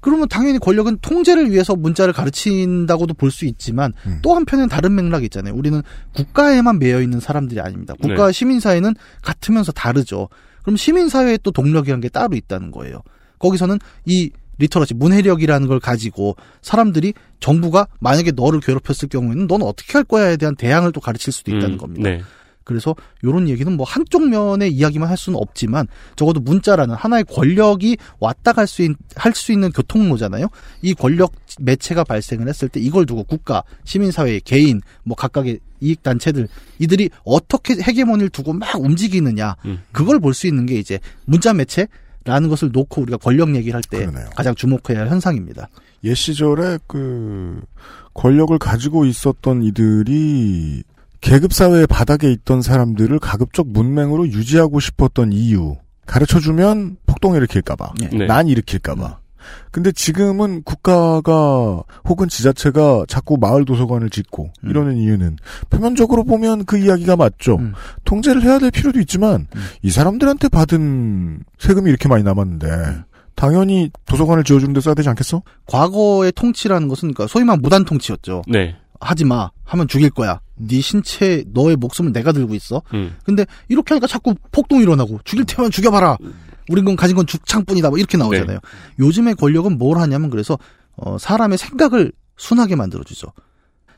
그러면 0.02 0.28
당연히 0.28 0.60
권력은 0.60 0.98
통제를 1.02 1.52
위해서 1.52 1.76
문자를 1.76 2.14
가르친다고도 2.14 3.14
볼 3.14 3.32
수 3.32 3.46
있지만 3.46 3.94
음. 4.06 4.20
또 4.22 4.36
한편엔 4.36 4.68
다른 4.68 4.94
맥락이 4.96 5.26
있잖아요. 5.26 5.56
우리는 5.56 5.82
국가에만 6.14 6.80
매여 6.80 7.02
있는 7.02 7.22
사람들이 7.22 7.62
아닙니다. 7.62 7.94
국가와 8.02 8.28
네. 8.28 8.34
시민사회는 8.34 8.94
같으면서 9.22 9.72
다르죠. 9.72 10.28
그럼 10.64 10.76
시민사회에 10.76 11.38
또 11.44 11.52
동력이라는 11.52 12.02
게 12.02 12.10
따로 12.10 12.36
있다는 12.36 12.72
거예요. 12.72 13.02
거기서는 13.40 13.80
이 14.06 14.32
literacy, 14.58 14.94
문해력이라는 14.94 15.68
걸 15.68 15.80
가지고 15.80 16.36
사람들이 16.62 17.14
정부가 17.40 17.88
만약에 18.00 18.32
너를 18.32 18.60
괴롭혔을 18.60 19.08
경우에는 19.10 19.48
너는 19.48 19.66
어떻게 19.66 19.94
할 19.94 20.04
거야에 20.04 20.38
대한 20.38 20.56
대항을 20.56 20.92
또 20.92 21.00
가르칠 21.02 21.32
수도 21.34 21.52
있다는 21.52 21.74
음, 21.74 21.78
겁니다. 21.78 22.10
네. 22.10 22.22
그래서 22.64 22.96
요런 23.24 23.50
얘기는 23.50 23.72
뭐 23.76 23.86
한쪽 23.86 24.28
면의 24.30 24.72
이야기만 24.72 25.10
할 25.10 25.18
수는 25.18 25.38
없지만 25.40 25.88
적어도 26.16 26.40
문자라는 26.40 26.96
하나의 26.96 27.24
권력이 27.26 27.98
왔다 28.20 28.54
갈 28.54 28.66
수 28.68 28.84
할 29.16 29.34
수 29.36 29.52
있는 29.52 29.72
교통로잖아요. 29.72 30.48
이 30.82 30.94
권력 30.94 31.34
매체가 31.60 32.04
발생을 32.04 32.48
했을 32.48 32.70
때 32.70 32.80
이걸 32.80 33.06
두고 33.06 33.24
국가, 33.24 33.64
시민사회, 33.84 34.40
개인, 34.40 34.82
뭐 35.04 35.16
각각의 35.16 35.60
이익 35.82 36.04
단체들 36.04 36.48
이들이 36.80 37.10
어떻게 37.26 37.74
헤게모니를 37.82 38.30
두고 38.30 38.54
막 38.54 38.80
움직이느냐 38.80 39.56
음. 39.66 39.82
그걸 39.92 40.20
볼 40.20 40.34
수 40.34 40.48
있는 40.48 40.66
게 40.66 40.76
이제 40.76 41.00
문자 41.26 41.54
매체 41.54 41.88
라는 42.24 42.50
것을 42.50 42.70
놓고 42.72 43.02
우리가 43.02 43.18
권력 43.18 43.56
얘기를 43.56 43.74
할 43.76 43.82
때. 43.90 44.06
가장 44.36 44.54
주목해야 44.54 45.00
할 45.02 45.10
현상입니다. 45.10 45.70
옛 46.04 46.14
시절에 46.14 46.78
그 46.88 47.62
권력을 48.14 48.56
가지고 48.60 49.06
있었던 49.06 49.64
이들이 49.64 50.84
계급 51.22 51.54
사회의 51.54 51.88
바닥에 51.88 52.32
있던 52.32 52.62
사람들을 52.62 53.18
가급적 53.20 53.68
문맹으로 53.70 54.28
유지하고 54.28 54.80
싶었던 54.80 55.32
이유 55.32 55.78
가르쳐주면 56.08 56.98
폭동 57.06 57.36
일으킬까봐 57.36 57.94
네. 58.12 58.26
난 58.26 58.48
일으킬까봐 58.48 59.22
근데 59.72 59.92
지금은 59.92 60.64
국가가 60.64 61.84
혹은 62.06 62.28
지자체가 62.28 63.06
자꾸 63.08 63.38
마을 63.40 63.66
도서관을 63.66 64.10
짓고 64.10 64.52
음. 64.64 64.70
이러는 64.70 64.98
이유는 64.98 65.38
표면적으로 65.70 66.24
보면 66.24 66.66
그 66.66 66.78
이야기가 66.78 67.16
맞죠. 67.16 67.56
음. 67.56 67.74
통제를 68.06 68.44
해야 68.44 68.60
될 68.60 68.72
필요도 68.72 69.00
있지만 69.00 69.48
음. 69.56 69.62
이 69.82 69.90
사람들한테 69.90 70.50
받은 70.50 71.44
세금이 71.58 71.90
이렇게 71.90 72.08
많이 72.08 72.24
남았는데 72.24 72.68
음. 72.68 73.04
당연히 73.36 73.90
도서관을 74.06 74.44
지어주는 74.44 74.74
데 74.74 74.82
써야 74.82 74.94
되지 74.94 75.10
않겠어? 75.10 75.42
과거의 75.66 76.32
통치라는 76.34 76.88
것은 76.88 77.14
그러니까 77.14 77.28
소위 77.32 77.46
말한 77.46 77.62
무단 77.62 77.86
통치였죠. 77.86 78.44
네. 78.48 78.76
하지 79.00 79.26
마 79.26 79.50
하면 79.64 79.88
죽일 79.88 80.12
거야. 80.12 80.42
네 80.68 80.82
신체 80.82 81.44
너의 81.48 81.76
목숨을 81.76 82.12
내가 82.14 82.32
들고 82.32 82.56
있어. 82.56 82.82
음. 82.94 83.16
근데 83.24 83.46
이렇게 83.68 83.94
하니까 83.94 84.08
자꾸 84.08 84.36
폭동이 84.52 84.84
일어나고 84.84 85.20
죽일 85.24 85.46
테면 85.46 85.72
죽여봐라. 85.72 86.18
우린 86.70 86.86
건 86.86 86.96
가진 86.96 87.16
건 87.16 87.26
죽창뿐이다. 87.26 87.90
뭐 87.90 87.98
이렇게 87.98 88.18
나오잖아요. 88.18 88.60
요즘의 89.00 89.36
권력은 89.36 89.78
뭘 89.78 89.98
하냐면 89.98 90.30
그래서 90.30 90.58
어, 90.96 91.18
사람의 91.18 91.58
생각을 91.58 92.12
순하게 92.38 92.76
만들어주죠. 92.76 93.28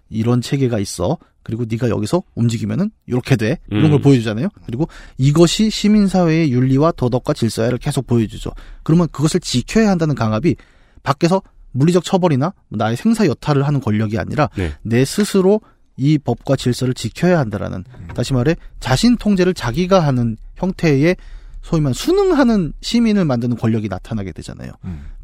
이런 0.09 0.41
체계가 0.41 0.79
있어. 0.79 1.17
그리고 1.43 1.65
네가 1.67 1.89
여기서 1.89 2.23
움직이면은 2.35 2.89
이렇게 3.05 3.35
돼. 3.35 3.59
이런 3.69 3.85
음. 3.85 3.91
걸 3.91 4.01
보여주잖아요. 4.01 4.47
그리고 4.65 4.87
이것이 5.17 5.69
시민사회의 5.69 6.51
윤리와 6.51 6.93
도덕과 6.93 7.33
질서를 7.33 7.77
계속 7.77 8.07
보여주죠. 8.07 8.51
그러면 8.83 9.07
그것을 9.11 9.41
지켜야 9.41 9.89
한다는 9.89 10.15
강압이 10.15 10.55
밖에서 11.03 11.41
물리적 11.73 12.03
처벌이나 12.03 12.53
나의 12.69 12.95
생사 12.95 13.27
여탈을 13.27 13.67
하는 13.67 13.81
권력이 13.81 14.17
아니라 14.17 14.49
네. 14.55 14.73
내 14.83 15.03
스스로 15.03 15.59
이 15.97 16.17
법과 16.17 16.55
질서를 16.55 16.93
지켜야 16.93 17.39
한다라는 17.39 17.83
다시 18.15 18.33
말해 18.33 18.55
자신 18.79 19.17
통제를 19.17 19.53
자기가 19.53 19.99
하는 19.99 20.37
형태의 20.55 21.15
소위 21.61 21.81
말해 21.81 21.93
순응하는 21.93 22.73
시민을 22.81 23.25
만드는 23.25 23.57
권력이 23.57 23.87
나타나게 23.89 24.31
되잖아요. 24.33 24.71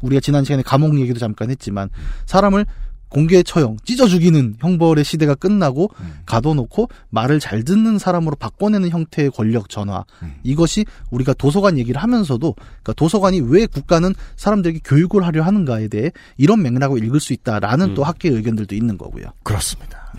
우리가 0.00 0.20
지난 0.20 0.44
시간에 0.44 0.62
감옥 0.62 0.98
얘기도 0.98 1.18
잠깐 1.18 1.50
했지만 1.50 1.90
사람을 2.26 2.66
공개 3.10 3.42
처형, 3.42 3.76
찢어 3.84 4.06
죽이는 4.06 4.54
형벌의 4.60 5.04
시대가 5.04 5.34
끝나고 5.34 5.90
가둬놓고 6.26 6.88
말을 7.10 7.40
잘 7.40 7.64
듣는 7.64 7.98
사람으로 7.98 8.36
바꿔내는 8.36 8.88
형태의 8.90 9.32
권력 9.32 9.68
전화. 9.68 10.04
이것이 10.44 10.86
우리가 11.10 11.34
도서관 11.34 11.76
얘기를 11.76 12.00
하면서도 12.00 12.54
그러니까 12.54 12.92
도서관이 12.92 13.40
왜 13.40 13.66
국가는 13.66 14.14
사람들에게 14.36 14.80
교육을 14.84 15.26
하려 15.26 15.42
하는가에 15.42 15.88
대해 15.88 16.12
이런 16.38 16.62
맥락을 16.62 17.04
읽을 17.04 17.18
수 17.20 17.32
있다라는 17.32 17.90
음. 17.90 17.94
또 17.94 18.04
학계의 18.04 18.36
의견들도 18.36 18.74
있는 18.76 18.96
거고요. 18.96 19.24
그렇습니다. 19.42 20.12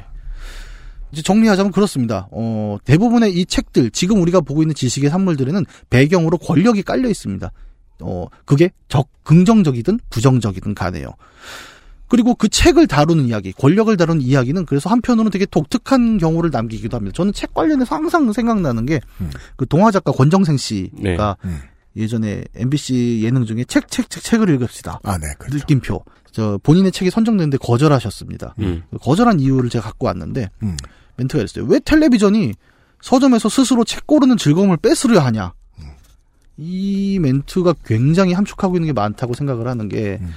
이제 1.12 1.22
정리하자면 1.22 1.72
그렇습니다. 1.72 2.28
어, 2.32 2.78
대부분의 2.86 3.34
이 3.34 3.46
책들, 3.46 3.92
지금 3.92 4.22
우리가 4.22 4.42
보고 4.42 4.62
있는 4.62 4.76
지식의 4.76 5.10
산물들에는 5.10 5.66
배경으로 5.90 6.38
권력이 6.38 6.84
깔려 6.84 7.10
있습니다. 7.10 7.52
어, 8.02 8.28
그게 8.46 8.72
적, 8.88 9.08
긍정적이든 9.24 10.00
부정적이든 10.10 10.76
간에요. 10.76 11.14
그리고 12.08 12.36
그 12.36 12.50
책을 12.50 12.88
다루는 12.88 13.26
이야기, 13.26 13.54
권력을 13.54 13.96
다루는 13.96 14.22
이야기는 14.22 14.66
그래서 14.66 14.90
한편으로는 14.90 15.32
되게 15.32 15.46
독특한 15.46 16.18
경우를 16.18 16.50
남기기도 16.52 16.98
합니다. 16.98 17.14
저는 17.16 17.32
책 17.32 17.54
관련해서 17.54 17.96
항상 17.96 18.34
생각나는 18.34 18.86
게, 18.86 19.00
음. 19.22 19.30
그 19.56 19.66
동화 19.66 19.92
작가 19.92 20.12
권정생 20.12 20.58
씨가 20.58 20.92
네. 21.02 21.18
음. 21.46 21.60
예전에 21.96 22.44
MBC 22.56 23.22
예능 23.24 23.46
중에 23.46 23.64
책, 23.64 23.88
책, 23.88 24.10
책, 24.10 24.24
책을 24.24 24.50
읽읍시다. 24.56 25.00
아, 25.04 25.18
네, 25.18 25.28
그렇죠. 25.40 25.58
느낌표. 25.58 26.04
저, 26.32 26.60
본인의 26.64 26.92
책이 26.92 27.12
선정됐는데 27.12 27.58
거절하셨습니다. 27.60 28.56
음. 28.60 28.84
거절한 29.02 29.40
이유를 29.40 29.70
제가 29.70 29.86
갖고 29.86 30.08
왔는데, 30.08 30.50
음. 30.64 30.76
멘트가 31.22 31.40
이랬어요. 31.40 31.66
왜 31.66 31.80
텔레비전이 31.80 32.54
서점에서 33.02 33.50
스스로 33.50 33.84
책 33.84 34.06
고르는 34.08 34.38
즐거움을 34.38 34.78
뺏으려 34.78 35.20
하냐? 35.20 35.54
이 36.58 37.18
멘트가 37.20 37.74
굉장히 37.86 38.34
함축하고 38.34 38.76
있는 38.76 38.88
게 38.88 38.94
많다고 38.94 39.34
생각을 39.34 39.68
하는 39.68 39.90
게, 39.90 40.20
음. 40.22 40.30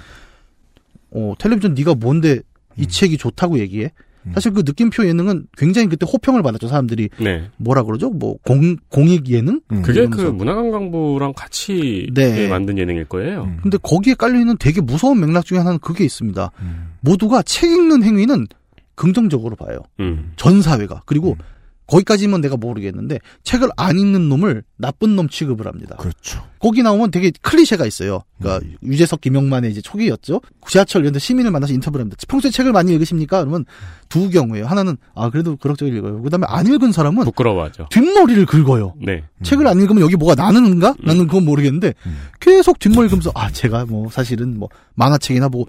어, 1.11 1.35
텔레비전 1.39 1.75
네가 1.75 1.95
뭔데 1.95 2.41
이 2.77 2.83
음. 2.83 2.89
책이 2.89 3.19
좋다고 3.19 3.59
얘기해? 3.59 3.91
음. 4.27 4.33
사실 4.33 4.53
그 4.53 4.63
느낌표 4.65 5.07
예능은 5.07 5.49
굉장히 5.59 5.89
그때 5.89 6.07
호평을 6.11 6.43
받았죠. 6.43 6.69
사람들이 6.69 7.11
네. 7.21 7.51
뭐라 7.59 7.83
그러죠? 7.83 8.09
뭐 8.09 8.39
공, 8.43 8.77
공익 8.89 9.29
예능? 9.29 9.61
음. 9.71 9.83
그게 9.83 10.07
그 10.07 10.21
이러면서. 10.21 10.33
문화관광부랑 10.33 11.35
같이 11.35 12.09
네. 12.15 12.45
예, 12.45 12.49
만든 12.49 12.79
예능일 12.79 13.05
거예요. 13.05 13.45
음. 13.45 13.59
근데 13.63 13.77
거기에 13.83 14.15
깔려 14.15 14.39
있는 14.39 14.57
되게 14.59 14.81
무서운 14.81 15.21
맥락 15.21 15.45
중에 15.45 15.59
하나는 15.59 15.79
그게 15.79 16.05
있습니다. 16.05 16.51
음. 16.61 16.95
모두가 17.01 17.43
책 17.43 17.71
읽는 17.71 18.03
행위는 18.03 18.47
긍정적으로 18.95 19.57
봐요. 19.57 19.81
음. 20.01 20.33
전 20.37 20.63
사회가. 20.63 21.03
그리고 21.07 21.33
음. 21.33 21.45
거기까지면 21.87 22.41
내가 22.41 22.57
모르겠는데 22.57 23.19
책을 23.43 23.69
안 23.77 23.99
읽는 23.99 24.29
놈을 24.29 24.63
나쁜 24.77 25.17
놈 25.17 25.29
취급을 25.29 25.67
합니다. 25.67 25.97
그렇죠. 25.97 26.43
거기 26.59 26.83
나오면 26.83 27.11
되게 27.11 27.31
클리셰가 27.43 27.85
있어요. 27.85 28.23
그러니까 28.39 28.67
음. 28.67 28.77
유재석, 28.83 29.21
김영만의 29.21 29.71
이제 29.71 29.83
초기였죠. 29.83 30.41
지하철 30.67 31.03
이런 31.03 31.13
데 31.13 31.19
시민을 31.19 31.51
만나서 31.51 31.75
인터뷰를 31.75 32.03
합니다. 32.03 32.17
평소에 32.27 32.51
책을 32.51 32.73
많이 32.73 32.93
읽으십니까? 32.95 33.41
그러면 33.41 33.67
두 34.09 34.31
경우예요. 34.31 34.67
하나는 34.67 34.97
아 35.15 35.29
그래도 35.29 35.57
그럭저럭 35.57 35.95
읽어요. 35.95 36.23
그다음에 36.23 36.47
안 36.49 36.67
읽은 36.67 36.93
사람은 36.93 37.25
부끄러워하죠. 37.25 37.89
뒷머리를 37.91 38.47
긁어요. 38.47 38.95
네. 39.05 39.25
책을 39.43 39.67
안 39.67 39.79
읽으면 39.79 40.03
여기 40.03 40.17
뭐가 40.17 40.35
나는가? 40.35 40.95
나는 41.05 41.27
그건 41.27 41.45
모르겠는데 41.45 41.93
음. 42.07 42.19
계속 42.41 42.79
뒷머리 42.79 43.09
긁으면서 43.09 43.31
아 43.35 43.51
제가 43.51 43.85
뭐 43.85 44.09
사실은 44.11 44.59
뭐 44.59 44.71
만화책이나 44.95 45.51
보고 45.51 45.67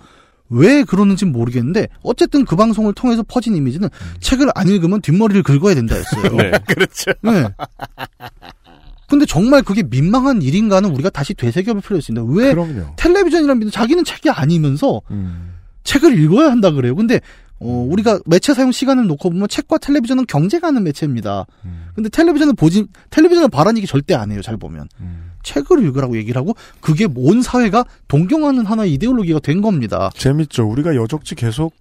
왜 0.49 0.83
그러는지 0.83 1.25
모르겠는데 1.25 1.87
어쨌든 2.03 2.45
그 2.45 2.55
방송을 2.55 2.93
통해서 2.93 3.23
퍼진 3.23 3.55
이미지는 3.55 3.89
책을 4.19 4.49
안 4.53 4.67
읽으면 4.67 5.01
뒷머리를 5.01 5.43
긁어야 5.43 5.75
된다였어요. 5.75 6.31
네. 6.37 6.51
그렇죠. 6.67 7.11
네. 7.21 7.47
근데 9.07 9.25
정말 9.25 9.61
그게 9.61 9.83
민망한 9.83 10.41
일인가는 10.41 10.89
우리가 10.89 11.09
다시 11.09 11.33
되새겨볼 11.33 11.81
필요가 11.81 11.99
있습니다. 11.99 12.25
왜 12.33 12.53
그럼요. 12.53 12.95
텔레비전이란 12.95 13.59
미디어 13.59 13.71
자기는 13.71 14.03
책이 14.03 14.29
아니면서 14.29 15.01
음. 15.11 15.53
책을 15.83 16.19
읽어야 16.19 16.49
한다 16.49 16.71
그래요. 16.71 16.95
근데 16.95 17.19
어, 17.59 17.87
우리가 17.89 18.19
매체 18.25 18.53
사용 18.53 18.71
시간을 18.71 19.07
놓고 19.07 19.29
보면 19.29 19.47
책과 19.47 19.77
텔레비전은 19.77 20.25
경제가 20.25 20.67
하는 20.67 20.83
매체입니다. 20.83 21.45
음. 21.65 21.85
근데 21.93 22.09
텔레비전은 22.09 22.55
보지 22.55 22.87
텔레비전은 23.11 23.49
바라는 23.49 23.77
얘기 23.77 23.87
절대 23.87 24.13
안 24.15 24.31
해요. 24.31 24.41
잘 24.41 24.57
보면 24.57 24.87
음. 24.99 25.24
책을 25.45 25.81
읽으라고 25.83 26.17
얘기를 26.17 26.39
하고 26.39 26.55
그게 26.81 27.07
온 27.15 27.41
사회가 27.41 27.85
동경하는 28.09 28.65
하나의 28.65 28.93
이데올로기가 28.93 29.39
된 29.39 29.61
겁니다. 29.61 30.09
재밌죠. 30.15 30.67
우리가 30.67 30.95
여적지 30.95 31.35
계속 31.35 31.73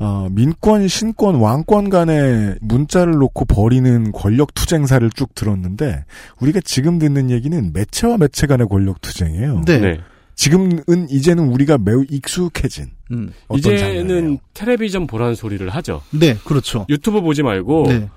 어, 0.00 0.28
민권, 0.30 0.86
신권, 0.86 1.36
왕권 1.36 1.90
간의 1.90 2.56
문자를 2.60 3.14
놓고 3.14 3.46
벌이는 3.46 4.12
권력 4.12 4.54
투쟁사를 4.54 5.10
쭉 5.10 5.34
들었는데 5.34 6.04
우리가 6.40 6.60
지금 6.64 7.00
듣는 7.00 7.30
얘기는 7.30 7.72
매체와 7.72 8.16
매체 8.18 8.46
간의 8.46 8.68
권력 8.68 9.00
투쟁이에요. 9.00 9.62
네. 9.66 9.78
네. 9.78 10.00
지금은 10.36 11.08
이제는 11.10 11.48
우리가 11.48 11.78
매우 11.78 12.04
익숙해진 12.08 12.90
음. 13.10 13.32
어떤 13.48 13.74
이제는 13.74 14.08
장르예요. 14.08 14.36
텔레비전 14.54 15.08
보라는 15.08 15.34
소리를 15.34 15.68
하죠. 15.68 16.00
네, 16.10 16.36
그렇죠. 16.44 16.86
유튜브 16.88 17.20
보지 17.20 17.42
말고 17.42 17.86
네. 17.88 18.08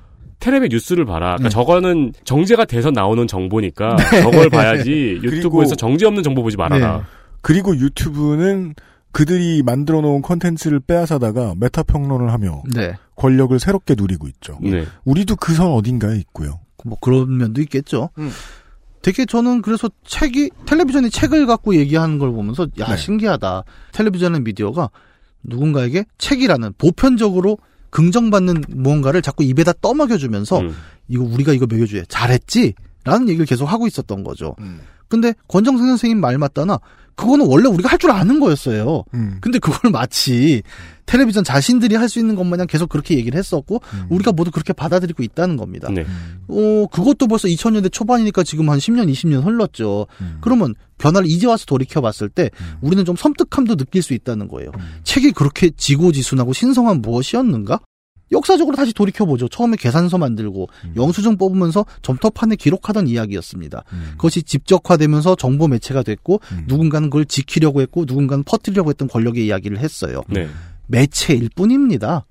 텔레비 0.42 0.68
뉴스를 0.70 1.06
봐라. 1.06 1.38
그러니까 1.38 1.44
네. 1.44 1.50
저거는 1.50 2.14
정제가 2.26 2.66
돼서 2.66 2.92
나오는 2.92 3.26
정보니까 3.28 3.96
저걸 4.24 4.50
봐야지 4.50 5.20
유튜브에서 5.24 5.50
그리고- 5.70 5.76
정제 5.76 6.06
없는 6.06 6.24
정보 6.24 6.44
보지 6.44 6.58
말아라. 6.58 6.98
네. 6.98 7.04
그리고 7.42 7.76
유튜브는 7.76 8.76
그들이 9.14 9.62
만들어 9.64 10.02
놓은 10.02 10.22
컨텐츠를 10.22 10.80
빼앗아다가 10.82 11.54
메타 11.58 11.84
평론을 11.84 12.32
하며 12.32 12.64
네. 12.74 12.94
권력을 13.16 13.58
새롭게 13.60 13.96
누리고 13.98 14.28
있죠. 14.28 14.58
네. 14.62 14.86
우리도 15.06 15.36
그 15.38 15.54
선 15.54 15.68
어딘가에 15.72 16.18
있고요. 16.18 16.60
뭐 16.86 16.98
그런 17.02 17.38
면도 17.38 17.62
있겠죠. 17.62 18.10
음. 18.18 18.30
되게 19.02 19.26
저는 19.26 19.62
그래서 19.64 19.90
책이 20.06 20.52
텔레비전이 20.66 21.10
책을 21.10 21.46
갖고 21.48 21.76
얘기하는 21.76 22.20
걸 22.20 22.32
보면서 22.32 22.68
야 22.80 22.88
네. 22.88 22.98
신기하다. 22.98 23.64
텔레비전의 23.94 24.42
미디어가 24.42 24.90
누군가에게 25.44 26.06
책이라는 26.20 26.74
보편적으로 26.78 27.58
긍정받는 27.92 28.64
무언가를 28.70 29.22
자꾸 29.22 29.44
입에다 29.44 29.74
떠먹여주면서 29.82 30.60
음. 30.60 30.76
이거 31.08 31.24
우리가 31.24 31.54
이거 31.54 31.68
먹여줘야 31.70 32.04
잘했지? 32.08 32.74
라는 33.04 33.30
얘기를 33.30 33.46
계속 33.46 33.66
하고 33.66 33.88
있었던 33.88 34.24
거죠. 34.24 34.56
음. 34.60 34.82
근데 35.08 35.34
권정생 35.48 35.86
선생님 35.88 36.20
말 36.20 36.38
맞다나 36.38 36.80
그거는 37.16 37.46
원래 37.48 37.68
우리가 37.70 37.90
할 37.90 37.98
줄 37.98 38.10
아는 38.12 38.40
거였어요. 38.40 39.04
음. 39.14 39.38
근데 39.42 39.60
그걸 39.60 39.92
마치 39.92 40.64
텔레비전 41.06 41.44
자신들이 41.44 41.96
할 41.96 42.10
수 42.10 42.20
있는 42.20 42.36
것 42.36 42.44
마냥 42.46 42.66
계속 42.68 42.90
그렇게 42.90 43.16
얘기를 43.18 43.38
했었고 43.38 43.82
음. 43.94 44.06
우리가 44.10 44.32
모두 44.32 44.50
그렇게 44.52 44.74
받아들이고 44.74 45.22
있다는 45.24 45.56
겁니다. 45.58 45.90
네. 45.92 46.06
어, 46.48 46.88
그것도 46.92 47.28
벌써 47.28 47.48
2000년대 47.48 47.92
초반이니까 47.92 48.44
지금 48.44 48.70
한 48.70 48.80
10년, 48.80 49.12
20년 49.12 49.46
흘렀죠. 49.46 50.08
음. 50.22 50.38
그러면 50.42 50.74
변화를 50.98 51.30
이제 51.30 51.48
와서 51.48 51.66
돌이켜 51.66 52.02
봤을 52.02 52.30
때 52.30 52.50
우리는 52.82 53.04
좀 53.06 53.16
섬뜩함도 53.16 53.76
느낄 53.76 54.02
수 54.02 54.14
있다는 54.14 54.48
거예요. 54.48 54.72
책이 55.04 55.32
그렇게 55.32 55.70
지고지순하고 55.70 56.54
신성한 56.54 57.02
무엇이었는가? 57.02 57.80
역사적으로 58.32 58.76
다시 58.76 58.94
돌이켜보죠. 58.94 59.48
처음에 59.50 59.78
계산서 59.78 60.18
만들고 60.18 60.70
영수증 60.96 61.38
뽑으면서 61.38 61.86
점토판에 62.02 62.56
기록하던 62.56 63.08
이야기였습니다. 63.08 63.84
그것이 64.12 64.44
집적화되면서 64.44 65.36
정보 65.36 65.68
매체가 65.68 66.04
됐고 66.04 66.42
누군가는 66.68 67.10
그걸 67.10 67.26
지키려고 67.26 67.82
했고 67.82 68.06
누군가는 68.08 68.44
퍼뜨리려고 68.44 68.90
했던 68.90 69.08
권력의 69.08 69.46
이야기를 69.46 69.80
했어요. 69.80 70.24
네. 70.30 70.48
매체일 70.88 71.50
뿐입니다. 71.56 72.26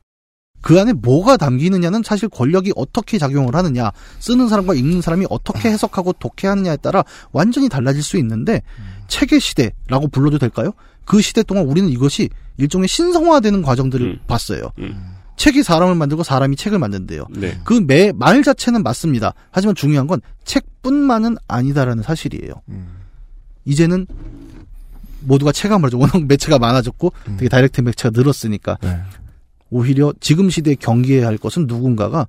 그 0.62 0.78
안에 0.78 0.92
뭐가 0.92 1.36
담기느냐는 1.38 2.02
사실 2.02 2.28
권력이 2.28 2.72
어떻게 2.76 3.16
작용을 3.18 3.54
하느냐, 3.54 3.92
쓰는 4.18 4.48
사람과 4.48 4.74
읽는 4.74 5.00
사람이 5.00 5.26
어떻게 5.30 5.70
해석하고 5.70 6.12
독해하느냐에 6.14 6.76
따라 6.76 7.02
완전히 7.32 7.70
달라질 7.70 8.02
수 8.02 8.18
있는데, 8.18 8.62
책의 9.08 9.40
시대라고 9.40 10.08
불러도 10.08 10.38
될까요? 10.38 10.72
그 11.06 11.22
시대 11.22 11.42
동안 11.42 11.64
우리는 11.64 11.88
이것이 11.88 12.28
일종의 12.58 12.88
신성화되는 12.88 13.62
과정들을 13.62 14.06
음. 14.06 14.18
봤어요. 14.26 14.70
음. 15.40 15.42
책이 15.42 15.62
사람을 15.62 15.94
만들고 15.94 16.22
사람이 16.22 16.56
책을 16.56 16.78
만든대요. 16.78 17.24
네. 17.30 17.58
그매말 17.64 18.42
자체는 18.42 18.82
맞습니다. 18.82 19.32
하지만 19.50 19.74
중요한 19.74 20.06
건 20.06 20.20
책뿐만은 20.44 21.36
아니다라는 21.48 22.02
사실이에요. 22.02 22.52
음. 22.68 22.88
이제는 23.64 24.06
모두가 25.20 25.52
체감을 25.52 25.86
하죠. 25.86 25.98
워낙 25.98 26.24
매체가 26.26 26.58
많아졌고 26.58 27.12
되게 27.36 27.48
다이렉트 27.48 27.80
매체가 27.80 28.10
늘었으니까 28.18 28.78
네. 28.82 29.00
오히려 29.70 30.12
지금 30.20 30.50
시대에 30.50 30.74
경계해야 30.74 31.26
할 31.26 31.38
것은 31.38 31.66
누군가가 31.66 32.26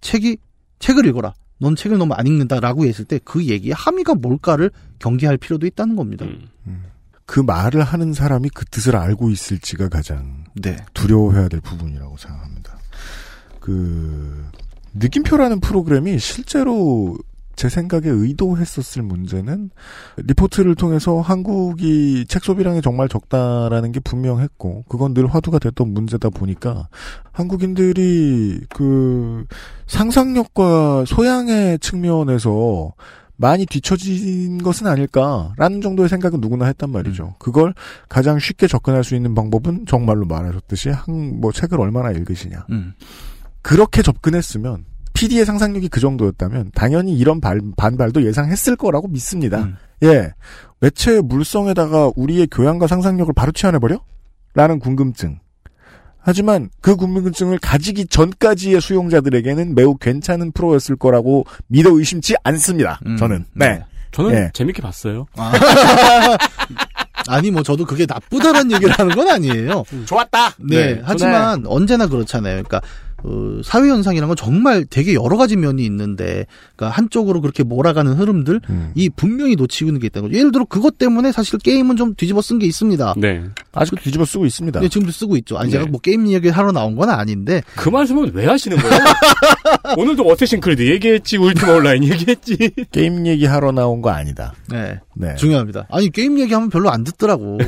책이 0.00 0.38
책을 0.78 1.06
읽어라. 1.06 1.34
넌 1.58 1.76
책을 1.76 1.98
너무 1.98 2.14
안 2.14 2.26
읽는다라고 2.26 2.86
했을 2.86 3.04
때 3.04 3.18
그 3.22 3.44
얘기의 3.44 3.74
함의가 3.74 4.14
뭘까를 4.14 4.70
경계할 4.98 5.36
필요도 5.36 5.66
있다는 5.66 5.94
겁니다. 5.96 6.24
음. 6.66 6.84
그 7.30 7.38
말을 7.38 7.84
하는 7.84 8.12
사람이 8.12 8.48
그 8.52 8.64
뜻을 8.64 8.96
알고 8.96 9.30
있을지가 9.30 9.88
가장 9.88 10.42
네. 10.60 10.74
두려워해야 10.94 11.46
될 11.46 11.60
부분이라고 11.60 12.16
생각합니다. 12.16 12.76
그 13.60 14.48
느낌표라는 14.94 15.60
프로그램이 15.60 16.18
실제로 16.18 17.16
제 17.54 17.68
생각에 17.68 18.08
의도했었을 18.08 19.02
문제는 19.02 19.70
리포트를 20.16 20.74
통해서 20.74 21.20
한국이 21.20 22.24
책 22.26 22.42
소비량이 22.42 22.82
정말 22.82 23.08
적다라는 23.08 23.92
게 23.92 24.00
분명했고 24.00 24.86
그건 24.88 25.14
늘 25.14 25.28
화두가 25.28 25.60
됐던 25.60 25.94
문제다 25.94 26.30
보니까 26.30 26.88
한국인들이 27.30 28.62
그 28.70 29.44
상상력과 29.86 31.04
소양의 31.06 31.78
측면에서 31.78 32.92
많이 33.40 33.64
뒤처진 33.64 34.58
것은 34.62 34.86
아닐까라는 34.86 35.80
정도의 35.80 36.10
생각은 36.10 36.40
누구나 36.42 36.66
했단 36.66 36.90
말이죠. 36.90 37.36
그걸 37.38 37.72
가장 38.08 38.38
쉽게 38.38 38.66
접근할 38.66 39.02
수 39.02 39.14
있는 39.16 39.34
방법은 39.34 39.86
정말로 39.86 40.26
말하셨듯이 40.26 40.90
한 40.90 41.40
뭐 41.40 41.50
책을 41.50 41.80
얼마나 41.80 42.10
읽으시냐. 42.10 42.66
음. 42.70 42.92
그렇게 43.62 44.02
접근했으면 44.02 44.84
PD의 45.14 45.44
상상력이 45.46 45.88
그 45.88 46.00
정도였다면 46.00 46.72
당연히 46.74 47.16
이런 47.16 47.40
발- 47.40 47.60
반발도 47.76 48.24
예상했을 48.26 48.76
거라고 48.76 49.08
믿습니다. 49.08 49.62
음. 49.62 49.76
예. 50.02 50.32
매체의 50.80 51.22
물성에다가 51.22 52.10
우리의 52.16 52.46
교양과 52.50 52.86
상상력을 52.86 53.32
바로 53.34 53.52
치환해버려? 53.52 54.00
라는 54.54 54.78
궁금증. 54.78 55.38
하지만 56.22 56.70
그 56.80 56.96
궁금증을 56.96 57.58
가지기 57.58 58.06
전까지의 58.06 58.80
수용자들에게는 58.80 59.74
매우 59.74 59.96
괜찮은 59.96 60.52
프로였을 60.52 60.96
거라고 60.96 61.44
믿어 61.68 61.90
의심치 61.90 62.34
않습니다. 62.44 63.00
음. 63.06 63.16
저는. 63.16 63.44
네. 63.54 63.82
저는 64.12 64.32
예. 64.32 64.50
재밌게 64.52 64.82
봤어요. 64.82 65.26
아. 65.36 65.52
아니 67.28 67.50
뭐 67.50 67.62
저도 67.62 67.84
그게 67.84 68.06
나쁘다는 68.08 68.72
얘기를 68.72 68.92
하는 68.98 69.14
건 69.14 69.28
아니에요. 69.28 69.84
좋았다! 70.06 70.54
네, 70.58 70.94
네. 70.94 71.02
하지만 71.04 71.64
언제나 71.66 72.06
그렇잖아요. 72.06 72.62
그러니까 72.62 72.80
어, 73.22 73.60
사회 73.64 73.88
현상이란 73.88 74.28
건 74.28 74.36
정말 74.36 74.84
되게 74.84 75.14
여러 75.14 75.36
가지 75.36 75.56
면이 75.56 75.84
있는데, 75.84 76.46
그러니까 76.76 76.96
한쪽으로 76.96 77.40
그렇게 77.40 77.62
몰아가는 77.62 78.12
흐름들, 78.14 78.60
음. 78.70 78.92
이 78.94 79.08
분명히 79.08 79.56
놓치고 79.56 79.88
있는 79.88 80.00
게 80.00 80.06
있다는 80.06 80.28
거죠. 80.28 80.38
예를 80.38 80.52
들어 80.52 80.64
그것 80.64 80.98
때문에 80.98 81.32
사실 81.32 81.58
게임은 81.58 81.96
좀 81.96 82.14
뒤집어 82.14 82.40
쓴 82.42 82.58
게 82.58 82.66
있습니다. 82.66 83.14
네. 83.18 83.44
아직도 83.72 84.02
뒤집어 84.02 84.24
쓰고 84.24 84.46
있습니다. 84.46 84.80
네, 84.80 84.88
지금도 84.88 85.12
쓰고 85.12 85.36
있죠. 85.38 85.56
아니 85.58 85.70
네. 85.70 85.78
제가 85.78 85.86
뭐 85.90 86.00
게임 86.00 86.26
얘기 86.28 86.48
하러 86.48 86.72
나온 86.72 86.96
건 86.96 87.10
아닌데, 87.10 87.62
그 87.76 87.88
말씀은 87.88 88.32
왜 88.34 88.46
하시는 88.46 88.76
거예요? 88.76 88.98
오늘도 89.98 90.22
어쌔신 90.24 90.60
크리드 90.60 90.82
얘기했지, 90.90 91.36
울티마 91.36 91.72
온라인 91.74 92.04
얘기했지. 92.04 92.56
게임 92.92 93.26
얘기 93.26 93.46
하러 93.46 93.72
나온 93.72 94.00
거 94.02 94.10
아니다. 94.10 94.52
네, 94.68 94.98
네. 95.14 95.34
중요합니다. 95.36 95.86
아니 95.90 96.10
게임 96.10 96.38
얘기하면 96.38 96.70
별로 96.70 96.90
안 96.90 97.04
듣더라고. 97.04 97.58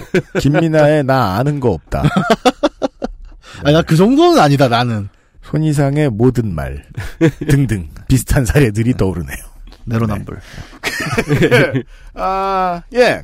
김민아의 0.40 1.04
나 1.04 1.36
아는 1.36 1.60
거 1.60 1.70
없다. 1.70 2.02
아니 3.64 3.74
나 3.74 3.82
그 3.82 3.96
정도는 3.96 4.38
아니다 4.40 4.68
나는. 4.68 5.08
손 5.52 5.64
이상의 5.64 6.08
모든 6.08 6.54
말 6.54 6.82
등등 7.46 7.86
비슷한 8.08 8.46
사례들이 8.46 8.94
떠오르네요. 8.94 9.36
내로남불. 9.84 10.40
아, 12.14 12.82
예. 12.94 13.22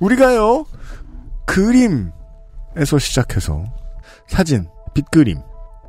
우리가요, 0.00 0.66
그림에서 1.46 2.98
시작해서 2.98 3.64
사진, 4.26 4.66
빗그림, 4.92 5.38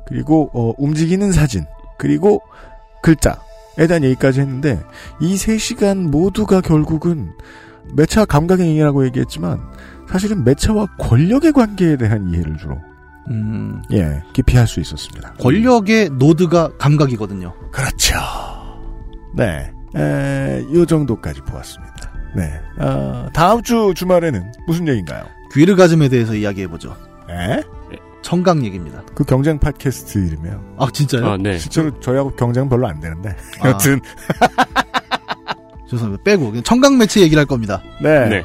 그리고, 0.06 0.48
어, 0.54 0.74
움직이는 0.78 1.32
사진, 1.32 1.64
그리고 1.98 2.40
글자에 3.02 3.88
대한 3.88 4.04
얘기까지 4.04 4.42
했는데, 4.42 4.80
이 5.20 5.36
세 5.36 5.58
시간 5.58 6.08
모두가 6.08 6.60
결국은 6.60 7.32
매체와 7.96 8.26
감각의 8.26 8.68
얘기라고 8.68 9.04
얘기했지만, 9.06 9.60
사실은 10.08 10.44
매체와 10.44 10.86
권력의 11.00 11.52
관계에 11.52 11.96
대한 11.96 12.30
이해를 12.30 12.58
주로, 12.58 12.78
음, 13.30 13.82
예, 13.92 14.22
깊이 14.32 14.56
할 14.56 14.66
수 14.66 14.80
있었습니다. 14.80 15.34
권력의 15.40 16.10
노드가 16.10 16.70
감각이거든요. 16.78 17.54
그렇죠. 17.70 18.14
네. 19.34 19.70
에, 19.96 20.64
요 20.74 20.84
정도까지 20.86 21.40
보았습니다. 21.42 22.12
네. 22.36 22.52
어, 22.78 23.28
다음 23.32 23.62
주 23.62 23.92
주말에는 23.94 24.52
무슨 24.66 24.88
얘기인가요? 24.88 25.24
귀르가즘에 25.52 26.08
대해서 26.08 26.34
이야기해보죠. 26.34 26.96
에? 27.30 27.62
청각 28.22 28.64
얘기입니다. 28.64 29.02
그 29.14 29.22
경쟁 29.24 29.58
팟캐스트 29.58 30.18
이름이에요. 30.18 30.74
아 30.78 30.88
진짜요? 30.92 31.26
아, 31.26 31.36
네. 31.36 31.58
실제로 31.58 31.98
저희하고 32.00 32.30
경쟁 32.36 32.68
별로 32.68 32.88
안 32.88 32.98
되는데. 32.98 33.36
아. 33.60 33.68
여튼, 33.68 34.00
죄송합니다. 35.88 36.22
빼고 36.24 36.46
그냥 36.50 36.62
청각 36.62 36.96
매체 36.96 37.20
얘기를 37.20 37.38
할 37.38 37.46
겁니다. 37.46 37.82
네. 38.02 38.28
네. 38.28 38.44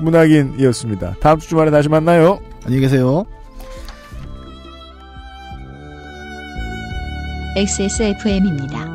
문학인이었습니다. 0.00 1.16
다음 1.20 1.38
주 1.38 1.48
주말에 1.50 1.70
다시 1.70 1.88
만나요. 1.88 2.40
안녕히 2.64 2.80
계세요. 2.80 3.24
XSFM입니다. 7.55 8.87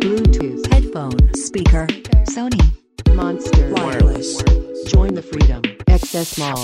Bluetooth. 0.00 0.66
Headphone. 0.72 1.34
Speaker. 1.34 1.86
Sony. 2.30 2.62
Monster. 3.14 3.70
Wireless. 3.74 4.42
Join 4.86 5.14
the 5.14 5.22
freedom. 5.22 5.62
XS 5.88 6.38
Mall. 6.38 6.56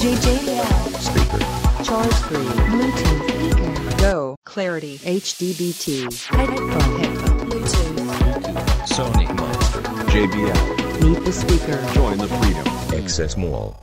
JJL. 0.00 0.66
Speaker. 1.00 1.84
Charge 1.84 2.14
3. 2.28 2.36
Bluetooth. 2.68 3.30
Speaker. 3.30 3.73
Go. 4.05 4.35
Clarity. 4.45 4.99
HDBT. 4.99 6.05
Headphone. 6.29 6.99
Headphone. 7.01 7.39
Bluetooth. 7.49 8.85
Sony 8.85 9.25
Monster. 9.33 9.81
JBL. 10.13 10.61
Meet 11.01 11.25
the 11.25 11.31
speaker. 11.31 11.77
Join 11.93 12.19
the 12.19 12.27
freedom. 12.27 12.67
Access 12.93 13.35
Mall. 13.35 13.73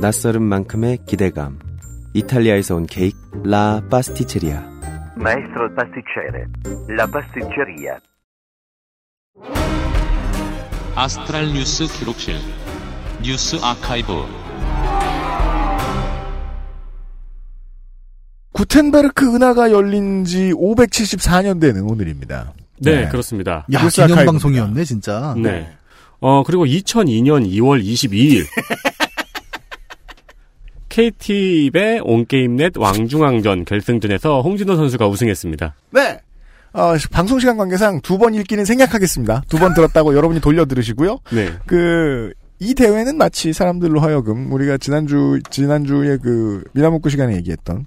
낯설은 0.00 0.40
만큼의 0.40 1.00
기대감. 1.06 1.58
이탈리아에서 2.14 2.76
온 2.76 2.86
케이크 2.86 3.18
라 3.44 3.82
파스티체리아. 3.90 4.64
Maestro 5.18 5.68
pasticcere. 5.74 6.46
La 6.88 7.06
pasticceria. 7.06 8.00
아스트랄 10.94 11.52
뉴스 11.52 11.86
기록실 11.86 12.34
뉴스 13.22 13.56
아카이브 13.62 14.47
구텐베르크 18.58 19.36
은하가 19.36 19.70
열린 19.70 20.24
지 20.24 20.50
574년 20.52 21.60
되는 21.60 21.82
오늘입니다. 21.82 22.52
네, 22.80 23.06
그렇습니다. 23.08 23.64
야 23.72 23.88
기념. 23.88 24.24
방송이었네 24.26 24.82
진짜. 24.82 25.32
네. 25.40 25.70
어, 26.18 26.42
그리고 26.42 26.66
2002년 26.66 27.48
2월 27.48 27.80
22일. 27.80 28.44
KT의 30.88 32.00
온게임넷 32.02 32.76
왕중왕전 32.76 33.64
결승전에서 33.64 34.40
홍진호 34.42 34.74
선수가 34.74 35.06
우승했습니다. 35.06 35.76
네. 35.92 36.18
어, 36.72 36.94
방송 37.12 37.38
시간 37.38 37.56
관계상 37.58 38.00
두 38.00 38.18
번 38.18 38.34
읽기는 38.34 38.64
생략하겠습니다. 38.64 39.42
두 39.48 39.58
번 39.58 39.72
들었다고 39.72 40.14
여러분이 40.18 40.40
돌려 40.40 40.64
들으시고요. 40.64 41.20
네. 41.30 41.52
그, 41.66 42.32
이 42.58 42.74
대회는 42.74 43.16
마치 43.18 43.52
사람들로 43.52 44.00
하여금 44.00 44.52
우리가 44.52 44.78
지난주, 44.78 45.38
지난주에 45.48 46.16
그 46.16 46.64
미나문구 46.72 47.08
시간에 47.08 47.36
얘기했던 47.36 47.86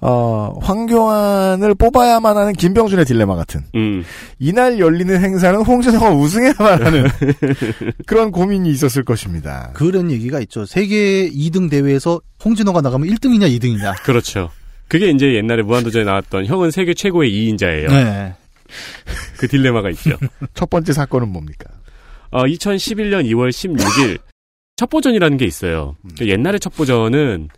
어, 0.00 0.56
황교안을 0.62 1.74
뽑아야만 1.74 2.36
하는 2.36 2.52
김병준의 2.52 3.04
딜레마 3.04 3.34
같은. 3.34 3.62
음. 3.74 4.04
이날 4.38 4.78
열리는 4.78 5.20
행사는 5.20 5.60
홍진호가 5.60 6.10
우승해야만 6.10 6.84
하는 6.84 7.06
그런 8.06 8.30
고민이 8.30 8.70
있었을 8.70 9.04
것입니다. 9.04 9.70
그런 9.74 10.10
얘기가 10.10 10.38
있죠. 10.40 10.66
세계 10.66 11.28
2등 11.28 11.68
대회에서 11.68 12.20
홍진호가 12.44 12.80
나가면 12.80 13.08
1등이냐 13.08 13.50
2등이냐. 13.58 14.02
그렇죠. 14.04 14.50
그게 14.86 15.10
이제 15.10 15.34
옛날에 15.34 15.62
무한도전에 15.62 16.04
나왔던 16.04 16.46
형은 16.46 16.70
세계 16.70 16.94
최고의 16.94 17.30
2인자예요. 17.30 17.88
네. 17.88 18.34
그 19.36 19.48
딜레마가 19.48 19.90
있죠. 19.90 20.16
첫 20.54 20.70
번째 20.70 20.92
사건은 20.92 21.28
뭡니까? 21.28 21.66
어, 22.30 22.44
2011년 22.44 23.24
2월 23.26 23.50
16일 23.50 24.18
첩보전이라는 24.76 25.36
게 25.38 25.44
있어요. 25.44 25.96
그 26.18 26.28
옛날에 26.28 26.58
첩보전은 26.58 27.48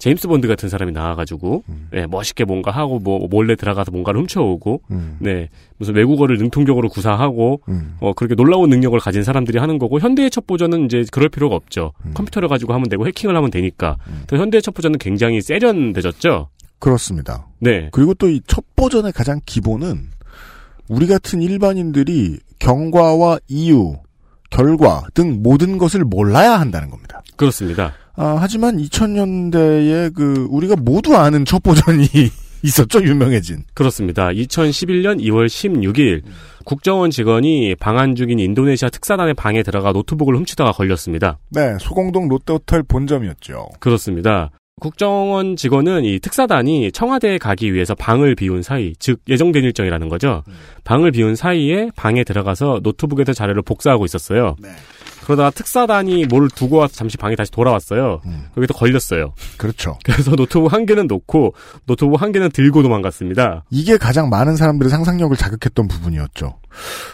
제임스 0.00 0.26
본드 0.26 0.48
같은 0.48 0.68
사람이 0.68 0.90
나와가지고 0.90 1.62
네, 1.92 2.06
멋있게 2.08 2.44
뭔가 2.44 2.72
하고 2.72 2.98
뭐 2.98 3.28
몰래 3.30 3.54
들어가서 3.54 3.92
뭔가를 3.92 4.20
훔쳐오고 4.22 4.82
음. 4.90 5.16
네 5.20 5.48
무슨 5.78 5.94
외국어를 5.94 6.38
능통적으로 6.38 6.88
구사하고 6.88 7.60
음. 7.68 7.96
어 8.00 8.12
그렇게 8.14 8.34
놀라운 8.34 8.68
능력을 8.70 8.98
가진 8.98 9.22
사람들이 9.22 9.58
하는 9.58 9.78
거고 9.78 10.00
현대의 10.00 10.30
첩보전은 10.30 10.86
이제 10.86 11.04
그럴 11.12 11.28
필요가 11.28 11.54
없죠. 11.54 11.92
컴퓨터를 12.14 12.48
가지고 12.48 12.74
하면 12.74 12.88
되고 12.88 13.06
해킹을 13.06 13.36
하면 13.36 13.50
되니까. 13.50 13.96
또 14.26 14.36
현대의 14.36 14.62
첩보전은 14.62 14.98
굉장히 14.98 15.40
세련되졌죠. 15.40 16.48
그렇습니다. 16.80 17.46
네. 17.58 17.88
그리고 17.92 18.14
또 18.14 18.26
이 18.28 18.40
첩보전의 18.46 19.12
가장 19.12 19.40
기본은 19.44 20.08
우리 20.88 21.06
같은 21.06 21.40
일반인들이 21.42 22.38
경과와 22.58 23.38
이유, 23.48 23.96
결과 24.50 25.04
등 25.14 25.42
모든 25.42 25.78
것을 25.78 26.04
몰라야 26.04 26.58
한다는 26.58 26.90
겁니다. 26.90 27.22
그렇습니다. 27.36 27.92
아, 28.22 28.36
하지만 28.38 28.76
2000년대에 28.76 30.14
그 30.14 30.46
우리가 30.50 30.76
모두 30.76 31.16
아는 31.16 31.46
첩보전이 31.46 32.04
있었죠, 32.62 33.02
유명해진. 33.02 33.64
그렇습니다. 33.72 34.28
2011년 34.28 35.18
2월 35.22 35.46
16일 35.46 36.20
국정원 36.66 37.10
직원이 37.10 37.74
방한 37.76 38.14
중인 38.14 38.38
인도네시아 38.38 38.90
특사단의 38.90 39.32
방에 39.32 39.62
들어가 39.62 39.92
노트북을 39.92 40.36
훔치다가 40.36 40.72
걸렸습니다. 40.72 41.38
네, 41.48 41.78
소공동 41.80 42.28
롯데호텔 42.28 42.82
본점이었죠. 42.82 43.70
그렇습니다. 43.78 44.50
국정원 44.82 45.56
직원은 45.56 46.04
이 46.04 46.18
특사단이 46.20 46.92
청와대에 46.92 47.38
가기 47.38 47.72
위해서 47.72 47.94
방을 47.94 48.34
비운 48.34 48.62
사이, 48.62 48.92
즉 48.98 49.20
예정된 49.28 49.64
일정이라는 49.64 50.10
거죠. 50.10 50.42
방을 50.84 51.12
비운 51.12 51.36
사이에 51.36 51.90
방에 51.96 52.24
들어가서 52.24 52.80
노트북에서 52.82 53.32
자료를 53.32 53.62
복사하고 53.62 54.04
있었어요. 54.04 54.56
그러다가 55.30 55.50
특사단이 55.50 56.26
뭘 56.26 56.48
두고 56.48 56.78
와서 56.78 56.94
잠시 56.94 57.16
방에 57.16 57.36
다시 57.36 57.50
돌아왔어요. 57.52 58.20
거기서 58.54 58.74
걸렸어요. 58.74 59.32
그렇죠. 59.56 59.96
그래서 60.04 60.32
노트북 60.34 60.72
한 60.72 60.86
개는 60.86 61.06
놓고 61.06 61.54
노트북 61.86 62.20
한 62.20 62.32
개는 62.32 62.50
들고 62.50 62.82
도망갔습니다. 62.82 63.64
이게 63.70 63.96
가장 63.96 64.28
많은 64.28 64.56
사람들의 64.56 64.90
상상력을 64.90 65.36
자극했던 65.36 65.86
부분이었죠. 65.88 66.58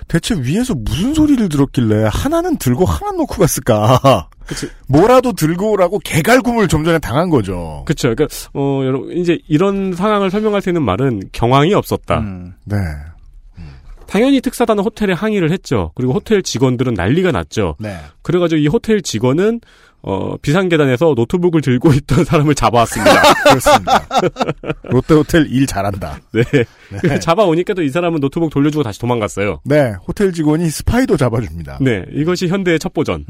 대체 0.09 0.34
위에서 0.34 0.74
무슨 0.74 1.14
소리를 1.14 1.48
들었길래 1.48 2.09
하나는 2.10 2.56
들고 2.56 2.84
하나 2.84 3.12
놓고 3.12 3.34
갔을까? 3.36 4.28
뭐라도 4.88 5.32
들고 5.32 5.72
오라고 5.72 5.98
개갈굼을 5.98 6.68
좀 6.68 6.84
전에 6.84 6.98
당한 6.98 7.30
거죠. 7.30 7.82
그렇죠. 7.86 8.14
그러니까 8.14 8.26
어 8.55 8.82
여러분 8.84 9.12
이제 9.12 9.38
이런 9.48 9.94
상황을 9.94 10.30
설명할 10.30 10.62
수 10.62 10.70
있는 10.70 10.82
말은 10.82 11.20
경황이 11.32 11.74
없었다. 11.74 12.20
네. 12.64 12.76
당연히 14.09 14.41
특사단은 14.41 14.83
호텔에 14.85 15.12
항의를 15.12 15.51
했죠. 15.51 15.93
그리고 15.95 16.12
호텔 16.15 16.43
직원들은 16.43 16.95
난리가 16.95 17.33
났죠. 17.33 17.77
네. 17.78 17.97
그래가지고 18.23 18.61
이 18.61 18.66
호텔 18.69 19.03
직원은 19.03 19.61
어, 20.03 20.37
비상계단에서 20.37 21.15
노트북을 21.16 21.62
들고 21.62 21.93
있던 21.95 22.24
사람을 22.24 22.55
잡아왔습니다. 22.55 23.23
그렇습니다. 23.45 24.07
롯데호텔 24.85 25.49
일 25.51 25.66
잘한다. 25.66 26.20
네. 26.33 27.19
잡아오니까 27.19 27.74
또 27.74 27.83
이 27.83 27.89
사람은 27.89 28.20
노트북 28.20 28.51
돌려주고 28.51 28.85
다시 28.85 29.01
도망갔어요. 29.01 29.61
네, 29.65 29.95
호텔 30.07 30.33
직원이 30.33 30.70
스파이도 30.70 31.16
잡아줍니다. 31.16 31.78
네, 31.81 32.05
이것이 32.12 32.47
현대의 32.47 32.78
첩보전. 32.78 33.24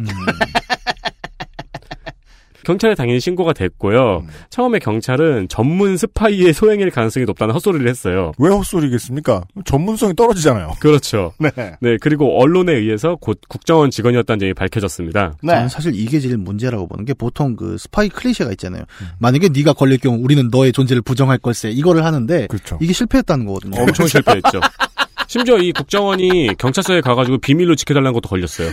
경찰에 2.66 2.97
당연히 2.97 3.20
신고가 3.20 3.52
됐고요. 3.52 4.24
처음에 4.51 4.80
경찰은 4.80 5.47
전문 5.48 5.97
스파이의 5.97 6.52
소행일 6.52 6.90
가능성이 6.90 7.24
높다는 7.24 7.55
헛소리를 7.55 7.88
했어요. 7.88 8.32
왜 8.38 8.51
헛소리겠습니까? 8.51 9.44
전문성이 9.64 10.16
떨어지잖아요. 10.16 10.72
그렇죠. 10.80 11.32
네. 11.38 11.51
네, 11.80 11.97
그리고 12.01 12.40
언론에 12.43 12.72
의해서 12.72 13.14
곧 13.20 13.38
국정원 13.48 13.93
직원이었다는 13.93 14.40
점이 14.40 14.55
밝혀졌습니다. 14.55 15.34
네. 15.44 15.52
저는 15.55 15.68
사실 15.68 15.93
이게 15.94 16.18
제일 16.18 16.38
문제라고 16.38 16.88
보는 16.88 17.05
게 17.05 17.14
보통 17.14 17.55
그 17.55 17.76
스파이 17.78 18.09
클리셰가 18.09 18.51
있잖아요. 18.55 18.82
만약에 19.20 19.48
네가 19.51 19.72
걸릴 19.72 19.98
경우 19.98 20.18
우리는 20.20 20.48
너의 20.51 20.72
존재를 20.72 21.02
부정할 21.02 21.38
걸세. 21.38 21.70
이거를 21.70 22.05
하는데 22.05 22.48
그렇죠. 22.48 22.78
이게 22.80 22.93
실패했다는 22.93 23.47
거거든요. 23.47 23.80
엄청 23.80 24.09
실패했죠. 24.09 24.60
심지어 25.28 25.59
이 25.59 25.70
국정원이 25.70 26.51
경찰서에 26.59 27.01
가가지고 27.01 27.38
비밀로 27.38 27.76
지켜달라는 27.76 28.12
것도 28.12 28.28
걸렸어요. 28.28 28.70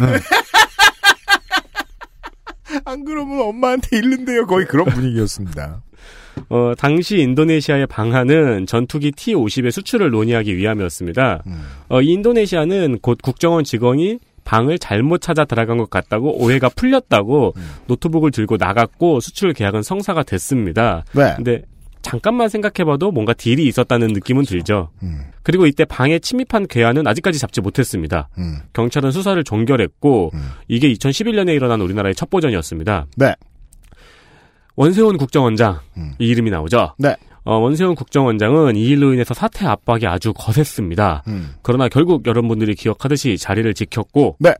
안 2.85 3.05
그러면 3.05 3.41
엄마한테 3.41 3.97
잃는데요. 3.97 4.45
거의 4.45 4.65
그런 4.65 4.85
분위기였습니다. 4.85 5.81
어, 6.49 6.73
당시 6.77 7.19
인도네시아의 7.19 7.87
방한은 7.87 8.65
전투기 8.65 9.11
T-50의 9.11 9.71
수출을 9.71 10.11
논의하기 10.11 10.55
위함이었습니다. 10.57 11.43
어, 11.89 12.01
이 12.01 12.11
인도네시아는 12.11 12.99
곧 13.01 13.19
국정원 13.21 13.63
직원이 13.63 14.19
방을 14.43 14.77
잘못 14.77 15.21
찾아 15.21 15.45
들어간 15.45 15.77
것 15.77 15.89
같다고 15.89 16.37
오해가 16.37 16.69
풀렸다고 16.69 17.53
노트북을 17.87 18.31
들고 18.31 18.57
나갔고 18.57 19.19
수출 19.19 19.53
계약은 19.53 19.83
성사가 19.83 20.23
됐습니다. 20.23 21.05
네. 21.13 21.33
근데 21.35 21.63
잠깐만 22.03 22.49
생각해봐도 22.49 23.11
뭔가 23.11 23.33
딜이 23.33 23.65
있었다는 23.65 24.09
느낌은 24.09 24.43
들죠. 24.43 24.91
그리고 25.41 25.65
이때 25.65 25.85
방에 25.85 26.19
침입한 26.19 26.67
괴한은 26.67 27.07
아직까지 27.07 27.39
잡지 27.39 27.61
못했습니다. 27.61 28.29
음. 28.37 28.59
경찰은 28.73 29.11
수사를 29.11 29.41
종결했고 29.43 30.31
이게 30.67 30.93
2011년에 30.93 31.55
일어난 31.55 31.81
우리나라의 31.81 32.13
첩보전이었습니다. 32.13 33.07
네. 33.17 33.33
원세훈 34.75 35.17
국정원장 35.17 35.79
이 36.19 36.27
이름이 36.27 36.51
나오죠. 36.51 36.95
네. 36.97 37.15
어, 37.45 37.57
원세훈 37.57 37.95
국정원장은 37.95 38.75
이 38.77 38.85
일로 38.85 39.13
인해서 39.13 39.33
사태 39.33 39.65
압박이 39.65 40.07
아주 40.07 40.33
거셌습니다. 40.33 41.23
음. 41.27 41.55
그러나 41.61 41.89
결국 41.89 42.25
여러분들이 42.25 42.73
기억하듯이 42.75 43.37
자리를 43.37 43.73
지켰고 43.73 44.37
네. 44.39 44.53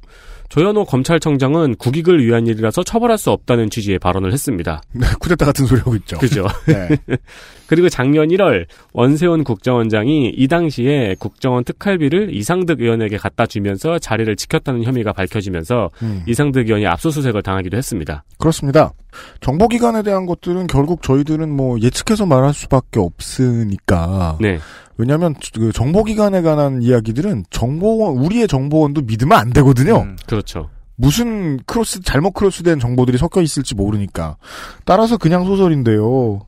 조현호 0.54 0.86
검찰청장은 0.86 1.78
국익을 1.78 2.24
위한 2.24 2.46
일이라서 2.46 2.84
처벌할 2.84 3.18
수 3.18 3.32
없다는 3.32 3.72
취지의 3.72 3.98
발언을 3.98 4.32
했습니다. 4.32 4.84
네, 4.94 5.08
쿠데타 5.20 5.48
같은 5.48 5.66
소리 5.66 5.80
하고 5.80 5.96
있죠. 5.96 6.20
그죠. 6.20 6.46
네. 6.68 6.96
그리고 7.66 7.90
작년 7.90 8.28
1월 8.28 8.68
원세훈 8.92 9.44
국정원장이 9.44 10.30
이 10.30 10.48
당시에 10.48 11.16
국정원 11.18 11.64
특활비를 11.64 12.36
이상득 12.36 12.82
의원에게 12.82 13.18
갖다 13.18 13.48
주면서 13.48 13.98
자리를 13.98 14.36
지켰다는 14.36 14.84
혐의가 14.84 15.12
밝혀지면서 15.12 15.90
음. 16.04 16.22
이상득 16.28 16.68
의원이 16.68 16.86
압수수색을 16.86 17.42
당하기도 17.42 17.76
했습니다. 17.76 18.24
그렇습니다. 18.38 18.94
정보기관에 19.42 20.04
대한 20.04 20.28
것들은 20.28 20.68
결국 20.68 21.02
저희들은 21.02 21.50
뭐 21.50 21.80
예측해서 21.82 22.28
말할 22.28 22.54
수밖에 22.54 23.00
없으니까. 23.00 24.38
네. 24.40 24.60
왜냐하면 25.04 25.36
그 25.54 25.74
정보기관에 25.74 26.42
관한 26.42 26.82
이야기들은 26.82 27.44
정보원 27.50 28.18
우리의 28.24 28.48
정보원도 28.48 29.02
믿으면 29.02 29.38
안 29.38 29.50
되거든요. 29.52 30.16
그렇죠. 30.26 30.70
무슨 30.96 31.60
cross 31.66 32.02
잘못 32.04 32.32
cross된 32.32 32.80
정보들이 32.80 33.18
섞여 33.18 33.42
있을지 33.42 33.76
모르니까. 33.76 34.38
따라서 34.86 35.18
그냥 35.18 35.44
소설인데요. 35.44 36.48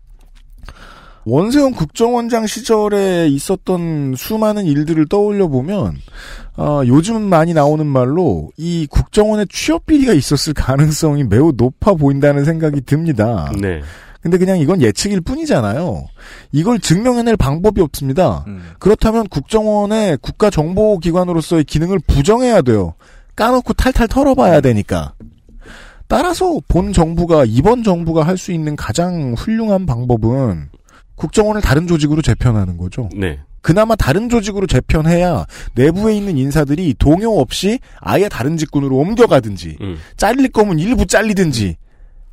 원세훈 1.25 1.73
국정원장 1.73 2.47
시절에 2.47 3.27
있었던 3.27 4.13
수많은 4.15 4.65
일들을 4.65 5.07
떠올려 5.09 5.49
보면 5.49 5.97
어, 6.55 6.81
요즘 6.85 7.23
많이 7.23 7.53
나오는 7.53 7.85
말로 7.85 8.51
이 8.55 8.87
국정원에 8.89 9.45
취업 9.49 9.85
비리가 9.85 10.13
있었을 10.13 10.53
가능성이 10.53 11.25
매우 11.25 11.51
높아 11.57 11.95
보인다는 11.95 12.45
생각이 12.45 12.81
듭니다. 12.81 13.51
네. 13.59 13.81
근데 14.25 14.39
그냥 14.39 14.57
이건 14.57 14.81
예측일 14.81 15.21
뿐이잖아요. 15.21 16.07
이걸 16.51 16.79
증명해낼 16.79 17.37
방법이 17.37 17.79
없습니다. 17.79 18.43
그렇다면 18.79 19.27
국정원의 19.27 20.17
국가정보기관으로서의 20.17 21.63
기능을 21.63 21.99
부정해야 22.07 22.63
돼요. 22.63 22.95
까놓고 23.35 23.73
탈탈 23.73 24.07
털어봐야 24.07 24.61
되니까. 24.61 25.13
따라서 26.07 26.59
본 26.67 26.91
정부가 26.91 27.45
이번 27.45 27.83
정부가 27.83 28.23
할 28.25 28.35
수 28.39 28.51
있는 28.51 28.75
가장 28.75 29.35
훌륭한 29.37 29.85
방법은 29.85 30.69
국정원을 31.13 31.61
다른 31.61 31.85
조직으로 31.85 32.23
재편하는 32.23 32.77
거죠. 32.77 33.09
네. 33.15 33.39
그나마 33.61 33.95
다른 33.95 34.27
조직으로 34.27 34.65
재편해야 34.65 35.45
내부에 35.75 36.17
있는 36.17 36.39
인사들이 36.39 36.95
동요 36.97 37.29
없이 37.37 37.77
아예 37.99 38.27
다른 38.27 38.57
직군으로 38.57 38.97
옮겨가든지 38.97 39.77
음. 39.81 39.97
잘릴 40.17 40.49
거면 40.49 40.79
일부 40.79 41.05
잘리든지 41.05 41.77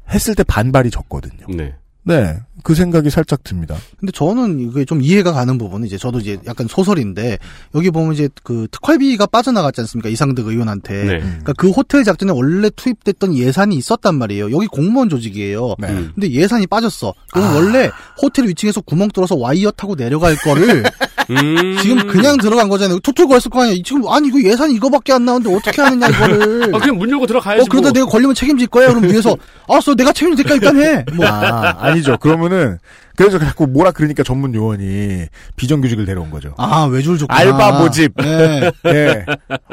했을 0.08 0.34
때 0.34 0.42
반발이 0.42 0.90
적거든요. 0.90 1.44
네. 1.54 1.74
네, 2.04 2.36
그 2.64 2.74
생각이 2.74 3.10
살짝 3.10 3.44
듭니다. 3.44 3.76
근데 3.98 4.10
저는 4.12 4.58
이게 4.60 4.84
좀 4.84 5.02
이해가 5.02 5.32
가는 5.32 5.56
부분은 5.56 5.86
이제 5.86 5.96
저도 5.96 6.18
이제 6.18 6.38
약간 6.46 6.66
소설인데 6.68 7.38
여기 7.76 7.90
보면 7.90 8.12
이제 8.14 8.28
그 8.42 8.66
특활비가 8.72 9.26
빠져나갔지 9.26 9.80
않습니까 9.82 10.08
이상득 10.08 10.46
의원한테. 10.48 11.04
네. 11.04 11.18
그러니까 11.20 11.52
그 11.56 11.70
호텔 11.70 12.02
작전에 12.02 12.32
원래 12.32 12.70
투입됐던 12.70 13.36
예산이 13.36 13.76
있었단 13.76 14.16
말이에요. 14.16 14.50
여기 14.50 14.66
공무원 14.66 15.08
조직이에요. 15.08 15.76
네. 15.78 15.88
음. 15.88 16.10
근데 16.14 16.30
예산이 16.30 16.66
빠졌어. 16.66 17.14
그럼 17.32 17.54
원래 17.54 17.90
호텔 18.20 18.46
위층에서 18.48 18.80
구멍 18.80 19.08
뚫어서 19.08 19.36
와이어 19.36 19.70
타고 19.72 19.94
내려갈 19.94 20.34
거를 20.36 20.82
음. 21.30 21.76
지금 21.82 22.06
그냥 22.08 22.36
들어간 22.36 22.68
거잖아요. 22.68 22.98
툭툭 22.98 23.30
했을 23.32 23.48
거 23.50 23.62
아니야. 23.62 23.76
지금 23.84 24.08
아니 24.08 24.26
이거 24.28 24.42
예산 24.42 24.70
이거밖에 24.72 25.12
안 25.12 25.24
나오는데 25.24 25.54
어떻게 25.54 25.80
하느냐 25.80 26.08
이거를. 26.08 26.74
아, 26.74 26.78
그냥 26.78 26.98
문 26.98 27.08
열고 27.10 27.26
들어가야지. 27.26 27.62
어 27.62 27.64
그러다 27.70 27.88
뭐. 27.88 27.92
내가 27.92 28.06
걸리면 28.06 28.34
책임질 28.34 28.66
거야. 28.66 28.88
그럼 28.88 29.04
위에서 29.04 29.36
알았어 29.68 29.94
내가 29.96 30.12
책임질 30.12 30.44
테니까 30.44 30.70
일단 30.70 30.82
해. 30.82 31.04
뭐 31.14 31.26
아, 31.26 31.91
아니죠. 31.92 32.16
그러면은 32.18 32.78
그래서 33.16 33.38
자꾸 33.38 33.66
뭐라 33.66 33.90
그러니까 33.90 34.22
전문 34.22 34.54
요원이 34.54 35.26
비정규직을 35.56 36.04
데려온 36.06 36.30
거죠. 36.30 36.54
아, 36.58 36.84
외줄 36.84 37.18
좋구나. 37.18 37.38
알바 37.38 37.80
모집. 37.80 38.12
네. 38.16 38.70
네. 38.82 39.24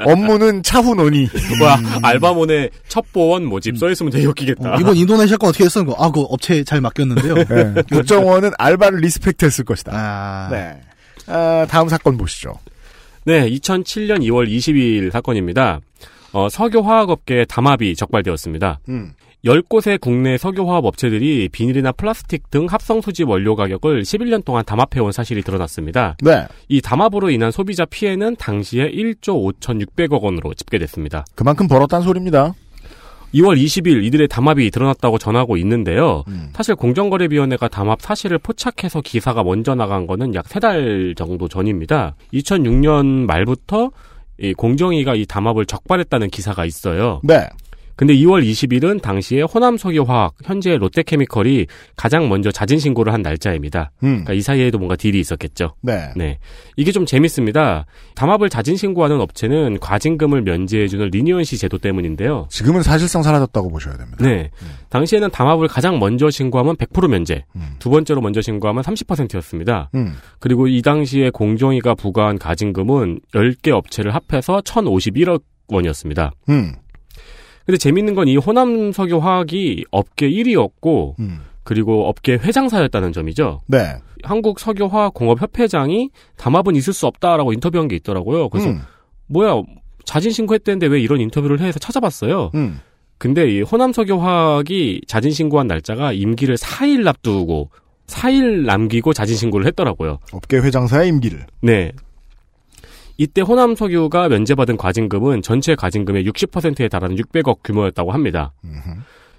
업무는 0.05 0.61
차후 0.61 0.95
논의. 0.95 1.29
뭐야, 1.59 1.77
알바몬의 2.03 2.69
첩보원 2.87 3.45
모집 3.45 3.77
써 3.77 3.89
있으면 3.89 4.11
되게 4.11 4.25
웃기겠다. 4.25 4.75
어, 4.75 4.77
이번 4.79 4.95
인도네시아 4.95 5.37
건 5.37 5.49
어떻게 5.49 5.63
했어? 5.65 5.81
아, 5.97 6.11
그 6.11 6.21
업체 6.21 6.63
잘 6.63 6.81
맡겼는데요. 6.81 7.35
네. 7.35 7.73
국정원은 7.91 8.51
알바를 8.57 8.99
리스펙트했을 8.99 9.63
것이다. 9.65 9.91
아, 9.95 10.49
네. 10.51 10.81
아, 11.27 11.65
다음 11.69 11.87
사건 11.89 12.17
보시죠. 12.17 12.59
네, 13.25 13.49
2007년 13.49 14.21
2월 14.23 14.49
22일 14.49 15.11
사건입니다. 15.11 15.79
어, 16.31 16.49
석유화학업계에 16.49 17.45
담합이 17.45 17.95
적발되었습니다. 17.95 18.79
음. 18.89 19.13
10곳의 19.45 20.01
국내 20.01 20.37
석유화학 20.37 20.83
업체들이 20.85 21.47
비닐이나 21.49 21.93
플라스틱 21.93 22.49
등 22.51 22.65
합성 22.69 23.01
수지 23.01 23.23
원료 23.23 23.55
가격을 23.55 24.03
11년 24.03 24.43
동안 24.43 24.65
담합해온 24.65 25.11
사실이 25.13 25.43
드러났습니다. 25.43 26.17
네. 26.21 26.45
이 26.67 26.81
담합으로 26.81 27.29
인한 27.29 27.51
소비자 27.51 27.85
피해는 27.85 28.35
당시에 28.35 28.91
1조 28.91 29.53
5,600억 29.61 30.21
원으로 30.21 30.53
집계됐습니다. 30.53 31.25
그만큼 31.35 31.67
벌었다는 31.69 32.03
소리입니다. 32.03 32.53
2월 33.33 33.61
20일 33.63 34.03
이들의 34.05 34.27
담합이 34.27 34.71
드러났다고 34.71 35.19
전하고 35.19 35.55
있는데요. 35.57 36.23
음. 36.27 36.49
사실 36.53 36.75
공정거래위원회가 36.75 37.67
담합 37.69 38.01
사실을 38.01 38.39
포착해서 38.39 39.01
기사가 39.01 39.43
먼저 39.43 39.75
나간 39.75 40.07
거는 40.07 40.33
약 40.35 40.47
세 40.47 40.59
달 40.59 41.13
정도 41.15 41.47
전입니다. 41.47 42.15
2006년 42.33 43.25
말부터 43.27 43.91
이 44.39 44.53
공정위가 44.53 45.13
이 45.15 45.25
담합을 45.27 45.65
적발했다는 45.67 46.29
기사가 46.31 46.65
있어요. 46.65 47.21
네. 47.23 47.47
근데 47.99 48.13
2월 48.13 48.49
20일은 48.49 49.01
당시에 49.01 49.41
호남 49.41 49.75
석유화학, 49.75 50.35
현재 50.45 50.77
롯데케미컬이 50.77 51.67
가장 51.97 52.29
먼저 52.29 52.49
자진 52.49 52.79
신고를 52.79 53.11
한 53.11 53.21
날짜입니다. 53.21 53.91
음. 54.03 54.23
그러니까 54.23 54.31
이 54.31 54.39
사이에도 54.39 54.77
뭔가 54.77 54.95
딜이 54.95 55.19
있었겠죠. 55.19 55.75
네. 55.81 56.13
네. 56.15 56.39
이게 56.77 56.93
좀 56.93 57.05
재밌습니다. 57.05 57.85
담합을 58.15 58.47
자진 58.47 58.77
신고하는 58.77 59.19
업체는 59.19 59.79
과징금을 59.81 60.43
면제해주는 60.43 61.09
리니언시 61.09 61.57
제도 61.57 61.77
때문인데요. 61.77 62.47
지금은 62.49 62.83
사실상 62.83 63.21
사라졌다고 63.21 63.67
보셔야 63.69 63.97
됩니다. 63.97 64.25
네. 64.25 64.49
당시에는 64.87 65.29
담합을 65.31 65.67
가장 65.67 65.99
먼저 65.99 66.29
신고하면 66.29 66.77
100% 66.77 67.09
면제, 67.09 67.43
음. 67.57 67.75
두 67.79 67.89
번째로 67.89 68.21
먼저 68.21 68.41
신고하면 68.41 68.81
30%였습니다. 68.81 69.89
음. 69.95 70.13
그리고 70.39 70.67
이 70.67 70.81
당시에 70.81 71.31
공정위가 71.31 71.95
부과한 71.95 72.39
가징금은 72.39 73.19
10개 73.35 73.71
업체를 73.71 74.15
합해서 74.15 74.61
1,051억 74.61 75.41
원이었습니다. 75.67 76.31
음. 77.69 77.71
근데 77.71 77.77
재밌는 77.77 78.15
건 78.15 78.27
이 78.27 78.35
호남 78.37 78.91
석유화학이 78.91 79.85
업계 79.91 80.29
1위였고, 80.29 81.19
음. 81.19 81.41
그리고 81.63 82.07
업계 82.07 82.33
회장사였다는 82.33 83.13
점이죠. 83.13 83.61
네. 83.67 83.95
한국 84.23 84.59
석유화학공업협회장이 84.59 86.09
담합은 86.37 86.75
있을 86.75 86.93
수 86.93 87.05
없다라고 87.07 87.53
인터뷰한 87.53 87.87
게 87.87 87.95
있더라고요. 87.95 88.49
그래서 88.49 88.69
음. 88.69 88.81
뭐야 89.27 89.61
자진 90.03 90.31
신고했대는데 90.31 90.87
왜 90.87 90.99
이런 90.99 91.21
인터뷰를 91.21 91.59
해 91.59 91.67
해서 91.67 91.77
찾아봤어요. 91.79 92.51
음. 92.55 92.79
근데 93.19 93.49
이 93.53 93.61
호남 93.61 93.93
석유화학이 93.93 95.01
자진 95.07 95.31
신고한 95.31 95.67
날짜가 95.67 96.13
임기를 96.13 96.55
4일 96.57 97.07
앞두고 97.07 97.69
4일 98.07 98.65
남기고 98.65 99.13
자진 99.13 99.35
신고를 99.37 99.67
했더라고요. 99.67 100.17
업계 100.31 100.57
회장사의 100.57 101.07
임기를. 101.09 101.45
네. 101.61 101.91
이때 103.19 103.41
호남 103.41 103.75
석유가 103.75 104.29
면제받은 104.29 104.77
과징금은 104.77 105.41
전체 105.41 105.75
과징금의 105.75 106.23
60%에 106.25 106.87
달하는 106.87 107.17
600억 107.17 107.57
규모였다고 107.65 108.13
합니다. 108.13 108.53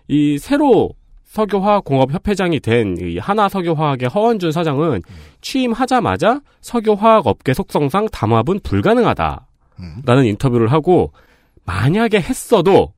이 0.07 0.37
새로 0.39 0.91
석유화학공업협회장이 1.25 2.61
된 2.61 2.97
이 3.01 3.17
하나석유화학의 3.19 4.11
허원준 4.11 4.53
사장은 4.53 5.01
취임하자마자 5.41 6.43
석유화학 6.61 7.27
업계 7.27 7.55
속성상 7.55 8.09
담합은 8.13 8.61
불가능하다라는 8.63 9.45
음. 9.81 10.25
인터뷰를 10.25 10.71
하고 10.73 11.13
만약에 11.65 12.21
했어도 12.21 12.93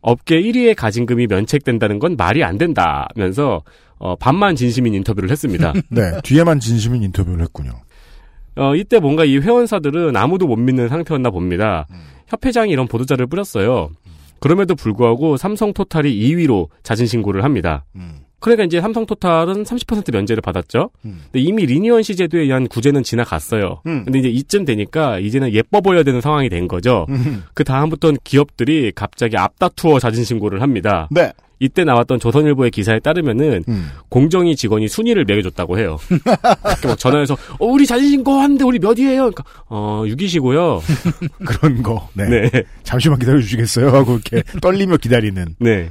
업계 0.00 0.40
1위의 0.40 0.74
가징금이 0.74 1.28
면책된다는 1.28 2.00
건 2.00 2.16
말이 2.16 2.42
안 2.42 2.58
된다면서 2.58 3.62
어, 3.98 4.16
반만 4.16 4.56
진심인 4.56 4.94
인터뷰를 4.94 5.30
했습니다. 5.30 5.72
네. 5.90 6.20
뒤에만 6.24 6.58
진심인 6.58 7.04
인터뷰를 7.04 7.40
했군요. 7.42 7.72
어, 8.58 8.74
이때 8.74 8.98
뭔가 8.98 9.24
이 9.24 9.38
회원사들은 9.38 10.16
아무도 10.16 10.46
못 10.46 10.56
믿는 10.56 10.88
상태였나 10.88 11.30
봅니다. 11.30 11.86
협회장이 12.28 12.70
이런 12.70 12.86
보도자를 12.86 13.26
뿌렸어요. 13.26 13.90
그럼에도 14.40 14.74
불구하고 14.74 15.36
삼성토탈이 15.36 16.10
2위로 16.10 16.68
자진 16.82 17.06
신고를 17.06 17.44
합니다. 17.44 17.84
음. 17.96 18.20
그러니까 18.40 18.64
이제 18.64 18.80
삼성토탈은 18.80 19.64
30% 19.64 20.12
면제를 20.12 20.40
받았죠. 20.40 20.90
음. 21.04 21.22
근데 21.24 21.40
이미 21.40 21.66
리니언시 21.66 22.14
제도에 22.14 22.42
의한 22.42 22.68
구제는 22.68 23.02
지나갔어요. 23.02 23.82
음. 23.86 24.04
근데 24.04 24.20
이제 24.20 24.28
이쯤 24.28 24.64
되니까 24.64 25.18
이제는 25.18 25.52
예뻐 25.52 25.80
보여야 25.80 26.04
되는 26.04 26.20
상황이 26.20 26.48
된 26.48 26.68
거죠. 26.68 27.06
음. 27.08 27.42
그 27.54 27.64
다음부터는 27.64 28.18
기업들이 28.22 28.92
갑자기 28.94 29.36
앞다투어 29.36 29.98
자진 29.98 30.22
신고를 30.22 30.62
합니다. 30.62 31.08
네. 31.10 31.32
이때 31.60 31.84
나왔던 31.84 32.20
조선일보의 32.20 32.70
기사에 32.70 33.00
따르면은 33.00 33.64
음. 33.68 33.90
공정위 34.08 34.56
직원이 34.56 34.88
순위를 34.88 35.24
매겨줬다고 35.24 35.78
해요. 35.78 35.98
이렇게 36.10 36.88
막 36.88 36.98
전화해서 36.98 37.34
어, 37.58 37.66
우리 37.66 37.86
자진 37.86 38.10
신고 38.10 38.34
하는데 38.34 38.62
우리 38.64 38.78
몇 38.78 38.98
위예요? 38.98 39.30
그러니까 39.30 39.44
어 39.66 40.02
6위시고요. 40.06 40.80
그런 41.44 41.82
거. 41.82 42.08
네. 42.14 42.28
네. 42.28 42.62
잠시만 42.82 43.18
기다려 43.18 43.40
주시겠어요? 43.40 43.88
하고 43.88 44.12
이렇게 44.14 44.42
떨리며 44.60 44.98
기다리는. 44.98 45.56
네. 45.58 45.90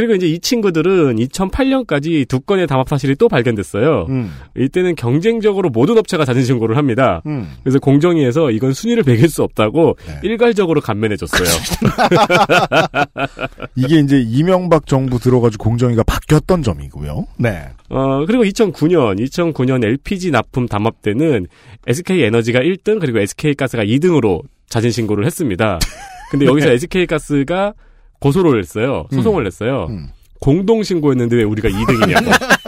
그리고 0.00 0.14
이제 0.14 0.26
이 0.26 0.38
친구들은 0.38 1.16
2008년까지 1.16 2.26
두 2.26 2.40
건의 2.40 2.66
담합 2.66 2.88
사실이 2.88 3.16
또 3.16 3.28
발견됐어요. 3.28 4.06
음. 4.08 4.32
이때는 4.56 4.94
경쟁적으로 4.94 5.68
모든 5.68 5.98
업체가 5.98 6.24
자진 6.24 6.42
신고를 6.42 6.78
합니다. 6.78 7.20
음. 7.26 7.52
그래서 7.62 7.78
공정위에서 7.80 8.50
이건 8.50 8.72
순위를 8.72 9.02
매길 9.06 9.28
수 9.28 9.42
없다고 9.42 9.98
네. 10.06 10.20
일괄적으로 10.22 10.80
감면해줬어요. 10.80 11.44
이게 13.76 13.98
이제 13.98 14.24
이명박 14.26 14.86
정부 14.86 15.18
들어가지고 15.18 15.64
공정위가 15.64 16.02
바뀌었던 16.04 16.62
점이고요. 16.62 17.26
네. 17.36 17.68
어, 17.90 18.24
그리고 18.24 18.44
2009년, 18.44 19.22
2009년 19.22 19.84
LPG 19.84 20.30
납품 20.30 20.66
담합 20.66 21.02
때는 21.02 21.46
SK 21.86 22.22
에너지가 22.22 22.60
1등 22.60 23.00
그리고 23.00 23.18
SK 23.18 23.54
가스가 23.54 23.84
2등으로 23.84 24.40
자진 24.70 24.90
신고를 24.90 25.26
했습니다. 25.26 25.78
근데 26.30 26.46
여기서 26.48 26.70
SK 26.70 27.04
가스가 27.04 27.74
고소를 28.20 28.60
했어요. 28.60 29.06
소송을 29.12 29.44
냈어요. 29.44 29.86
네. 29.88 29.94
음. 29.96 30.08
공동 30.40 30.82
신고했는데 30.82 31.36
왜 31.36 31.42
우리가 31.42 31.68
2등이냐고. 31.68 32.30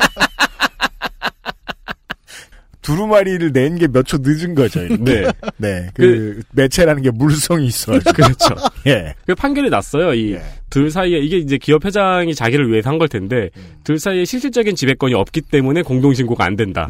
두루마리를 2.82 3.52
낸 3.52 3.76
게 3.78 3.86
몇 3.86 4.02
초 4.04 4.18
늦은 4.20 4.56
거죠. 4.56 4.80
네. 4.98 5.24
네. 5.56 5.88
그, 5.94 6.42
매체라는 6.50 7.02
게 7.02 7.10
물성이 7.12 7.66
있어요. 7.66 8.00
그렇죠. 8.12 8.56
예. 8.88 9.14
그 9.24 9.36
판결이 9.36 9.70
났어요. 9.70 10.12
이 10.14 10.32
예. 10.32 10.42
둘 10.68 10.90
사이에 10.90 11.18
이게 11.20 11.38
이제 11.38 11.58
기업 11.58 11.84
회장이 11.84 12.34
자기를 12.34 12.68
위해서 12.70 12.90
한 12.90 12.98
걸 12.98 13.08
텐데 13.08 13.50
둘 13.84 13.98
사이에 14.00 14.24
실질적인 14.24 14.74
지배권이 14.74 15.14
없기 15.14 15.42
때문에 15.42 15.82
공동 15.82 16.12
신고가 16.12 16.44
안 16.44 16.56
된다. 16.56 16.88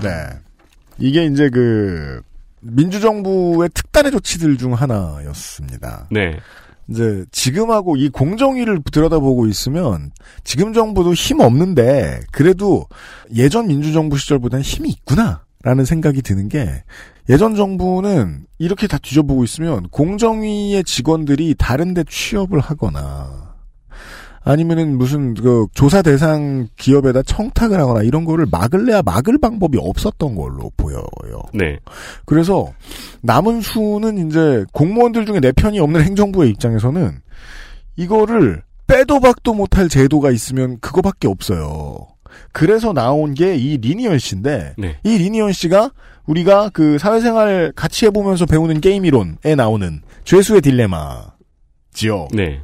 네. 0.00 0.10
이게 0.98 1.24
이제 1.26 1.50
그, 1.50 2.20
민주정부의 2.60 3.68
특단의 3.74 4.12
조치들 4.12 4.56
중 4.58 4.74
하나였습니다. 4.74 6.06
네. 6.12 6.38
이제 6.88 7.24
지금하고 7.30 7.96
이 7.96 8.08
공정위를 8.08 8.82
들여다보고 8.90 9.46
있으면 9.46 10.10
지금 10.44 10.72
정부도 10.72 11.14
힘 11.14 11.40
없는데 11.40 12.20
그래도 12.32 12.86
예전 13.34 13.68
민주정부 13.68 14.18
시절보다는 14.18 14.62
힘이 14.62 14.90
있구나라는 14.90 15.84
생각이 15.84 16.22
드는 16.22 16.48
게 16.48 16.82
예전 17.28 17.54
정부는 17.54 18.46
이렇게 18.58 18.86
다 18.86 18.98
뒤져보고 18.98 19.44
있으면 19.44 19.88
공정위의 19.90 20.84
직원들이 20.84 21.54
다른 21.56 21.94
데 21.94 22.04
취업을 22.08 22.58
하거나 22.60 23.51
아니면은 24.44 24.98
무슨 24.98 25.34
그 25.34 25.66
조사 25.74 26.02
대상 26.02 26.68
기업에다 26.76 27.22
청탁을 27.22 27.78
하거나 27.78 28.02
이런 28.02 28.24
거를 28.24 28.46
막을래야 28.50 29.02
막을 29.02 29.38
방법이 29.38 29.78
없었던 29.80 30.34
걸로 30.34 30.70
보여요. 30.76 31.04
네. 31.54 31.78
그래서 32.24 32.72
남은 33.22 33.60
수는 33.60 34.26
이제 34.28 34.64
공무원들 34.72 35.26
중에 35.26 35.40
내 35.40 35.52
편이 35.52 35.78
없는 35.78 36.02
행정부의 36.02 36.50
입장에서는 36.50 37.12
이거를 37.96 38.62
빼도 38.86 39.20
박도 39.20 39.54
못할 39.54 39.88
제도가 39.88 40.30
있으면 40.30 40.78
그거밖에 40.80 41.28
없어요. 41.28 42.08
그래서 42.52 42.92
나온 42.92 43.34
게 43.34 43.54
이 43.56 43.76
leniency인데 43.76 44.74
네. 44.78 44.96
이 45.04 45.18
leniency가 45.18 45.90
우리가 46.26 46.70
그 46.72 46.98
사회생활 46.98 47.72
같이 47.76 48.06
해보면서 48.06 48.46
배우는 48.46 48.80
게임 48.80 49.04
이론에 49.04 49.54
나오는 49.56 50.00
죄수의 50.24 50.60
딜레마지요. 50.62 52.28
네. 52.34 52.60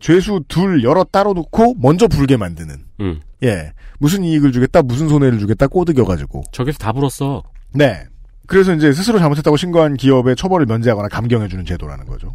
죄수 0.00 0.42
둘 0.48 0.82
여러 0.82 1.04
따로 1.04 1.32
놓고 1.34 1.76
먼저 1.78 2.08
불게 2.08 2.36
만드는. 2.36 2.76
음. 3.00 3.20
예. 3.42 3.72
무슨 3.98 4.24
이익을 4.24 4.50
주겠다, 4.50 4.82
무슨 4.82 5.08
손해를 5.08 5.38
주겠다 5.38 5.66
꼬드겨가지고. 5.66 6.44
저기서 6.52 6.78
다 6.78 6.92
불었어. 6.92 7.42
네. 7.72 8.04
그래서 8.46 8.74
이제 8.74 8.92
스스로 8.92 9.18
잘못했다고 9.18 9.56
신고한 9.56 9.96
기업의 9.96 10.34
처벌을 10.36 10.66
면제하거나 10.66 11.08
감경해주는 11.08 11.64
제도라는 11.64 12.06
거죠. 12.06 12.34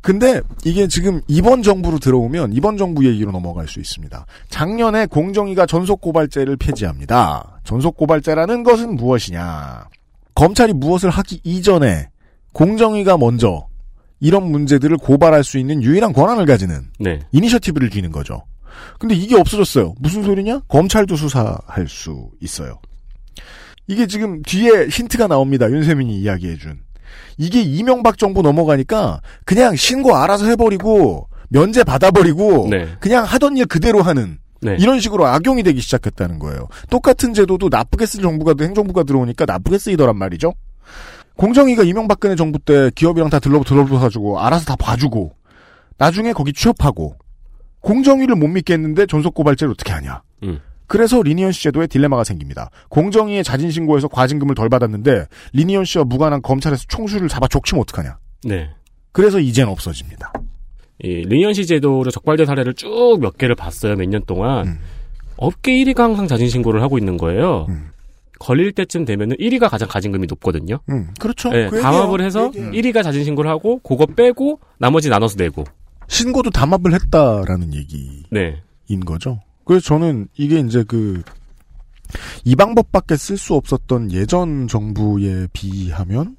근데 0.00 0.40
이게 0.64 0.86
지금 0.86 1.20
이번 1.26 1.62
정부로 1.62 1.98
들어오면 1.98 2.52
이번 2.52 2.76
정부 2.76 3.06
얘기로 3.06 3.32
넘어갈 3.32 3.66
수 3.66 3.80
있습니다. 3.80 4.26
작년에 4.48 5.06
공정위가 5.06 5.66
전속고발제를 5.66 6.56
폐지합니다. 6.56 7.60
전속고발제라는 7.64 8.62
것은 8.62 8.96
무엇이냐. 8.96 9.86
검찰이 10.34 10.72
무엇을 10.72 11.10
하기 11.10 11.40
이전에 11.44 12.08
공정위가 12.52 13.16
먼저 13.16 13.66
이런 14.20 14.50
문제들을 14.50 14.96
고발할 14.98 15.44
수 15.44 15.58
있는 15.58 15.82
유일한 15.82 16.12
권한을 16.12 16.46
가지는 16.46 16.88
네. 16.98 17.20
이니셔티브를 17.32 17.90
쥐는 17.90 18.12
거죠. 18.12 18.44
근데 18.98 19.14
이게 19.14 19.36
없어졌어요. 19.36 19.94
무슨 19.98 20.22
소리냐? 20.22 20.60
검찰도 20.68 21.16
수사할 21.16 21.86
수 21.88 22.30
있어요. 22.40 22.78
이게 23.86 24.06
지금 24.06 24.42
뒤에 24.42 24.88
힌트가 24.88 25.26
나옵니다. 25.26 25.70
윤세민이 25.70 26.18
이야기해준. 26.20 26.80
이게 27.36 27.62
이명박 27.62 28.18
정부 28.18 28.42
넘어가니까 28.42 29.20
그냥 29.44 29.76
신고 29.76 30.16
알아서 30.16 30.46
해버리고 30.46 31.28
면제 31.48 31.84
받아버리고 31.84 32.68
네. 32.70 32.88
그냥 33.00 33.24
하던 33.24 33.56
일 33.56 33.66
그대로 33.66 34.02
하는 34.02 34.38
네. 34.60 34.76
이런 34.80 34.98
식으로 34.98 35.26
악용이 35.26 35.62
되기 35.62 35.80
시작했다는 35.80 36.38
거예요. 36.38 36.68
똑같은 36.88 37.34
제도도 37.34 37.68
나쁘게 37.68 38.06
쓸 38.06 38.22
정부가 38.22 38.54
행정부가 38.58 39.02
들어오니까 39.04 39.44
나쁘게 39.44 39.78
쓰이더란 39.78 40.16
말이죠. 40.16 40.54
공정위가 41.36 41.82
이명박근혜 41.82 42.36
정부 42.36 42.58
때 42.58 42.90
기업이랑 42.94 43.30
다 43.30 43.38
들러 43.38 43.62
들러붙어가지고 43.64 44.40
알아서 44.40 44.64
다 44.64 44.76
봐주고 44.76 45.32
나중에 45.98 46.32
거기 46.32 46.52
취업하고 46.52 47.16
공정위를 47.80 48.36
못 48.36 48.48
믿겠는데 48.48 49.06
전속고발죄를 49.06 49.72
어떻게 49.72 49.92
하냐. 49.92 50.22
음. 50.44 50.60
그래서 50.86 51.22
leniency 51.22 51.62
제도에 51.64 51.86
딜레마가 51.86 52.24
생깁니다. 52.24 52.70
공정위에 52.88 53.42
자진 53.42 53.70
신고해서 53.70 54.08
과징금을 54.08 54.54
덜 54.54 54.68
받았는데 54.68 55.26
leniency와 55.54 56.04
무관한 56.04 56.40
검찰에서 56.42 56.84
총수를 56.88 57.28
잡아 57.28 57.48
족치면 57.48 57.80
어떡하냐. 57.82 58.18
네. 58.44 58.70
그래서 59.12 59.40
이젠 59.40 59.68
없어집니다. 59.68 60.32
이 61.02 61.08
leniency 61.26 61.66
제도로 61.66 62.10
적발된 62.10 62.46
사례를 62.46 62.74
쭉 62.74 63.18
몇 63.20 63.36
개를 63.38 63.54
봤어요. 63.54 63.96
몇 63.96 64.08
년 64.08 64.22
동안. 64.26 64.66
음. 64.66 64.78
업계 65.36 65.72
1위가 65.72 65.98
항상 65.98 66.28
자진 66.28 66.48
신고를 66.48 66.80
하고 66.82 66.96
있는 66.98 67.16
거예요. 67.16 67.66
걸릴 68.44 68.72
때쯤 68.72 69.06
되면은 69.06 69.36
1위가 69.38 69.70
가장 69.70 69.88
가진금이 69.88 70.26
높거든요. 70.26 70.78
음, 70.90 71.08
그렇죠. 71.18 71.48
네, 71.48 71.70
그 71.70 71.80
담합을. 71.80 72.20
해서 72.20 72.50
그 72.50 72.58
얘기예요. 72.58 72.72
1위가 72.72 73.02
자진 73.02 73.24
신고를 73.24 73.50
하고 73.50 73.78
그거 73.78 74.04
빼고 74.04 74.60
나머지 74.78 75.08
나눠서 75.08 75.36
내고. 75.38 75.64
신고도 76.08 76.50
담합을 76.50 76.92
했다라는 76.92 77.72
얘기인 77.72 78.24
네. 78.30 78.60
거죠. 79.06 79.40
그래서 79.64 79.86
저는 79.86 80.28
이게 80.36 80.60
이제 80.60 80.84
그, 80.86 81.22
이 82.44 82.54
방법밖에 82.54 83.16
쓸 83.16 83.38
수 83.38 83.54
없었던 83.54 84.12
예전 84.12 84.68
정부에 84.68 85.46
비하면 85.54 86.36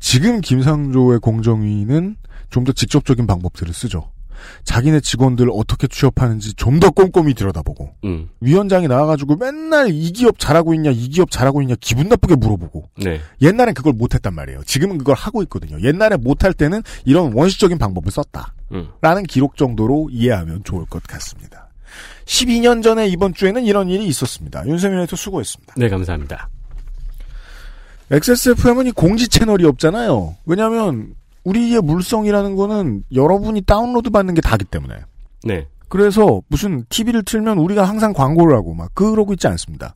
지금 0.00 0.40
김상조의 0.40 1.18
공정위는 1.20 2.16
좀 2.48 2.64
더 2.64 2.72
직접적인 2.72 3.26
방법들을 3.26 3.74
쓰죠. 3.74 4.10
자기네 4.64 5.00
직원들 5.00 5.48
어떻게 5.50 5.86
취업하는지 5.86 6.54
좀 6.54 6.74
더 6.80 6.90
꼼꼼히 6.90 7.34
들여다보고 7.34 7.94
음. 8.04 8.28
위원장이 8.40 8.88
나와가지고 8.88 9.36
맨날 9.36 9.90
이 9.90 10.10
기업 10.10 10.38
잘하고 10.40 10.74
있냐 10.74 10.90
이 10.90 11.08
기업 11.08 11.30
잘하고 11.30 11.62
있냐 11.62 11.76
기분 11.80 12.08
나쁘게 12.08 12.34
물어보고 12.34 12.90
네. 12.98 13.20
옛날엔 13.40 13.74
그걸 13.74 13.92
못했단 13.92 14.34
말이에요. 14.34 14.64
지금은 14.64 14.98
그걸 14.98 15.14
하고 15.14 15.42
있거든요. 15.44 15.80
옛날에 15.80 16.16
못할 16.16 16.52
때는 16.52 16.82
이런 17.04 17.32
원시적인 17.32 17.78
방법을 17.78 18.10
썼다. 18.10 18.54
음. 18.72 18.88
라는 19.00 19.22
기록 19.22 19.56
정도로 19.56 20.08
이해하면 20.10 20.64
좋을 20.64 20.84
것 20.86 21.02
같습니다. 21.04 21.68
12년 22.24 22.82
전에 22.82 23.06
이번 23.06 23.34
주에는 23.34 23.64
이런 23.64 23.88
일이 23.88 24.06
있었습니다. 24.06 24.66
윤세민 24.66 24.98
에디터 25.00 25.14
수고했습니다. 25.16 25.74
네, 25.76 25.88
감사합니다. 25.88 26.48
XSFM은 28.10 28.86
이 28.88 28.90
공지 28.92 29.28
채널이 29.28 29.64
없잖아요. 29.64 30.36
왜냐하면 30.44 31.14
우리의 31.44 31.80
물성이라는 31.82 32.56
거는 32.56 33.04
여러분이 33.14 33.62
다운로드 33.62 34.10
받는 34.10 34.34
게 34.34 34.40
다기 34.40 34.64
때문에. 34.64 34.94
네. 35.44 35.66
그래서 35.88 36.40
무슨 36.48 36.84
TV를 36.88 37.22
틀면 37.22 37.58
우리가 37.58 37.84
항상 37.84 38.12
광고를 38.12 38.56
하고 38.56 38.74
막 38.74 38.90
그러고 38.94 39.32
있지 39.34 39.46
않습니다. 39.46 39.94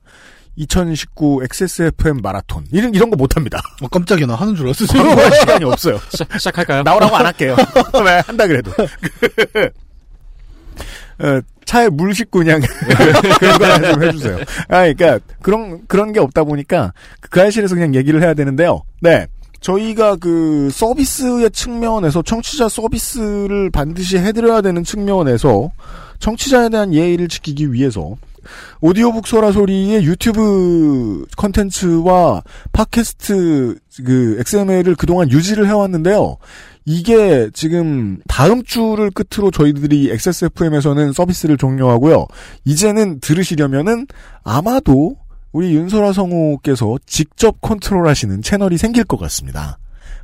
2019 0.57 1.41
XSFM 1.45 2.21
마라톤 2.21 2.65
이런 2.73 2.93
이런 2.95 3.11
거 3.11 3.17
못합니다. 3.17 3.61
어, 3.81 3.89
깜짝이야 3.89 4.27
나 4.27 4.35
하는 4.35 4.55
줄 4.55 4.67
알았어. 4.67 4.87
광고할 4.87 5.33
시간이 5.33 5.65
없어요. 5.65 5.99
시작, 6.11 6.33
시작할까요? 6.39 6.83
나오라고 6.83 7.17
안 7.17 7.27
할게요. 7.27 7.57
왜 8.05 8.21
한다 8.27 8.47
그래도. 8.47 8.71
어, 11.21 11.41
차에 11.65 11.89
물 11.89 12.15
싣고 12.15 12.41
그냥 12.41 12.61
그런 13.39 13.59
거 13.59 13.65
하나 13.65 13.93
좀 13.93 14.03
해주세요. 14.03 14.39
아, 14.69 14.93
그러니까 14.93 15.19
그런 15.43 15.87
그런 15.87 16.13
게 16.13 16.21
없다 16.21 16.45
보니까 16.45 16.93
그 17.21 17.43
아실에서 17.43 17.75
그냥 17.75 17.95
얘기를 17.95 18.23
해야 18.23 18.35
되는데요. 18.35 18.83
네. 19.01 19.27
저희가 19.61 20.17
그 20.17 20.71
서비스의 20.73 21.51
측면에서 21.51 22.23
청취자 22.23 22.69
서비스를 22.69 23.71
반드시 23.71 24.19
해드려야 24.19 24.61
되는 24.61 24.85
측면에서 24.85 25.71
청취자에 26.21 26.69
대한 26.69 26.95
예의를 26.95 27.29
지키기 27.29 27.73
위해서 27.73 28.17
오디오북 28.81 29.27
소라 29.27 29.53
소리의 29.53 30.05
유튜브 30.05 31.27
컨텐츠와 31.37 32.43
팟캐스트 32.73 33.79
그 34.05 34.37
XML을 34.41 34.95
그동안 34.95 35.31
유지를 35.31 35.67
해왔는데요. 35.67 36.37
이게 36.85 37.51
지금 37.53 38.19
다음 38.29 38.63
주를 38.63 39.11
끝으로 39.11 39.51
저희들이 39.51 40.11
XSFM에서는 40.11 41.13
서비스를 41.13 41.59
종료하고요. 41.59 42.27
이제는 42.65 43.21
들으시려면은 43.21 44.07
아마도 44.43 45.17
우리 45.53 45.75
윤소라 45.75 46.13
성우께서 46.13 46.97
직접 47.07 47.61
컨트롤하시는 47.61 48.43
채널이 48.43 48.79
생길 48.79 49.05
것 49.05 49.19
같습니다. 49.19 49.79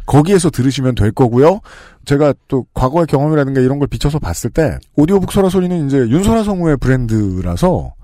거기에서 0.06 0.50
들으시면 0.50 0.94
될 0.94 1.12
거고요. 1.12 1.60
제가 2.04 2.34
또 2.48 2.66
과거의 2.74 3.06
경험이라든가 3.06 3.60
이런 3.60 3.78
걸 3.78 3.88
비춰서 3.88 4.18
봤을 4.18 4.50
때 4.50 4.78
오디오북 4.96 5.32
소라 5.32 5.48
소리는 5.48 5.86
이제 5.86 5.98
윤소라 5.98 6.44
성우의 6.44 6.76
브랜드라서 6.76 7.94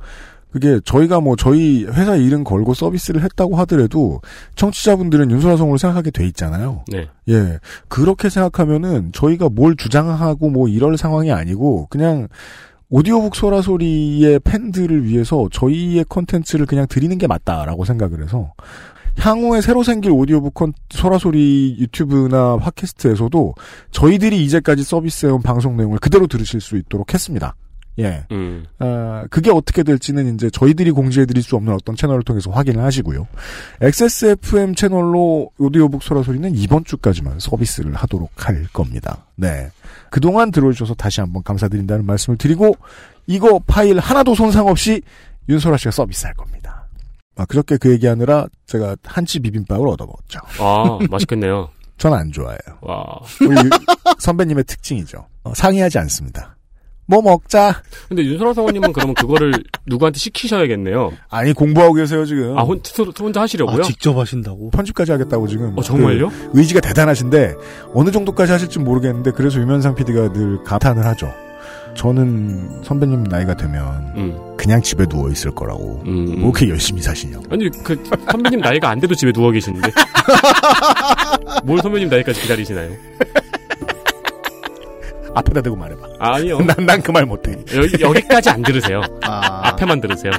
그게 0.51 0.81
저희가 0.85 1.21
뭐 1.21 1.37
저희 1.37 1.85
회사 1.85 2.17
이름 2.17 2.43
걸고 2.43 2.75
서비스를 2.75 3.23
했다고 3.23 3.57
하더라도 3.59 4.21
청취자분들은 4.57 5.31
윤소라 5.31 5.57
성우를 5.57 5.79
생각하게 5.79 6.11
돼 6.11 6.27
있잖아요. 6.27 6.85
네. 6.89 7.09
예. 7.29 7.59
그렇게 7.89 8.29
생각하면은 8.29 9.13
저희가 9.13 9.49
뭘 9.49 9.77
주장하고 9.77 10.51
뭐 10.51 10.69
이럴 10.69 10.97
상황이 10.97 11.31
아니고 11.31 11.87
그냥 11.89 12.27
오디오북 12.91 13.37
소라 13.37 13.63
소리의 13.63 14.41
팬들을 14.41 15.05
위해서 15.05 15.49
저희의 15.53 16.05
컨텐츠를 16.09 16.67
그냥 16.67 16.87
드리는 16.89 17.17
게 17.19 17.29
맞다라고 17.29 17.85
생각을 17.85 18.23
해서 18.23 18.53
향후에 19.17 19.61
새로 19.61 19.85
생길 19.85 20.11
오디오북 20.11 20.55
컨 20.55 20.73
소라 20.91 21.19
소리 21.19 21.77
유튜브나 21.79 22.57
팟캐스트에서도 22.59 23.55
저희들이 23.93 24.45
이제까지 24.45 24.83
서비스해온 24.83 25.43
방송 25.43 25.77
내용을 25.77 25.99
그대로 25.99 26.27
들으실 26.27 26.61
수 26.61 26.77
있도록 26.77 27.15
했습니다. 27.15 27.55
예. 27.99 28.25
음. 28.33 28.65
아, 28.79 29.25
그게 29.31 29.51
어떻게 29.51 29.83
될지는 29.83 30.35
이제 30.35 30.49
저희들이 30.51 30.91
공지해드릴 30.91 31.43
수 31.43 31.57
없는 31.57 31.73
어떤 31.73 31.97
채널을 31.97 32.23
통해서 32.23 32.51
확인을 32.51 32.83
하시고요. 32.83 33.27
XSFM 33.81 34.75
채널로 34.75 35.51
오디오북 35.59 36.03
소라 36.03 36.23
소리는 36.23 36.55
이번 36.57 36.85
주까지만 36.85 37.41
서비스를 37.41 37.95
하도록 37.95 38.31
할 38.37 38.67
겁니다. 38.73 39.27
네. 39.37 39.71
그동안 40.11 40.51
들어주셔서 40.51 40.95
다시 40.95 41.21
한번 41.21 41.43
감사드린다는 41.43 42.05
말씀을 42.05 42.37
드리고, 42.37 42.75
이거 43.27 43.61
파일 43.67 43.99
하나도 43.99 44.35
손상 44.35 44.67
없이 44.67 45.03
윤소라 45.49 45.77
씨가 45.77 45.91
서비스할 45.93 46.35
겁니다. 46.35 46.87
아, 47.37 47.45
그저께 47.47 47.77
그 47.79 47.91
얘기하느라 47.93 48.47
제가 48.67 48.97
한치 49.05 49.39
비빔밥을 49.41 49.87
얻어먹었죠. 49.89 50.41
아, 50.59 50.99
맛있겠네요. 51.09 51.69
전안 51.97 52.31
좋아해요. 52.33 52.59
와. 52.83 53.05
우리 53.41 53.57
유- 53.57 53.71
선배님의 54.19 54.65
특징이죠. 54.65 55.27
어, 55.45 55.55
상의하지 55.55 55.99
않습니다. 55.99 56.57
뭐 57.11 57.21
먹자. 57.23 57.83
근데 58.09 58.25
윤소라 58.25 58.55
성우님은 58.55 58.93
그러면 58.93 59.17
그거를 59.17 59.53
누구한테 59.85 60.21
시키셔야겠네요. 60.21 61.11
아니 61.29 61.53
공부하고 61.53 61.95
계세요 61.95 62.25
지금. 62.25 62.57
아, 62.57 62.63
혼, 62.63 62.81
혼자 63.19 63.41
하시려고요? 63.41 63.81
아, 63.81 63.83
직접 63.83 64.17
하신다고? 64.17 64.71
편집까지 64.71 65.11
하겠다고 65.11 65.49
지금. 65.49 65.77
어, 65.77 65.83
정말요? 65.83 66.29
그 66.29 66.51
의지가 66.55 66.79
대단하신데 66.81 67.57
어느 67.95 68.13
정도까지 68.13 68.53
하실지 68.53 68.79
모르겠는데 68.79 69.33
그래서 69.33 69.59
유면상 69.59 69.97
PD가 69.97 70.33
늘 70.33 70.63
감탄을 70.63 71.05
하죠. 71.05 71.35
저는 71.95 72.85
선배님 72.85 73.25
나이가 73.25 73.55
되면 73.57 74.13
음. 74.17 74.57
그냥 74.57 74.81
집에 74.81 75.05
누워 75.07 75.29
있을 75.31 75.51
거라고. 75.51 76.05
음. 76.07 76.37
뭐 76.39 76.51
이렇게 76.51 76.69
열심히 76.69 77.03
사시냐고. 77.03 77.43
아니 77.51 77.69
그 77.83 78.01
선배님 78.31 78.61
나이가 78.61 78.89
안 78.89 79.01
돼도 79.01 79.17
집에 79.17 79.33
누워 79.33 79.51
계시는데 79.51 79.91
뭘 81.65 81.81
선배님 81.81 82.09
나이까지 82.09 82.41
기다리시나요? 82.43 82.93
앞에다 85.35 85.63
대고 85.63 85.77
말해봐. 85.77 86.07
아니요. 86.19 86.59
난그말 86.87 87.27
못해. 87.27 87.57
여기, 87.75 88.03
여기 88.03 88.21
까지 88.23 88.51
안 88.51 88.63
들으세요. 88.63 89.01
아, 89.23 89.69
앞에만 89.69 90.01
들으세요. 90.01 90.33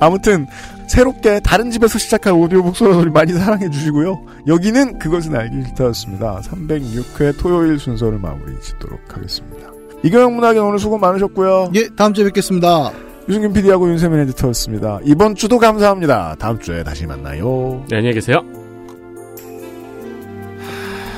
아무튼 0.00 0.46
새롭게 0.88 1.40
다른 1.40 1.70
집에서 1.70 1.98
시작한 1.98 2.34
오디오북 2.34 2.76
소리 2.76 3.10
많이 3.10 3.32
사랑해 3.32 3.68
주시고요. 3.68 4.20
여기는 4.46 4.98
그것은 4.98 5.36
알기 5.36 5.64
싫다였습니다. 5.66 6.40
306회 6.40 7.38
토요일 7.38 7.78
순서를 7.78 8.18
마무리 8.18 8.58
짓도록 8.60 9.00
하겠습니다. 9.14 9.68
이경영 10.02 10.34
문학인 10.36 10.62
오늘 10.62 10.78
수고 10.78 10.96
많으셨고요. 10.98 11.72
예, 11.74 11.88
다음 11.96 12.14
주에 12.14 12.24
뵙겠습니다. 12.24 12.92
유승균 13.28 13.52
PD하고 13.52 13.88
윤세민 13.90 14.20
에디터였습니다. 14.20 15.00
이번 15.04 15.34
주도 15.34 15.58
감사합니다. 15.58 16.36
다음 16.38 16.58
주에 16.58 16.82
다시 16.82 17.04
만나요. 17.06 17.84
네, 17.90 17.96
안녕히 17.98 18.14
계세요. 18.14 18.38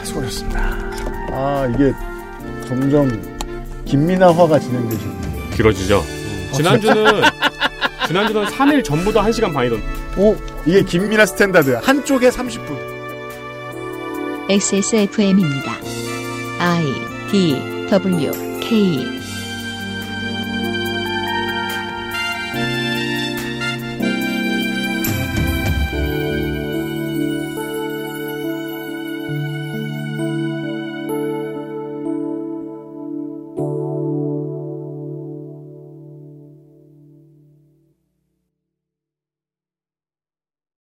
수고하셨습니다. 0.03 0.61
아 1.33 1.67
이게 1.73 1.93
점점 2.71 3.11
김민아화가 3.85 4.61
진행되시네요. 4.61 5.51
길어지죠. 5.57 6.05
지난주는 6.55 7.05
지난주는 8.07 8.45
3일 8.45 8.85
전부터 8.85 9.23
1시간 9.23 9.53
반이던 9.53 9.83
오 10.17 10.37
이게 10.65 10.83
김민아 10.85 11.27
standard 11.27 11.73
한쪽에 11.83 12.29
30분. 12.31 12.79
XSFM입니다. 14.49 15.73
I 16.61 16.85
D 17.33 17.87
W 17.91 18.31
K 18.61 19.20